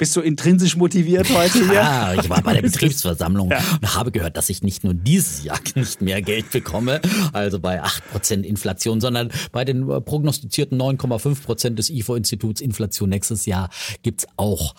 Bist 0.00 0.16
du 0.16 0.20
intrinsisch 0.22 0.76
motiviert 0.76 1.28
heute 1.32 1.58
hier? 1.70 1.82
Ah, 1.84 2.14
ich 2.14 2.28
war 2.28 2.42
bei 2.42 2.54
der 2.54 2.62
Betriebsversammlung 2.68 3.50
Ja. 3.50 3.58
und 3.80 3.94
habe 3.94 4.10
gehört, 4.10 4.36
dass 4.36 4.48
ich 4.48 4.62
nicht 4.62 4.82
nur 4.82 4.94
dieses 4.94 5.44
Jahr 5.44 5.58
nicht 5.76 6.00
mehr 6.02 6.20
Geld 6.22 6.50
bekomme, 6.50 7.00
also 7.32 7.60
bei 7.60 7.82
8% 7.84 8.42
Inflation, 8.42 9.00
sondern 9.00 9.30
bei 9.52 9.64
den 9.64 9.88
äh, 9.88 10.00
prognostizierten 10.00 10.80
9,5% 10.80 11.74
des 11.74 11.90
IFO-Instituts 11.90 12.60
Inflation 12.60 13.10
nächstes 13.10 13.46
Jahr 13.46 13.68
gibt's 14.02 14.26
auch 14.36 14.74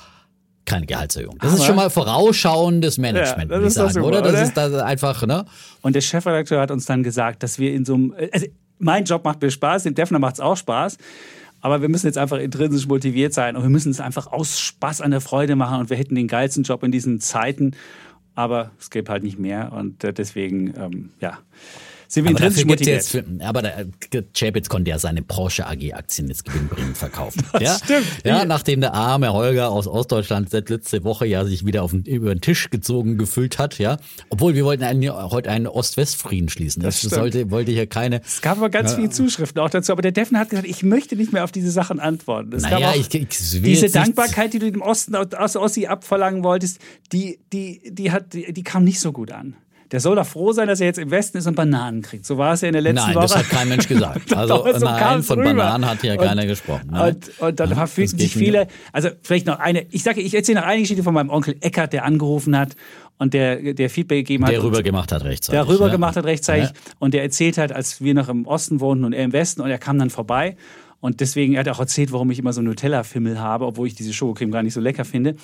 keine 0.65 0.85
Gehaltserhöhung. 0.85 1.37
Das 1.39 1.53
ist 1.53 1.59
Aber- 1.59 1.67
schon 1.67 1.75
mal 1.75 1.89
vorausschauendes 1.89 2.97
Management, 2.97 3.51
Ja, 3.51 3.57
das 3.57 3.57
würde 3.57 3.61
ich 3.63 3.67
ist 3.67 3.73
sagen, 3.75 3.93
super, 3.93 4.05
oder? 4.07 4.21
Das 4.21 4.31
oder? 4.33 4.43
ist 4.43 4.57
da 4.57 4.83
einfach, 4.85 5.25
ne? 5.25 5.45
Und 5.81 5.95
der 5.95 6.01
Chefredakteur 6.01 6.59
hat 6.61 6.71
uns 6.71 6.85
dann 6.85 7.03
gesagt, 7.03 7.43
dass 7.43 7.59
wir 7.59 7.73
in 7.73 7.85
so 7.85 7.93
einem. 7.93 8.13
Also 8.31 8.47
mein 8.79 9.05
Job 9.05 9.23
macht 9.23 9.41
mir 9.41 9.51
Spaß, 9.51 9.83
dem 9.83 9.93
Defner 9.93 10.17
macht 10.17 10.35
es 10.35 10.39
auch 10.39 10.57
Spaß. 10.57 10.97
Aber 11.61 11.81
wir 11.81 11.89
müssen 11.89 12.07
jetzt 12.07 12.17
einfach 12.17 12.37
intrinsisch 12.37 12.87
motiviert 12.87 13.33
sein 13.33 13.55
und 13.55 13.61
wir 13.63 13.69
müssen 13.69 13.91
es 13.91 13.99
einfach 13.99 14.27
aus 14.27 14.59
Spaß 14.59 15.01
an 15.01 15.11
der 15.11 15.21
Freude 15.21 15.55
machen 15.55 15.79
und 15.79 15.89
wir 15.89 15.97
hätten 15.97 16.15
den 16.15 16.27
geilsten 16.27 16.63
Job 16.63 16.83
in 16.83 16.91
diesen 16.91 17.19
Zeiten. 17.19 17.71
Aber 18.33 18.71
es 18.79 18.89
gibt 18.89 19.09
halt 19.09 19.23
nicht 19.23 19.39
mehr 19.39 19.71
und 19.73 20.03
äh, 20.03 20.13
deswegen, 20.13 20.73
ähm, 20.77 21.09
ja, 21.19 21.37
sind 22.11 22.25
wir 22.25 22.31
Aber 22.31 22.39
dafür 22.41 22.65
gibt's 22.65 22.85
jetzt, 22.85 23.09
für, 23.11 23.23
aber 23.39 23.61
der 23.61 23.79
äh, 23.79 24.23
Chapitz 24.37 24.67
konnte 24.67 24.91
ja 24.91 24.99
seine 24.99 25.21
Porsche 25.21 25.65
AG 25.65 25.93
Aktien 25.93 26.27
jetzt 26.27 26.43
gewinnbringend 26.43 26.97
verkaufen. 26.97 27.41
ja? 27.61 27.77
stimmt. 27.81 28.05
Ja, 28.25 28.43
nachdem 28.43 28.81
der 28.81 28.93
arme 28.93 29.31
Holger 29.31 29.69
aus 29.71 29.87
Ostdeutschland 29.87 30.49
seit 30.49 30.69
letzte 30.69 31.05
Woche 31.05 31.25
ja 31.25 31.45
sich 31.45 31.65
wieder 31.65 31.83
auf 31.83 31.91
den, 31.91 32.03
über 32.03 32.35
den 32.35 32.41
Tisch 32.41 32.69
gezogen 32.69 33.17
gefühlt 33.17 33.59
hat, 33.59 33.79
ja. 33.79 33.95
Obwohl 34.27 34.55
wir 34.55 34.65
wollten 34.65 34.83
einen, 34.83 35.09
heute 35.09 35.49
einen 35.49 35.67
Ost-West-Frieden 35.67 36.49
schließen. 36.49 36.83
Das, 36.83 36.97
stimmt. 36.97 37.13
sollte, 37.13 37.49
wollte 37.49 37.71
hier 37.71 37.87
keine. 37.87 38.19
Es 38.25 38.41
gab 38.41 38.57
aber 38.57 38.69
ganz 38.69 38.93
viele 38.95 39.09
Zuschriften 39.09 39.61
auch 39.61 39.69
dazu. 39.69 39.93
Aber 39.93 40.01
der 40.01 40.11
Defner 40.11 40.39
hat 40.39 40.49
gesagt, 40.49 40.67
ich 40.67 40.83
möchte 40.83 41.15
nicht 41.15 41.31
mehr 41.31 41.45
auf 41.45 41.53
diese 41.53 41.71
Sachen 41.71 42.01
antworten. 42.01 42.51
Es 42.53 42.63
Naja, 42.63 42.93
ich- 42.93 43.13
ich 43.13 43.61
diese 43.61 43.89
Dankbarkeit, 43.89 44.53
die 44.53 44.59
du 44.59 44.69
dem 44.69 44.81
Osten 44.81 45.15
aus 45.15 45.55
Ossi 45.55 45.87
abverlangen 45.87 46.43
wolltest, 46.43 46.79
die, 47.13 47.39
die, 47.53 47.81
die, 47.89 48.11
hat, 48.11 48.33
die, 48.33 48.51
die 48.51 48.63
kam 48.63 48.83
nicht 48.83 48.99
so 48.99 49.13
gut 49.13 49.31
an. 49.31 49.55
Der 49.91 49.99
soll 49.99 50.15
doch 50.15 50.25
froh 50.25 50.53
sein, 50.53 50.67
dass 50.67 50.79
er 50.79 50.87
jetzt 50.87 50.99
im 50.99 51.11
Westen 51.11 51.37
ist 51.37 51.47
und 51.47 51.55
Bananen 51.55 52.01
kriegt. 52.01 52.25
So 52.25 52.37
war 52.37 52.53
es 52.53 52.61
ja 52.61 52.67
in 52.69 52.73
der 52.73 52.81
letzten 52.81 53.07
Nein, 53.07 53.15
Woche. 53.15 53.23
das 53.23 53.35
hat 53.35 53.49
kein 53.49 53.67
Mensch 53.67 53.87
gesagt. 53.87 54.31
Also 54.35 54.55
Doch, 54.57 54.79
so 54.79 54.85
nein, 54.85 55.21
von 55.23 55.39
rüber. 55.39 55.53
Bananen 55.53 55.85
hat 55.89 56.01
hier 56.01 56.13
Und- 56.13 56.25
keiner 56.25 56.45
gesprochen. 56.45 56.89
Nein. 56.91 57.15
Und, 57.15 57.39
und 57.39 57.59
dann 57.59 57.69
Ja, 57.71 57.85
fühlten 57.87 58.17
sich 58.17 58.33
viele, 58.33 58.67
also 58.93 59.09
vielleicht 59.21 59.47
noch 59.47 59.59
eine, 59.59 59.85
ich 59.91 60.03
sage, 60.03 60.21
ich 60.21 60.33
erzähle 60.33 60.61
noch 60.61 60.67
eine 60.67 60.81
Geschichte 60.81 61.03
von 61.03 61.13
meinem 61.13 61.29
Onkel 61.29 61.55
Eckert, 61.59 61.91
der 61.93 62.05
angerufen 62.05 62.57
hat 62.57 62.75
und 63.17 63.33
der, 63.33 63.73
der 63.73 63.89
Feedback 63.89 64.19
gegeben 64.19 64.45
hat. 64.45 64.51
Der 64.53 64.59
und- 64.61 64.67
rüber 64.67 64.81
gemacht 64.81 65.11
hat 65.11 65.23
rechtzeitig. 65.25 65.59
der 65.59 65.67
rüber 65.67 65.87
ja. 65.87 65.91
gemacht 65.91 66.15
hat 66.15 66.23
rechtzeitig 66.25 66.69
Ja. 66.69 66.75
und 66.99 67.13
der 67.13 67.23
erzählt 67.23 67.57
hat, 67.57 67.71
als 67.73 68.01
wir 68.01 68.13
noch 68.13 68.29
im 68.29 68.45
Osten 68.47 68.79
wohnten 68.79 69.03
und 69.03 69.13
er 69.13 69.25
im 69.25 69.33
Westen 69.33 69.61
und 69.61 69.69
er 69.69 69.77
kam 69.77 69.99
dann 69.99 70.09
vorbei 70.09 70.55
und 71.01 71.19
deswegen, 71.19 71.53
er 71.55 71.61
hat 71.61 71.67
auch 71.69 71.79
erzählt, 71.79 72.11
warum 72.11 72.29
ich 72.31 72.37
immer 72.39 72.53
so 72.53 72.61
Nutella-Fimmel 72.61 73.39
habe, 73.39 73.65
obwohl 73.65 73.87
ich 73.87 73.95
diese 73.95 74.13
Schokocreme 74.13 74.51
gar 74.51 74.61
nicht 74.63 74.73
so 74.75 74.79
lecker 74.79 75.03
finde. 75.03 75.35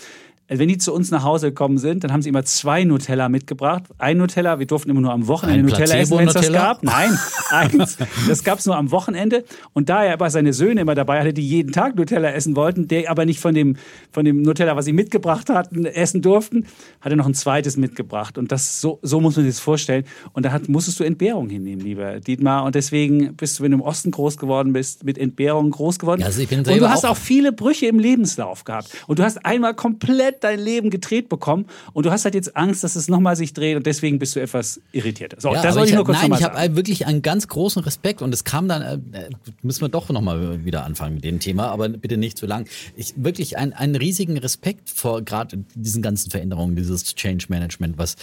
Also 0.49 0.61
Wenn 0.61 0.69
die 0.69 0.77
zu 0.77 0.93
uns 0.93 1.11
nach 1.11 1.23
Hause 1.23 1.47
gekommen 1.47 1.77
sind, 1.77 2.05
dann 2.05 2.13
haben 2.13 2.21
sie 2.21 2.29
immer 2.29 2.45
zwei 2.45 2.85
Nutella 2.85 3.27
mitgebracht. 3.27 3.83
Ein 3.97 4.17
Nutella, 4.17 4.59
wir 4.59 4.65
durften 4.65 4.89
immer 4.89 5.01
nur 5.01 5.11
am 5.11 5.27
Wochenende 5.27 5.59
Ein 5.59 5.65
Nutella 5.65 5.95
essen, 5.95 6.17
wenn 6.17 6.27
es 6.29 6.33
das 6.35 6.51
gab. 6.53 6.83
Nein, 6.83 7.19
eins. 7.49 7.97
Das 8.29 8.45
gab 8.45 8.59
es 8.59 8.65
nur 8.65 8.77
am 8.77 8.91
Wochenende. 8.91 9.43
Und 9.73 9.89
da 9.89 10.05
er 10.05 10.13
aber 10.13 10.29
seine 10.29 10.53
Söhne 10.53 10.81
immer 10.81 10.95
dabei 10.95 11.19
hatte, 11.19 11.33
die 11.33 11.45
jeden 11.45 11.73
Tag 11.73 11.97
Nutella 11.97 12.29
essen 12.31 12.55
wollten, 12.55 12.87
der 12.87 13.11
aber 13.11 13.25
nicht 13.25 13.41
von 13.41 13.53
dem, 13.53 13.75
von 14.11 14.23
dem 14.23 14.41
Nutella, 14.41 14.77
was 14.77 14.85
sie 14.85 14.93
mitgebracht 14.93 15.49
hatten, 15.49 15.85
essen 15.85 16.21
durften, 16.21 16.65
hat 17.01 17.11
er 17.11 17.17
noch 17.17 17.27
ein 17.27 17.33
zweites 17.33 17.75
mitgebracht. 17.75 18.37
Und 18.37 18.53
das 18.53 18.79
so, 18.79 18.99
so 19.01 19.19
muss 19.19 19.35
man 19.35 19.43
sich 19.43 19.55
das 19.55 19.59
vorstellen. 19.59 20.05
Und 20.31 20.45
da 20.45 20.53
hat, 20.53 20.69
musstest 20.69 20.97
du 21.01 21.03
Entbehrung 21.03 21.49
hinnehmen, 21.49 21.83
lieber 21.83 22.21
Dietmar. 22.21 22.63
Und 22.63 22.75
deswegen 22.75 23.35
bist 23.35 23.59
du, 23.59 23.63
wenn 23.63 23.71
du 23.71 23.79
im 23.79 23.83
Osten 23.83 24.11
groß 24.11 24.37
geworden 24.37 24.71
bist, 24.71 25.03
mit 25.03 25.17
Entbehrung 25.17 25.71
groß 25.71 25.99
geworden. 25.99 26.21
Ja, 26.21 26.27
also 26.27 26.41
ich 26.41 26.47
bin 26.47 26.59
und 26.59 26.67
du 26.67 26.89
hast 26.89 27.05
auch 27.05 27.17
viele 27.17 27.51
Brüche 27.51 27.87
im 27.87 27.99
Lebenslauf 27.99 28.63
gehabt. 28.63 28.89
Und 29.07 29.19
du 29.19 29.23
hast 29.23 29.45
einmal 29.45 29.73
komplett 29.73 30.36
dein 30.43 30.59
Leben 30.59 30.89
gedreht 30.89 31.29
bekommen. 31.29 31.65
Und 31.93 32.05
du 32.05 32.11
hast 32.11 32.25
halt 32.25 32.35
jetzt 32.35 32.55
Angst, 32.55 32.83
dass 32.83 32.95
es 32.95 33.07
nochmal 33.07 33.35
sich 33.35 33.53
dreht. 33.53 33.77
Und 33.77 33.85
deswegen 33.85 34.19
bist 34.19 34.35
du 34.35 34.39
etwas 34.39 34.81
irritiert. 34.91 35.35
So, 35.39 35.53
Ja, 35.53 35.61
das 35.61 35.75
soll 35.75 35.85
ich, 35.85 35.93
nur 35.93 36.05
kurz 36.05 36.21
nein, 36.21 36.33
ich 36.33 36.43
habe 36.43 36.75
wirklich 36.75 37.05
einen 37.05 37.21
ganz 37.21 37.47
großen 37.47 37.83
Respekt 37.83 38.21
und 38.21 38.33
es 38.33 38.43
kam 38.43 38.67
dann, 38.67 38.81
äh, 38.81 39.19
äh, 39.19 39.29
müssen 39.61 39.81
wir 39.81 39.89
doch 39.89 40.09
nochmal 40.09 40.65
wieder 40.65 40.83
anfangen 40.83 41.15
mit 41.15 41.23
dem 41.23 41.39
Thema, 41.39 41.67
aber 41.67 41.89
bitte 41.89 42.17
nicht 42.17 42.37
zu 42.37 42.45
lang. 42.45 42.67
Ich 42.95 43.13
wirklich 43.17 43.57
ein, 43.57 43.73
einen 43.73 43.95
riesigen 43.95 44.37
Respekt 44.37 44.89
vor 44.89 45.21
gerade 45.21 45.63
diesen 45.75 46.01
ganzen 46.01 46.31
Veränderungen, 46.31 46.75
dieses 46.75 47.15
Change 47.15 47.45
Management, 47.49 47.97
was 47.97 48.15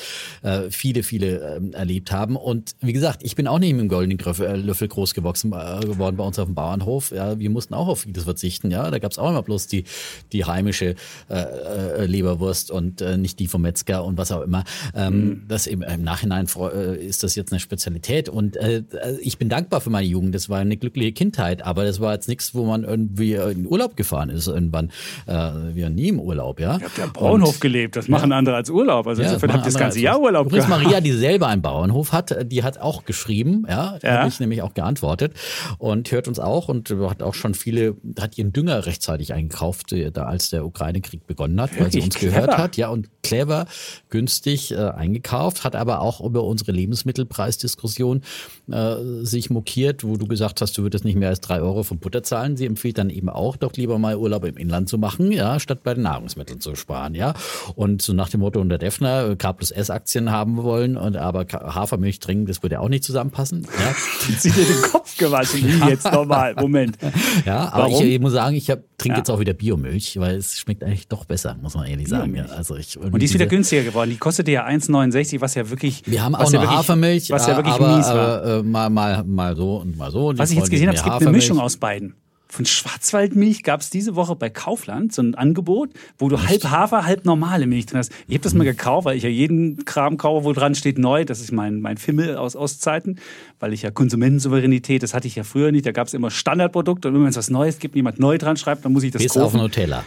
äh, 0.43 0.71
viele, 0.71 1.03
viele 1.03 1.57
ähm, 1.57 1.73
erlebt 1.73 2.13
haben. 2.13 2.37
Und 2.37 2.75
wie 2.81 2.93
gesagt, 2.93 3.23
ich 3.23 3.37
bin 3.37 3.47
auch 3.47 3.59
nicht 3.59 3.73
mit 3.73 3.83
dem 3.83 3.89
goldenen 3.89 4.19
äh, 4.19 4.57
Löffel 4.57 4.89
groß 4.89 5.15
gewachsen, 5.15 5.53
äh, 5.53 5.81
geworden 5.81 6.17
bei 6.17 6.25
uns 6.25 6.39
auf 6.39 6.47
dem 6.47 6.55
Bauernhof. 6.55 7.11
Ja, 7.11 7.39
wir 7.39 7.51
mussten 7.51 7.75
auch 7.75 7.89
auf 7.89 8.01
vieles 8.01 8.25
verzichten. 8.25 8.71
Ja, 8.71 8.91
da 8.91 8.99
gab 8.99 9.13
es 9.13 9.19
auch 9.19 9.31
immer 9.31 9.43
bloß 9.43 9.67
die, 9.67 9.85
die 10.33 10.45
heimische 10.45 10.95
äh, 11.29 11.35
äh, 11.35 12.04
Leberwurst 12.07 12.71
und 12.71 13.01
äh, 13.01 13.17
nicht 13.17 13.39
die 13.39 13.47
vom 13.47 13.63
Metzger 13.63 14.05
und 14.05 14.19
was 14.19 14.33
auch 14.33 14.43
immer. 14.43 14.65
Ähm, 14.95 15.43
Das 15.49 15.67
im, 15.67 15.83
im 15.83 16.03
Nachhinein 16.03 16.47
äh, 16.75 16.97
ist 17.05 17.23
das 17.23 17.35
jetzt 17.35 17.53
eine 17.53 17.61
Spezialität 17.61 18.29
und 18.29 18.57
äh, 18.57 18.83
ich 19.21 19.39
bin 19.39 19.49
dankbar 19.49 19.81
für 19.81 19.91
meine 19.91 20.07
Jugend. 20.07 20.35
Das 20.35 20.49
war 20.49 20.59
eine 20.59 20.77
glückliche 20.77 21.13
Kindheit, 21.13 21.63
aber 21.65 21.85
das 21.85 22.01
war 22.01 22.13
jetzt 22.13 22.29
nichts, 22.29 22.55
wo 22.55 22.65
man 22.65 22.85
irgendwie 22.85 23.35
in 23.35 23.67
Urlaub 23.67 23.97
gefahren 23.97 24.31
ist 24.31 24.47
irgendwann. 24.49 24.91
Äh, 25.27 25.51
wir 25.75 25.91
nie 25.91 26.09
im 26.09 26.21
Urlaub, 26.21 26.61
ja. 26.61 26.77
Ihr 26.79 26.85
habt 26.85 26.99
ja 26.99 27.07
Bauernhof 27.07 27.61
gelebt. 27.61 27.97
Das 27.97 28.09
machen 28.09 28.33
andere 28.33 28.57
als 28.57 28.71
Urlaub. 28.71 29.07
Also 29.07 29.23
Ja, 29.23 29.29
insofern 29.29 29.53
habt 29.53 29.65
ihr 29.65 29.73
das 29.73 29.79
ganze 29.79 30.01
Jahr. 30.01 30.21
Urlaub 30.21 30.47
Übrigens 30.47 30.67
gehabt. 30.67 30.85
Maria, 30.85 31.01
die 31.01 31.13
selber 31.13 31.49
einen 31.49 31.63
Bauernhof 31.63 32.13
hat, 32.13 32.51
die 32.51 32.63
hat 32.63 32.79
auch 32.79 33.05
geschrieben, 33.05 33.65
ja, 33.69 33.99
Ja. 34.03 34.19
habe 34.19 34.29
ich 34.29 34.41
nämlich 34.41 34.63
auch 34.63 34.75
geantwortet 34.75 35.33
und 35.79 36.11
hört 36.11 36.29
uns 36.29 36.39
auch 36.39 36.69
und 36.69 36.91
hat 36.91 37.23
auch 37.23 37.35
schon 37.35 37.55
viele, 37.55 37.97
hat 38.19 38.37
ihren 38.39 38.53
Dünger 38.53 38.87
rechtzeitig 38.87 39.33
eingekauft, 39.33 39.93
äh, 39.93 40.11
da 40.11 40.25
als 40.25 40.51
der 40.51 40.65
Ukraine-Krieg 40.67 41.27
begonnen 41.27 41.61
hat, 41.61 41.71
weil 41.79 41.94
sie 41.95 42.01
uns 42.03 42.15
clever. 42.15 42.35
gehört 42.35 42.59
hat, 42.59 42.77
ja, 42.77 42.89
und 42.89 43.09
clever, 43.23 43.67
günstig 44.11 44.73
äh, 44.73 44.77
eingekauft, 44.77 45.65
hat 45.65 45.75
aber 45.77 46.01
auch 46.01 46.21
über 46.21 46.45
unsere 46.45 46.73
Lebensmittelpreisdiskussion 46.73 48.23
äh, 48.71 48.95
sich 49.23 49.51
mokiert, 49.51 50.05
wo 50.05 50.17
du 50.17 50.27
gesagt 50.27 50.61
hast, 50.61 50.77
du 50.79 50.83
würdest 50.83 51.05
nicht 51.05 51.17
mehr 51.17 51.29
als 51.31 51.41
drei 51.41 51.61
Euro 51.61 51.83
für 51.83 51.95
Butter 51.95 52.23
zahlen. 52.23 52.57
Sie 52.57 52.67
empfiehlt 52.67 52.99
dann 52.99 53.11
eben 53.11 53.29
auch, 53.29 53.57
doch 53.57 53.73
lieber 53.75 53.99
mal 53.99 54.17
Urlaub 54.17 54.45
im 54.45 54.57
Inland 54.57 54.89
zu 54.89 54.99
machen, 54.99 55.33
ja, 55.33 55.59
statt 55.61 55.83
bei 55.83 55.95
den 55.95 56.03
Nahrungsmitteln 56.03 56.61
zu 56.61 56.75
sparen, 56.75 57.15
ja. 57.15 57.35
Und 57.75 58.03
so 58.03 58.13
nach 58.13 58.29
dem 58.29 58.41
Motto 58.41 58.61
unter 58.61 58.79
Defner, 58.79 59.31
äh, 59.31 59.37
K 59.37 59.53
plus 59.53 59.71
S 59.71 59.91
Aktien 59.91 60.31
haben 60.31 60.63
wollen 60.63 60.97
und 60.97 61.17
aber 61.17 61.47
Hafermilch 61.53 62.21
trinken, 62.21 62.47
das 62.47 62.63
würde 62.63 62.75
ja 62.75 62.81
auch 62.81 62.89
nicht 62.89 63.05
zusammenpassen, 63.05 63.67
ja. 63.79 63.95
Sie 64.39 64.51
dir 64.51 64.65
den 64.65 64.83
Kopf 64.83 65.17
gewaschen. 65.17 65.65
Wie 65.67 65.89
jetzt 65.89 66.11
nochmal? 66.11 66.55
Moment. 66.55 66.99
Ja, 67.47 67.73
aber 67.73 67.89
ich, 67.89 68.01
ich 68.01 68.21
muss 68.21 68.33
sagen, 68.33 68.57
ich 68.57 68.71
hab, 68.71 68.81
trinke 68.99 69.15
Ja. 69.17 69.19
jetzt 69.19 69.31
auch 69.31 69.41
wieder 69.41 69.53
Biomilch, 69.53 70.19
weil 70.19 70.37
es 70.37 70.59
schmeckt 70.59 70.83
eigentlich 70.83 71.09
doch 71.09 71.25
besser, 71.25 71.57
muss 71.61 71.75
man 71.75 71.84
ehrlich 71.85 72.09
sagen. 72.09 72.35
Ja, 72.35 72.45
also 72.47 72.77
ich, 72.77 72.99
Und 72.99 73.21
die 73.21 73.25
ist 73.27 73.35
wieder 73.35 73.47
günstiger 73.47 73.83
geworden. 73.83 74.11
Die 74.11 74.17
kostete 74.17 74.51
ja 74.51 74.67
1,69, 74.67 75.41
was 75.41 75.55
ja 75.55 75.69
wirklich. 75.71 76.03
Wir 76.07 76.23
haben 76.23 76.35
auch 76.35 76.41
was 76.41 76.53
ja 76.53 76.67
Hafermilch, 76.67 77.31
Was 77.31 77.47
ja 77.47 77.57
wirklich 77.57 77.75
aber, 77.75 77.97
mies 77.97 78.07
war. 78.07 78.43
aber 78.43 78.59
äh, 78.59 78.63
mal, 78.63 78.91
mal, 78.91 79.25
mal 79.25 79.57
so 79.57 79.77
und 79.77 79.97
mal 79.97 80.11
so. 80.11 80.33
Die 80.33 80.39
was 80.39 80.51
ich 80.51 80.57
jetzt 80.59 80.71
gesehen 80.71 80.89
habe, 80.89 80.97
es 80.97 81.05
gibt 81.05 81.17
eine. 81.17 81.31
Mischung 81.31 81.59
aus 81.59 81.77
beiden. 81.77 82.15
Von 82.47 82.67
Schwarzwaldmilch 82.67 83.65
gab 83.65 83.81
es 83.81 83.91
diese 83.91 84.15
Woche 84.15 84.37
bei 84.37 84.49
Kaufland 84.49 85.13
so 85.13 85.23
ein 85.23 85.35
Angebot, 85.35 85.91
wo 86.19 86.29
du 86.29 86.41
halb 86.41 86.63
Hafer, 86.65 87.05
halb 87.05 87.25
normale 87.25 87.67
Milch 87.67 87.87
drin 87.87 87.99
hast. 87.99 88.13
Ich 88.29 88.35
habe 88.35 88.45
das 88.45 88.55
mal 88.55 88.63
gekauft, 88.63 89.07
weil 89.07 89.17
ich 89.17 89.25
ja 89.25 89.29
jeden 89.29 89.85
Kram 89.85 90.19
kaufe, 90.19 90.45
wo 90.45 90.53
dran 90.53 90.77
steht 90.77 90.97
neu. 90.97 91.25
Das 91.25 91.41
ist 91.41 91.51
mein, 91.51 91.81
mein 91.81 91.97
Fimmel 91.97 92.37
aus 92.37 92.55
Ostzeiten, 92.55 93.19
weil 93.59 93.73
ich 93.73 93.83
ja 93.83 93.91
Konsumentensouveränität, 93.91 95.03
das 95.03 95.15
hatte 95.15 95.27
ich 95.27 95.35
ja 95.35 95.43
früher 95.43 95.73
nicht. 95.73 95.85
Da 95.85 95.91
gab 95.91 96.07
es 96.07 96.15
immer 96.15 96.31
Standardprodukte 96.31 97.09
und 97.09 97.15
wenn 97.15 97.27
es 97.27 97.37
was 97.37 97.51
Neues 97.51 97.81
gibt, 97.81 97.97
jemand 97.97 98.21
neu 98.21 98.39
dran 98.39 98.57
schreibt, 98.57 98.85
dann 98.85 98.93
muss 98.93 99.03
ich 99.03 99.11
das 99.11 99.23
Bis 99.23 99.33
kaufen. 99.33 99.45
auf 99.47 99.55
Nutella. 99.55 100.05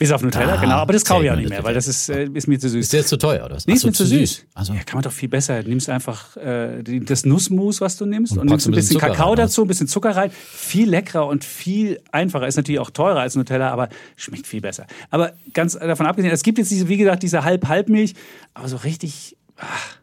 Bis 0.00 0.10
auf 0.12 0.22
Nutella, 0.22 0.54
Ah, 0.54 0.60
genau. 0.60 0.74
Aber 0.76 0.94
das 0.94 1.04
kaufe 1.04 1.24
ich 1.24 1.30
auch 1.30 1.36
nicht 1.36 1.50
mehr, 1.50 1.62
weil 1.62 1.74
das 1.74 1.86
ist, 1.86 2.08
äh, 2.08 2.24
ist 2.32 2.48
mir 2.48 2.58
zu 2.58 2.68
süß. 2.70 2.80
Ist 2.86 2.92
jetzt 2.94 3.08
zu 3.10 3.18
teuer, 3.18 3.44
oder? 3.44 3.58
Nee, 3.66 3.74
ist 3.74 3.82
so, 3.82 3.86
mir 3.88 3.92
zu 3.92 4.06
süß. 4.06 4.46
Also, 4.54 4.72
Ja, 4.72 4.80
kann 4.82 4.96
man 4.96 5.02
doch 5.02 5.12
viel 5.12 5.28
besser. 5.28 5.62
Du 5.62 5.68
nimmst 5.68 5.90
einfach 5.90 6.36
äh, 6.38 6.82
die- 6.82 7.04
das 7.04 7.26
Nussmus, 7.26 7.82
was 7.82 7.98
du 7.98 8.06
nimmst, 8.06 8.32
und, 8.32 8.38
Und 8.38 8.46
nimmst 8.48 8.66
ein 8.66 8.70
bisschen 8.72 8.94
Zucker 8.94 9.08
Kakao 9.08 9.28
rein, 9.28 9.36
dazu, 9.36 9.60
ein 9.62 9.68
bisschen 9.68 9.88
Zucker 9.88 10.16
rein. 10.16 10.30
Viel 10.32 10.88
leckerer 10.88 11.26
und 11.26 11.44
viel 11.44 12.00
einfacher. 12.12 12.48
Ist 12.48 12.56
natürlich 12.56 12.80
auch 12.80 12.90
teurer 12.90 13.20
als 13.20 13.36
Nutella, 13.36 13.70
aber 13.70 13.90
schmeckt 14.16 14.46
viel 14.46 14.62
besser. 14.62 14.86
Aber 15.10 15.34
ganz 15.52 15.74
davon 15.78 16.06
abgesehen, 16.06 16.32
es 16.32 16.42
gibt 16.42 16.56
jetzt 16.56 16.70
diese, 16.70 16.88
wie 16.88 16.96
gesagt, 16.96 17.22
diese 17.22 17.44
Halb-Halb-Milch, 17.44 18.14
aber 18.54 18.68
so 18.68 18.78
richtig. 18.78 19.36
Ach, 19.58 19.96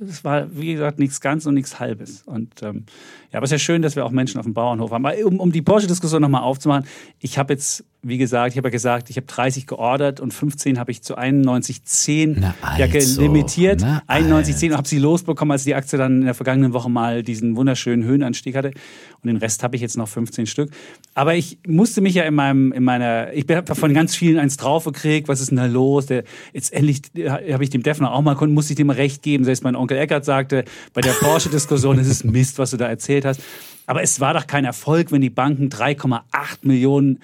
es 0.00 0.24
war, 0.24 0.48
wie 0.56 0.72
gesagt, 0.72 0.98
nichts 0.98 1.20
ganz 1.20 1.46
und 1.46 1.54
nichts 1.54 1.78
halbes. 1.78 2.22
Und 2.26 2.60
ähm, 2.64 2.84
ja, 3.34 3.38
aber 3.38 3.46
es 3.46 3.50
ist 3.50 3.62
ja 3.62 3.64
schön, 3.64 3.82
dass 3.82 3.96
wir 3.96 4.06
auch 4.06 4.12
Menschen 4.12 4.38
auf 4.38 4.44
dem 4.44 4.54
Bauernhof 4.54 4.92
haben. 4.92 5.04
Aber 5.04 5.16
um, 5.26 5.40
um 5.40 5.50
die 5.50 5.60
Porsche-Diskussion 5.60 6.22
nochmal 6.22 6.42
aufzumachen, 6.42 6.86
ich 7.18 7.36
habe 7.36 7.54
jetzt, 7.54 7.84
wie 8.00 8.16
gesagt, 8.16 8.52
ich 8.52 8.58
habe 8.58 8.68
ja 8.68 8.70
gesagt, 8.70 9.10
ich 9.10 9.16
habe 9.16 9.26
30 9.26 9.66
geordert 9.66 10.20
und 10.20 10.32
15 10.32 10.78
habe 10.78 10.92
ich 10.92 11.02
zu 11.02 11.18
91,10 11.18 12.36
Na 12.38 12.54
ja, 12.78 12.86
also, 12.86 13.20
limitiert. 13.20 13.80
na 13.82 14.02
91,10 14.06 14.70
und 14.70 14.76
habe 14.76 14.86
sie 14.86 14.98
losbekommen, 14.98 15.50
als 15.50 15.64
die 15.64 15.74
Aktie 15.74 15.98
dann 15.98 16.20
in 16.20 16.24
der 16.26 16.34
vergangenen 16.34 16.74
Woche 16.74 16.88
mal 16.88 17.24
diesen 17.24 17.56
wunderschönen 17.56 18.04
Höhenanstieg 18.04 18.54
hatte. 18.54 18.68
Und 18.68 19.26
den 19.26 19.38
Rest 19.38 19.64
habe 19.64 19.74
ich 19.74 19.82
jetzt 19.82 19.96
noch 19.96 20.06
15 20.06 20.46
Stück. 20.46 20.70
Aber 21.14 21.34
ich 21.34 21.58
musste 21.66 22.02
mich 22.02 22.14
ja 22.14 22.22
in 22.22 22.34
meinem, 22.34 22.70
in 22.70 22.84
meiner, 22.84 23.32
ich 23.32 23.46
habe 23.50 23.74
von 23.74 23.92
ganz 23.94 24.14
vielen 24.14 24.38
eins 24.38 24.58
drauf 24.58 24.84
gekriegt, 24.84 25.26
was 25.26 25.40
ist 25.40 25.50
denn 25.50 25.56
da 25.56 25.66
los? 25.66 26.06
Der, 26.06 26.22
jetzt 26.52 26.72
endlich 26.72 27.02
habe 27.16 27.64
ich 27.64 27.70
dem 27.70 27.82
Defner 27.82 28.12
auch 28.12 28.22
mal, 28.22 28.36
musste 28.46 28.74
ich 28.74 28.76
dem 28.76 28.90
recht 28.90 29.22
geben. 29.22 29.42
Selbst 29.42 29.64
mein 29.64 29.74
Onkel 29.74 29.98
Eckert 29.98 30.24
sagte, 30.24 30.64
bei 30.92 31.00
der 31.00 31.12
Porsche-Diskussion, 31.12 31.98
es 31.98 32.06
ist 32.06 32.24
Mist, 32.24 32.60
was 32.60 32.70
du 32.70 32.76
da 32.76 32.88
erzählt 33.24 33.38
hast. 33.38 33.42
Aber 33.86 34.02
es 34.02 34.20
war 34.20 34.34
doch 34.34 34.46
kein 34.46 34.64
Erfolg, 34.64 35.12
wenn 35.12 35.20
die 35.20 35.30
Banken 35.30 35.68
3,8 35.68 36.22
Millionen 36.62 37.20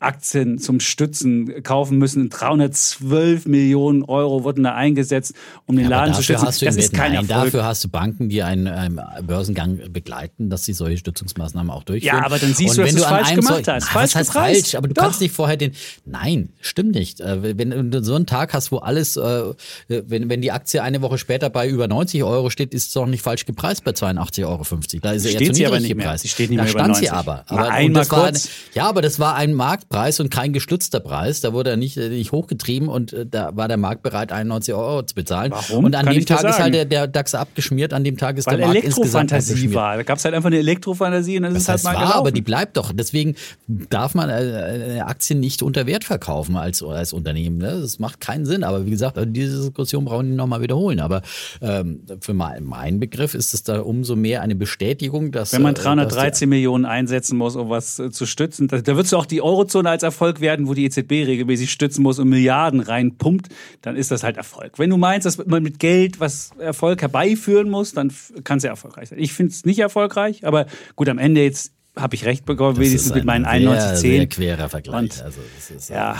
Aktien 0.00 0.58
zum 0.58 0.80
Stützen 0.80 1.62
kaufen 1.62 1.98
müssen. 1.98 2.28
312 2.30 3.46
Millionen 3.46 4.02
Euro 4.02 4.44
wurden 4.44 4.64
da 4.64 4.74
eingesetzt, 4.74 5.34
um 5.66 5.76
den 5.76 5.86
Aber 5.86 5.96
Laden 5.96 6.14
zu 6.14 6.22
stützen. 6.22 6.46
hast 6.46 6.60
du 6.62 6.66
Das 6.66 6.76
ist 6.76 6.92
kein 6.92 7.12
Nein, 7.12 7.28
Erfolg. 7.28 7.44
dafür 7.46 7.64
hast 7.64 7.84
du 7.84 7.88
Banken, 7.88 8.28
die 8.28 8.42
einen 8.42 8.66
ähm, 8.66 9.00
Börsengang 9.26 9.78
begleiten, 9.92 10.50
dass 10.50 10.64
sie 10.64 10.72
solche 10.72 10.98
Stützungsmaßnahmen 10.98 11.70
auch 11.70 11.84
durchführen. 11.84 12.16
Ja, 12.18 12.24
aber 12.24 12.38
dann 12.38 12.54
siehst 12.54 12.78
Und 12.78 12.78
du, 12.78 12.82
dass 12.82 12.88
wenn 12.90 12.96
du 12.96 13.02
es 13.02 13.08
falsch 13.08 13.34
gemacht 13.34 13.68
hast. 13.68 13.84
Na, 13.86 13.92
Falsch 13.92 14.14
heißt 14.14 14.32
gepreist. 14.32 14.60
falsch? 14.62 14.74
Aber 14.74 14.88
du 14.88 14.94
Doch. 14.94 15.02
kannst 15.02 15.20
nicht 15.20 15.34
vorher 15.34 15.56
den. 15.56 15.72
Nein, 16.04 16.50
stimmt 16.60 16.94
nicht. 16.94 17.20
Äh, 17.20 17.58
Wenn 17.58 17.90
du 17.90 18.02
so 18.02 18.14
einen 18.14 18.26
Tag 18.26 18.54
hast, 18.54 18.72
wo 18.72 18.78
alles, 18.78 19.16
äh, 19.16 19.42
wenn, 19.88 20.28
wenn 20.30 20.40
die 20.40 20.52
Aktie 20.52 20.82
eine 20.82 21.02
Woche 21.02 21.18
später 21.18 21.50
bei 21.50 21.68
über 21.68 21.88
90 21.88 22.22
Euro 22.24 22.48
steht, 22.50 22.72
ist 22.74 22.88
es 22.88 22.92
doch 22.94 23.06
nicht 23.06 23.22
falsch 23.22 23.44
gepreist 23.44 23.84
bei 23.84 23.90
82,50 23.92 24.46
Euro. 24.46 24.64
Da 25.02 25.12
ist 25.12 25.22
sie 25.22 25.28
eher 25.30 25.36
Steht 25.36 25.54
zu 25.56 25.62
niedrig 25.62 25.82
mehr. 25.82 25.94
gepreist. 25.96 26.22
Sie 26.22 26.28
steht 26.28 26.50
nicht 26.50 26.58
da 26.58 26.64
mehr 26.64 26.72
über 26.72 26.80
stand 26.84 26.96
sie 26.96 27.06
90. 27.06 27.12
aber. 27.12 27.44
Aber 27.48 27.70
einmal 27.70 28.00
das 28.02 28.10
war 28.10 28.24
ein, 28.24 28.32
kurz. 28.32 28.48
ja, 28.74 28.88
aber 28.88 29.02
das 29.02 29.18
war 29.18 29.34
ein 29.34 29.54
Marktpreis 29.92 30.20
und 30.20 30.30
kein 30.30 30.52
gestützter 30.52 31.00
Preis. 31.00 31.40
Da 31.40 31.52
wurde 31.52 31.70
er 31.70 31.76
nicht, 31.76 31.96
äh, 31.96 32.08
nicht 32.10 32.30
hochgetrieben 32.30 32.88
und 32.88 33.12
äh, 33.12 33.26
da 33.26 33.50
war 33.56 33.66
der 33.66 33.76
Markt 33.76 34.02
bereit, 34.04 34.30
91 34.30 34.72
Euro 34.72 35.02
zu 35.02 35.16
bezahlen. 35.16 35.50
Warum? 35.50 35.84
Und 35.84 35.96
an 35.96 36.04
Kann 36.06 36.14
dem 36.14 36.26
Tag 36.26 36.44
ist 36.44 36.60
halt 36.60 36.74
der, 36.74 36.84
der 36.84 37.08
DAX 37.08 37.34
abgeschmiert, 37.34 37.92
an 37.92 38.04
dem 38.04 38.16
Tag 38.16 38.38
ist 38.38 38.46
Weil 38.46 38.58
der 38.58 38.66
Markt 38.68 38.84
insgesamt 38.84 39.32
Elektrofantasie 39.32 39.52
abgeschmiert. 39.52 39.74
war. 39.74 39.96
Da 39.96 40.02
gab 40.04 40.18
es 40.18 40.24
halt 40.24 40.34
einfach 40.36 40.46
eine 40.46 40.58
Elektrofantasie 40.58 41.36
und 41.38 41.42
dann 41.42 41.56
ist 41.56 41.56
Das 41.56 41.62
es 41.62 41.68
halt 41.68 41.74
heißt, 41.78 41.84
mal 41.84 41.94
war, 41.94 42.00
gelaufen. 42.02 42.18
aber 42.18 42.30
die 42.30 42.40
bleibt 42.40 42.76
doch. 42.76 42.92
Deswegen 42.94 43.34
darf 43.66 44.14
man 44.14 44.30
äh, 44.30 44.32
eine 44.32 45.06
Aktie 45.06 45.34
nicht 45.34 45.60
unter 45.62 45.86
Wert 45.86 46.04
verkaufen 46.04 46.56
als, 46.56 46.82
als 46.84 47.12
Unternehmen. 47.12 47.58
Ne? 47.58 47.80
Das 47.80 47.98
macht 47.98 48.20
keinen 48.20 48.46
Sinn. 48.46 48.62
Aber 48.62 48.86
wie 48.86 48.90
gesagt, 48.90 49.18
diese 49.30 49.58
Diskussion 49.58 50.04
brauchen 50.04 50.28
wir 50.30 50.36
nochmal 50.36 50.60
wiederholen. 50.62 51.00
Aber 51.00 51.22
ähm, 51.60 52.02
für 52.20 52.32
mein, 52.34 52.62
meinen 52.62 53.00
Begriff 53.00 53.34
ist 53.34 53.54
es 53.54 53.64
da 53.64 53.80
umso 53.80 54.14
mehr 54.14 54.42
eine 54.42 54.54
Bestätigung, 54.54 55.32
dass. 55.32 55.52
Wenn 55.52 55.62
man 55.62 55.72
äh, 55.72 55.74
dass 55.74 55.84
313 55.84 56.48
Millionen 56.48 56.84
einsetzen 56.84 57.36
muss, 57.36 57.56
um 57.56 57.70
was 57.70 57.96
zu 57.96 58.24
stützen, 58.26 58.68
da, 58.68 58.80
da 58.80 58.94
würdest 58.94 59.12
du 59.12 59.16
auch 59.16 59.26
die 59.26 59.42
Eurozone 59.42 59.79
als 59.86 60.02
Erfolg 60.02 60.40
werden, 60.40 60.66
wo 60.68 60.74
die 60.74 60.84
EZB 60.84 61.26
regelmäßig 61.26 61.70
stützen 61.70 62.02
muss 62.02 62.18
und 62.18 62.28
Milliarden 62.28 62.80
reinpumpt, 62.80 63.48
dann 63.82 63.96
ist 63.96 64.10
das 64.10 64.22
halt 64.22 64.36
Erfolg. 64.36 64.78
Wenn 64.78 64.90
du 64.90 64.96
meinst, 64.96 65.26
dass 65.26 65.44
man 65.46 65.62
mit 65.62 65.78
Geld 65.78 66.20
was 66.20 66.50
Erfolg 66.58 67.00
herbeiführen 67.02 67.68
muss, 67.70 67.92
dann 67.92 68.12
kann 68.44 68.58
es 68.58 68.64
ja 68.64 68.70
erfolgreich 68.70 69.08
sein. 69.10 69.18
Ich 69.18 69.32
finde 69.32 69.52
es 69.52 69.64
nicht 69.64 69.78
erfolgreich, 69.78 70.44
aber 70.46 70.66
gut, 70.96 71.08
am 71.08 71.18
Ende 71.18 71.42
jetzt 71.42 71.72
habe 71.96 72.14
ich 72.14 72.24
recht 72.24 72.44
bekommen, 72.46 72.76
das 72.76 72.84
wenigstens 72.86 73.14
mit 73.14 73.24
meinen 73.24 73.44
ein 73.44 73.62
sehr, 73.62 73.96
sehr 73.96 74.22
91,10. 74.22 74.26
querer 74.28 74.68
Vergleich. 74.68 74.96
Und- 75.00 75.22
also, 75.22 75.40
das 75.56 75.70
ist, 75.70 75.90
Ja. 75.90 76.12
äh, 76.12 76.16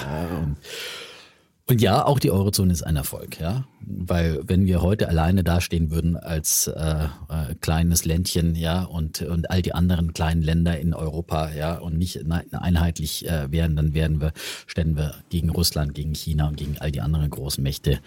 und, 1.71 1.81
ja, 1.81 2.05
auch 2.05 2.19
die 2.19 2.31
Eurozone 2.31 2.73
ist 2.73 2.83
ein 2.83 2.97
Erfolg, 2.97 3.41
ja. 3.41 3.65
Weil 3.81 4.41
wenn 4.47 4.67
wir 4.67 4.83
heute 4.83 5.09
alleine 5.09 5.45
dastehen 5.45 5.91
würden 5.91 6.17
als 6.17 6.67
äh, 6.67 7.05
äh, 7.05 7.55
kleines 7.61 8.05
Ländchen, 8.05 8.55
ja, 8.55 8.83
und, 8.83 9.23
und 9.23 9.51
all 9.51 9.63
die 9.63 9.75
anderen 9.75 10.13
kleinen 10.13 10.43
Länder 10.43 10.79
in 10.79 10.95
Europa, 10.95 11.51
ja, 11.53 11.79
und 11.79 11.97
nicht 11.97 12.25
ne- 12.27 12.45
einheitlich 12.53 13.29
äh, 13.29 13.51
wären, 13.51 13.77
dann 13.77 13.95
wären 13.95 14.21
wir, 14.21 14.33
ständen 14.67 14.97
wir 14.97 15.15
gegen 15.29 15.51
Russland, 15.51 15.95
gegen 15.95 16.15
China 16.15 16.49
und 16.49 16.57
gegen 16.57 16.77
all 16.79 16.93
die 16.93 17.01
anderen 17.01 17.31
großen 17.31 17.63
Mächte 17.63 18.01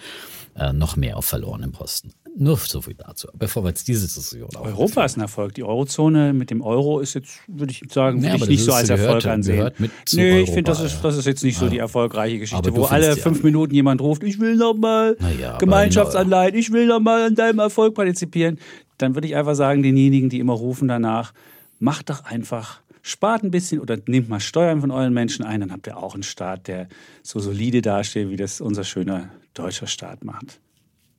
äh, 0.56 0.74
noch 0.74 0.96
mehr 0.96 1.18
auf 1.18 1.26
verlorenen 1.26 1.72
Posten. 1.72 2.14
Nur 2.36 2.58
so 2.58 2.82
viel 2.82 2.96
dazu. 2.96 3.28
Bevor 3.38 3.64
wir 3.64 3.70
jetzt 3.70 3.88
diese 3.88 4.06
Diskussion 4.08 4.50
Europa 4.56 5.06
ist 5.06 5.18
ein 5.18 5.22
Erfolg. 5.22 5.54
Die 5.54 5.64
Eurozone 5.64 6.34
mit 6.34 6.50
dem 6.50 6.62
Euro 6.62 7.00
ist 7.00 7.14
jetzt, 7.14 7.38
würde 7.48 7.72
ich 7.72 7.84
sagen, 7.92 8.24
Ja, 8.24 8.32
würde 8.34 8.44
ich 8.46 8.50
nicht 8.50 8.64
so 8.64 8.74
als 8.74 8.88
gehört- 8.90 9.02
Erfolg 9.24 9.26
ansehen. 9.28 9.72
nee, 10.14 10.40
ich 10.42 10.48
finde, 10.50 10.64
das 10.64 10.80
ist, 10.82 10.94
ja. 10.96 11.00
das 11.04 11.18
ist 11.18 11.26
jetzt 11.26 11.44
nicht 11.44 11.60
so 11.60 11.70
die 11.70 11.78
erfolgreiche 11.78 12.40
Geschichte, 12.40 12.76
wo 12.76 12.86
alle 12.86 13.04
findest 13.04 13.18
ja- 13.20 13.24
fünf 13.24 13.44
Minuten 13.44 13.76
jemand 13.76 14.02
ruft, 14.02 14.24
ich 14.24 14.40
will 14.40 14.56
noch 14.56 14.74
mal 14.74 15.16
Na 15.20 15.32
ja, 15.32 15.58
Gemeinschaftsanleihen, 15.60 16.56
ich 16.56 16.72
will 16.72 16.88
noch 16.88 17.00
mal 17.00 17.28
an 17.28 17.36
deinem 17.36 17.60
Erfolg 17.60 17.94
partizipieren. 17.94 18.58
Dann 18.98 19.16
würde 19.16 19.28
ich 19.28 19.36
einfach 19.36 19.56
sagen, 19.56 19.84
denjenigen, 19.84 20.30
die 20.30 20.40
immer 20.40 20.54
rufen 20.54 20.88
danach, 20.88 21.34
macht 21.80 22.10
doch 22.10 22.26
einfach, 22.26 22.82
spart 23.04 23.44
ein 23.44 23.52
bisschen 23.52 23.80
oder 23.80 23.98
nehmt 24.08 24.30
mal 24.30 24.40
Steuern 24.40 24.82
von 24.82 24.90
euren 24.90 25.14
Menschen 25.14 25.46
ein, 25.46 25.60
dann 25.60 25.72
habt 25.72 25.86
ihr 25.88 25.98
auch 25.98 26.14
einen 26.16 26.24
Staat, 26.24 26.68
der 26.68 26.88
so 27.22 27.40
solide 27.40 27.82
dasteht, 27.84 28.30
wie 28.30 28.38
das 28.38 28.60
unser 28.62 28.84
schöner 28.84 29.30
deutscher 29.54 29.88
Staat 29.88 30.24
macht. 30.24 30.60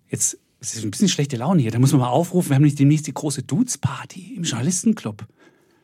Jetzt 0.08 0.38
es 0.64 0.74
ist 0.76 0.84
ein 0.84 0.90
bisschen 0.90 1.08
schlechte 1.08 1.36
Laune 1.36 1.62
hier. 1.62 1.70
Da 1.70 1.78
muss 1.78 1.92
man 1.92 2.00
mal 2.00 2.08
aufrufen. 2.08 2.50
Wir 2.50 2.56
haben 2.56 2.62
nicht 2.62 2.78
demnächst 2.78 3.06
die 3.06 3.14
große 3.14 3.42
Dudes-Party 3.42 4.34
im 4.36 4.44
Journalistenclub. 4.44 5.24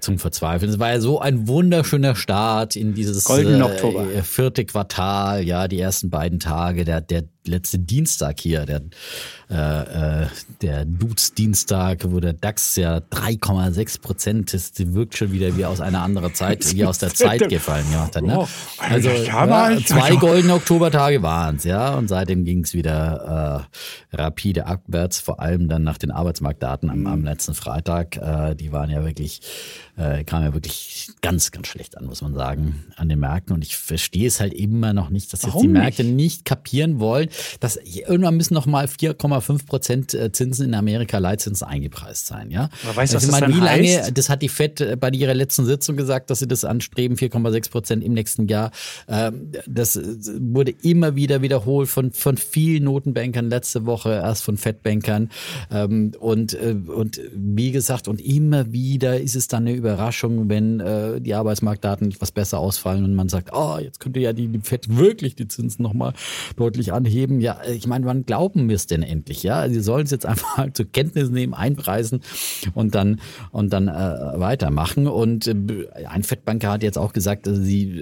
zum 0.02 0.18
Verzweifeln. 0.18 0.70
Es 0.70 0.78
war 0.78 0.90
ja 0.90 1.00
so 1.00 1.20
ein 1.20 1.48
wunderschöner 1.48 2.14
Start 2.14 2.76
in 2.76 2.94
dieses 2.94 3.28
äh, 3.30 4.22
vierte 4.22 4.64
Quartal, 4.64 5.44
ja, 5.44 5.68
die 5.68 5.80
ersten 5.80 6.10
beiden 6.10 6.40
Tage, 6.40 6.84
der, 6.84 7.00
der 7.00 7.24
letzte 7.46 7.78
Dienstag 7.78 8.40
hier, 8.40 8.66
der, 8.66 8.82
äh, 9.50 10.22
äh 10.24 10.26
der 10.60 10.84
Dudes-Dienstag, 10.84 12.04
wo 12.04 12.20
der 12.20 12.34
DAX 12.34 12.76
ja 12.76 12.98
3,6 12.98 14.00
Prozent 14.00 14.54
ist, 14.54 14.94
wirkt 14.94 15.16
schon 15.16 15.32
wieder 15.32 15.56
wie 15.56 15.64
aus 15.64 15.80
einer 15.80 16.02
anderen 16.02 16.34
Zeit, 16.34 16.72
wie 16.74 16.84
aus 16.84 16.98
der 16.98 17.12
Zeit 17.14 17.48
gefallen 17.48 17.88
gemacht 17.90 18.16
hat. 18.16 18.22
Ne? 18.22 18.38
Oh, 18.38 18.48
also 18.78 19.08
ja, 19.08 19.76
zwei 19.84 20.16
goldene 20.16 20.54
Oktobertage 20.54 21.22
waren 21.22 21.56
es, 21.56 21.64
ja, 21.64 21.94
und 21.94 22.08
seitdem 22.08 22.44
ging 22.44 22.60
es 22.62 22.74
wieder 22.74 23.66
äh, 24.12 24.16
rapide 24.16 24.66
abwärts, 24.66 25.20
vor 25.20 25.40
allem 25.40 25.68
dann 25.68 25.82
nach 25.82 25.98
den 25.98 26.10
Arbeitsmarktdaten 26.10 26.90
am, 26.90 27.06
am 27.06 27.24
letzten 27.24 27.54
Freitag. 27.54 28.16
Äh, 28.16 28.54
die 28.54 28.72
waren 28.72 28.90
ja 28.90 29.04
wirklich 29.04 29.40
äh, 29.96 30.24
kam 30.24 30.42
ja 30.42 30.54
wirklich 30.54 31.10
ganz, 31.20 31.50
ganz 31.50 31.66
schlecht 31.66 31.98
an, 31.98 32.06
muss 32.06 32.22
man 32.22 32.34
sagen, 32.34 32.84
an 32.96 33.08
den 33.08 33.20
Märkten. 33.20 33.54
Und 33.54 33.62
ich 33.62 33.76
verstehe 33.76 34.26
es 34.26 34.40
halt 34.40 34.54
immer 34.54 34.94
noch 34.94 35.10
nicht, 35.10 35.32
dass 35.32 35.42
jetzt 35.42 35.60
die 35.60 35.68
Märkte 35.68 36.02
nicht? 36.02 36.14
nicht 36.14 36.44
kapieren 36.46 36.98
wollen, 36.98 37.28
dass 37.60 37.76
irgendwann 37.76 38.36
müssen 38.36 38.54
noch 38.54 38.64
mal 38.64 38.86
4,5 38.86 39.66
Prozent 39.66 40.14
äh, 40.14 40.32
Zinsen 40.32 40.66
in 40.66 40.74
Amerika 40.74 41.18
Leitzinsen 41.18 41.66
eingepreist 41.66 42.26
sein. 42.26 42.50
Ja? 42.50 42.70
Weißt 42.94 43.12
du, 43.12 43.16
also, 43.16 43.16
was 43.16 43.22
das 43.26 43.40
meine, 43.40 43.54
wie 43.54 43.60
lange, 43.60 43.98
heißt? 43.98 44.16
das 44.16 44.28
hat 44.30 44.40
die 44.40 44.48
FED 44.48 44.80
äh, 44.80 44.96
bei 44.96 45.10
ihrer 45.10 45.34
letzten 45.34 45.66
Sitzung 45.66 45.96
gesagt, 45.96 46.30
dass 46.30 46.38
sie 46.38 46.48
das 46.48 46.64
anstreben, 46.64 47.16
4,6 47.16 47.70
Prozent 47.70 48.04
im 48.04 48.14
nächsten 48.14 48.48
Jahr. 48.48 48.70
Ähm, 49.08 49.52
das 49.66 49.96
äh, 49.96 50.02
wurde 50.40 50.72
immer 50.82 51.16
wieder 51.16 51.42
wiederholt 51.42 51.90
von, 51.90 52.12
von 52.12 52.38
vielen 52.38 52.84
Notenbankern 52.84 53.50
letzte 53.50 53.84
Woche, 53.84 54.10
erst 54.10 54.44
von 54.44 54.56
FED-Bankern. 54.56 55.28
Ähm, 55.70 56.12
und, 56.18 56.54
und 56.54 57.20
wie 57.34 57.72
gesagt, 57.72 58.08
und 58.08 58.20
immer 58.20 58.72
wieder 58.72 59.20
ist 59.20 59.36
es 59.36 59.48
dann 59.48 59.66
eine 59.66 59.82
Überraschung, 59.92 60.48
wenn 60.48 60.80
äh, 60.80 61.20
die 61.20 61.34
Arbeitsmarktdaten 61.34 62.10
etwas 62.10 62.32
besser 62.32 62.58
ausfallen 62.58 63.04
und 63.04 63.14
man 63.14 63.28
sagt, 63.28 63.50
oh, 63.52 63.78
jetzt 63.78 64.00
könnte 64.00 64.20
ja 64.20 64.32
die, 64.32 64.48
die 64.48 64.60
FED 64.60 64.96
wirklich 64.96 65.34
die 65.36 65.48
Zinsen 65.48 65.82
nochmal 65.82 66.14
deutlich 66.56 66.92
anheben. 66.92 67.40
Ja, 67.40 67.60
ich 67.68 67.86
meine, 67.86 68.06
wann 68.06 68.24
glauben 68.24 68.68
wir 68.68 68.76
es 68.76 68.86
denn 68.86 69.02
endlich? 69.02 69.42
Ja, 69.42 69.68
sie 69.68 69.80
sollen 69.80 70.04
es 70.04 70.10
jetzt 70.10 70.26
einfach 70.26 70.56
mal 70.56 70.72
zur 70.72 70.86
Kenntnis 70.90 71.30
nehmen, 71.30 71.54
einpreisen 71.54 72.20
und 72.74 72.94
dann 72.94 73.20
und 73.50 73.72
dann 73.72 73.88
äh, 73.88 73.92
weitermachen. 73.92 75.06
Und 75.06 75.46
äh, 75.46 75.54
ein 76.06 76.22
Fettbanker 76.22 76.70
hat 76.70 76.82
jetzt 76.82 76.98
auch 76.98 77.12
gesagt, 77.12 77.46
also 77.46 77.60
sie 77.62 78.00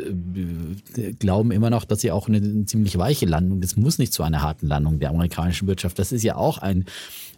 äh, 0.97 1.13
glauben 1.15 1.51
immer 1.51 1.71
noch, 1.71 1.85
dass 1.85 2.01
sie 2.01 2.13
auch 2.13 2.29
eine, 2.29 2.39
eine 2.39 2.65
ziemlich 2.67 2.97
weiche 2.99 3.27
Landung. 3.27 3.61
Das 3.61 3.77
muss 3.77 3.99
nicht 3.99 4.13
zu 4.13 4.23
einer 4.23 4.43
harten 4.43 4.67
Landung 4.67 4.99
der 5.01 5.11
amerikanischen 5.11 5.67
Wirtschaft. 5.67 5.99
Das 5.99 6.13
ist 6.13 6.23
ja 6.23 6.37
auch 6.37 6.59
ein 6.59 6.85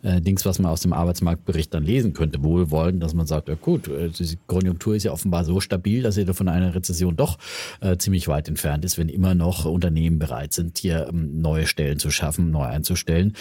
äh, 0.03 0.21
Dings, 0.21 0.45
was 0.45 0.59
man 0.59 0.71
aus 0.71 0.81
dem 0.81 0.93
Arbeitsmarktbericht 0.93 1.73
dann 1.73 1.85
lesen 1.85 2.13
könnte, 2.13 2.43
wohlwollend, 2.43 3.03
dass 3.03 3.15
man 3.15 3.27
sagt, 3.27 3.49
ja 3.49 3.55
gut, 3.55 3.89
äh, 3.89 4.09
die 4.09 4.39
Konjunktur 4.47 4.95
ist 4.95 5.05
ja 5.05 5.13
offenbar 5.13 5.45
so 5.45 5.61
stabil, 5.61 6.03
dass 6.03 6.15
sie 6.17 6.27
von 6.27 6.49
einer 6.49 6.75
Rezession 6.75 7.17
doch 7.17 7.39
äh, 7.81 7.97
ziemlich 7.97 8.29
weit 8.29 8.49
entfernt 8.49 8.85
ist, 8.85 8.99
wenn 8.99 9.09
immer 9.09 9.35
noch 9.35 9.65
Unternehmen 9.65 10.19
bereit 10.19 10.53
sind, 10.53 10.79
hier 10.79 11.09
ähm, 11.09 11.41
neue 11.41 11.67
Stellen 11.67 11.99
zu 11.99 12.11
schaffen, 12.11 12.51
neu 12.51 12.65
einzustellen. 12.65 13.35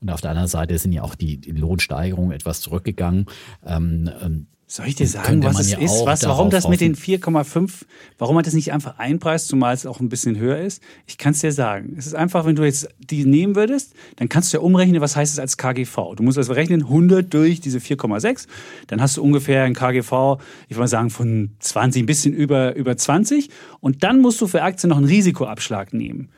Und 0.00 0.10
auf 0.10 0.20
der 0.20 0.30
anderen 0.30 0.48
Seite 0.48 0.78
sind 0.78 0.92
ja 0.92 1.02
auch 1.02 1.14
die, 1.14 1.38
die 1.38 1.52
Lohnsteigerungen 1.52 2.32
etwas 2.32 2.60
zurückgegangen. 2.60 3.26
Ähm, 3.64 4.10
ähm 4.22 4.46
soll 4.68 4.88
ich 4.88 4.96
dir 4.96 5.06
sagen, 5.06 5.44
was 5.44 5.60
es 5.60 5.70
ja 5.70 5.78
ist? 5.78 6.04
Was, 6.04 6.24
warum 6.24 6.50
das 6.50 6.66
mit 6.66 6.80
den 6.80 6.96
4,5, 6.96 7.82
warum 8.18 8.34
man 8.34 8.42
das 8.42 8.52
nicht 8.52 8.72
einfach 8.72 8.98
einpreist, 8.98 9.46
zumal 9.46 9.72
es 9.72 9.86
auch 9.86 10.00
ein 10.00 10.08
bisschen 10.08 10.38
höher 10.38 10.58
ist? 10.58 10.82
Ich 11.06 11.18
kann 11.18 11.32
es 11.32 11.40
dir 11.40 11.52
sagen. 11.52 11.94
Es 11.96 12.06
ist 12.06 12.14
einfach, 12.14 12.46
wenn 12.46 12.56
du 12.56 12.64
jetzt 12.64 12.88
die 12.98 13.24
nehmen 13.24 13.54
würdest, 13.54 13.94
dann 14.16 14.28
kannst 14.28 14.52
du 14.52 14.56
ja 14.56 14.62
umrechnen, 14.62 15.00
was 15.00 15.14
heißt 15.14 15.32
es 15.32 15.38
als 15.38 15.56
KGV. 15.56 16.16
Du 16.16 16.24
musst 16.24 16.36
also 16.36 16.52
rechnen, 16.52 16.82
100 16.82 17.32
durch 17.32 17.60
diese 17.60 17.78
4,6, 17.78 18.48
dann 18.88 19.00
hast 19.00 19.16
du 19.16 19.22
ungefähr 19.22 19.62
ein 19.62 19.74
KGV, 19.74 20.40
ich 20.68 20.74
würde 20.74 20.80
mal 20.80 20.88
sagen, 20.88 21.10
von 21.10 21.50
20, 21.60 22.02
ein 22.02 22.06
bisschen 22.06 22.34
über, 22.34 22.74
über 22.74 22.96
20. 22.96 23.50
Und 23.78 24.02
dann 24.02 24.20
musst 24.20 24.40
du 24.40 24.48
für 24.48 24.62
Aktien 24.62 24.90
noch 24.90 24.96
einen 24.96 25.06
Risikoabschlag 25.06 25.92
nehmen. 25.92 26.28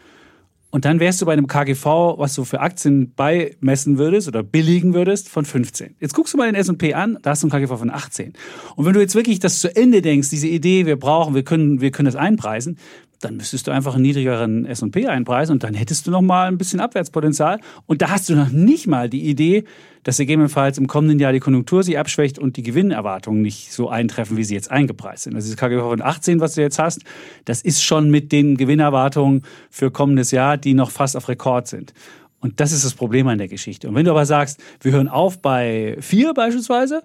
Und 0.70 0.84
dann 0.84 1.00
wärst 1.00 1.22
du 1.22 1.26
bei 1.26 1.32
einem 1.32 1.46
KGV, 1.46 2.18
was 2.18 2.34
du 2.34 2.44
für 2.44 2.60
Aktien 2.60 3.14
beimessen 3.14 3.96
würdest 3.96 4.28
oder 4.28 4.42
billigen 4.42 4.92
würdest, 4.92 5.30
von 5.30 5.46
15. 5.46 5.96
Jetzt 5.98 6.12
guckst 6.14 6.34
du 6.34 6.38
mal 6.38 6.46
den 6.46 6.54
S&P 6.54 6.92
an, 6.92 7.18
da 7.22 7.30
hast 7.30 7.42
du 7.42 7.46
ein 7.46 7.50
KGV 7.50 7.78
von 7.78 7.90
18. 7.90 8.34
Und 8.76 8.84
wenn 8.84 8.92
du 8.92 9.00
jetzt 9.00 9.14
wirklich 9.14 9.38
das 9.38 9.60
zu 9.60 9.75
Ende 9.75 10.02
denkst, 10.02 10.28
diese 10.28 10.46
Idee, 10.46 10.84
wir 10.84 10.98
brauchen, 10.98 11.34
wir 11.34 11.42
können, 11.42 11.80
wir 11.80 11.90
können 11.90 12.06
das 12.06 12.16
einpreisen, 12.16 12.78
dann 13.20 13.37
müsstest 13.37 13.66
du 13.66 13.70
einfach 13.70 13.94
einen 13.94 14.02
niedrigeren 14.02 14.64
S&P 14.64 15.06
einpreisen 15.06 15.54
und 15.54 15.64
dann 15.64 15.75
hättest 15.75 16.06
du 16.06 16.10
noch 16.10 16.20
mal 16.20 16.46
ein 16.46 16.58
bisschen 16.58 16.80
Abwärtspotenzial 16.80 17.60
und 17.87 18.02
da 18.02 18.10
hast 18.10 18.28
du 18.28 18.34
noch 18.34 18.50
nicht 18.50 18.87
mal 18.87 19.08
die 19.08 19.28
Idee, 19.28 19.64
dass 20.04 20.18
gegebenenfalls 20.18 20.78
im 20.78 20.87
kommenden 20.87 21.18
Jahr 21.18 21.32
die 21.32 21.40
Konjunktur 21.40 21.82
sich 21.82 21.98
abschwächt 21.98 22.38
und 22.38 22.56
die 22.56 22.62
Gewinnerwartungen 22.62 23.42
nicht 23.42 23.72
so 23.72 23.88
eintreffen, 23.88 24.37
wie 24.37 24.44
sie 24.44 24.54
jetzt 24.54 24.70
eingepreist 24.70 25.25
sind. 25.25 25.34
Also 25.34 25.50
das 25.50 25.56
KGV 25.56 25.80
von 25.80 26.02
18, 26.02 26.40
was 26.40 26.54
du 26.54 26.62
jetzt 26.62 26.78
hast, 26.78 27.02
das 27.44 27.62
ist 27.62 27.82
schon 27.82 28.10
mit 28.10 28.32
den 28.32 28.56
Gewinnerwartungen 28.56 29.42
für 29.70 29.90
kommendes 29.90 30.30
Jahr, 30.30 30.56
die 30.56 30.75
noch 30.75 30.90
fast 30.90 31.16
auf 31.16 31.28
Rekord 31.28 31.66
sind. 31.66 31.92
Und 32.40 32.60
das 32.60 32.72
ist 32.72 32.84
das 32.84 32.94
Problem 32.94 33.26
an 33.26 33.38
der 33.38 33.48
Geschichte. 33.48 33.88
Und 33.88 33.96
wenn 33.96 34.04
du 34.04 34.12
aber 34.12 34.25
sagst, 34.25 34.60
wir 34.80 34.92
hören 34.92 35.08
auf 35.08 35.42
bei 35.42 35.96
4 36.00 36.34
beispielsweise 36.34 37.02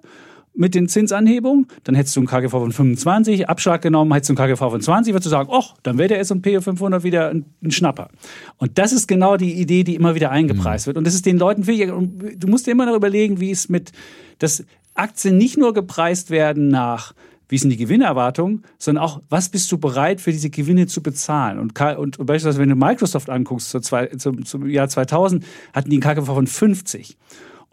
mit 0.54 0.74
den 0.74 0.88
Zinsanhebungen, 0.88 1.66
dann 1.82 1.94
hättest 1.94 2.16
du 2.16 2.20
ein 2.20 2.26
KGV 2.26 2.50
von 2.50 2.72
25, 2.72 3.48
Abschlag 3.48 3.82
genommen, 3.82 4.12
hättest 4.12 4.30
du 4.30 4.34
ein 4.34 4.36
KGV 4.36 4.58
von 4.58 4.80
20, 4.80 5.12
würdest 5.12 5.26
du 5.26 5.30
sagen, 5.30 5.50
ach, 5.52 5.74
dann 5.82 5.98
wäre 5.98 6.08
der 6.08 6.20
S&P 6.20 6.60
500 6.60 7.02
wieder 7.02 7.30
ein, 7.30 7.44
ein, 7.62 7.70
Schnapper. 7.70 8.08
Und 8.56 8.78
das 8.78 8.92
ist 8.92 9.08
genau 9.08 9.36
die 9.36 9.54
Idee, 9.54 9.84
die 9.84 9.96
immer 9.96 10.14
wieder 10.14 10.30
eingepreist 10.30 10.86
mhm. 10.86 10.88
wird. 10.88 10.96
Und 10.98 11.06
das 11.06 11.14
ist 11.14 11.26
den 11.26 11.38
Leuten 11.38 11.66
wichtig. 11.66 11.92
Du 12.36 12.46
musst 12.46 12.66
dir 12.66 12.70
immer 12.70 12.86
noch 12.86 12.94
überlegen, 12.94 13.40
wie 13.40 13.50
es 13.50 13.68
mit, 13.68 13.92
dass 14.38 14.64
Aktien 14.94 15.36
nicht 15.36 15.58
nur 15.58 15.74
gepreist 15.74 16.30
werden 16.30 16.68
nach 16.68 17.14
wie 17.48 17.58
sind 17.58 17.70
die 17.70 17.76
Gewinnerwartungen, 17.76 18.64
sondern 18.78 19.04
auch, 19.04 19.20
was 19.28 19.50
bist 19.50 19.70
du 19.70 19.78
bereit 19.78 20.20
für 20.20 20.32
diese 20.32 20.50
Gewinne 20.50 20.86
zu 20.86 21.02
bezahlen? 21.02 21.58
Und, 21.58 21.78
und, 21.78 22.18
und 22.18 22.26
beispielsweise, 22.26 22.58
wenn 22.58 22.70
du 22.70 22.74
Microsoft 22.74 23.28
anguckst, 23.28 23.70
zu 23.70 23.80
zwei, 23.80 24.06
zum, 24.06 24.44
zum 24.44 24.68
Jahr 24.68 24.88
2000, 24.88 25.44
hatten 25.72 25.90
die 25.90 25.96
einen 25.96 26.02
KGV 26.02 26.26
von 26.26 26.46
50. 26.46 27.16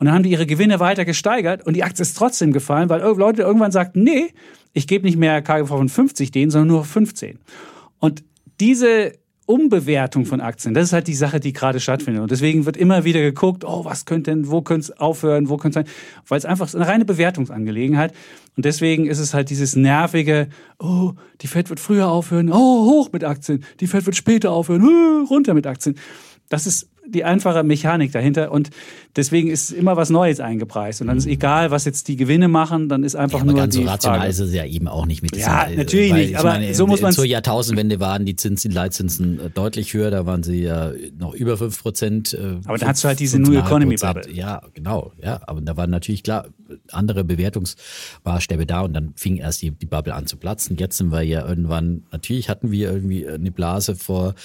Und 0.02 0.08
dann 0.08 0.16
haben 0.16 0.24
die 0.24 0.32
ihre 0.32 0.48
Gewinne 0.48 0.80
weiter 0.80 1.06
gesteigert 1.06 1.64
und 1.64 1.76
die 1.76 1.84
Aktie 1.84 2.02
ist 2.02 2.18
trotzdem 2.18 2.54
gefallen, 2.54 2.90
weil 2.90 3.02
Leute 3.02 3.44
irgendwann 3.44 3.72
sagten, 3.72 4.02
nee, 4.02 4.34
ich 4.74 4.88
gebe 4.88 5.06
nicht 5.06 5.16
mehr 5.16 5.44
KGV 5.44 5.68
von 5.68 5.90
50 5.90 6.32
denen, 6.32 6.50
sondern 6.50 6.70
nur 6.70 6.86
15. 6.86 7.38
Und 8.00 8.24
diese 8.60 9.12
Umbewertung 9.46 10.26
von 10.26 10.42
Aktien, 10.42 10.74
das 10.74 10.86
ist 10.86 10.94
halt 10.94 11.06
die 11.06 11.14
Sache, 11.14 11.40
die 11.40 11.54
gerade 11.54 11.80
stattfindet. 11.80 12.24
Und 12.24 12.32
deswegen 12.32 12.66
wird 12.66 12.78
immer 12.78 13.04
wieder 13.04 13.22
geguckt, 13.22 13.64
oh, 13.64 13.86
was 13.86 14.06
könnte 14.06 14.32
denn, 14.32 14.50
wo 14.50 14.64
könnte 14.64 14.92
es 14.92 15.00
aufhören, 15.00 15.50
wo 15.50 15.58
könnte 15.58 15.82
es 15.82 15.86
sein? 15.86 15.96
Weil 16.28 16.40
es 16.40 16.46
einfach 16.46 16.74
eine 16.74 16.88
reine 16.88 17.06
Bewertungsangelegenheit. 17.06 18.12
Und 18.58 18.66
deswegen 18.66 19.06
ist 19.06 19.20
es 19.20 19.36
halt 19.36 19.52
dieses 19.52 19.76
nervige, 19.76 20.48
oh, 20.80 21.12
die 21.42 21.48
Fed 21.48 21.70
wird 21.70 21.80
früher 21.80 22.08
aufhören, 22.08 22.52
oh, 22.52 22.86
hoch 22.86 23.12
mit 23.12 23.24
Aktien, 23.24 23.64
die 23.80 23.86
Fed 23.86 24.08
wird 24.08 24.16
später 24.16 24.50
aufhören, 24.50 24.84
oh, 24.84 25.26
runter 25.26 25.54
mit 25.54 25.68
Aktien. 25.68 25.94
Das 26.50 26.66
ist 26.66 26.90
die 27.14 27.24
einfache 27.24 27.64
Mechanik 27.64 28.12
dahinter 28.12 28.52
und 28.52 28.70
deswegen 29.16 29.50
ist 29.50 29.72
immer 29.72 29.98
was 29.98 30.10
Neues 30.10 30.40
eingepreist 30.40 31.02
und 31.02 31.08
dann 31.08 31.18
ist 31.18 31.28
egal, 31.28 31.72
was 31.72 31.86
jetzt 31.86 32.08
die 32.08 32.16
Gewinne 32.16 32.48
machen, 32.48 32.90
dann 32.90 33.04
ist 33.04 33.16
einfach 33.16 33.40
ja, 33.40 33.44
aber 33.44 33.52
nur 33.52 33.62
ganz 33.62 33.76
die 33.76 33.84
so 33.84 33.90
rational 33.90 34.20
Frage. 34.20 34.32
ist 34.32 34.40
es 34.40 34.54
ja 34.54 34.66
eben 34.66 34.88
auch 34.88 35.06
nicht 35.06 35.22
mit 35.22 35.36
diesen, 35.36 35.48
Ja, 35.48 35.68
natürlich 35.76 36.14
nicht, 36.14 36.38
aber 36.38 36.50
meine, 36.50 36.74
so 36.74 36.88
muss 36.88 37.02
man 37.02 37.14
zur 37.14 37.26
Jahrtausendwende 37.26 38.00
waren 38.00 38.26
die 38.26 38.36
Zins, 38.36 38.62
die 38.62 38.70
Leitzinsen 38.70 39.40
äh, 39.40 39.50
deutlich 39.50 39.94
höher, 39.94 40.12
da 40.12 40.26
waren 40.26 40.44
sie 40.44 40.64
ja 40.64 40.92
noch 41.18 41.34
über 41.34 41.58
5 41.58 41.82
Prozent. 41.82 42.34
Äh, 42.34 42.60
aber 42.66 42.78
da 42.78 42.88
hast 42.88 43.04
du 43.04 43.08
halt 43.08 43.20
diese 43.20 43.40
New 43.40 43.54
Economy 43.54 43.96
Bubble. 43.96 44.32
Ja, 44.32 44.62
genau, 44.74 45.12
ja, 45.22 45.42
aber 45.46 45.62
da 45.62 45.78
waren 45.78 45.90
natürlich 45.90 46.24
klar 46.24 46.48
andere 46.92 47.24
Bewertungsmaßstäbe 47.24 48.66
da 48.66 48.82
und 48.82 48.94
dann 48.94 49.14
fing 49.16 49.38
erst 49.38 49.62
die, 49.62 49.72
die 49.72 49.86
Bubble 49.86 50.14
an 50.14 50.26
zu 50.28 50.38
platzen. 50.38 50.78
Jetzt 50.78 50.98
sind 50.98 51.12
wir 51.12 51.22
ja 51.22 51.48
irgendwann, 51.48 52.04
natürlich 52.12 52.50
hatten 52.50 52.72
wir 52.72 52.92
irgendwie 52.92 53.28
eine 53.28 53.52
Blase 53.52 53.96
vor 53.96 54.36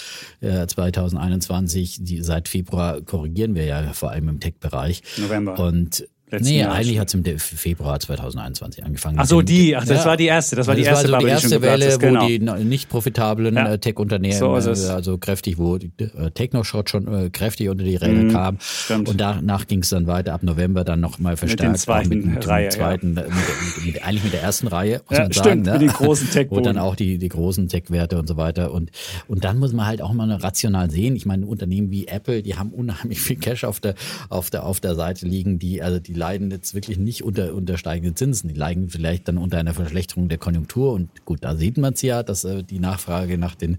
äh, 0.40 0.66
2021, 0.66 1.98
die 2.00 2.22
seit 2.22 2.48
Februar 2.56 3.02
korrigieren 3.02 3.54
wir 3.54 3.64
ja 3.64 3.92
vor 3.92 4.10
allem 4.10 4.28
im 4.28 4.40
Tech-Bereich. 4.40 5.02
November. 5.18 5.58
Und 5.58 6.06
Letzten 6.28 6.48
nee, 6.48 6.58
Jahr 6.58 6.72
eigentlich 6.72 6.98
hat 6.98 7.06
es 7.06 7.14
im 7.14 7.24
Februar 7.38 8.00
2021 8.00 8.84
angefangen. 8.84 9.16
Ach 9.20 9.26
so, 9.26 9.42
die, 9.42 9.76
ach, 9.76 9.84
das 9.84 9.98
ja. 9.98 10.06
war 10.06 10.16
die 10.16 10.24
erste, 10.24 10.56
das 10.56 10.66
war 10.66 10.74
die 10.74 10.82
das 10.82 11.04
erste, 11.04 11.12
war 11.12 11.20
so 11.20 11.26
die 11.26 11.32
erste 11.32 11.62
Welle, 11.62 11.94
wo 11.94 11.98
genau. 11.98 12.26
die 12.26 12.64
nicht 12.64 12.88
profitablen 12.88 13.54
ja. 13.54 13.74
Äh, 13.74 13.78
Tech-Unternehmen, 13.78 14.36
so 14.36 14.46
äh, 14.56 14.90
also 14.90 15.18
kräftig, 15.18 15.56
wo 15.56 15.78
die 15.78 15.92
äh, 15.98 16.32
Technoshot 16.32 16.90
schon 16.90 17.06
äh, 17.06 17.30
kräftig 17.30 17.68
unter 17.68 17.84
die 17.84 17.94
Räder 17.94 18.24
mhm, 18.24 18.32
kam. 18.32 18.58
Stimmt. 18.58 19.08
Und 19.08 19.20
danach 19.20 19.68
ging 19.68 19.82
es 19.82 19.90
dann 19.90 20.08
weiter 20.08 20.34
ab 20.34 20.42
November 20.42 20.82
dann 20.82 20.98
nochmal 20.98 21.36
verstärkt. 21.36 21.62
Mit, 21.62 21.76
den 21.76 21.80
zweiten 21.80 22.08
mit, 22.08 22.26
mit 22.26 22.48
Reihe, 22.48 22.68
zweiten, 22.70 23.14
ja. 23.14 23.22
mit, 23.22 23.86
mit, 23.86 24.04
eigentlich 24.04 24.24
mit 24.24 24.32
der 24.32 24.42
ersten 24.42 24.66
Reihe, 24.66 25.02
muss 25.08 25.18
man 25.18 25.30
sagen. 25.30 25.32
Stimmt, 25.32 25.66
ne? 25.66 25.72
mit 25.74 25.82
den 25.82 25.88
großen 25.90 26.30
tech 26.30 26.48
Wo 26.50 26.58
dann 26.58 26.78
auch 26.78 26.96
die, 26.96 27.18
die 27.18 27.28
großen 27.28 27.68
Tech-Werte 27.68 28.18
und 28.18 28.26
so 28.26 28.36
weiter. 28.36 28.72
Und, 28.72 28.90
und 29.28 29.44
dann 29.44 29.60
muss 29.60 29.72
man 29.72 29.86
halt 29.86 30.02
auch 30.02 30.12
mal 30.12 30.28
rational 30.32 30.90
sehen. 30.90 31.14
Ich 31.14 31.24
meine, 31.24 31.46
Unternehmen 31.46 31.92
wie 31.92 32.08
Apple, 32.08 32.42
die 32.42 32.56
haben 32.56 32.70
unheimlich 32.70 33.20
viel 33.20 33.36
Cash 33.36 33.62
auf 33.62 33.78
der, 33.78 33.94
auf 34.28 34.50
der, 34.50 34.66
auf 34.66 34.80
der 34.80 34.96
Seite 34.96 35.24
liegen, 35.24 35.60
die, 35.60 35.82
also 35.82 36.00
die 36.00 36.15
leiden 36.16 36.50
jetzt 36.50 36.74
wirklich 36.74 36.98
nicht 36.98 37.22
unter, 37.22 37.54
unter 37.54 37.78
steigenden 37.78 38.16
Zinsen. 38.16 38.48
Die 38.48 38.54
leiden 38.54 38.90
vielleicht 38.90 39.28
dann 39.28 39.38
unter 39.38 39.58
einer 39.58 39.74
Verschlechterung 39.74 40.28
der 40.28 40.38
Konjunktur. 40.38 40.92
Und 40.92 41.24
gut, 41.24 41.44
da 41.44 41.56
sieht 41.56 41.78
man 41.78 41.94
es 41.94 42.02
ja, 42.02 42.22
dass 42.22 42.44
äh, 42.44 42.62
die 42.62 42.78
Nachfrage 42.78 43.38
nach 43.38 43.54
den 43.54 43.78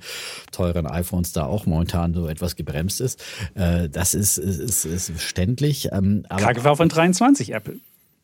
teuren 0.51 0.85
iPhones 0.85 1.33
da 1.33 1.45
auch 1.45 1.65
momentan 1.65 2.13
so 2.13 2.27
etwas 2.27 2.55
gebremst 2.55 3.01
ist. 3.01 3.23
Äh, 3.55 3.89
das 3.89 4.13
ist, 4.13 4.37
ist, 4.37 4.59
ist, 4.59 4.85
ist 4.85 5.09
verständlich. 5.09 5.89
Ähm, 5.91 6.25
aber 6.29 6.75
von 6.75 6.89
23 6.89 7.53
Apple. 7.53 7.79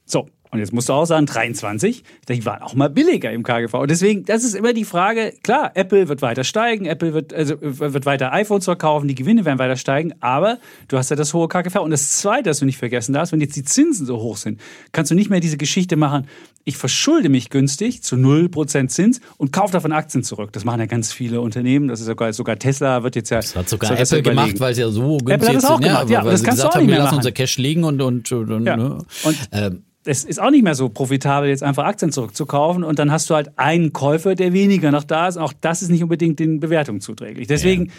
So, 0.05 0.29
Und 0.53 0.60
jetzt 0.60 0.72
musst 0.72 0.88
du 0.88 0.93
auch 0.93 1.05
sagen, 1.05 1.25
23, 1.25 2.03
die 2.29 2.45
waren 2.45 2.62
auch 2.62 2.75
mal 2.75 2.89
billiger 2.89 3.31
im 3.31 3.41
KGV. 3.43 3.74
Und 3.74 3.89
deswegen, 3.89 4.24
das 4.25 4.43
ist 4.43 4.53
immer 4.53 4.72
die 4.74 4.86
Frage, 4.86 5.33
klar, 5.43 5.72
Apple 5.74 6.07
wird 6.07 6.22
weiter 6.22 6.43
steigen, 6.43 6.86
Apple 6.86 7.13
wird, 7.13 7.33
also, 7.33 7.55
wird 7.60 8.05
weiter 8.05 8.31
iPhones 8.33 8.65
verkaufen, 8.65 9.07
die 9.07 9.15
Gewinne 9.15 9.45
werden 9.45 9.57
weiter 9.57 9.75
steigen, 9.77 10.13
aber 10.19 10.60
du 10.89 10.98
hast 10.98 11.10
ja 11.10 11.15
das 11.15 11.33
hohe 11.33 11.48
KGV. 11.48 11.77
Und 11.77 11.89
das 11.91 12.12
Zweite, 12.19 12.43
das 12.43 12.60
du 12.60 12.65
nicht 12.65 12.77
vergessen 12.77 13.13
darfst, 13.13 13.33
wenn 13.33 13.41
jetzt 13.41 13.55
die 13.55 13.63
Zinsen 13.63 14.05
so 14.05 14.17
hoch 14.17 14.38
sind, 14.38 14.62
kannst 14.91 15.10
du 15.12 15.15
nicht 15.15 15.29
mehr 15.31 15.39
diese 15.39 15.57
Geschichte 15.57 15.95
machen, 15.95 16.27
ich 16.65 16.77
verschulde 16.77 17.27
mich 17.27 17.50
günstig 17.50 18.03
zu 18.03 18.15
0% 18.15 18.88
Zins 18.88 19.19
und 19.38 19.51
kaufe 19.51 19.74
davon 19.74 19.91
Aktien 19.91 20.24
zurück. 20.24 20.53
Das 20.53 20.63
machen 20.63 20.79
ja 20.79 20.86
ganz 20.86 21.12
viele 21.12 21.41
Unternehmen. 21.41 21.89
Das 21.89 22.00
ist 22.00 22.05
sogar, 22.05 22.31
sogar 22.31 22.57
Tesla 22.57 23.03
wird 23.03 23.15
jetzt 23.17 23.31
ja. 23.31 23.38
Das 23.38 23.55
hat 23.55 23.67
sogar 23.67 24.00
Apple 24.00 24.22
gemacht, 24.22 24.60
weil 24.60 24.72
es 24.72 24.77
ja 24.77 24.89
so 24.89 25.17
günstig 25.17 25.33
Apple 25.33 25.48
hat 25.50 25.55
das 25.55 25.65
auch 25.65 25.79
ist. 25.79 25.86
Gemacht, 25.88 26.10
ja, 26.10 26.19
aber 26.22 26.31
das 26.31 26.43
kannst 26.43 26.63
du 26.63 26.67
auch 26.67 26.74
haben, 26.75 26.81
nicht 26.81 26.88
wir 26.88 26.93
mehr 26.93 27.00
lassen 27.00 27.15
machen. 27.15 27.17
unser 27.17 27.31
Cash 27.33 27.57
liegen 27.57 27.83
und, 27.83 28.01
und, 28.01 28.31
und, 28.31 28.65
Ja. 28.65 28.77
ne? 28.77 29.00
Und 29.24 29.38
ähm, 29.51 29.83
es 30.05 30.24
ist 30.24 30.41
auch 30.41 30.51
nicht 30.51 30.63
mehr 30.63 30.75
so 30.75 30.89
profitabel, 30.89 31.50
jetzt 31.50 31.63
einfach 31.63 31.86
Aktien 31.86 32.12
zurückzukaufen 32.12 32.83
und 32.83 33.00
dann 33.00 33.12
hast 33.12 33.29
du 33.29 33.36
halt 33.36 33.57
einen 33.57 33.93
Käufer, 33.93 34.36
der 34.36 34.53
weniger 34.53 34.91
noch 34.91 35.03
da 35.03 35.27
ist. 35.27 35.38
Auch 35.38 35.53
das 35.62 35.81
ist 35.81 35.89
nicht 35.89 36.03
unbedingt 36.03 36.39
den 36.39 36.60
Bewertungen 36.60 37.01
zuträglich. 37.01 37.48
Deswegen 37.48 37.91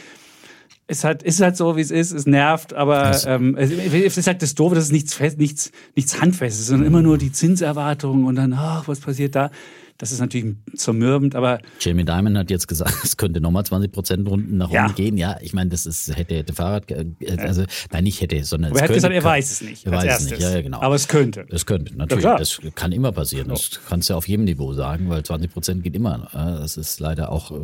ist 0.87 1.05
halt, 1.05 1.23
ist 1.23 1.41
halt 1.41 1.57
so, 1.57 1.77
wie 1.77 1.81
es 1.81 1.91
ist. 1.91 2.13
Es 2.13 2.27
nervt, 2.27 2.75
aber 2.75 3.17
ähm, 3.27 3.57
es, 3.57 3.71
es 3.71 4.19
ist 4.19 4.27
halt 4.27 4.43
das 4.43 4.55
Doofe, 4.55 4.75
dass 4.75 4.85
es 4.85 4.93
nichts, 4.93 5.15
fest, 5.15 5.39
nichts, 5.39 5.73
nichts 5.97 6.21
Handfestes, 6.21 6.67
sondern 6.67 6.87
immer 6.87 7.03
nur 7.03 7.17
die 7.17 7.33
Zinserwartungen 7.33 8.27
und 8.27 8.37
dann, 8.37 8.53
ach, 8.53 8.87
was 8.87 9.01
passiert 9.01 9.35
da? 9.35 9.51
Das 9.99 10.11
ist 10.11 10.19
natürlich 10.19 10.57
zermürbend, 10.75 11.37
aber 11.37 11.61
Jamie 11.81 12.05
Dimon 12.05 12.37
hat 12.37 12.51
jetzt 12.51 12.67
gesagt, 12.67 12.93
es 13.05 13.17
könnte 13.17 13.41
nochmal 13.41 13.65
20 13.65 13.93
Prozent 13.93 14.29
Runden 14.29 14.57
nach 14.57 14.71
Ja. 14.71 14.87
oben 14.87 14.95
gehen. 14.97 15.17
Ja, 15.17 15.37
ich 15.41 15.53
meine, 15.53 15.71
das 15.71 15.87
ist, 15.87 16.15
hätte, 16.17 16.35
hätte 16.35 16.53
Fahrrad, 16.53 16.91
äh, 16.91 17.07
also, 17.39 17.65
nein, 17.93 18.03
nicht 18.05 18.21
hätte, 18.21 18.43
sondern 18.45 18.73
aber 18.73 18.77
es 18.77 18.81
er 18.81 18.85
hat 18.85 18.89
könnte, 18.89 19.09
gesagt, 19.09 19.15
er 19.15 19.25
weiß 19.25 19.51
es 19.53 19.61
nicht. 19.61 19.87
Er 19.87 19.93
weiß 19.93 20.03
es 20.03 20.09
erstes. 20.09 20.31
nicht, 20.33 20.43
ja, 20.43 20.51
ja, 20.51 20.63
genau. 20.63 20.81
Aber 20.81 20.95
es 20.97 21.07
könnte. 21.07 21.47
Das 21.49 21.65
könnte, 21.65 21.97
natürlich. 21.97 22.23
klar. 22.25 22.39
das 22.39 22.61
kann 22.75 22.91
immer 22.93 23.13
passieren. 23.13 23.49
Das 23.49 23.71
kannst 23.89 24.11
du 24.11 24.15
auf 24.15 24.27
jedem 24.27 24.45
Niveau 24.47 24.73
sagen, 24.75 25.09
weil 25.11 25.23
20 25.23 25.53
Prozent 25.53 25.83
geht 25.85 25.95
immer. 25.95 26.29
Äh, 26.33 26.61
Das 26.61 26.77
ist 26.77 26.99
leider 26.99 27.31
auch 27.31 27.53
äh, 27.53 27.55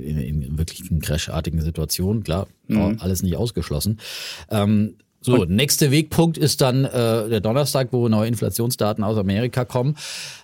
in, 0.00 0.40
in 0.42 0.58
wirklich 0.58 0.82
crashartigen 1.00 1.60
Situationen. 1.60 2.22
Klar, 2.24 2.46
Mhm. 2.66 2.96
alles 3.00 3.22
nicht 3.22 3.36
ausgeschlossen. 3.36 3.98
Ähm, 4.50 4.94
so, 5.24 5.44
nächster 5.44 5.90
Wegpunkt 5.90 6.36
ist 6.38 6.60
dann 6.60 6.84
äh, 6.84 7.28
der 7.28 7.40
Donnerstag, 7.40 7.88
wo 7.92 8.08
neue 8.08 8.28
Inflationsdaten 8.28 9.02
aus 9.02 9.16
Amerika 9.16 9.64
kommen. 9.64 9.96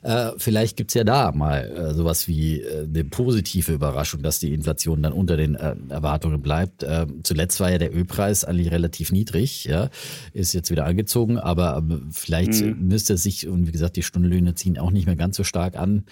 Äh, 0.03 0.31
vielleicht 0.39 0.77
gibt's 0.77 0.95
ja 0.95 1.05
da 1.05 1.33
mal 1.33 1.71
äh, 1.71 1.95
sowas 1.95 2.27
wie 2.29 2.61
äh, 2.61 2.85
eine 2.85 3.05
positive 3.05 3.73
Überraschung, 3.73 4.23
dass 4.23 4.39
die 4.39 4.55
Inflation 4.55 5.03
dann 5.03 5.13
unter 5.13 5.37
den 5.37 5.55
äh, 5.55 5.75
Erwartungen 5.91 6.41
bleibt. 6.41 6.83
Äh, 6.83 7.07
zuletzt 7.23 7.61
war 7.61 7.71
ja 7.71 7.79
der 7.79 7.95
Ölpreis 7.95 8.45
eigentlich 8.45 8.71
relativ 8.71 9.13
niedrig, 9.13 9.65
ja, 9.65 9.91
ist 10.33 10.55
jetzt 10.55 10.71
wieder 10.71 10.87
angezogen, 10.87 11.39
aber 11.39 11.77
ähm, 11.79 12.09
vielleicht 12.11 12.41
Mhm. 12.63 12.89
müsste 12.89 13.15
es 13.15 13.23
sich, 13.23 13.47
und 13.49 13.67
wie 13.67 13.73
gesagt, 13.73 13.97
die 13.97 14.03
Stundenlöhne 14.03 14.55
ziehen 14.55 14.79
auch 14.79 14.91
nicht 14.91 15.07
mehr 15.07 15.17
ganz 15.17 15.37
so 15.37 15.45
stark 15.45 15.77
an. 15.77 16.05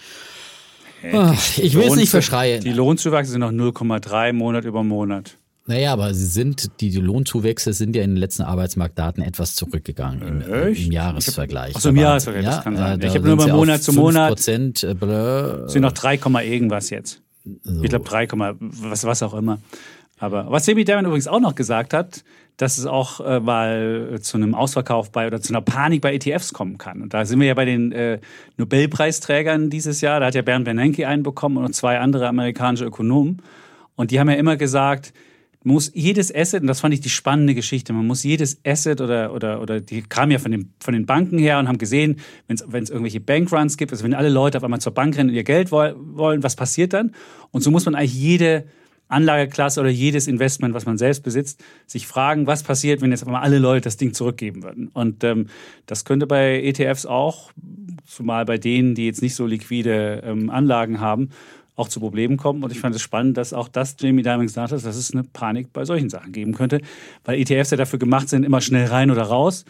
Ah, 1.12 1.34
ich 1.56 1.75
will 1.75 1.87
es 1.87 1.96
nicht 1.96 2.10
verschreien. 2.10 2.62
Die 2.62 2.72
Lohnzuwachse 2.72 3.30
sind 3.30 3.40
noch 3.40 3.52
0,3 3.52 4.32
Monat 4.32 4.64
über 4.64 4.82
Monat. 4.82 5.37
Naja, 5.68 5.92
aber 5.92 6.14
sie 6.14 6.25
sind, 6.25 6.80
die, 6.80 6.88
die 6.88 6.98
Lohnzuwächse 6.98 7.75
sind 7.75 7.94
ja 7.94 8.02
in 8.02 8.12
den 8.12 8.16
letzten 8.16 8.42
Arbeitsmarktdaten 8.42 9.22
etwas 9.22 9.54
zurückgegangen 9.54 10.22
im, 10.22 10.40
äh, 10.40 10.68
im 10.70 10.90
Jahresvergleich. 10.90 11.75
Ach 11.76 11.80
so, 11.80 11.90
im 11.90 11.96
Jahresvergleich, 11.96 12.44
das 12.46 12.64
kann 12.64 12.75
sein. 12.75 12.98
da 12.98 13.06
Ich 13.06 13.14
hab 13.14 13.22
sind 13.22 13.26
nur 13.26 13.37
mal 13.37 13.52
Monat 13.52 13.82
zu 13.82 13.92
Monat. 13.92 14.32
5%, 14.38 14.84
äh, 14.84 15.68
sind 15.68 15.82
noch 15.82 15.92
3, 15.92 16.16
Komma 16.16 16.40
irgendwas 16.40 16.88
jetzt. 16.88 17.20
Ich 17.44 17.90
glaube 17.90 18.06
3, 18.06 18.26
Komma 18.26 18.54
was, 18.58 19.04
was 19.04 19.22
auch 19.22 19.34
immer. 19.34 19.58
Aber 20.18 20.50
was 20.50 20.64
Sebi 20.64 20.84
Derman 20.84 21.04
übrigens 21.04 21.28
auch 21.28 21.38
noch 21.38 21.54
gesagt 21.54 21.92
hat, 21.92 22.25
dass 22.56 22.78
es 22.78 22.87
auch 22.87 23.20
äh, 23.20 23.38
mal 23.38 24.18
zu 24.22 24.38
einem 24.38 24.54
Ausverkauf 24.54 25.12
bei 25.12 25.26
oder 25.26 25.42
zu 25.42 25.52
einer 25.52 25.60
Panik 25.60 26.00
bei 26.00 26.14
ETFs 26.14 26.54
kommen 26.54 26.78
kann. 26.78 27.02
Und 27.02 27.12
da 27.12 27.26
sind 27.26 27.40
wir 27.40 27.46
ja 27.46 27.54
bei 27.54 27.66
den 27.66 27.92
äh, 27.92 28.20
Nobelpreisträgern 28.56 29.68
dieses 29.68 30.00
Jahr. 30.00 30.20
Da 30.20 30.26
hat 30.26 30.34
ja 30.34 30.40
Bernd 30.40 30.64
Bernanke 30.64 31.06
einen 31.06 31.22
bekommen 31.22 31.58
und 31.58 31.64
noch 31.64 31.70
zwei 31.72 32.00
andere 32.00 32.26
amerikanische 32.26 32.87
Ökonomen. 32.87 33.42
Und 33.96 34.10
die 34.10 34.18
haben 34.18 34.30
ja 34.30 34.37
immer 34.37 34.56
gesagt, 34.56 35.12
muss 35.64 35.90
jedes 35.94 36.34
Asset, 36.34 36.62
und 36.62 36.68
das 36.68 36.80
fand 36.80 36.94
ich 36.94 37.00
die 37.00 37.10
spannende 37.10 37.54
Geschichte, 37.54 37.92
man 37.92 38.06
muss 38.06 38.22
jedes 38.22 38.60
Asset 38.64 39.00
oder, 39.00 39.34
oder, 39.34 39.60
oder 39.60 39.80
die 39.80 40.02
kamen 40.02 40.30
ja 40.32 40.38
von 40.38 40.52
den, 40.52 40.72
von 40.80 40.94
den 40.94 41.04
Banken 41.04 41.38
her 41.38 41.58
und 41.58 41.68
haben 41.68 41.78
gesehen, 41.78 42.16
wenn 42.46 42.54
es 42.56 42.90
irgendwelche 42.90 43.20
Bankruns 43.20 43.76
gibt, 43.76 43.92
also 43.92 44.04
wenn 44.04 44.14
alle 44.14 44.28
Leute 44.28 44.58
auf 44.58 44.64
einmal 44.64 44.80
zur 44.80 44.94
Bank 44.94 45.16
rennen 45.16 45.30
und 45.30 45.36
ihr 45.36 45.44
Geld 45.44 45.72
woll- 45.72 45.96
wollen, 45.98 46.42
was 46.42 46.54
passiert 46.56 46.92
dann? 46.92 47.12
Und 47.50 47.62
so 47.62 47.70
muss 47.70 47.84
man 47.84 47.94
eigentlich 47.94 48.14
jede 48.14 48.64
Anlageklasse 49.08 49.80
oder 49.80 49.88
jedes 49.88 50.26
Investment, 50.26 50.74
was 50.74 50.84
man 50.84 50.98
selbst 50.98 51.22
besitzt, 51.22 51.64
sich 51.86 52.06
fragen, 52.06 52.46
was 52.46 52.62
passiert, 52.62 53.00
wenn 53.00 53.10
jetzt 53.10 53.22
auf 53.22 53.28
einmal 53.28 53.42
alle 53.42 53.58
Leute 53.58 53.84
das 53.84 53.96
Ding 53.96 54.12
zurückgeben 54.12 54.62
würden. 54.62 54.88
Und 54.88 55.24
ähm, 55.24 55.46
das 55.86 56.04
könnte 56.04 56.26
bei 56.26 56.62
ETFs 56.62 57.06
auch, 57.06 57.50
zumal 58.04 58.44
bei 58.44 58.58
denen, 58.58 58.94
die 58.94 59.06
jetzt 59.06 59.22
nicht 59.22 59.34
so 59.34 59.46
liquide 59.46 60.22
ähm, 60.24 60.50
Anlagen 60.50 61.00
haben, 61.00 61.30
auch 61.78 61.88
zu 61.88 62.00
Problemen 62.00 62.37
kommen. 62.37 62.62
Und 62.62 62.73
ich 62.73 62.80
fand 62.80 62.94
es 62.94 63.02
spannend, 63.02 63.37
dass 63.37 63.52
auch 63.52 63.68
das 63.68 63.97
Jamie 63.99 64.23
Dimon 64.23 64.47
gesagt 64.47 64.73
hat, 64.73 64.85
dass 64.85 64.97
es 64.97 65.12
eine 65.12 65.23
Panik 65.25 65.73
bei 65.73 65.85
solchen 65.85 66.11
Sachen 66.11 66.32
geben 66.32 66.54
könnte, 66.54 66.80
weil 67.25 67.38
ETFs 67.38 67.71
ja 67.71 67.76
dafür 67.76 67.99
gemacht 67.99 68.28
sind, 68.28 68.45
immer 68.45 68.60
schnell 68.60 68.86
rein 68.86 69.10
oder 69.10 69.23
raus. 69.23 69.64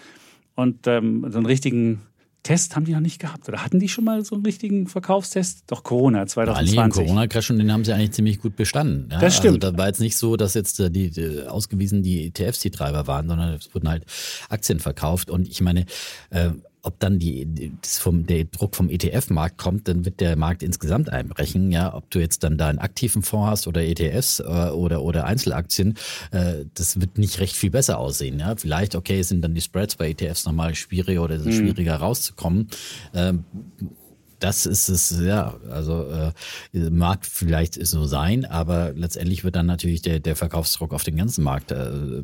Und 0.55 0.87
ähm, 0.87 1.27
so 1.31 1.39
einen 1.39 1.47
richtigen 1.47 2.01
Test 2.43 2.77
haben 2.77 2.85
die 2.85 2.93
noch 2.93 3.01
nicht 3.01 3.21
gehabt. 3.21 3.49
Oder 3.49 3.63
hatten 3.63 3.79
die 3.79 3.89
schon 3.89 4.05
mal 4.05 4.25
so 4.25 4.35
einen 4.35 4.45
richtigen 4.45 4.87
Verkaufstest? 4.87 5.65
Doch 5.67 5.83
Corona 5.83 6.21
Alle 6.21 6.25
im 6.25 6.29
2020. 6.29 7.05
Corona-Crash 7.05 7.51
und 7.51 7.59
den 7.59 7.71
haben 7.73 7.85
sie 7.85 7.93
eigentlich 7.93 8.13
ziemlich 8.13 8.41
gut 8.41 8.57
bestanden. 8.57 9.09
Ja, 9.11 9.21
Das 9.21 9.37
stimmt. 9.37 9.63
Also 9.63 9.73
da 9.73 9.79
war 9.79 9.89
jetzt 9.89 10.01
nicht 10.01 10.17
so, 10.17 10.37
dass 10.37 10.55
jetzt 10.55 10.81
äh, 10.81 10.91
die, 10.91 11.11
die 11.11 11.43
ausgewiesen 11.47 12.03
die 12.03 12.27
ETFs 12.27 12.61
die 12.61 12.71
Treiber 12.71 13.07
waren, 13.07 13.29
sondern 13.29 13.55
es 13.55 13.75
wurden 13.75 13.89
halt 13.89 14.05
Aktien 14.49 14.81
verkauft. 14.81 15.31
Und 15.31 15.49
ich 15.49 15.61
meine, 15.61 15.85
äh, 16.31 16.51
ob 16.89 16.99
dann 17.01 17.19
die, 17.19 17.73
vom, 17.83 18.27
der 18.27 18.45
Druck 18.45 18.75
vom 18.75 18.89
ETF-Markt 18.89 19.59
kommt, 19.59 19.89
dann 19.89 20.05
wird 20.07 20.21
der 20.21 20.37
Markt 20.37 20.63
insgesamt 20.63 21.11
einbrechen. 21.11 21.71
Ja, 21.71 21.95
ob 21.95 22.11
du 22.11 22.19
jetzt 22.19 22.43
dann 22.43 22.57
da 22.57 22.69
einen 22.69 22.79
aktiven 22.79 23.23
Fonds 23.23 23.51
hast 23.51 23.67
oder 23.67 23.83
ETFs 23.83 24.41
äh, 24.41 24.43
oder 24.43 25.03
oder 25.03 25.27
Einzelaktien, 25.27 25.99
äh, 26.31 26.65
das 26.75 26.99
wird 27.01 27.19
nicht 27.19 27.41
recht 27.41 27.55
viel 27.55 27.71
besser 27.71 27.99
aussehen. 27.99 28.41
Ja, 28.41 28.57
vielleicht 28.57 28.95
okay 28.95 29.23
sind 29.23 29.43
dann 29.43 29.55
die 29.55 29.61
Spreads 29.61 29.97
bei 29.97 30.11
ETFs 30.11 30.47
nochmal 30.47 30.75
schwieriger 30.75 31.23
oder 31.23 31.37
ist 31.37 31.47
es 31.47 31.57
schwieriger 31.57 31.97
rauszukommen. 31.97 32.69
Ähm, 33.15 33.45
das 34.39 34.67
ist 34.67 34.89
es, 34.89 35.19
ja, 35.21 35.55
also 35.71 36.07
äh, 36.73 36.91
mag 36.91 37.27
vielleicht 37.27 37.75
so 37.87 38.05
sein, 38.05 38.45
aber 38.45 38.93
letztendlich 38.95 39.43
wird 39.45 39.57
dann 39.57 39.67
natürlich 39.67 40.03
der, 40.03 40.21
der 40.21 40.37
Verkaufsdruck 40.37 40.95
auf 40.95 41.03
den 41.03 41.17
ganzen 41.17 41.43
Markt 41.43 41.73
äh, 41.73 42.23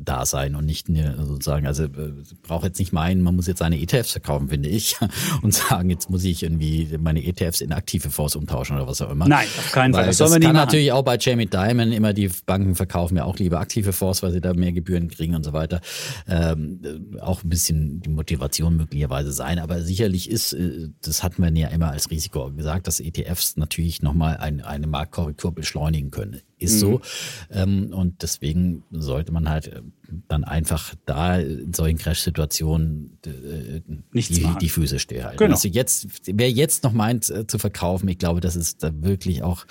da 0.00 0.26
sein 0.26 0.54
und 0.54 0.66
nicht 0.66 0.88
nur 0.88 1.14
sozusagen, 1.24 1.66
also 1.66 1.84
äh, 1.84 2.12
braucht 2.42 2.64
jetzt 2.64 2.78
nicht 2.78 2.92
meinen, 2.92 3.22
man 3.22 3.36
muss 3.36 3.46
jetzt 3.46 3.58
seine 3.58 3.80
ETFs 3.80 4.12
verkaufen, 4.12 4.48
finde 4.48 4.68
ich, 4.68 4.96
und 5.42 5.54
sagen, 5.54 5.88
jetzt 5.88 6.10
muss 6.10 6.24
ich 6.24 6.42
irgendwie 6.42 6.96
meine 6.98 7.24
ETFs 7.24 7.60
in 7.60 7.72
aktive 7.72 8.10
Fonds 8.10 8.36
umtauschen 8.36 8.76
oder 8.76 8.86
was 8.86 9.00
auch 9.00 9.10
immer. 9.10 9.26
Nein, 9.26 9.46
auf 9.58 9.72
keinen 9.72 9.94
Fall. 9.94 10.02
Weil 10.02 10.08
Das 10.08 10.18
das 10.18 10.30
nicht 10.30 10.42
kann 10.42 10.54
machen. 10.54 10.66
natürlich 10.66 10.92
auch 10.92 11.02
bei 11.02 11.16
Jamie 11.18 11.46
Dimon 11.46 11.92
immer 11.92 12.12
die 12.12 12.30
Banken 12.44 12.74
verkaufen 12.74 13.16
ja 13.16 13.24
auch 13.24 13.38
lieber 13.38 13.60
aktive 13.60 13.92
Fonds, 13.92 14.22
weil 14.22 14.32
sie 14.32 14.40
da 14.40 14.52
mehr 14.52 14.72
Gebühren 14.72 15.08
kriegen 15.08 15.34
und 15.34 15.44
so 15.44 15.52
weiter. 15.52 15.80
Ähm, 16.28 16.80
äh, 16.84 17.20
auch 17.20 17.42
ein 17.42 17.48
bisschen 17.48 18.00
die 18.00 18.10
Motivation 18.10 18.76
möglicherweise 18.76 19.32
sein, 19.32 19.58
aber 19.58 19.82
sicherlich 19.82 20.30
ist, 20.30 20.52
äh, 20.52 20.88
das 21.00 21.22
hat 21.22 21.38
man 21.38 21.45
ja 21.54 21.68
immer 21.68 21.90
als 21.90 22.10
Risiko 22.10 22.50
gesagt, 22.50 22.86
dass 22.86 22.98
ETFs 22.98 23.56
natürlich 23.56 24.02
nochmal 24.02 24.38
ein, 24.38 24.62
eine 24.62 24.86
Marktkorrektur 24.86 25.54
beschleunigen 25.54 26.10
können. 26.10 26.40
Ist 26.58 26.80
so. 26.80 27.02
Ähm, 27.50 27.92
und 27.92 28.22
deswegen 28.22 28.82
sollte 28.90 29.30
man 29.30 29.48
halt 29.48 29.68
äh, 29.68 29.82
dann 30.28 30.44
einfach 30.44 30.94
da 31.04 31.38
in 31.38 31.72
solchen 31.72 31.98
Crash-Situationen 31.98 33.18
äh, 33.26 33.80
Nichts 34.12 34.36
die, 34.36 34.42
machen. 34.42 34.58
die 34.60 34.68
Füße 34.68 34.98
stillhalten. 34.98 35.38
Genau. 35.38 35.54
Also 35.54 35.68
jetzt, 35.68 36.08
wer 36.26 36.50
jetzt 36.50 36.84
noch 36.84 36.92
meint 36.92 37.28
äh, 37.30 37.46
zu 37.46 37.58
verkaufen, 37.58 38.08
ich 38.08 38.18
glaube, 38.18 38.40
das 38.40 38.56
ist 38.56 38.82
da 38.82 38.90
wirklich 39.02 39.42
auch 39.42 39.66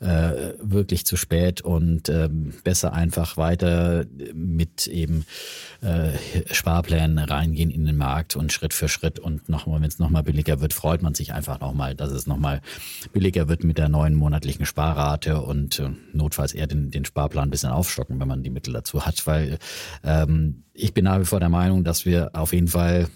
äh, 0.00 0.54
wirklich 0.60 1.06
zu 1.06 1.16
spät 1.16 1.60
und 1.60 2.08
ähm, 2.08 2.52
besser 2.64 2.92
einfach 2.92 3.36
weiter 3.36 4.04
mit 4.34 4.88
eben 4.88 5.24
äh, 5.80 6.12
Sparplänen 6.52 7.18
reingehen 7.18 7.70
in 7.70 7.84
den 7.86 7.96
Markt 7.96 8.34
und 8.34 8.52
Schritt 8.52 8.74
für 8.74 8.88
Schritt 8.88 9.20
und 9.20 9.48
nochmal, 9.48 9.80
wenn 9.80 9.88
es 9.88 9.98
nochmal 9.98 10.24
billiger 10.24 10.60
wird, 10.60 10.72
freut 10.72 11.02
man 11.02 11.14
sich 11.14 11.32
einfach 11.32 11.60
nochmal, 11.60 11.94
dass 11.94 12.10
es 12.10 12.26
nochmal 12.26 12.62
billiger 13.12 13.48
wird 13.48 13.62
mit 13.62 13.78
der 13.78 13.88
neuen 13.88 14.14
monatlichen 14.14 14.66
Sparrate 14.66 15.40
und 15.40 15.78
äh, 15.78 15.90
notfalls 16.12 16.52
eher 16.52 16.66
den, 16.66 16.90
den 16.90 17.04
Sparplan 17.04 17.48
ein 17.48 17.50
bisschen 17.50 17.70
aufstocken, 17.70 18.18
wenn 18.18 18.28
man 18.28 18.42
die 18.42 18.50
Mittel 18.50 18.74
dazu 18.74 19.06
hat, 19.06 19.24
weil 19.26 19.58
ähm, 20.04 20.64
ich 20.74 20.94
bin 20.94 21.04
nach 21.04 21.20
wie 21.20 21.24
vor 21.24 21.40
der 21.40 21.48
Meinung, 21.48 21.84
dass 21.84 22.06
wir 22.06 22.30
auf 22.34 22.52
jeden 22.52 22.68
Fall 22.68 23.08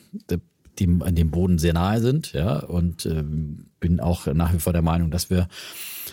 dem, 0.79 1.03
an 1.03 1.15
dem 1.15 1.31
Boden 1.31 1.59
sehr 1.59 1.73
nahe 1.73 2.01
sind, 2.01 2.33
ja, 2.33 2.59
und 2.59 3.07
ähm, 3.07 3.67
bin 3.81 4.01
auch 4.01 4.27
nach 4.27 4.53
wie 4.53 4.59
vor 4.59 4.73
der 4.73 4.83
Meinung, 4.83 5.11
dass 5.11 5.31
wir 5.31 5.49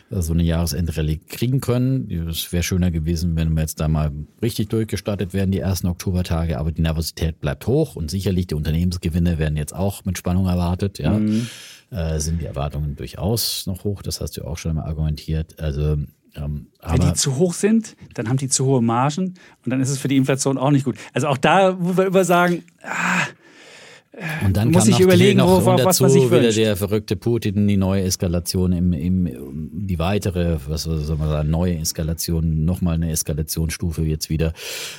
äh, 0.10 0.22
so 0.22 0.34
eine 0.34 0.44
Jahresendrallye 0.44 1.18
kriegen 1.18 1.62
können. 1.62 2.10
Es 2.30 2.52
wäre 2.52 2.63
schöner 2.63 2.92
gewesen, 2.92 3.36
wenn 3.36 3.54
wir 3.54 3.62
jetzt 3.62 3.80
da 3.80 3.88
mal 3.88 4.12
richtig 4.42 4.70
durchgestartet 4.70 5.34
wären, 5.34 5.52
die 5.52 5.60
ersten 5.60 5.88
Oktobertage, 5.88 6.58
aber 6.58 6.72
die 6.72 6.82
Nervosität 6.82 7.39
bleibt 7.39 7.68
hoch 7.68 7.96
und 7.96 8.10
sicherlich 8.10 8.48
die 8.48 8.56
Unternehmensgewinne 8.56 9.38
werden 9.38 9.58
jetzt 9.58 9.76
auch 9.76 10.06
mit 10.06 10.18
Spannung 10.18 10.48
erwartet, 10.48 11.00
ja. 11.00 11.20
Äh, 11.92 12.20
sind 12.20 12.42
die 12.42 12.46
Erwartungen 12.46 12.96
durchaus 12.96 13.68
noch 13.68 13.84
hoch, 13.84 14.02
das 14.02 14.20
hast 14.20 14.38
du 14.38 14.46
auch 14.46 14.58
schon 14.58 14.72
einmal 14.72 14.88
argumentiert. 14.88 15.60
Also 15.60 15.98
ähm, 16.36 16.67
Wenn 16.82 17.02
die 17.02 17.13
zu 17.13 17.38
hoch 17.38 17.54
sind, 17.54 17.96
dann 18.15 18.30
haben 18.30 18.38
die 18.38 18.50
zu 18.50 18.65
hohe 18.65 18.82
Margen 18.82 19.36
und 19.63 19.69
dann 19.69 19.82
ist 19.82 19.89
es 19.89 19.98
für 19.98 20.08
die 20.08 20.17
Inflation 20.17 20.58
auch 20.58 20.72
nicht 20.72 20.86
gut. 20.86 20.98
Also 21.13 21.28
auch 21.28 21.38
da, 21.38 21.78
wo 21.80 21.98
wir 21.98 22.08
immer 22.08 22.26
sagen, 22.26 22.63
ah, 22.82 23.28
und 24.45 24.56
dann 24.56 24.69
muss 24.69 24.84
kam 24.84 24.89
ich 24.89 24.99
noch, 24.99 25.06
überlegen, 25.06 25.38
noch 25.39 25.47
worauf, 25.65 25.78
dazu 25.78 25.86
was 25.88 25.99
man 26.02 26.10
sich 26.12 26.26
wieder 26.26 26.43
wünscht. 26.43 26.58
der 26.58 26.78
verrückte 26.78 27.15
Putin, 27.15 27.67
die 27.67 27.78
neue 27.78 28.04
Eskalation 28.04 28.71
im, 28.71 28.93
im 28.93 29.69
die 29.73 29.97
weitere, 29.97 30.58
was 30.67 30.84
soll 30.84 31.17
man 31.17 31.30
sagen, 31.30 31.49
neue 31.49 31.78
Eskalation, 31.78 32.63
nochmal 32.63 32.95
eine 32.95 33.12
Eskalationsstufe 33.12 34.04
jetzt 34.04 34.30
wieder 34.30 34.54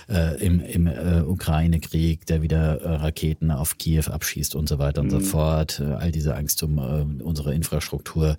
äh, 0.08 0.44
im, 0.44 0.60
im 0.60 0.86
äh, 0.88 1.22
Ukraine-Krieg, 1.22 2.26
der 2.26 2.42
wieder 2.42 2.80
äh, 2.80 2.88
Raketen 2.96 3.50
auf 3.52 3.78
Kiew 3.78 4.04
abschießt 4.10 4.56
und 4.56 4.68
so 4.68 4.78
weiter 4.78 5.00
und 5.00 5.10
so 5.10 5.18
Mhm. 5.18 5.22
fort. 5.24 5.80
Äh, 5.80 5.84
all 5.84 6.10
diese 6.10 6.34
Angst 6.34 6.62
um 6.64 6.78
äh, 6.78 7.22
unsere 7.22 7.54
Infrastruktur. 7.54 8.36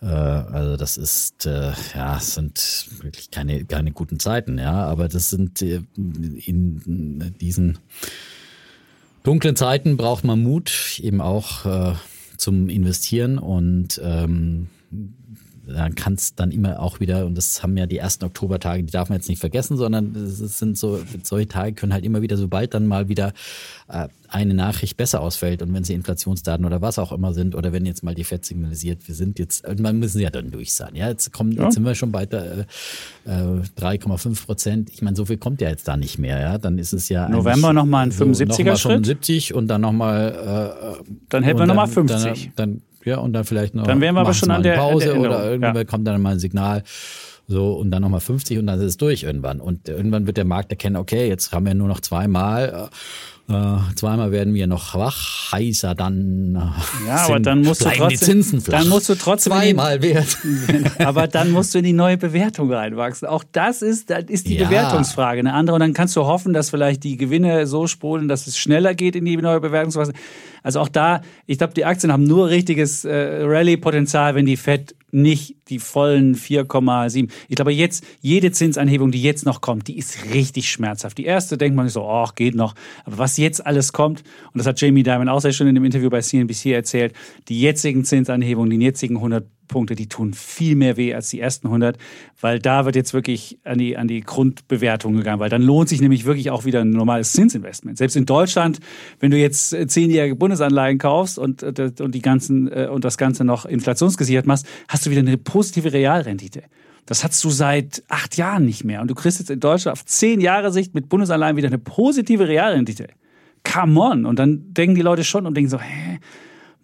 Äh, 0.00 0.06
also 0.06 0.76
das 0.76 0.96
ist, 0.96 1.44
ja, 1.44 2.20
sind 2.20 2.88
wirklich 3.02 3.30
keine, 3.30 3.64
keine 3.64 3.90
guten 3.90 4.20
Zeiten, 4.20 4.58
ja, 4.58 4.84
aber 4.84 5.08
das 5.08 5.30
sind 5.30 5.60
in 5.60 7.34
diesen 7.40 7.78
dunklen 9.24 9.56
Zeiten 9.56 9.96
braucht 9.96 10.22
man 10.22 10.40
Mut, 10.42 11.00
eben 11.02 11.20
auch 11.20 11.66
äh, 11.66 11.94
zum 12.36 12.68
Investieren. 12.68 13.38
Und 13.38 14.00
ähm, 14.04 14.68
dann 15.66 15.94
kann 15.94 16.14
es 16.14 16.34
dann 16.34 16.50
immer 16.50 16.80
auch 16.80 17.00
wieder, 17.00 17.24
und 17.26 17.36
das 17.36 17.62
haben 17.62 17.76
ja 17.76 17.86
die 17.86 17.98
ersten 17.98 18.24
Oktobertage, 18.24 18.82
die 18.84 18.90
darf 18.92 19.08
man 19.08 19.18
jetzt 19.18 19.28
nicht 19.28 19.38
vergessen, 19.40 19.76
sondern 19.76 20.14
es 20.14 20.38
sind 20.58 20.76
so, 20.76 21.00
solche 21.22 21.48
Tage 21.48 21.72
können 21.74 21.92
halt 21.92 22.04
immer 22.04 22.20
wieder, 22.22 22.36
sobald 22.36 22.74
dann 22.74 22.86
mal 22.86 23.08
wieder 23.08 23.32
äh, 23.88 24.08
eine 24.28 24.52
Nachricht 24.54 24.96
besser 24.96 25.20
ausfällt 25.20 25.62
und 25.62 25.72
wenn 25.72 25.84
sie 25.84 25.94
Inflationsdaten 25.94 26.64
oder 26.66 26.82
was 26.82 26.98
auch 26.98 27.12
immer 27.12 27.32
sind 27.32 27.54
oder 27.54 27.72
wenn 27.72 27.86
jetzt 27.86 28.02
mal 28.02 28.14
die 28.14 28.24
FED 28.24 28.44
signalisiert, 28.44 29.06
wir 29.06 29.14
sind 29.14 29.38
jetzt, 29.38 29.64
irgendwann 29.64 29.98
müssen 29.98 30.18
sie 30.18 30.24
ja 30.24 30.30
dann 30.30 30.50
durch 30.50 30.72
sein. 30.72 30.94
Ja, 30.96 31.08
jetzt 31.08 31.32
kommen, 31.32 31.52
Ja. 31.52 31.64
jetzt 31.64 31.74
sind 31.74 31.84
wir 31.84 31.94
schon 31.94 32.10
bei 32.12 32.24
äh, 32.24 32.64
äh, 33.26 33.60
3,5 33.78 34.44
Prozent. 34.44 34.90
Ich 34.90 35.02
meine, 35.02 35.16
so 35.16 35.24
viel 35.24 35.36
kommt 35.38 35.60
ja 35.60 35.68
jetzt 35.68 35.86
da 35.88 35.96
nicht 35.96 36.18
mehr. 36.18 36.40
Ja, 36.40 36.58
dann 36.58 36.78
ist 36.78 36.92
es 36.92 37.08
ja 37.08 37.28
November 37.28 37.68
eigentlich 37.68 37.74
noch 37.74 37.86
mal 37.86 38.02
ein 38.02 38.10
so 38.10 38.24
75er 38.24 38.58
noch 38.58 38.64
mal 38.64 38.76
Schritt. 38.76 38.92
75 39.06 39.54
und 39.54 39.68
dann 39.68 39.80
nochmal 39.80 40.98
äh, 41.00 41.04
Dann 41.28 41.42
hätten 41.44 41.58
wir 41.58 41.62
und 41.62 41.68
noch 41.68 41.74
mal 41.76 41.86
dann- 41.86 42.08
50. 42.08 42.50
Dann, 42.56 42.70
dann, 42.70 42.82
ja, 43.04 43.18
und 43.18 43.32
dann 43.32 43.44
vielleicht 43.44 43.74
noch. 43.74 43.84
Dann 43.86 44.00
wären 44.00 44.14
wir 44.14 44.20
aber 44.22 44.34
schon 44.34 44.50
an 44.50 44.62
der- 44.62 44.74
Pause 44.76 45.06
der 45.06 45.20
oder 45.20 45.50
irgendwann 45.50 45.76
ja. 45.76 45.84
kommt 45.84 46.06
dann 46.06 46.20
mal 46.22 46.32
ein 46.32 46.38
Signal. 46.38 46.82
So, 47.46 47.74
und 47.74 47.90
dann 47.90 48.00
nochmal 48.00 48.20
50 48.20 48.58
und 48.58 48.66
dann 48.66 48.78
ist 48.80 48.84
es 48.86 48.96
durch 48.96 49.22
irgendwann. 49.24 49.60
Und 49.60 49.86
irgendwann 49.90 50.26
wird 50.26 50.38
der 50.38 50.46
Markt 50.46 50.70
erkennen, 50.70 50.96
okay, 50.96 51.28
jetzt 51.28 51.52
haben 51.52 51.66
wir 51.66 51.74
nur 51.74 51.88
noch 51.88 52.00
zweimal. 52.00 52.88
Äh, 53.46 53.52
zweimal 53.96 54.32
werden 54.32 54.54
wir 54.54 54.66
noch 54.66 54.94
wach, 54.94 55.52
heißer 55.52 55.94
dann. 55.94 56.54
äh, 56.56 57.06
Ja, 57.06 57.16
aber 57.16 57.34
sind- 57.34 57.44
dann 57.46 57.60
musst 57.60 57.82
du 57.84 57.90
trotzdem- 57.90 58.08
die 58.08 58.16
Zinsen 58.16 58.60
flach. 58.62 58.78
dann 58.78 58.88
musst 58.88 59.10
du 59.10 59.14
trotzdem 59.16 59.52
in 59.52 59.58
die- 59.60 59.64
zweimal 59.66 60.00
wert. 60.00 60.38
Aber 61.00 61.26
dann 61.28 61.50
musst 61.50 61.74
du 61.74 61.78
in 61.80 61.84
die 61.84 61.92
neue 61.92 62.16
Bewertung 62.16 62.72
reinwachsen. 62.72 63.28
Auch 63.28 63.44
das 63.52 63.82
ist, 63.82 64.08
das 64.08 64.24
ist 64.28 64.48
die 64.48 64.56
Ja. 64.56 64.66
Bewertungsfrage. 64.66 65.40
Eine 65.40 65.52
andere. 65.52 65.74
Und 65.74 65.80
dann 65.80 65.92
kannst 65.92 66.16
du 66.16 66.22
hoffen, 66.24 66.54
dass 66.54 66.70
vielleicht 66.70 67.04
die 67.04 67.18
Gewinne 67.18 67.66
so 67.66 67.86
sprudeln, 67.86 68.28
dass 68.28 68.46
es 68.46 68.56
schneller 68.56 68.94
geht 68.94 69.14
in 69.14 69.26
die 69.26 69.36
neue 69.36 69.60
Bewertungsphase. 69.60 70.14
Also 70.64 70.80
auch 70.80 70.88
da, 70.88 71.20
ich 71.46 71.58
glaube, 71.58 71.74
die 71.74 71.84
Aktien 71.84 72.12
haben 72.12 72.24
nur 72.24 72.48
richtiges 72.48 73.04
äh, 73.04 73.42
Rallye-Potenzial, 73.42 74.34
wenn 74.34 74.46
die 74.46 74.56
Fed 74.56 74.96
nicht 75.12 75.56
die 75.68 75.78
vollen 75.78 76.34
4,7. 76.34 77.30
Ich 77.48 77.54
glaube, 77.54 77.72
jetzt, 77.72 78.02
jede 78.20 78.50
Zinsanhebung, 78.50 79.12
die 79.12 79.22
jetzt 79.22 79.44
noch 79.44 79.60
kommt, 79.60 79.86
die 79.86 79.96
ist 79.96 80.32
richtig 80.32 80.70
schmerzhaft. 80.70 81.18
Die 81.18 81.26
erste 81.26 81.56
denkt 81.56 81.76
man 81.76 81.88
so, 81.88 82.08
ach, 82.08 82.34
geht 82.34 82.56
noch. 82.56 82.74
Aber 83.04 83.18
was 83.18 83.36
jetzt 83.36 83.64
alles 83.64 83.92
kommt, 83.92 84.24
und 84.52 84.58
das 84.58 84.66
hat 84.66 84.80
Jamie 84.80 85.04
Dimon 85.04 85.28
auch 85.28 85.40
sehr 85.40 85.52
schön 85.52 85.68
in 85.68 85.74
dem 85.76 85.84
Interview 85.84 86.10
bei 86.10 86.20
CNBC 86.20 86.72
erzählt, 86.72 87.14
die 87.48 87.60
jetzigen 87.60 88.04
Zinsanhebungen, 88.04 88.70
die 88.70 88.84
jetzigen 88.84 89.16
100 89.16 89.46
Punkte, 89.66 89.94
die 89.94 90.08
tun 90.08 90.34
viel 90.34 90.76
mehr 90.76 90.96
weh 90.96 91.14
als 91.14 91.28
die 91.28 91.40
ersten 91.40 91.68
100, 91.68 91.98
weil 92.40 92.58
da 92.58 92.84
wird 92.84 92.96
jetzt 92.96 93.14
wirklich 93.14 93.58
an 93.64 93.78
die, 93.78 93.96
an 93.96 94.08
die 94.08 94.20
Grundbewertung 94.20 95.16
gegangen, 95.16 95.40
weil 95.40 95.50
dann 95.50 95.62
lohnt 95.62 95.88
sich 95.88 96.00
nämlich 96.00 96.24
wirklich 96.24 96.50
auch 96.50 96.64
wieder 96.64 96.80
ein 96.80 96.90
normales 96.90 97.32
Zinsinvestment. 97.32 97.98
Selbst 97.98 98.16
in 98.16 98.26
Deutschland, 98.26 98.80
wenn 99.20 99.30
du 99.30 99.36
jetzt 99.36 99.72
äh, 99.72 99.86
zehnjährige 99.86 100.36
Bundesanleihen 100.36 100.98
kaufst 100.98 101.38
und, 101.38 101.62
äh, 101.62 101.92
und, 102.00 102.14
die 102.14 102.22
ganzen, 102.22 102.70
äh, 102.70 102.88
und 102.90 103.04
das 103.04 103.18
Ganze 103.18 103.44
noch 103.44 103.64
inflationsgesichert 103.64 104.46
machst, 104.46 104.66
hast 104.88 105.06
du 105.06 105.10
wieder 105.10 105.20
eine 105.20 105.36
positive 105.36 105.92
Realrendite. 105.92 106.62
Das 107.06 107.22
hast 107.22 107.42
du 107.44 107.50
seit 107.50 108.02
acht 108.08 108.36
Jahren 108.36 108.64
nicht 108.64 108.84
mehr. 108.84 109.02
Und 109.02 109.08
du 109.08 109.14
kriegst 109.14 109.38
jetzt 109.38 109.50
in 109.50 109.60
Deutschland 109.60 109.98
auf 109.98 110.06
zehn 110.06 110.40
Jahre 110.40 110.72
Sicht 110.72 110.94
mit 110.94 111.08
Bundesanleihen 111.08 111.56
wieder 111.56 111.68
eine 111.68 111.78
positive 111.78 112.48
Realrendite. 112.48 113.08
Come 113.62 114.00
on. 114.00 114.26
Und 114.26 114.38
dann 114.38 114.72
denken 114.72 114.94
die 114.94 115.02
Leute 115.02 115.24
schon 115.24 115.46
und 115.46 115.54
denken 115.54 115.70
so, 115.70 115.80
hä? 115.80 116.18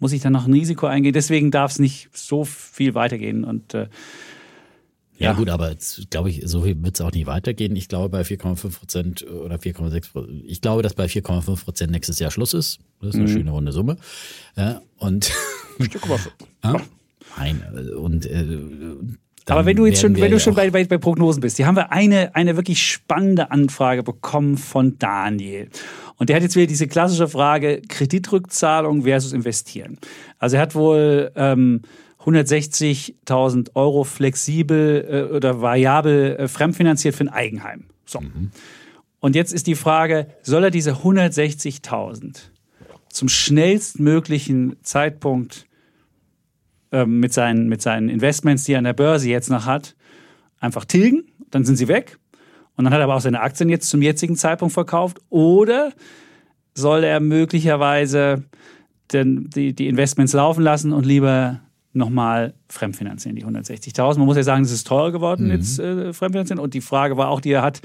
Muss 0.00 0.12
ich 0.12 0.20
dann 0.22 0.32
noch 0.32 0.46
ein 0.46 0.52
Risiko 0.52 0.86
eingehen. 0.86 1.12
Deswegen 1.12 1.50
darf 1.50 1.70
es 1.72 1.78
nicht 1.78 2.08
so 2.12 2.44
viel 2.44 2.94
weitergehen. 2.94 3.44
Und 3.44 3.74
äh, 3.74 3.88
Ja, 5.18 5.30
Ja. 5.30 5.32
gut, 5.34 5.50
aber 5.50 5.70
jetzt, 5.70 6.10
glaube 6.10 6.30
ich, 6.30 6.42
so 6.46 6.64
wird 6.64 6.78
es 6.94 7.00
auch 7.02 7.12
nicht 7.12 7.26
weitergehen. 7.26 7.76
Ich 7.76 7.88
glaube, 7.88 8.08
bei 8.08 8.22
4,5 8.22 8.78
Prozent 8.78 9.26
oder 9.30 9.56
4,6 9.56 10.12
Prozent, 10.12 10.44
ich 10.46 10.60
glaube, 10.62 10.82
dass 10.82 10.94
bei 10.94 11.04
4,5 11.06 11.64
Prozent 11.64 11.92
nächstes 11.92 12.18
Jahr 12.18 12.30
Schluss 12.30 12.54
ist. 12.54 12.78
Das 13.00 13.10
ist 13.10 13.14
Mhm. 13.16 13.20
eine 13.20 13.28
schöne 13.32 13.50
runde 13.50 13.72
Summe. 13.72 13.96
Ja, 14.56 14.80
und 14.98 15.30
ja, 16.64 16.80
nein, 17.36 17.62
äh, 17.74 17.90
und 17.92 18.26
äh, 18.26 18.58
aber 19.50 19.66
wenn 19.66 19.76
du 19.76 19.86
jetzt 19.86 20.00
schon, 20.00 20.16
wenn 20.16 20.30
du 20.30 20.40
schon 20.40 20.54
bei, 20.54 20.70
bei, 20.70 20.84
bei 20.84 20.98
Prognosen 20.98 21.40
bist, 21.40 21.56
hier 21.56 21.66
haben 21.66 21.76
wir 21.76 21.92
eine, 21.92 22.34
eine 22.34 22.56
wirklich 22.56 22.82
spannende 22.82 23.50
Anfrage 23.50 24.02
bekommen 24.02 24.56
von 24.56 24.98
Daniel. 24.98 25.68
Und 26.16 26.28
der 26.28 26.36
hat 26.36 26.42
jetzt 26.42 26.56
wieder 26.56 26.66
diese 26.66 26.86
klassische 26.86 27.28
Frage 27.28 27.80
Kreditrückzahlung 27.88 29.02
versus 29.02 29.32
investieren. 29.32 29.98
Also 30.38 30.56
er 30.56 30.62
hat 30.62 30.74
wohl 30.74 31.32
ähm, 31.34 31.82
160.000 32.24 33.70
Euro 33.74 34.04
flexibel 34.04 35.06
äh, 35.30 35.34
oder 35.34 35.62
variabel 35.62 36.36
äh, 36.36 36.48
fremdfinanziert 36.48 37.14
für 37.14 37.24
ein 37.24 37.28
Eigenheim. 37.28 37.84
So. 38.04 38.20
Und 39.20 39.34
jetzt 39.34 39.52
ist 39.52 39.66
die 39.66 39.74
Frage, 39.74 40.26
soll 40.42 40.64
er 40.64 40.70
diese 40.70 40.92
160.000 40.92 42.38
zum 43.08 43.28
schnellstmöglichen 43.28 44.76
Zeitpunkt 44.82 45.66
ähm, 46.92 47.20
mit, 47.20 47.32
seinen, 47.32 47.68
mit 47.68 47.82
seinen 47.82 48.08
Investments, 48.08 48.64
die 48.64 48.72
er 48.72 48.78
an 48.78 48.84
der 48.84 48.92
Börse 48.92 49.28
jetzt 49.28 49.50
noch 49.50 49.66
hat, 49.66 49.94
einfach 50.58 50.84
tilgen, 50.84 51.24
dann 51.50 51.64
sind 51.64 51.76
sie 51.76 51.88
weg. 51.88 52.18
Und 52.76 52.84
dann 52.84 52.92
hat 52.92 53.00
er 53.00 53.04
aber 53.04 53.16
auch 53.16 53.20
seine 53.20 53.40
Aktien 53.40 53.68
jetzt 53.68 53.88
zum 53.90 54.02
jetzigen 54.02 54.36
Zeitpunkt 54.36 54.72
verkauft. 54.72 55.18
Oder 55.28 55.92
soll 56.74 57.04
er 57.04 57.20
möglicherweise 57.20 58.44
den, 59.12 59.50
die, 59.50 59.74
die 59.74 59.88
Investments 59.88 60.32
laufen 60.32 60.62
lassen 60.62 60.92
und 60.92 61.04
lieber 61.04 61.60
nochmal 61.92 62.54
fremdfinanzieren, 62.68 63.36
die 63.36 63.44
160.000. 63.44 64.18
Man 64.18 64.26
muss 64.26 64.36
ja 64.36 64.44
sagen, 64.44 64.62
es 64.62 64.70
ist 64.70 64.86
teurer 64.86 65.10
geworden, 65.10 65.50
jetzt 65.50 65.78
äh, 65.78 66.12
fremdfinanzieren. 66.12 66.62
Und 66.62 66.74
die 66.74 66.80
Frage 66.80 67.16
war 67.16 67.28
auch, 67.28 67.40
die 67.40 67.50
er 67.50 67.62
hat, 67.62 67.82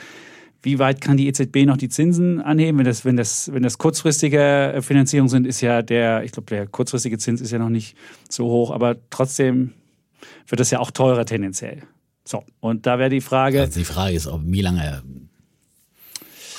wie 0.66 0.80
weit 0.80 1.00
kann 1.00 1.16
die 1.16 1.28
EZB 1.28 1.66
noch 1.66 1.78
die 1.78 1.90
Zinsen 1.90 2.42
anheben? 2.42 2.80
Wenn 2.80 2.86
das, 2.86 3.06
wenn 3.06 3.16
das, 3.16 3.54
wenn 3.54 3.64
das 3.64 3.78
kurzfristige 3.78 4.74
äh, 4.74 4.82
Finanzierung 4.82 5.30
sind, 5.30 5.46
ist 5.46 5.62
ja 5.62 5.82
der, 5.82 6.24
ich 6.24 6.32
glaube, 6.32 6.48
der 6.48 6.68
kurzfristige 6.68 7.18
Zins 7.18 7.40
ist 7.40 7.52
ja 7.52 7.60
noch 7.60 7.70
nicht 7.70 7.96
so 8.28 8.46
hoch, 8.46 8.72
aber 8.72 8.98
trotzdem 9.12 9.74
wird 10.48 10.60
das 10.60 10.72
ja 10.72 10.80
auch 10.80 10.92
teurer 10.92 11.26
tendenziell. 11.26 11.84
So, 12.24 12.44
und 12.60 12.88
da 12.88 12.98
wäre 12.98 13.12
die 13.12 13.22
Frage, 13.22 13.62
Also 13.62 13.80
die 13.80 13.86
Frage 13.86 14.16
ist, 14.16 14.26
ob, 14.26 14.42
wie 14.44 14.62
lange 14.62 15.04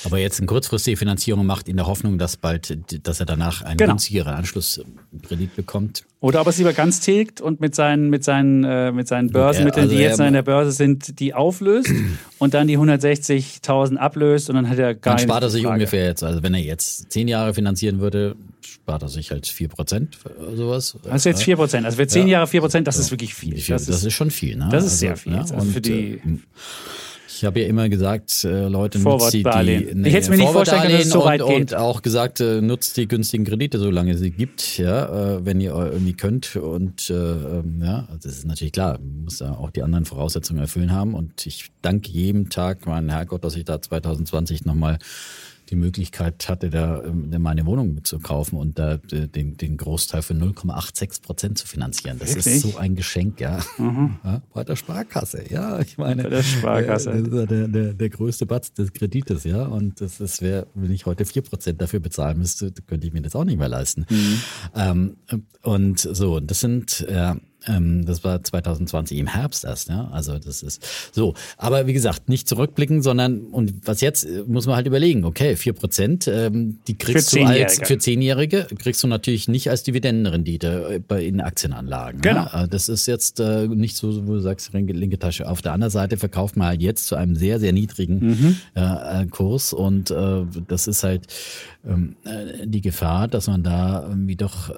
aber 0.07 0.17
jetzt 0.19 0.39
eine 0.39 0.47
kurzfristige 0.47 0.97
Finanzierung 0.97 1.45
macht 1.45 1.69
in 1.69 1.77
der 1.77 1.85
Hoffnung, 1.85 2.17
dass 2.17 2.35
bald, 2.37 2.77
dass 3.07 3.19
er 3.19 3.25
danach 3.27 3.61
einen 3.61 3.77
Genau. 3.77 3.91
günstigeren 3.93 4.33
Anschlusskredit 4.33 5.55
bekommt. 5.55 6.03
Oder 6.19 6.41
ob 6.41 6.47
er 6.47 6.49
es 6.49 6.57
lieber 6.57 6.73
ganz 6.73 6.99
tilgt 6.99 7.41
und 7.41 7.61
mit 7.61 7.75
seinen, 7.75 8.09
mit 8.09 8.23
seinen, 8.23 8.63
äh, 8.63 8.91
mit 8.91 9.07
seinen 9.07 9.29
Börsenmitteln, 9.29 9.83
also 9.83 9.95
die 9.95 10.01
jetzt 10.01 10.19
in 10.19 10.33
der 10.33 10.41
Börse 10.41 10.71
sind, 10.71 11.19
die 11.19 11.35
auflöst 11.35 11.91
und 12.39 12.53
dann 12.55 12.67
die 12.67 12.77
160.000 12.77 13.97
ablöst 13.97 14.49
und 14.49 14.55
dann 14.55 14.67
hat 14.69 14.79
er 14.79 14.95
gar 14.95 15.15
Dann 15.15 15.23
spart 15.23 15.43
er 15.43 15.49
sich 15.49 15.61
Frage. 15.63 15.73
ungefähr 15.75 16.05
jetzt, 16.05 16.23
also 16.23 16.41
wenn 16.41 16.53
er 16.55 16.61
jetzt 16.61 17.11
zehn 17.11 17.27
Jahre 17.27 17.53
finanzieren 17.53 17.99
würde, 17.99 18.35
spart 18.61 19.03
er 19.03 19.09
sich 19.09 19.29
halt 19.31 19.45
4 19.47 19.67
Prozent 19.67 20.17
oder 20.39 20.55
sowas. 20.55 20.97
Das 21.03 21.15
ist 21.17 21.25
jetzt 21.25 21.43
4 21.43 21.55
Prozent. 21.55 21.85
Also 21.85 21.97
für 21.97 22.07
10 22.07 22.27
Ja. 22.27 22.33
Jahre 22.33 22.47
4 22.47 22.61
Prozent, 22.61 22.87
das 22.87 22.97
ist 22.97 23.11
wirklich 23.11 23.33
viel. 23.35 23.55
Viel? 23.57 23.75
Das, 23.75 23.87
ist, 23.87 24.11
schon 24.13 24.31
viel, 24.31 24.55
ne? 24.57 24.69
das 24.71 24.85
ist 24.85 24.99
sehr 24.99 25.17
viel. 25.17 25.33
Ja, 25.33 25.41
Also 25.41 25.55
und, 25.55 25.71
für 25.71 25.81
die- 25.81 26.13
äh, 26.13 26.19
ich 27.37 27.45
habe 27.45 27.61
ja 27.61 27.67
immer 27.67 27.87
gesagt, 27.87 28.43
äh, 28.43 28.67
Leute, 28.67 28.99
nutzt 28.99 29.33
die, 29.33 29.37
die 29.37 29.43
Vorwortdarlehen. 29.43 30.05
Ich 30.05 30.13
hätte 30.13 30.23
es 30.23 30.29
mir 30.29 30.37
nicht 30.37 30.51
vorstellen 30.51 30.81
können, 30.81 30.93
dass 30.93 31.05
es 31.05 31.11
so 31.11 31.23
weit 31.23 31.41
und, 31.41 31.49
geht. 31.49 31.73
Und 31.73 31.75
auch 31.75 32.01
gesagt, 32.01 32.39
äh, 32.39 32.61
nutzt 32.61 32.97
die 32.97 33.07
günstigen 33.07 33.45
Kredite, 33.45 33.77
solange 33.77 34.13
es 34.13 34.19
sie 34.19 34.31
gibt, 34.31 34.77
ja, 34.77 35.35
äh, 35.35 35.45
wenn 35.45 35.61
ihr 35.61 35.73
irgendwie 35.73 36.13
könnt. 36.13 36.55
Und 36.55 37.09
äh, 37.09 37.13
ähm, 37.13 37.81
ja, 37.83 38.07
also 38.09 38.27
das 38.27 38.37
ist 38.37 38.45
natürlich 38.45 38.73
klar, 38.73 38.99
man 38.99 39.25
muss 39.25 39.39
ja 39.39 39.51
auch 39.51 39.69
die 39.69 39.83
anderen 39.83 40.05
Voraussetzungen 40.05 40.59
erfüllen 40.59 40.91
haben. 40.91 41.13
Und 41.13 41.45
ich 41.45 41.69
danke 41.81 42.09
jedem 42.09 42.49
Tag, 42.49 42.85
mein 42.87 43.09
Herrgott, 43.09 43.43
dass 43.43 43.55
ich 43.55 43.65
da 43.65 43.79
2020 43.79 44.65
nochmal 44.65 44.97
die 45.69 45.75
Möglichkeit 45.75 46.47
hatte, 46.47 46.69
da 46.69 47.03
ähm, 47.03 47.33
meine 47.39 47.65
Wohnung 47.65 47.93
mitzukaufen 47.93 48.57
und 48.57 48.79
da 48.79 48.99
äh, 49.11 49.27
den, 49.27 49.57
den 49.57 49.77
Großteil 49.77 50.21
für 50.21 50.33
0,86 50.33 51.21
Prozent 51.21 51.57
zu 51.57 51.67
finanzieren. 51.67 52.17
Das 52.19 52.35
Wirklich? 52.35 52.55
ist 52.55 52.61
so 52.61 52.77
ein 52.77 52.95
Geschenk, 52.95 53.39
ja. 53.39 53.59
ja. 54.23 54.41
Bei 54.53 54.63
der 54.63 54.75
Sparkasse, 54.75 55.43
ja. 55.49 55.79
Ich 55.79 55.97
meine, 55.97 56.23
Bei 56.23 56.29
der 56.29 56.43
Sparkasse. 56.43 57.11
äh, 57.11 57.21
das 57.21 57.27
ist 57.27 57.33
ja 57.33 57.45
der, 57.45 57.67
der, 57.67 57.93
der 57.93 58.09
größte 58.09 58.45
Batz 58.45 58.73
des 58.73 58.93
Kredites, 58.93 59.43
ja. 59.43 59.65
Und 59.65 60.01
das, 60.01 60.17
das 60.17 60.41
wäre, 60.41 60.67
wenn 60.73 60.91
ich 60.91 61.05
heute 61.05 61.25
4 61.25 61.41
Prozent 61.41 61.81
dafür 61.81 61.99
bezahlen 61.99 62.37
müsste, 62.37 62.71
könnte 62.87 63.07
ich 63.07 63.13
mir 63.13 63.21
das 63.21 63.35
auch 63.35 63.45
nicht 63.45 63.59
mehr 63.59 63.69
leisten. 63.69 64.05
Mhm. 64.09 64.41
Ähm, 64.75 65.17
und 65.63 65.99
so, 65.99 66.39
das 66.39 66.59
sind, 66.59 67.05
ja, 67.09 67.37
Ähm, 67.67 68.05
das 68.05 68.23
war 68.23 68.43
2020 68.43 69.17
im 69.17 69.27
Herbst 69.27 69.65
erst, 69.65 69.89
ja. 69.89 70.07
Also 70.11 70.37
das 70.39 70.63
ist 70.63 70.85
so. 71.11 71.33
Aber 71.57 71.87
wie 71.87 71.93
gesagt, 71.93 72.29
nicht 72.29 72.47
zurückblicken, 72.47 73.01
sondern 73.01 73.41
und 73.41 73.73
was 73.85 74.01
jetzt 74.01 74.23
äh, 74.23 74.43
muss 74.47 74.65
man 74.67 74.75
halt 74.75 74.87
überlegen. 74.87 75.25
Okay, 75.25 75.55
vier 75.55 75.73
Prozent, 75.73 76.27
ähm, 76.27 76.79
die 76.87 76.97
kriegst 76.97 77.33
du 77.35 77.43
als 77.43 77.79
für 77.83 77.97
Zehnjährige 77.97 78.67
kriegst 78.79 79.03
du 79.03 79.07
natürlich 79.07 79.47
nicht 79.47 79.69
als 79.69 79.83
Dividendenrendite 79.83 80.95
äh, 80.95 80.99
bei 80.99 81.23
in 81.25 81.41
Aktienanlagen. 81.41 82.21
Genau. 82.21 82.41
Ja? 82.41 82.47
Also 82.47 82.67
Das 82.67 82.89
ist 82.89 83.05
jetzt 83.07 83.39
äh, 83.39 83.67
nicht 83.67 83.95
so, 83.97 84.27
wo 84.27 84.33
du 84.33 84.39
sagst, 84.39 84.71
linke, 84.73 85.19
Tasche. 85.19 85.49
Auf 85.49 85.61
der 85.61 85.73
anderen 85.73 85.91
Seite 85.91 86.17
verkauft 86.17 86.57
man 86.57 86.67
halt 86.67 86.81
jetzt 86.81 87.07
zu 87.07 87.15
einem 87.15 87.35
sehr 87.35 87.59
sehr 87.59 87.73
niedrigen 87.73 88.17
Mhm. 88.27 88.57
äh, 88.75 89.25
Kurs 89.27 89.73
und 89.73 90.11
äh, 90.11 90.43
das 90.67 90.87
ist 90.87 91.03
halt 91.03 91.27
ähm, 91.85 92.15
äh, 92.23 92.65
die 92.65 92.81
Gefahr, 92.81 93.27
dass 93.27 93.47
man 93.47 93.63
da 93.63 94.03
irgendwie 94.07 94.35
doch, 94.35 94.71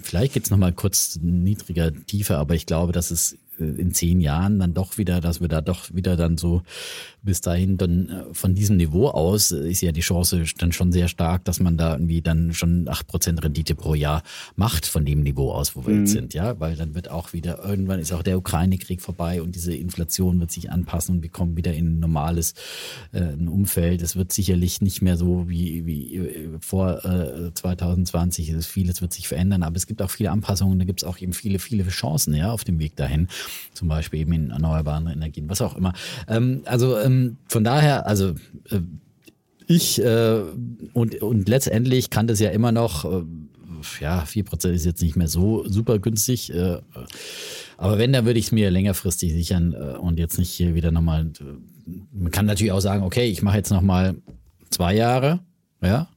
vielleicht 0.00 0.34
geht's 0.34 0.50
noch 0.50 0.58
mal 0.58 0.72
kurz 0.72 1.18
niedriger, 1.20 1.92
tiefer, 2.06 2.23
aber 2.30 2.54
ich 2.54 2.66
glaube, 2.66 2.92
dass 2.92 3.10
es 3.10 3.38
äh, 3.58 3.64
in 3.64 3.92
zehn 3.92 4.20
Jahren 4.20 4.58
dann 4.58 4.74
doch 4.74 4.98
wieder, 4.98 5.20
dass 5.20 5.40
wir 5.40 5.48
da 5.48 5.60
doch 5.60 5.94
wieder 5.94 6.16
dann 6.16 6.38
so 6.38 6.62
bis 7.24 7.40
dahin 7.40 7.76
dann 7.76 8.08
äh, 8.08 8.24
von 8.32 8.54
diesem 8.54 8.76
Niveau 8.76 9.08
aus 9.08 9.50
äh, 9.52 9.70
ist 9.70 9.80
ja 9.80 9.92
die 9.92 10.00
Chance 10.00 10.44
dann 10.58 10.72
schon 10.72 10.92
sehr 10.92 11.08
stark, 11.08 11.44
dass 11.44 11.60
man 11.60 11.76
da 11.76 11.92
irgendwie 11.92 12.22
dann 12.22 12.52
schon 12.52 12.88
acht 12.88 13.06
Prozent 13.06 13.42
Rendite 13.42 13.74
pro 13.74 13.94
Jahr 13.94 14.22
macht 14.56 14.86
von 14.86 15.04
dem 15.04 15.22
Niveau 15.22 15.52
aus, 15.52 15.74
wo 15.74 15.86
wir 15.86 16.00
jetzt 16.00 16.12
sind, 16.12 16.34
ja, 16.34 16.60
weil 16.60 16.76
dann 16.76 16.94
wird 16.94 17.10
auch 17.10 17.32
wieder, 17.32 17.64
irgendwann 17.64 18.00
ist 18.00 18.12
auch 18.12 18.22
der 18.22 18.38
Ukraine-Krieg 18.38 19.00
vorbei 19.00 19.42
und 19.42 19.54
diese 19.54 19.74
Inflation 19.74 20.38
wird 20.40 20.50
sich 20.50 20.70
anpassen 20.70 21.16
und 21.16 21.22
wir 21.22 21.30
kommen 21.30 21.56
wieder 21.56 21.72
in 21.72 21.96
ein 21.96 22.00
normales 22.00 22.54
äh, 23.12 23.20
ein 23.20 23.48
Umfeld. 23.48 24.02
Es 24.02 24.16
wird 24.16 24.32
sicherlich 24.32 24.80
nicht 24.80 25.02
mehr 25.02 25.16
so 25.16 25.48
wie, 25.48 25.86
wie 25.86 26.16
äh, 26.16 26.48
vor 26.60 27.04
äh, 27.04 27.52
2020. 27.54 28.50
Es 28.50 28.56
ist 28.56 28.66
vieles 28.66 29.00
wird 29.00 29.12
sich 29.12 29.28
verändern, 29.28 29.62
aber 29.62 29.76
es 29.76 29.86
gibt 29.86 30.02
auch 30.02 30.10
viele 30.10 30.30
Anpassungen. 30.30 30.78
Da 30.78 30.84
gibt 30.84 31.02
es 31.02 31.08
auch 31.08 31.18
eben 31.18 31.32
viele, 31.32 31.58
viele 31.58 31.86
Chancen 31.88 32.34
ja 32.34 32.50
auf 32.50 32.64
dem 32.64 32.78
Weg 32.78 32.96
dahin. 32.96 33.28
Zum 33.72 33.88
Beispiel 33.88 34.20
eben 34.20 34.32
in 34.32 34.50
erneuerbaren 34.50 35.06
Energien, 35.06 35.48
was 35.48 35.60
auch 35.60 35.76
immer. 35.76 35.92
Ähm, 36.28 36.62
also 36.66 36.98
ähm, 36.98 37.13
von 37.48 37.64
daher, 37.64 38.06
also 38.06 38.34
äh, 38.70 38.80
ich 39.66 40.02
äh, 40.02 40.42
und, 40.92 41.22
und 41.22 41.48
letztendlich 41.48 42.10
kann 42.10 42.26
das 42.26 42.40
ja 42.40 42.50
immer 42.50 42.72
noch, 42.72 43.04
äh, 43.04 43.24
ja, 44.00 44.24
4% 44.24 44.70
ist 44.70 44.84
jetzt 44.84 45.02
nicht 45.02 45.16
mehr 45.16 45.28
so 45.28 45.66
super 45.68 45.98
günstig. 45.98 46.52
Äh, 46.52 46.78
aber 47.76 47.98
wenn, 47.98 48.12
dann 48.12 48.26
würde 48.26 48.38
ich 48.38 48.46
es 48.46 48.52
mir 48.52 48.70
längerfristig 48.70 49.32
sichern 49.32 49.72
äh, 49.72 49.96
und 49.96 50.18
jetzt 50.18 50.38
nicht 50.38 50.50
hier 50.50 50.74
wieder 50.74 50.90
nochmal. 50.90 51.26
Äh, 51.40 51.90
man 52.12 52.30
kann 52.30 52.46
natürlich 52.46 52.72
auch 52.72 52.80
sagen, 52.80 53.02
okay, 53.02 53.26
ich 53.26 53.42
mache 53.42 53.58
jetzt 53.58 53.70
nochmal 53.70 54.16
zwei 54.70 54.94
Jahre, 54.94 55.40
ja. 55.82 56.08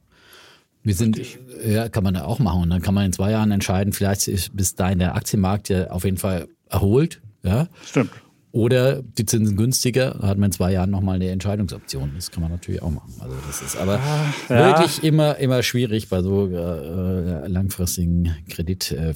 Wir 0.82 0.94
sind, 0.94 1.20
ja, 1.66 1.88
kann 1.90 2.04
man 2.04 2.14
da 2.14 2.24
auch 2.24 2.38
machen. 2.38 2.62
Und 2.62 2.70
dann 2.70 2.80
kann 2.80 2.94
man 2.94 3.04
in 3.04 3.12
zwei 3.12 3.30
Jahren 3.32 3.50
entscheiden, 3.50 3.92
vielleicht 3.92 4.28
ist 4.28 4.56
bis 4.56 4.74
dahin 4.74 4.98
der 4.98 5.14
Aktienmarkt 5.16 5.68
ja 5.68 5.90
auf 5.90 6.04
jeden 6.04 6.16
Fall 6.16 6.48
erholt, 6.70 7.20
ja. 7.42 7.68
Stimmt. 7.84 8.10
Oder 8.58 9.02
die 9.02 9.24
Zinsen 9.24 9.56
günstiger, 9.56 10.18
hat 10.20 10.36
man 10.36 10.48
in 10.48 10.52
zwei 10.52 10.72
Jahren 10.72 10.90
nochmal 10.90 11.14
eine 11.14 11.30
Entscheidungsoption. 11.30 12.10
Das 12.16 12.32
kann 12.32 12.42
man 12.42 12.50
natürlich 12.50 12.82
auch 12.82 12.90
machen. 12.90 13.14
Also 13.20 13.36
das 13.46 13.62
ist 13.62 13.76
aber 13.76 14.00
ja. 14.48 14.66
wirklich 14.66 15.04
immer, 15.04 15.36
immer 15.36 15.62
schwierig 15.62 16.08
bei 16.08 16.22
so 16.22 16.48
äh, 16.48 17.46
langfristigen 17.46 18.34
Kredit 18.48 18.90
äh. 18.90 19.14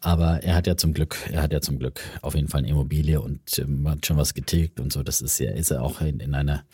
Aber 0.00 0.42
er 0.42 0.54
hat 0.54 0.66
ja 0.66 0.78
zum 0.78 0.94
Glück, 0.94 1.18
er 1.30 1.42
hat 1.42 1.52
ja 1.52 1.60
zum 1.60 1.78
Glück 1.78 2.00
auf 2.22 2.34
jeden 2.34 2.48
Fall 2.48 2.60
eine 2.60 2.70
Immobilie 2.70 3.20
und 3.20 3.58
ähm, 3.58 3.86
hat 3.86 4.06
schon 4.06 4.16
was 4.16 4.32
getilgt 4.32 4.80
und 4.80 4.94
so. 4.94 5.02
Das 5.02 5.20
ist 5.20 5.38
ja, 5.40 5.50
ist 5.50 5.72
er 5.72 5.82
auch 5.82 6.00
in, 6.00 6.20
in 6.20 6.34
einer 6.34 6.64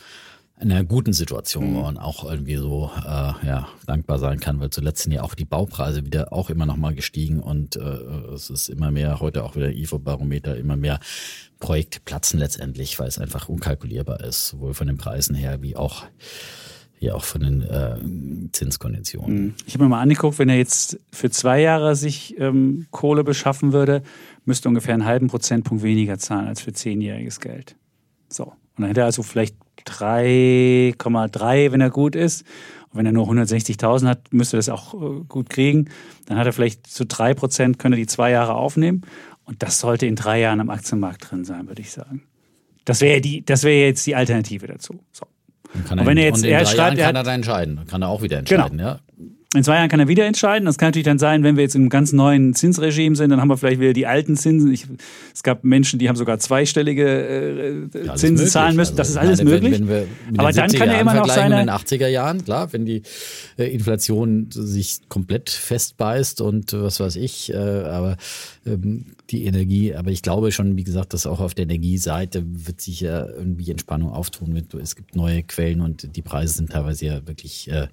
in 0.60 0.72
einer 0.72 0.84
guten 0.84 1.12
Situation, 1.12 1.74
wo 1.74 1.82
man 1.82 1.98
auch 1.98 2.28
irgendwie 2.28 2.56
so 2.56 2.90
äh, 2.98 3.46
ja, 3.46 3.68
dankbar 3.86 4.18
sein 4.18 4.40
kann, 4.40 4.58
weil 4.60 4.70
zuletzt 4.70 5.02
sind 5.02 5.12
ja 5.12 5.22
auch 5.22 5.34
die 5.34 5.44
Baupreise 5.44 6.04
wieder 6.04 6.32
auch 6.32 6.50
immer 6.50 6.66
noch 6.66 6.76
mal 6.76 6.94
gestiegen 6.94 7.40
und 7.40 7.76
äh, 7.76 7.80
es 8.34 8.50
ist 8.50 8.68
immer 8.68 8.90
mehr, 8.90 9.20
heute 9.20 9.44
auch 9.44 9.54
wieder 9.54 9.72
IFO-Barometer, 9.72 10.56
immer 10.56 10.76
mehr 10.76 10.98
Projekte 11.60 12.00
platzen 12.00 12.40
letztendlich, 12.40 12.98
weil 12.98 13.08
es 13.08 13.18
einfach 13.18 13.48
unkalkulierbar 13.48 14.20
ist, 14.20 14.48
sowohl 14.48 14.74
von 14.74 14.88
den 14.88 14.96
Preisen 14.96 15.36
her 15.36 15.62
wie 15.62 15.76
auch, 15.76 16.06
wie 16.98 17.12
auch 17.12 17.24
von 17.24 17.42
den 17.42 17.62
äh, 17.62 17.96
Zinskonditionen. 18.52 19.54
Ich 19.66 19.74
habe 19.74 19.84
mir 19.84 19.90
mal 19.90 20.00
angeguckt, 20.00 20.40
wenn 20.40 20.48
er 20.48 20.56
jetzt 20.56 20.98
für 21.12 21.30
zwei 21.30 21.60
Jahre 21.60 21.94
sich 21.94 22.36
ähm, 22.38 22.86
Kohle 22.90 23.22
beschaffen 23.22 23.72
würde, 23.72 24.02
müsste 24.44 24.68
ungefähr 24.68 24.94
einen 24.94 25.04
halben 25.04 25.28
Prozentpunkt 25.28 25.84
weniger 25.84 26.18
zahlen 26.18 26.48
als 26.48 26.60
für 26.60 26.72
zehnjähriges 26.72 27.38
Geld. 27.38 27.76
So. 28.28 28.44
Und 28.44 28.82
dann 28.82 28.88
hätte 28.88 29.00
er 29.00 29.06
also 29.06 29.22
vielleicht 29.22 29.56
3,3, 29.86 31.72
wenn 31.72 31.80
er 31.80 31.90
gut 31.90 32.14
ist. 32.16 32.44
Und 32.90 32.98
wenn 32.98 33.06
er 33.06 33.12
nur 33.12 33.28
160.000 33.28 34.06
hat, 34.08 34.32
müsste 34.32 34.56
er 34.56 34.58
das 34.58 34.68
auch 34.68 34.94
äh, 34.94 35.20
gut 35.28 35.50
kriegen. 35.50 35.90
Dann 36.26 36.38
hat 36.38 36.46
er 36.46 36.52
vielleicht 36.52 36.86
zu 36.86 37.04
drei 37.04 37.34
Prozent, 37.34 37.78
könnte 37.78 37.96
die 37.96 38.06
zwei 38.06 38.30
Jahre 38.30 38.54
aufnehmen. 38.54 39.02
Und 39.44 39.62
das 39.62 39.78
sollte 39.80 40.06
in 40.06 40.16
drei 40.16 40.40
Jahren 40.40 40.60
am 40.60 40.70
Aktienmarkt 40.70 41.30
drin 41.30 41.44
sein, 41.44 41.68
würde 41.68 41.82
ich 41.82 41.90
sagen. 41.90 42.22
Das 42.84 43.00
wäre 43.00 43.20
die, 43.20 43.44
das 43.44 43.62
wäre 43.64 43.86
jetzt 43.86 44.06
die 44.06 44.14
Alternative 44.14 44.66
dazu. 44.66 45.00
So. 45.12 45.26
Dann 45.74 45.84
Kann 45.84 45.98
Und 46.00 46.06
wenn 46.06 46.16
er 46.16 46.24
jetzt- 46.24 46.38
und 46.38 46.44
in 46.44 46.50
er 46.50 46.60
drei 46.64 46.66
schreibt, 46.66 46.78
Jahren 46.78 46.98
er 46.98 47.04
kann 47.06 47.08
hat- 47.08 47.16
er 47.16 47.24
dann 47.24 47.34
entscheiden, 47.34 47.76
Dann 47.76 47.86
kann 47.86 48.02
er 48.02 48.08
auch 48.08 48.22
wieder 48.22 48.38
entscheiden, 48.38 48.78
ja. 48.78 49.00
In 49.54 49.64
zwei 49.64 49.76
Jahren 49.76 49.88
kann 49.88 49.98
er 49.98 50.08
wieder 50.08 50.26
entscheiden. 50.26 50.66
Das 50.66 50.76
kann 50.76 50.88
natürlich 50.88 51.06
dann 51.06 51.18
sein, 51.18 51.42
wenn 51.42 51.56
wir 51.56 51.62
jetzt 51.62 51.74
in 51.74 51.80
einem 51.80 51.88
ganz 51.88 52.12
neuen 52.12 52.54
Zinsregime 52.54 53.16
sind, 53.16 53.30
dann 53.30 53.40
haben 53.40 53.48
wir 53.48 53.56
vielleicht 53.56 53.80
wieder 53.80 53.94
die 53.94 54.06
alten 54.06 54.36
Zinsen. 54.36 54.70
Ich, 54.70 54.86
es 55.34 55.42
gab 55.42 55.64
Menschen, 55.64 55.98
die 55.98 56.10
haben 56.10 56.16
sogar 56.16 56.38
zweistellige 56.38 57.88
äh, 57.94 58.04
Ja, 58.04 58.14
Zinsen 58.14 58.34
möglich. 58.34 58.50
zahlen 58.50 58.76
müssen. 58.76 58.96
Das 58.96 59.08
ist 59.08 59.16
Also, 59.16 59.28
alles 59.28 59.42
meine, 59.42 59.50
möglich. 59.52 59.72
Wenn, 59.80 59.88
wenn 59.88 60.06
Aber 60.38 60.52
dann 60.52 60.68
70er 60.68 60.76
kann 60.78 60.88
er 60.90 61.00
immer 61.00 61.14
noch 61.14 61.28
seine. 61.30 61.54
und 61.54 61.66
den 61.66 61.70
80er 61.70 62.08
Jahren, 62.08 62.44
klar, 62.44 62.70
wenn 62.74 62.84
die 62.84 63.00
äh, 63.56 63.72
Inflation 63.72 64.48
sich 64.50 64.98
komplett 65.08 65.48
festbeißt 65.48 66.42
und 66.42 66.74
was 66.74 67.00
weiß 67.00 67.16
ich, 67.16 67.50
äh, 67.50 67.56
aber 67.56 68.18
ähm, 68.66 69.06
die 69.30 69.46
Energie, 69.46 69.94
aber 69.94 70.10
ich 70.10 70.20
glaube 70.20 70.52
schon, 70.52 70.76
wie 70.76 70.84
gesagt, 70.84 71.14
dass 71.14 71.24
auch 71.24 71.40
auf 71.40 71.54
der 71.54 71.62
Energieseite 71.62 72.44
wird 72.46 72.82
sich 72.82 73.00
ja 73.00 73.26
irgendwie 73.26 73.70
Entspannung 73.70 74.12
auftun. 74.12 74.52
Mit, 74.52 74.74
es 74.74 74.94
gibt 74.94 75.16
neue 75.16 75.42
Quellen 75.42 75.80
und 75.80 76.16
die 76.16 76.22
Preise 76.22 76.52
sind 76.52 76.70
teilweise 76.72 77.06
ja 77.06 77.26
wirklich 77.26 77.70
äh, 77.70 77.88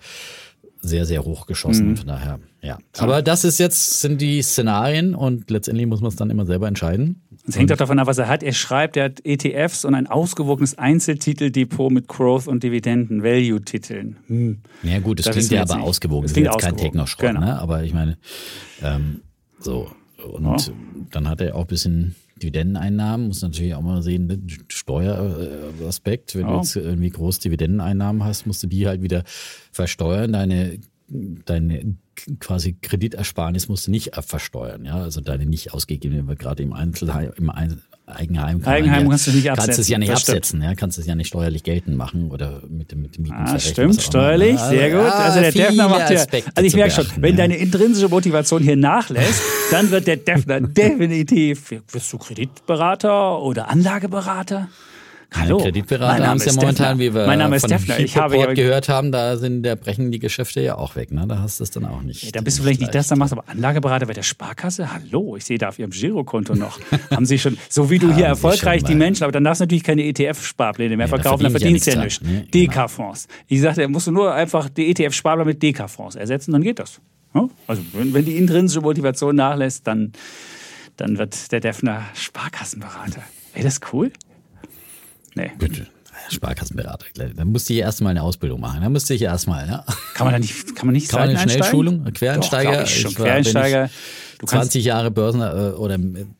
sehr, 0.87 1.05
sehr 1.05 1.23
hoch 1.23 1.45
geschossen. 1.47 1.89
Mhm. 1.89 1.97
Von 1.97 2.07
daher, 2.07 2.39
ja. 2.61 2.77
Aber 2.97 3.21
das 3.21 3.43
ist 3.43 3.57
jetzt, 3.59 4.01
sind 4.01 4.21
die 4.21 4.41
Szenarien 4.41 5.15
und 5.15 5.49
letztendlich 5.49 5.87
muss 5.87 6.01
man 6.01 6.09
es 6.09 6.15
dann 6.15 6.29
immer 6.29 6.45
selber 6.45 6.67
entscheiden. 6.67 7.21
Es 7.47 7.57
hängt 7.57 7.71
auch 7.71 7.77
davon 7.77 7.99
ab, 7.99 8.07
was 8.07 8.17
er 8.17 8.27
hat. 8.27 8.41
Er 8.43 8.53
schreibt, 8.53 8.97
er 8.97 9.05
hat 9.05 9.21
ETFs 9.23 9.85
und 9.85 9.93
ein 9.93 10.07
ausgewogenes 10.07 10.77
Einzeltiteldepot 10.77 11.91
mit 11.91 12.07
Growth 12.07 12.47
und 12.47 12.63
Dividenden, 12.63 13.21
Value-Titeln. 13.23 14.17
Hm. 14.27 14.61
Ja 14.83 14.99
gut, 14.99 15.19
das, 15.19 15.25
Das 15.25 15.35
klingt 15.35 15.51
ja 15.51 15.61
aber 15.61 15.75
nicht. 15.75 15.85
ausgewogen. 15.85 16.23
Das 16.23 16.33
Das 16.33 16.37
ist 16.37 16.43
jetzt 16.43 16.51
kein 16.61 16.71
ausgewogen. 16.73 16.83
Technoschrott, 16.91 17.27
Genau. 17.27 17.39
ne? 17.41 17.59
Aber 17.59 17.83
ich 17.83 17.93
meine, 17.93 18.17
ähm, 18.81 19.21
so. 19.59 19.91
Und 20.33 20.43
Ja. 20.43 20.73
dann 21.11 21.29
hat 21.29 21.39
er 21.41 21.55
auch 21.55 21.61
ein 21.61 21.67
bisschen 21.67 22.15
Dividendeneinnahmen, 22.41 23.27
muss 23.27 23.41
natürlich 23.41 23.75
auch 23.75 23.81
mal 23.81 24.01
sehen, 24.01 24.27
ne? 24.27 24.39
Steueraspekt. 24.67 26.35
Wenn 26.35 26.47
du 26.47 26.53
Ja. 26.53 26.57
jetzt 26.57 26.75
irgendwie 26.75 27.09
groß 27.09 27.39
Dividendeneinnahmen 27.39 28.23
hast, 28.23 28.45
musst 28.45 28.63
du 28.63 28.67
die 28.67 28.87
halt 28.87 29.01
wieder 29.01 29.23
versteuern. 29.71 30.33
Deine, 30.33 30.79
deine 31.07 31.95
quasi 32.39 32.73
Kreditersparnis 32.81 33.69
musst 33.69 33.87
du 33.87 33.91
nicht 33.91 34.15
versteuern, 34.15 34.85
ja. 34.85 34.95
Also 34.95 35.21
deine 35.21 35.45
nicht 35.45 35.73
ausgegebene, 35.73 36.35
gerade 36.35 36.63
im 36.63 36.73
Einzelheim, 36.73 37.31
im 37.37 37.49
Eigenheim, 38.07 38.61
kann 38.61 38.73
Eigenheim 38.73 39.03
ja, 39.03 39.09
kannst 39.09 39.27
du 39.27 39.31
nicht 39.31 39.45
Kannst 39.45 39.63
es 39.63 39.69
absetzen, 39.69 39.91
ja 39.91 39.97
nicht 39.97 40.11
das 40.11 40.21
stimmt. 40.21 40.37
absetzen, 40.37 40.61
ja. 40.61 40.75
Kannst 40.75 40.97
es 40.99 41.05
ja 41.07 41.15
nicht 41.15 41.27
steuerlich 41.27 41.63
geltend 41.63 41.97
machen 41.97 42.29
oder 42.29 42.61
mit 42.69 42.91
dem, 42.91 43.01
mit 43.01 43.17
dem 43.17 43.23
Mieten 43.23 43.35
Ah, 43.35 43.57
stimmt, 43.57 43.99
steuerlich, 43.99 44.59
sehr 44.59 44.91
gut. 44.91 44.99
ja, 45.07 45.11
Also 45.11 45.39
der 45.39 45.51
Defner 45.51 45.89
macht 45.89 46.11
ja. 46.11 46.17
Aspekte 46.17 46.51
Also 46.53 46.67
ich 46.67 46.75
merke 46.75 46.91
schon, 46.91 47.07
wenn 47.17 47.31
ja. 47.31 47.37
deine 47.37 47.57
intrinsische 47.57 48.07
Motivation 48.07 48.61
hier 48.61 48.75
nachlässt, 48.75 49.41
dann 49.71 49.89
wird 49.89 50.05
der 50.05 50.17
Defner 50.17 50.61
definitiv. 50.61 51.71
Wirst 51.91 52.13
du 52.13 52.17
Kreditberater 52.19 53.41
oder 53.41 53.69
Anlageberater? 53.69 54.67
Hallo. 55.35 55.57
Kreditberater 55.57 56.13
Mein 56.13 56.19
Name 56.19 56.29
haben 56.29 56.37
es 56.37 56.45
ja 56.45 56.51
ist 56.51 56.57
momentan, 56.57 56.99
wie 56.99 57.13
wir 57.13 57.25
Mein 57.25 57.39
Name 57.39 57.55
ist 57.57 57.61
von 57.61 57.69
Defner. 57.69 57.99
Ich 57.99 58.17
habe 58.17 58.53
gehört 58.53 58.89
haben, 58.89 59.11
da 59.11 59.37
sind, 59.37 59.63
da 59.63 59.75
brechen 59.75 60.11
die 60.11 60.19
Geschäfte 60.19 60.61
ja 60.61 60.77
auch 60.77 60.95
weg. 60.95 61.11
Ne? 61.11 61.25
Da 61.27 61.39
hast 61.39 61.59
du 61.59 61.63
es 61.63 61.71
dann 61.71 61.85
auch 61.85 62.01
nicht. 62.01 62.35
Da 62.35 62.41
bist 62.41 62.59
du 62.59 62.63
vielleicht 62.63 62.81
nicht 62.81 62.95
das, 62.95 63.07
dann 63.07 63.19
machst 63.19 63.33
du 63.33 63.37
aber 63.37 63.49
Anlageberater 63.49 64.05
bei 64.05 64.13
der 64.13 64.23
Sparkasse. 64.23 64.93
Hallo, 64.93 65.35
ich 65.35 65.45
sehe 65.45 65.57
da 65.57 65.69
auf 65.69 65.79
Ihrem 65.79 65.91
Girokonto 65.91 66.55
noch. 66.55 66.79
Haben 67.11 67.25
Sie 67.25 67.37
schon, 67.37 67.57
so 67.69 67.89
wie 67.89 67.99
du 67.99 68.13
hier 68.13 68.25
erfolgreich 68.25 68.83
die. 68.83 68.95
Menschen, 68.95 69.23
aber 69.23 69.31
dann 69.33 69.43
darfst 69.43 69.59
du 69.59 69.63
natürlich 69.63 69.83
keine 69.83 70.03
ETF-Sparpläne 70.03 70.95
mehr 70.95 71.07
da 71.07 71.17
verkaufen, 71.17 71.43
dann 71.43 71.55
ich 71.55 71.61
verdienst 71.61 71.87
ja 71.87 71.93
du 71.93 71.99
ja 71.99 72.03
nichts 72.05 72.21
nichts. 72.21 72.33
dran. 72.33 72.47
Nee, 72.53 72.67
DK-Fonds. 72.67 73.27
Ich 73.47 73.61
sagte, 73.61 73.81
da 73.81 73.87
musst 73.87 74.07
du 74.07 74.11
nur 74.11 74.33
einfach 74.33 74.69
die 74.69 74.89
ETF-Sparplan 74.89 75.47
mit 75.47 75.61
DK-Fonds 75.61 76.15
ersetzen, 76.15 76.53
dann 76.53 76.61
geht 76.61 76.79
das. 76.79 77.01
Ja? 77.33 77.49
Also 77.67 77.81
wenn, 77.93 78.13
wenn 78.13 78.25
die 78.25 78.37
intrinsische 78.37 78.81
Motivation 78.81 79.35
nachlässt, 79.35 79.85
dann, 79.85 80.13
dann 80.95 81.17
wird 81.17 81.51
der 81.51 81.59
Defner 81.59 82.03
Sparkassenberater. 82.13 83.21
Wäre 83.53 83.65
das 83.65 83.79
cool? 83.91 84.11
Nee. 85.35 85.51
Bitte. 85.57 85.87
Sparkassenberater. 86.31 87.05
Da 87.35 87.45
musste 87.45 87.73
ich 87.73 87.79
erstmal 87.79 88.11
eine 88.11 88.23
Ausbildung 88.23 88.59
machen. 88.59 88.81
Da 88.81 88.89
musste 88.89 89.13
ich 89.13 89.21
erstmal, 89.21 89.67
ne? 89.67 89.83
Kann 90.13 90.25
man 90.25 90.33
da 90.33 90.39
nicht, 90.39 90.75
kann 90.75 90.87
man 90.87 90.93
nicht 90.93 91.09
Kann 91.09 91.27
man 91.27 91.35
eine? 91.35 91.39
Schnellschulung? 91.49 92.05
Quereinsteiger? 92.13 92.71
Doch, 92.71 92.83
ich 92.83 93.01
schon. 93.01 93.11
Ich 93.11 93.19
war- 93.19 93.25
Quereinsteiger. 93.25 93.89
Du 94.37 94.47
kannst 94.47 94.71
20 94.71 94.85
Jahre 94.85 95.11
Börsen 95.11 95.41
äh, 95.41 95.45
oder 95.45 95.97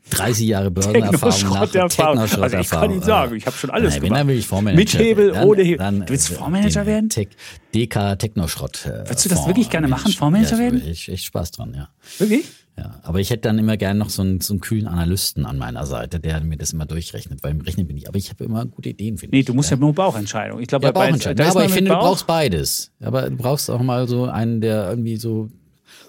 30 0.09 0.47
Jahre 0.47 0.69
Börsenerfahrung 0.69 1.11
nach 1.13 1.69
Technoschrott-Erfahrung. 1.69 2.19
Also 2.19 2.35
ich 2.35 2.39
kann 2.39 2.49
Technoschrott-Erfahrung, 2.49 2.91
Ihnen 2.91 3.03
sagen, 3.03 3.35
ich 3.35 3.45
habe 3.45 3.55
schon 3.55 3.69
alles 3.69 3.93
nein, 3.93 4.01
gemacht. 4.01 4.11
Wenn, 4.11 4.17
dann 4.17 4.27
will 4.27 4.37
ich 4.37 4.47
Fondsmanager 4.47 4.79
Mit 4.79 4.93
Hebel, 5.05 5.33
werden. 5.33 5.49
ohne 5.49 5.61
Hebel. 5.63 5.77
Dann, 5.77 5.99
Du 6.01 6.09
willst 6.09 6.31
äh, 6.31 6.33
Fondsmanager 6.35 6.81
den 6.81 6.87
werden? 6.87 7.09
Tech, 7.09 7.27
DK 7.73 8.15
Technoschrott. 8.19 8.85
Äh, 8.85 8.89
Würdest 8.89 9.25
du 9.25 9.29
das 9.29 9.37
Fonds 9.39 9.47
wirklich 9.49 9.69
gerne 9.69 9.87
machen. 9.87 10.11
Fondsmanager 10.11 10.55
ja, 10.55 10.59
werden? 10.59 10.83
Ich 10.89 11.07
echt 11.09 11.25
Spaß 11.25 11.51
dran, 11.51 11.73
ja. 11.73 11.89
Wirklich? 12.17 12.45
Ja, 12.77 12.99
aber 13.03 13.21
ich 13.21 13.29
hätte 13.29 13.41
dann 13.43 13.57
immer 13.57 13.77
gerne 13.77 13.97
noch 13.97 14.09
so 14.09 14.21
einen, 14.21 14.41
so 14.41 14.53
einen 14.53 14.59
kühlen 14.59 14.87
Analysten 14.87 15.45
an 15.45 15.57
meiner 15.57 15.85
Seite, 15.85 16.19
der 16.19 16.41
mir 16.41 16.57
das 16.57 16.73
immer 16.73 16.85
durchrechnet, 16.85 17.41
weil 17.41 17.51
im 17.51 17.61
Rechnen 17.61 17.87
bin 17.87 17.95
ich. 17.95 18.09
Aber 18.09 18.17
ich 18.17 18.29
habe 18.29 18.43
immer 18.43 18.65
gute 18.65 18.89
Ideen, 18.89 19.17
finde 19.17 19.33
Nee, 19.35 19.39
ich. 19.41 19.45
du 19.45 19.53
musst 19.53 19.71
ja, 19.71 19.77
nur 19.77 19.93
Bauchentscheidung. 19.93 20.59
Ich 20.59 20.67
glaube, 20.67 20.85
ja, 20.85 20.91
bei 20.91 21.05
Bauchentscheidung. 21.07 21.45
Ja, 21.45 21.51
aber 21.51 21.63
ich 21.63 21.71
finde, 21.71 21.91
du 21.91 21.95
Bauch- 21.95 22.01
brauchst 22.09 22.27
beides. 22.27 22.91
Aber 22.99 23.29
du 23.29 23.37
brauchst 23.37 23.69
auch 23.71 23.81
mal 23.81 24.09
so 24.09 24.25
einen, 24.25 24.59
der 24.59 24.89
irgendwie 24.89 25.15
so, 25.15 25.49